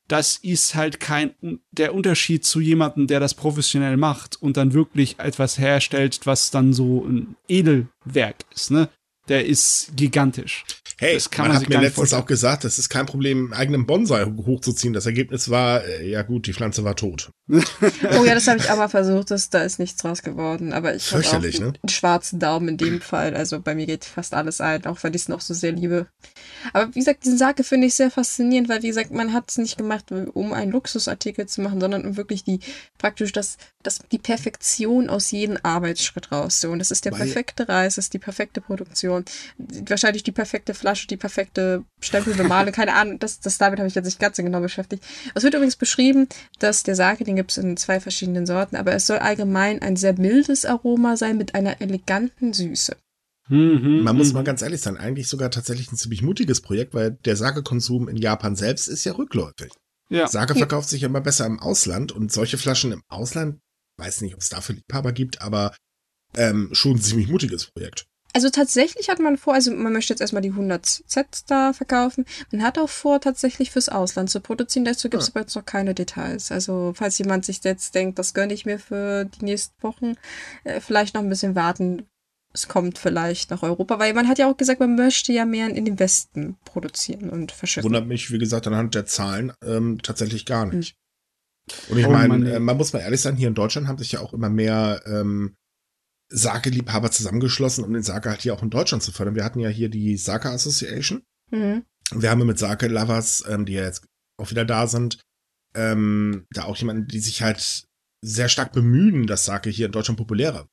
das 0.08 0.38
ist 0.38 0.76
halt 0.76 1.00
kein 1.00 1.32
der 1.72 1.94
Unterschied 1.94 2.44
zu 2.44 2.60
jemandem, 2.60 3.08
der 3.08 3.20
das 3.20 3.34
professionell 3.34 3.96
macht 3.98 4.42
und 4.42 4.58
dann 4.58 4.74
wirklich 4.74 5.20
etwas 5.20 5.58
herstellt, 5.58 6.22
was 6.26 6.52
dann 6.52 6.74
so 6.74 7.06
ein 7.06 7.36
Edelwerk 7.48 8.46
ist, 8.54 8.72
ne? 8.72 8.90
Der 9.30 9.46
ist 9.46 9.94
gigantisch. 9.96 10.66
Hey, 11.02 11.16
das 11.16 11.32
kann 11.32 11.48
man, 11.48 11.56
man 11.56 11.64
hat 11.64 11.68
mir 11.70 11.78
letztens 11.78 11.96
vorstellen. 11.96 12.22
auch 12.22 12.26
gesagt, 12.28 12.64
das 12.64 12.78
ist 12.78 12.90
kein 12.90 13.08
Problem, 13.08 13.46
einen 13.46 13.54
eigenen 13.54 13.86
Bonsai 13.88 14.24
hochzuziehen. 14.24 14.94
Das 14.94 15.08
Ergebnis 15.08 15.50
war, 15.50 15.84
äh, 15.84 16.08
ja 16.08 16.22
gut, 16.22 16.46
die 16.46 16.54
Pflanze 16.54 16.84
war 16.84 16.96
tot. 16.96 17.32
oh 17.50 18.24
ja, 18.24 18.36
das 18.36 18.48
habe 18.48 18.60
ich 18.60 18.70
auch 18.70 18.78
mal 18.78 18.88
versucht, 18.88 19.32
das, 19.32 19.50
da 19.50 19.64
ist 19.64 19.80
nichts 19.80 20.00
draus 20.00 20.22
geworden. 20.22 20.74
Aber 20.74 20.94
ich 20.94 21.12
habe 21.12 21.26
auch 21.26 21.34
einen, 21.34 21.52
ne? 21.54 21.74
einen 21.82 21.90
schwarzen 21.90 22.38
Daumen 22.38 22.68
in 22.68 22.78
dem 22.78 23.02
Fall. 23.02 23.36
Also 23.36 23.60
bei 23.60 23.74
mir 23.74 23.88
geht 23.88 24.06
fast 24.06 24.36
alles 24.36 24.62
ein, 24.62 24.86
auch 24.86 25.04
weil 25.04 25.16
ich 25.16 25.24
es 25.24 25.28
noch 25.28 25.42
so 25.42 25.56
sehr 25.56 25.72
liebe. 25.72 26.06
Aber 26.72 26.94
wie 26.94 27.00
gesagt, 27.00 27.26
diese 27.26 27.38
Sake 27.38 27.64
finde 27.64 27.88
ich 27.88 27.96
sehr 27.96 28.12
faszinierend, 28.12 28.70
weil 28.70 28.84
wie 28.84 28.90
gesagt, 28.90 29.10
man 29.10 29.34
hat 29.34 29.50
es 29.50 29.58
nicht 29.58 29.80
gemacht, 29.80 30.12
um 30.12 30.54
einen 30.54 30.72
Luxusartikel 30.72 31.48
zu 31.48 31.62
machen, 31.62 31.82
sondern 31.82 32.06
um 32.06 32.16
wirklich 32.16 32.44
die 32.44 32.60
praktisch 33.00 33.32
das, 33.32 33.58
das 33.82 34.02
die 34.12 34.20
Perfektion 34.20 35.10
aus 35.10 35.32
jedem 35.32 35.58
Arbeitsschritt 35.64 36.32
raus. 36.32 36.62
So, 36.62 36.70
und 36.70 36.78
das 36.78 36.92
ist 36.92 37.06
der 37.06 37.14
weil 37.14 37.22
perfekte 37.22 37.68
Reis, 37.68 37.96
das 37.96 38.06
ist 38.06 38.14
die 38.14 38.20
perfekte 38.20 38.62
Produktion, 38.62 39.26
wahrscheinlich 39.58 40.22
die 40.22 40.32
perfekte 40.32 40.76
Flasche 40.76 40.91
Flasche 40.92 41.08
die 41.08 41.18
perfekte 41.18 41.86
Stempelbemale, 42.02 42.74
keine 42.74 42.94
Ahnung, 42.94 43.18
das, 43.18 43.40
das 43.40 43.58
damit 43.58 43.80
habe 43.80 43.88
ich 43.88 43.96
jetzt 43.96 44.06
nicht 44.06 44.20
ganz 44.20 44.36
so 44.36 44.44
genau 44.44 44.60
beschäftigt. 44.60 45.04
Es 45.34 45.44
wird 45.44 45.54
übrigens 45.54 45.78
beschrieben, 45.78 46.28
dass 46.60 46.84
der 46.84 46.96
Sake, 46.96 47.24
den 47.24 47.38
gibt 47.38 47.52
es 47.52 47.58
in 47.58 47.78
zwei 47.78 48.02
verschiedenen 48.02 48.46
Sorten, 48.46 48.76
aber 48.76 48.94
es 48.94 49.08
soll 49.08 49.20
allgemein 49.20 49.82
ein 49.82 49.96
sehr 49.96 50.14
mildes 50.20 50.66
Aroma 50.66 51.16
sein 51.16 51.38
mit 51.38 51.56
einer 51.56 51.80
eleganten 51.80 52.52
Süße. 52.52 52.98
Mhm, 53.48 54.04
Man 54.04 54.18
muss 54.18 54.30
mhm. 54.30 54.34
mal 54.34 54.44
ganz 54.44 54.62
ehrlich 54.62 54.82
sein, 54.82 54.98
eigentlich 54.98 55.30
sogar 55.30 55.50
tatsächlich 55.50 55.90
ein 55.92 55.98
ziemlich 55.98 56.22
mutiges 56.22 56.60
Projekt, 56.60 56.94
weil 56.94 57.12
der 57.24 57.38
Sake-Konsum 57.38 58.10
in 58.10 58.18
Japan 58.18 58.58
selbst 58.58 58.88
ist 58.88 59.06
ja 59.06 59.14
rückläufig. 59.14 59.72
Ja. 60.10 60.28
Sake 60.28 60.56
verkauft 60.56 60.90
sich 60.90 61.02
ja 61.02 61.08
immer 61.08 61.22
besser 61.22 61.46
im 61.46 61.62
Ausland 61.62 62.12
und 62.12 62.34
solche 62.34 62.58
Flaschen 62.58 62.92
im 62.92 63.02
Ausland, 63.08 63.60
weiß 63.98 64.22
nicht, 64.22 64.34
ob 64.34 64.42
es 64.42 64.50
dafür 64.50 64.76
Liebhaber 64.76 65.14
gibt, 65.14 65.42
aber 65.42 65.74
ähm, 66.36 66.70
schon 66.74 66.98
ein 66.98 67.02
ziemlich 67.02 67.30
mutiges 67.30 67.68
Projekt. 67.68 68.08
Also 68.34 68.50
tatsächlich 68.50 69.10
hat 69.10 69.20
man 69.20 69.38
vor, 69.38 69.54
also 69.54 69.72
man 69.74 69.92
möchte 69.92 70.14
jetzt 70.14 70.22
erstmal 70.22 70.42
die 70.42 70.52
100 70.52 71.04
Sets 71.06 71.46
da 71.46 71.74
verkaufen. 71.74 72.26
Man 72.52 72.64
hat 72.64 72.78
auch 72.78 72.90
vor, 72.90 73.20
tatsächlich 73.20 73.72
fürs 73.72 73.90
Ausland 73.90 74.30
zu 74.30 74.40
produzieren. 74.40 74.86
Dazu 74.86 75.10
gibt 75.10 75.22
es 75.22 75.30
ja. 75.30 75.34
aber 75.34 75.42
jetzt 75.42 75.56
noch 75.56 75.66
keine 75.66 75.94
Details. 75.94 76.52
Also 76.52 76.94
falls 76.96 77.18
jemand 77.18 77.46
sich 77.46 77.64
jetzt 77.64 77.94
denkt, 77.94 78.20
das 78.20 78.34
gönne 78.34 78.54
ich 78.54 78.66
mir 78.66 78.80
für 78.80 79.26
die 79.26 79.46
nächsten 79.46 79.82
Wochen, 79.84 80.16
äh, 80.64 80.80
vielleicht 80.80 81.16
noch 81.16 81.22
ein 81.22 81.30
bisschen 81.30 81.56
warten. 81.56 82.08
Es 82.54 82.68
kommt 82.68 82.98
vielleicht 82.98 83.50
nach 83.52 83.64
Europa, 83.64 84.00
weil 84.00 84.14
man 84.14 84.28
hat 84.28 84.38
ja 84.38 84.50
auch 84.50 84.58
gesagt, 84.58 84.80
man 84.80 84.96
möchte 84.96 85.32
ja 85.32 85.46
mehr 85.46 85.70
in 85.70 85.86
den 85.86 86.00
Westen 86.00 86.58
produzieren 86.66 87.30
und 87.30 87.52
verschiffen. 87.52 87.86
Wundert 87.86 88.08
mich, 88.08 88.32
wie 88.32 88.40
gesagt, 88.40 88.68
anhand 88.68 88.94
der 88.96 89.06
Zahlen 89.06 89.54
ähm, 89.64 90.00
tatsächlich 90.02 90.46
gar 90.46 90.66
nicht. 90.66 90.96
Und 91.90 91.98
ich 91.98 92.06
Oh 92.06 92.12
meine, 92.12 92.56
äh, 92.56 92.60
man 92.60 92.76
muss 92.78 92.92
mal 92.92 93.00
ehrlich 93.00 93.22
sein, 93.22 93.36
hier 93.36 93.48
in 93.48 93.54
Deutschland 93.54 93.88
haben 93.88 93.98
sich 93.98 94.14
ja 94.14 94.20
auch 94.20 94.34
immer 94.34 94.50
mehr 94.50 95.02
ähm, 95.06 95.56
Sake-Liebhaber 96.32 97.12
zusammengeschlossen, 97.12 97.84
um 97.84 97.94
den 97.94 98.04
Sake 98.04 98.30
halt 98.30 98.42
hier 98.42 98.54
auch 98.54 98.64
in 98.64 98.70
Deutschland 98.70 99.04
zu 99.04 99.12
fördern. 99.12 99.36
Wir 99.36 99.44
hatten 99.44 99.60
ja 99.60 99.70
hier 99.70 99.90
die 99.90 100.18
Sake 100.18 100.50
Association. 100.50 101.24
Mhm. 101.52 101.84
Wir 102.14 102.30
haben 102.30 102.46
mit 102.46 102.58
Sake-Lovers, 102.60 103.44
ähm, 103.48 103.66
die 103.66 103.74
ja 103.74 103.84
jetzt 103.84 104.04
auch 104.38 104.50
wieder 104.50 104.66
da 104.66 104.88
sind, 104.88 105.20
ähm, 105.76 106.46
da 106.52 106.64
auch 106.64 106.78
jemanden, 106.78 107.08
die 107.08 107.20
sich 107.20 107.42
halt 107.42 107.86
sehr 108.24 108.50
stark 108.50 108.72
bemühen, 108.72 109.28
dass 109.28 109.46
Sake 109.46 109.70
hier 109.70 109.86
in 109.88 109.92
Deutschland 109.92 110.18
populärer. 110.18 110.68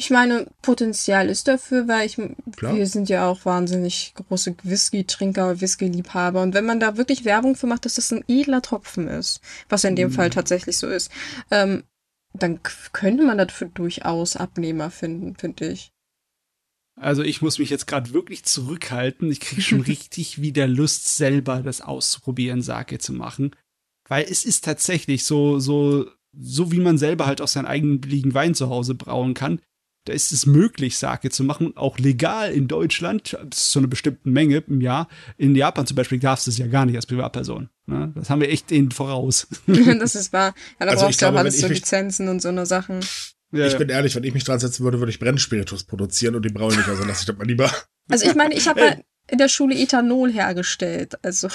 Ich 0.00 0.10
meine, 0.10 0.46
Potenzial 0.62 1.28
ist 1.28 1.48
dafür, 1.48 1.88
weil 1.88 2.06
ich, 2.06 2.16
Klar. 2.56 2.76
wir 2.76 2.86
sind 2.86 3.08
ja 3.08 3.26
auch 3.26 3.44
wahnsinnig 3.44 4.12
große 4.14 4.54
Whisky-Trinker, 4.62 5.60
Whisky-Liebhaber. 5.60 6.40
Und 6.40 6.54
wenn 6.54 6.66
man 6.66 6.78
da 6.78 6.96
wirklich 6.96 7.24
Werbung 7.24 7.56
für 7.56 7.66
macht, 7.66 7.84
dass 7.84 7.94
das 7.94 8.12
ein 8.12 8.22
edler 8.28 8.62
Tropfen 8.62 9.08
ist, 9.08 9.40
was 9.68 9.82
in 9.82 9.96
dem 9.96 10.10
Mhm. 10.10 10.12
Fall 10.12 10.30
tatsächlich 10.30 10.78
so 10.78 10.86
ist, 10.86 11.10
ähm, 11.50 11.82
dann 12.32 12.60
könnte 12.92 13.24
man 13.24 13.38
dafür 13.38 13.68
durchaus 13.68 14.36
Abnehmer 14.36 14.90
finden, 14.90 15.36
finde 15.36 15.70
ich. 15.70 15.92
Also 17.00 17.22
ich 17.22 17.42
muss 17.42 17.58
mich 17.58 17.70
jetzt 17.70 17.86
gerade 17.86 18.12
wirklich 18.12 18.44
zurückhalten. 18.44 19.30
Ich 19.30 19.40
kriege 19.40 19.62
schon 19.62 19.80
richtig 19.82 20.40
wieder 20.40 20.66
Lust, 20.66 21.16
selber 21.16 21.62
das 21.62 21.80
auszuprobieren, 21.80 22.62
Sake 22.62 22.98
zu 22.98 23.12
machen. 23.12 23.54
Weil 24.08 24.26
es 24.28 24.44
ist 24.44 24.64
tatsächlich 24.64 25.24
so, 25.24 25.58
so, 25.58 26.10
so 26.32 26.72
wie 26.72 26.80
man 26.80 26.98
selber 26.98 27.26
halt 27.26 27.40
auch 27.40 27.48
seinen 27.48 27.66
eigenen 27.66 28.00
billigen 28.00 28.34
Wein 28.34 28.54
zu 28.54 28.68
Hause 28.68 28.94
brauen 28.94 29.34
kann. 29.34 29.60
Da 30.08 30.14
ist 30.14 30.32
es 30.32 30.46
möglich, 30.46 30.96
Sake 30.96 31.28
zu 31.30 31.44
machen, 31.44 31.76
auch 31.76 31.98
legal 31.98 32.50
in 32.52 32.66
Deutschland, 32.66 33.36
bis 33.50 33.70
zu 33.70 33.78
einer 33.78 33.88
bestimmten 33.88 34.30
Menge 34.32 34.64
im 34.66 34.80
Jahr. 34.80 35.06
In 35.36 35.54
Japan 35.54 35.86
zum 35.86 35.96
Beispiel 35.96 36.18
darfst 36.18 36.46
du 36.46 36.50
es 36.50 36.56
ja 36.58 36.66
gar 36.66 36.86
nicht 36.86 36.96
als 36.96 37.04
Privatperson. 37.06 37.68
Ne? 37.86 38.12
Das 38.14 38.30
haben 38.30 38.40
wir 38.40 38.48
echt 38.48 38.70
denen 38.70 38.90
voraus. 38.90 39.46
das 39.66 40.14
ist 40.14 40.32
wahr. 40.32 40.54
Ja, 40.80 40.86
da 40.86 40.92
Also 40.92 41.02
brauchst 41.04 41.10
ich 41.10 41.16
du 41.18 41.26
auch 41.26 41.30
glaube, 41.32 41.38
alles 41.40 41.54
wenn 41.54 41.60
so 41.60 41.66
ich 41.66 41.70
mich- 41.70 41.78
Lizenzen 41.80 42.28
und 42.28 42.40
so 42.40 42.48
eine 42.48 42.64
Sachen. 42.66 43.00
Ja, 43.52 43.66
ich 43.66 43.72
ja. 43.72 43.78
bin 43.78 43.88
ehrlich, 43.88 44.14
wenn 44.14 44.24
ich 44.24 44.34
mich 44.34 44.44
dran 44.44 44.58
setzen 44.58 44.84
würde, 44.84 44.98
würde 44.98 45.10
ich 45.10 45.18
Brennspiritus 45.18 45.84
produzieren 45.84 46.34
und 46.34 46.44
die 46.44 46.50
braue 46.50 46.70
ich 46.72 46.76
nicht, 46.78 46.88
also 46.88 47.04
lasse 47.04 47.20
ich 47.20 47.26
das 47.26 47.36
mal 47.36 47.46
lieber. 47.46 47.70
Also 48.10 48.26
ich 48.26 48.34
meine, 48.34 48.54
ich 48.54 48.68
habe 48.68 48.80
mal 48.80 49.04
in 49.30 49.38
der 49.38 49.48
Schule 49.48 49.74
Ethanol 49.74 50.32
hergestellt. 50.32 51.22
Also 51.22 51.48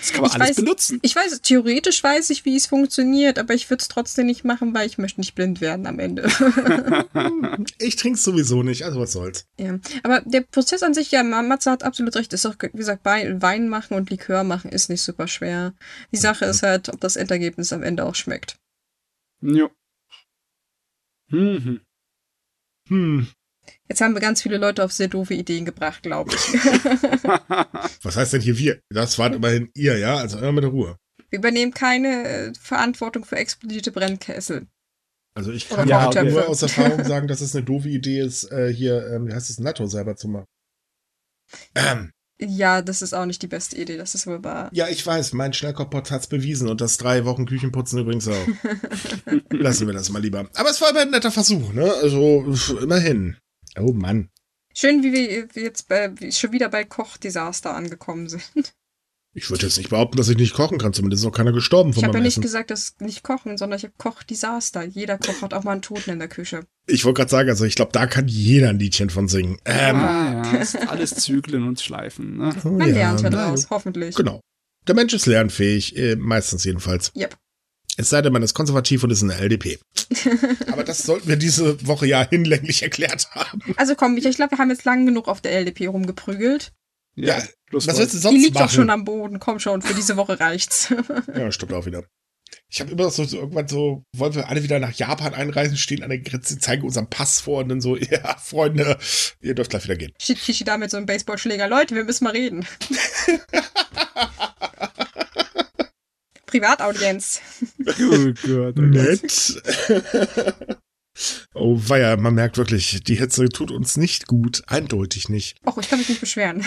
das 0.00 0.12
kann 0.12 0.22
man 0.22 0.30
ich 0.30 0.34
alles 0.40 0.50
weiß- 0.50 0.56
benutzen. 0.56 0.98
ich 1.02 1.14
weiß, 1.14 1.40
theoretisch 1.42 2.02
weiß 2.02 2.30
ich, 2.30 2.44
wie 2.44 2.56
es 2.56 2.66
funktioniert, 2.66 3.38
aber 3.38 3.54
ich 3.54 3.68
würde 3.70 3.82
es 3.82 3.88
trotzdem 3.88 4.26
nicht 4.26 4.44
machen, 4.44 4.74
weil 4.74 4.86
ich 4.86 4.98
möchte 4.98 5.20
nicht 5.20 5.34
blind 5.34 5.60
werden 5.60 5.86
am 5.86 5.98
Ende. 5.98 6.22
Ich 7.78 7.96
trink's 7.96 8.22
sowieso 8.22 8.62
nicht, 8.62 8.84
also 8.84 9.00
was 9.00 9.12
soll's. 9.12 9.46
Ja, 9.58 9.78
aber 10.02 10.20
der 10.24 10.40
Prozess 10.42 10.82
an 10.82 10.94
sich, 10.94 11.10
ja, 11.10 11.22
Matze 11.22 11.70
hat 11.70 11.82
absolut 11.82 12.14
recht, 12.16 12.32
ist 12.32 12.46
auch, 12.46 12.54
wie 12.60 12.76
gesagt, 12.76 13.04
Wein 13.04 13.42
Wein 13.42 13.68
machen 13.68 13.94
und 13.94 14.10
Likör 14.10 14.44
machen 14.44 14.70
ist 14.70 14.88
nicht 14.88 15.02
super 15.02 15.28
schwer. 15.28 15.74
Die 16.12 16.16
Sache 16.18 16.44
ist 16.46 16.62
halt, 16.62 16.88
ob 16.88 17.00
das 17.00 17.16
Endergebnis 17.16 17.72
am 17.72 17.82
Ende 17.82 18.04
auch 18.04 18.14
schmeckt. 18.14 18.56
Jo. 19.40 19.70
Mhm. 21.28 21.80
Hm, 22.88 23.28
Jetzt 23.88 24.00
haben 24.00 24.14
wir 24.14 24.20
ganz 24.20 24.42
viele 24.42 24.56
Leute 24.58 24.84
auf 24.84 24.92
sehr 24.92 25.08
doofe 25.08 25.34
Ideen 25.34 25.64
gebracht, 25.64 26.02
glaube 26.02 26.32
ich. 26.34 26.54
was 28.02 28.16
heißt 28.16 28.32
denn 28.32 28.40
hier 28.40 28.56
wir? 28.58 28.80
Das 28.90 29.18
wart 29.18 29.34
immerhin 29.34 29.70
ihr, 29.74 29.98
ja? 29.98 30.16
Also 30.16 30.38
immer 30.38 30.52
mit 30.52 30.64
der 30.64 30.70
Ruhe. 30.70 30.96
wir 31.30 31.38
übernehmen 31.38 31.72
keine 31.72 32.28
äh, 32.28 32.52
Verantwortung 32.60 33.24
für 33.24 33.36
explodierte 33.36 33.92
Brennkessel. 33.92 34.66
Also 35.34 35.52
ich 35.52 35.68
kann 35.68 35.88
Ja, 35.88 36.06
Kochtöpfe. 36.06 36.30
nur 36.30 36.48
aus 36.48 36.62
Erfahrung 36.62 37.04
sagen, 37.04 37.28
dass 37.28 37.40
es 37.40 37.54
eine 37.54 37.64
doofe 37.64 37.88
Idee 37.88 38.20
ist, 38.20 38.50
äh, 38.50 38.72
hier, 38.72 39.06
ähm, 39.12 39.28
wie 39.28 39.32
heißt 39.34 39.48
es, 39.50 39.58
Natto 39.60 39.86
selber 39.86 40.16
zu 40.16 40.28
machen. 40.28 40.46
Ähm, 41.74 42.10
Ja, 42.42 42.80
das 42.82 43.02
ist 43.02 43.12
auch 43.14 43.26
nicht 43.26 43.42
die 43.42 43.46
beste 43.48 43.76
Idee, 43.76 43.96
das 43.96 44.14
ist 44.14 44.26
wohl 44.26 44.42
wahr. 44.42 44.70
ja, 44.72 44.88
ich 44.88 45.06
weiß, 45.06 45.32
mein 45.34 45.52
Schnellkochpot 45.52 46.10
hat's 46.10 46.26
bewiesen 46.26 46.68
und 46.68 46.80
das 46.80 46.96
drei 46.96 47.24
Wochen 47.26 47.44
Küchenputzen 47.46 47.98
übrigens 48.00 48.26
auch. 48.28 48.46
Lassen 49.50 49.86
wir 49.86 49.94
das 49.94 50.10
mal 50.10 50.22
lieber. 50.22 50.48
Aber 50.54 50.70
es 50.70 50.80
war 50.80 50.88
aber 50.88 51.00
ein 51.02 51.10
netter 51.10 51.30
Versuch, 51.30 51.72
ne? 51.74 51.92
Also 52.02 52.44
immerhin. 52.80 53.36
Oh 53.78 53.92
Mann. 53.92 54.30
Schön, 54.74 55.02
wie 55.02 55.12
wir 55.12 55.48
jetzt 55.62 55.88
bei, 55.88 56.12
schon 56.30 56.52
wieder 56.52 56.68
bei 56.68 56.84
Kochdesaster 56.84 57.74
angekommen 57.74 58.28
sind. 58.28 58.72
Ich 59.32 59.48
würde 59.48 59.66
jetzt 59.66 59.78
nicht 59.78 59.90
behaupten, 59.90 60.16
dass 60.16 60.28
ich 60.28 60.36
nicht 60.36 60.54
kochen 60.54 60.78
kann. 60.78 60.92
Zumindest 60.92 61.20
ist 61.20 61.24
noch 61.24 61.36
keiner 61.36 61.52
gestorben 61.52 61.92
von 61.92 62.00
Ich 62.00 62.04
habe 62.04 62.18
ja 62.18 62.22
nicht 62.22 62.32
Essen. 62.32 62.42
gesagt, 62.42 62.70
dass 62.72 62.96
nicht 62.98 63.22
kochen, 63.22 63.58
sondern 63.58 63.76
ich 63.76 63.84
habe 63.84 63.94
Kochdesaster. 63.96 64.82
Jeder 64.82 65.18
Koch 65.18 65.42
hat 65.42 65.54
auch 65.54 65.62
mal 65.62 65.72
einen 65.72 65.82
Toten 65.82 66.10
in 66.10 66.18
der 66.18 66.26
Küche. 66.26 66.66
Ich 66.88 67.04
wollte 67.04 67.18
gerade 67.18 67.30
sagen, 67.30 67.48
also 67.48 67.64
ich 67.64 67.76
glaube, 67.76 67.92
da 67.92 68.06
kann 68.06 68.26
jeder 68.26 68.70
ein 68.70 68.80
Liedchen 68.80 69.08
von 69.08 69.28
singen. 69.28 69.58
Ähm, 69.64 69.96
ah, 69.96 70.42
ja, 70.52 70.58
das 70.58 70.72
sind 70.72 70.88
alles 70.90 71.14
Zyklen 71.14 71.66
und 71.66 71.80
Schleifen. 71.80 72.38
Ne? 72.38 72.54
oh 72.64 72.70
Man 72.70 72.92
lernt 72.92 73.20
ja 73.20 73.30
na, 73.30 73.36
daraus, 73.36 73.70
hoffentlich. 73.70 74.16
Genau. 74.16 74.40
Der 74.88 74.96
Mensch 74.96 75.14
ist 75.14 75.26
lernfähig, 75.26 75.96
äh, 75.96 76.16
meistens 76.16 76.64
jedenfalls. 76.64 77.12
Yep. 77.14 77.36
Es 77.96 78.10
sei 78.10 78.22
denn, 78.22 78.32
man 78.32 78.42
ist 78.42 78.54
konservativ 78.54 79.02
und 79.04 79.10
ist 79.10 79.22
eine 79.22 79.34
LDP. 79.34 79.78
Aber 80.72 80.84
das 80.84 81.02
sollten 81.02 81.28
wir 81.28 81.36
diese 81.36 81.86
Woche 81.86 82.06
ja 82.06 82.26
hinlänglich 82.28 82.82
erklärt 82.82 83.28
haben. 83.32 83.60
Also 83.76 83.94
komm, 83.94 84.16
ich 84.16 84.22
glaube, 84.36 84.52
wir 84.52 84.58
haben 84.58 84.70
jetzt 84.70 84.84
lang 84.84 85.06
genug 85.06 85.28
auf 85.28 85.40
der 85.40 85.52
LDP 85.52 85.86
rumgeprügelt. 85.88 86.72
Ja, 87.16 87.42
Schluss 87.68 87.86
Was 87.86 87.98
willst 87.98 88.14
du 88.14 88.18
Die 88.18 88.22
sonst 88.22 88.42
liegt 88.42 88.54
machen? 88.54 88.66
doch 88.66 88.72
schon 88.72 88.90
am 88.90 89.04
Boden. 89.04 89.38
Komm 89.40 89.58
schon, 89.58 89.82
für 89.82 89.94
diese 89.94 90.16
Woche 90.16 90.38
reicht's. 90.40 90.94
Ja, 91.36 91.50
stimmt 91.52 91.72
auch 91.72 91.86
wieder. 91.86 92.04
Ich 92.68 92.80
habe 92.80 92.92
immer 92.92 93.10
so, 93.10 93.24
so 93.24 93.38
irgendwann 93.38 93.68
so, 93.68 94.04
wollen 94.16 94.34
wir 94.34 94.48
alle 94.48 94.62
wieder 94.62 94.78
nach 94.78 94.92
Japan 94.92 95.34
einreisen, 95.34 95.76
stehen 95.76 96.02
an 96.02 96.10
der 96.10 96.18
Grenze, 96.20 96.58
zeigen 96.58 96.84
unseren 96.84 97.08
Pass 97.10 97.40
vor 97.40 97.62
und 97.62 97.68
dann 97.68 97.80
so, 97.80 97.96
ja, 97.96 98.36
Freunde, 98.38 98.96
ihr 99.40 99.54
dürft 99.54 99.70
gleich 99.70 99.84
wieder 99.84 99.96
gehen. 99.96 100.12
Steht 100.20 100.38
Kishida 100.40 100.76
mit 100.78 100.90
so 100.90 100.96
einem 100.96 101.06
Baseballschläger. 101.06 101.68
Leute, 101.68 101.94
wir 101.94 102.04
müssen 102.04 102.24
mal 102.24 102.30
reden. 102.32 102.64
Privataudienz. 106.50 107.40
Oh 107.86 108.32
Gott. 108.46 108.74
Oh. 108.78 108.82
Nett. 108.82 109.62
oh 111.54 111.80
weia, 111.86 112.16
man 112.16 112.34
merkt 112.34 112.56
wirklich, 112.56 113.02
die 113.04 113.14
Hitze 113.16 113.48
tut 113.48 113.70
uns 113.70 113.96
nicht 113.96 114.26
gut. 114.26 114.62
Eindeutig 114.66 115.28
nicht. 115.28 115.56
Och, 115.66 115.78
ich 115.78 115.88
kann 115.88 115.98
mich 115.98 116.08
nicht 116.08 116.20
beschweren. 116.20 116.64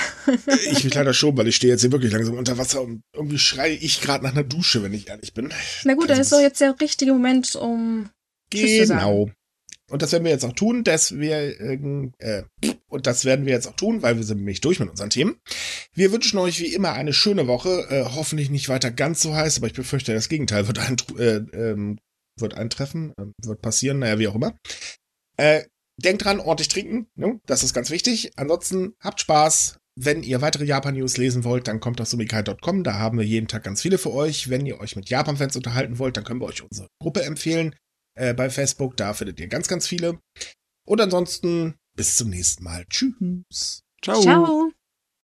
Ich 0.72 0.84
mich 0.84 0.94
leider 0.94 1.14
schon, 1.14 1.38
weil 1.38 1.48
ich 1.48 1.56
stehe 1.56 1.72
jetzt 1.72 1.82
hier 1.82 1.92
wirklich 1.92 2.12
langsam 2.12 2.36
unter 2.36 2.58
Wasser 2.58 2.82
und 2.82 3.02
irgendwie 3.14 3.40
schreie 3.40 3.76
ich 3.76 4.02
gerade 4.02 4.24
nach 4.24 4.32
einer 4.32 4.44
Dusche, 4.44 4.84
wenn 4.84 4.94
ich 4.94 5.08
ehrlich 5.10 5.34
bin. 5.34 5.54
Na 5.84 5.94
gut, 5.94 6.10
dann 6.10 6.20
ist 6.20 6.32
doch 6.32 6.42
jetzt 6.42 6.62
der 6.62 6.80
richtige 6.80 7.14
Moment, 7.14 7.56
um 7.56 8.10
Tschüss 8.52 8.78
zu 8.78 8.86
sagen. 8.88 9.00
Genau. 9.00 9.32
Und 9.92 10.02
das 10.02 10.12
werden 10.12 10.24
wir 10.24 10.32
jetzt 10.32 10.46
auch 10.46 10.54
tun, 10.54 10.84
dass 10.84 11.18
wir, 11.18 11.60
ähm, 11.60 12.14
äh, 12.20 12.44
und 12.88 13.06
das 13.06 13.26
werden 13.26 13.46
wir 13.46 13.54
jetzt 13.54 13.68
auch 13.68 13.76
tun, 13.76 14.02
weil 14.02 14.16
wir 14.16 14.24
sind 14.24 14.38
nämlich 14.38 14.62
durch 14.62 14.80
mit 14.80 14.90
unseren 14.90 15.10
Themen. 15.10 15.36
Wir 15.94 16.12
wünschen 16.12 16.40
euch 16.40 16.60
wie 16.62 16.74
immer 16.74 16.94
eine 16.94 17.14
schöne 17.14 17.48
Woche, 17.48 17.88
äh, 17.90 18.06
hoffentlich 18.16 18.50
nicht 18.50 18.70
weiter 18.70 18.92
ganz 18.92 19.22
so 19.22 19.36
heiß, 19.36 19.58
aber 19.58 19.68
ich 19.68 19.74
befürchte, 19.74 20.14
das 20.14 20.30
Gegenteil 20.30 20.68
wird, 20.68 20.80
eintr 20.80 21.20
äh, 21.20 21.36
ähm, 21.54 22.00
wird 22.40 22.56
eintreffen, 22.56 23.14
äh, 23.18 23.26
wird 23.46 23.62
passieren, 23.62 24.00
naja, 24.00 24.20
wie 24.20 24.28
auch 24.28 24.36
immer. 24.36 24.56
Äh, 25.38 25.64
denkt 25.98 26.24
dran, 26.24 26.40
ordentlich 26.40 26.70
trinken, 26.70 27.08
ne? 27.16 27.40
das 27.46 27.64
ist 27.64 27.74
ganz 27.74 27.90
wichtig. 27.90 28.32
Ansonsten 28.38 28.94
habt 29.00 29.22
Spaß. 29.22 29.78
Wenn 29.96 30.24
ihr 30.24 30.42
weitere 30.42 30.66
Japan-News 30.66 31.18
lesen 31.18 31.44
wollt, 31.44 31.68
dann 31.68 31.80
kommt 31.80 32.02
auf 32.02 32.08
sumikai.com. 32.08 32.84
Da 32.84 32.96
haben 32.96 33.20
wir 33.20 33.26
jeden 33.26 33.48
Tag 33.48 33.64
ganz 33.64 33.84
viele 33.84 34.00
für 34.00 34.12
euch. 34.12 34.50
Wenn 34.50 34.66
ihr 34.66 34.80
euch 34.80 34.96
mit 34.96 35.08
Japan-Fans 35.08 35.56
unterhalten 35.56 36.00
wollt, 36.00 36.18
dann 36.18 36.24
können 36.24 36.42
wir 36.42 36.48
euch 36.48 36.64
unsere 36.64 36.88
Gruppe 37.00 37.22
empfehlen 37.22 37.76
äh, 38.16 38.34
bei 38.34 38.50
Facebook. 38.50 38.98
Da 38.98 39.14
findet 39.14 39.40
ihr 39.40 39.48
ganz, 39.48 39.68
ganz 39.68 39.88
viele. 39.88 40.20
Und 40.86 41.02
ansonsten 41.02 41.76
bis 41.96 42.16
zum 42.16 42.30
nächsten 42.30 42.64
Mal. 42.64 42.86
Tschüss. 42.90 43.84
Ciao. 44.02 44.22
Ciao. 44.22 44.72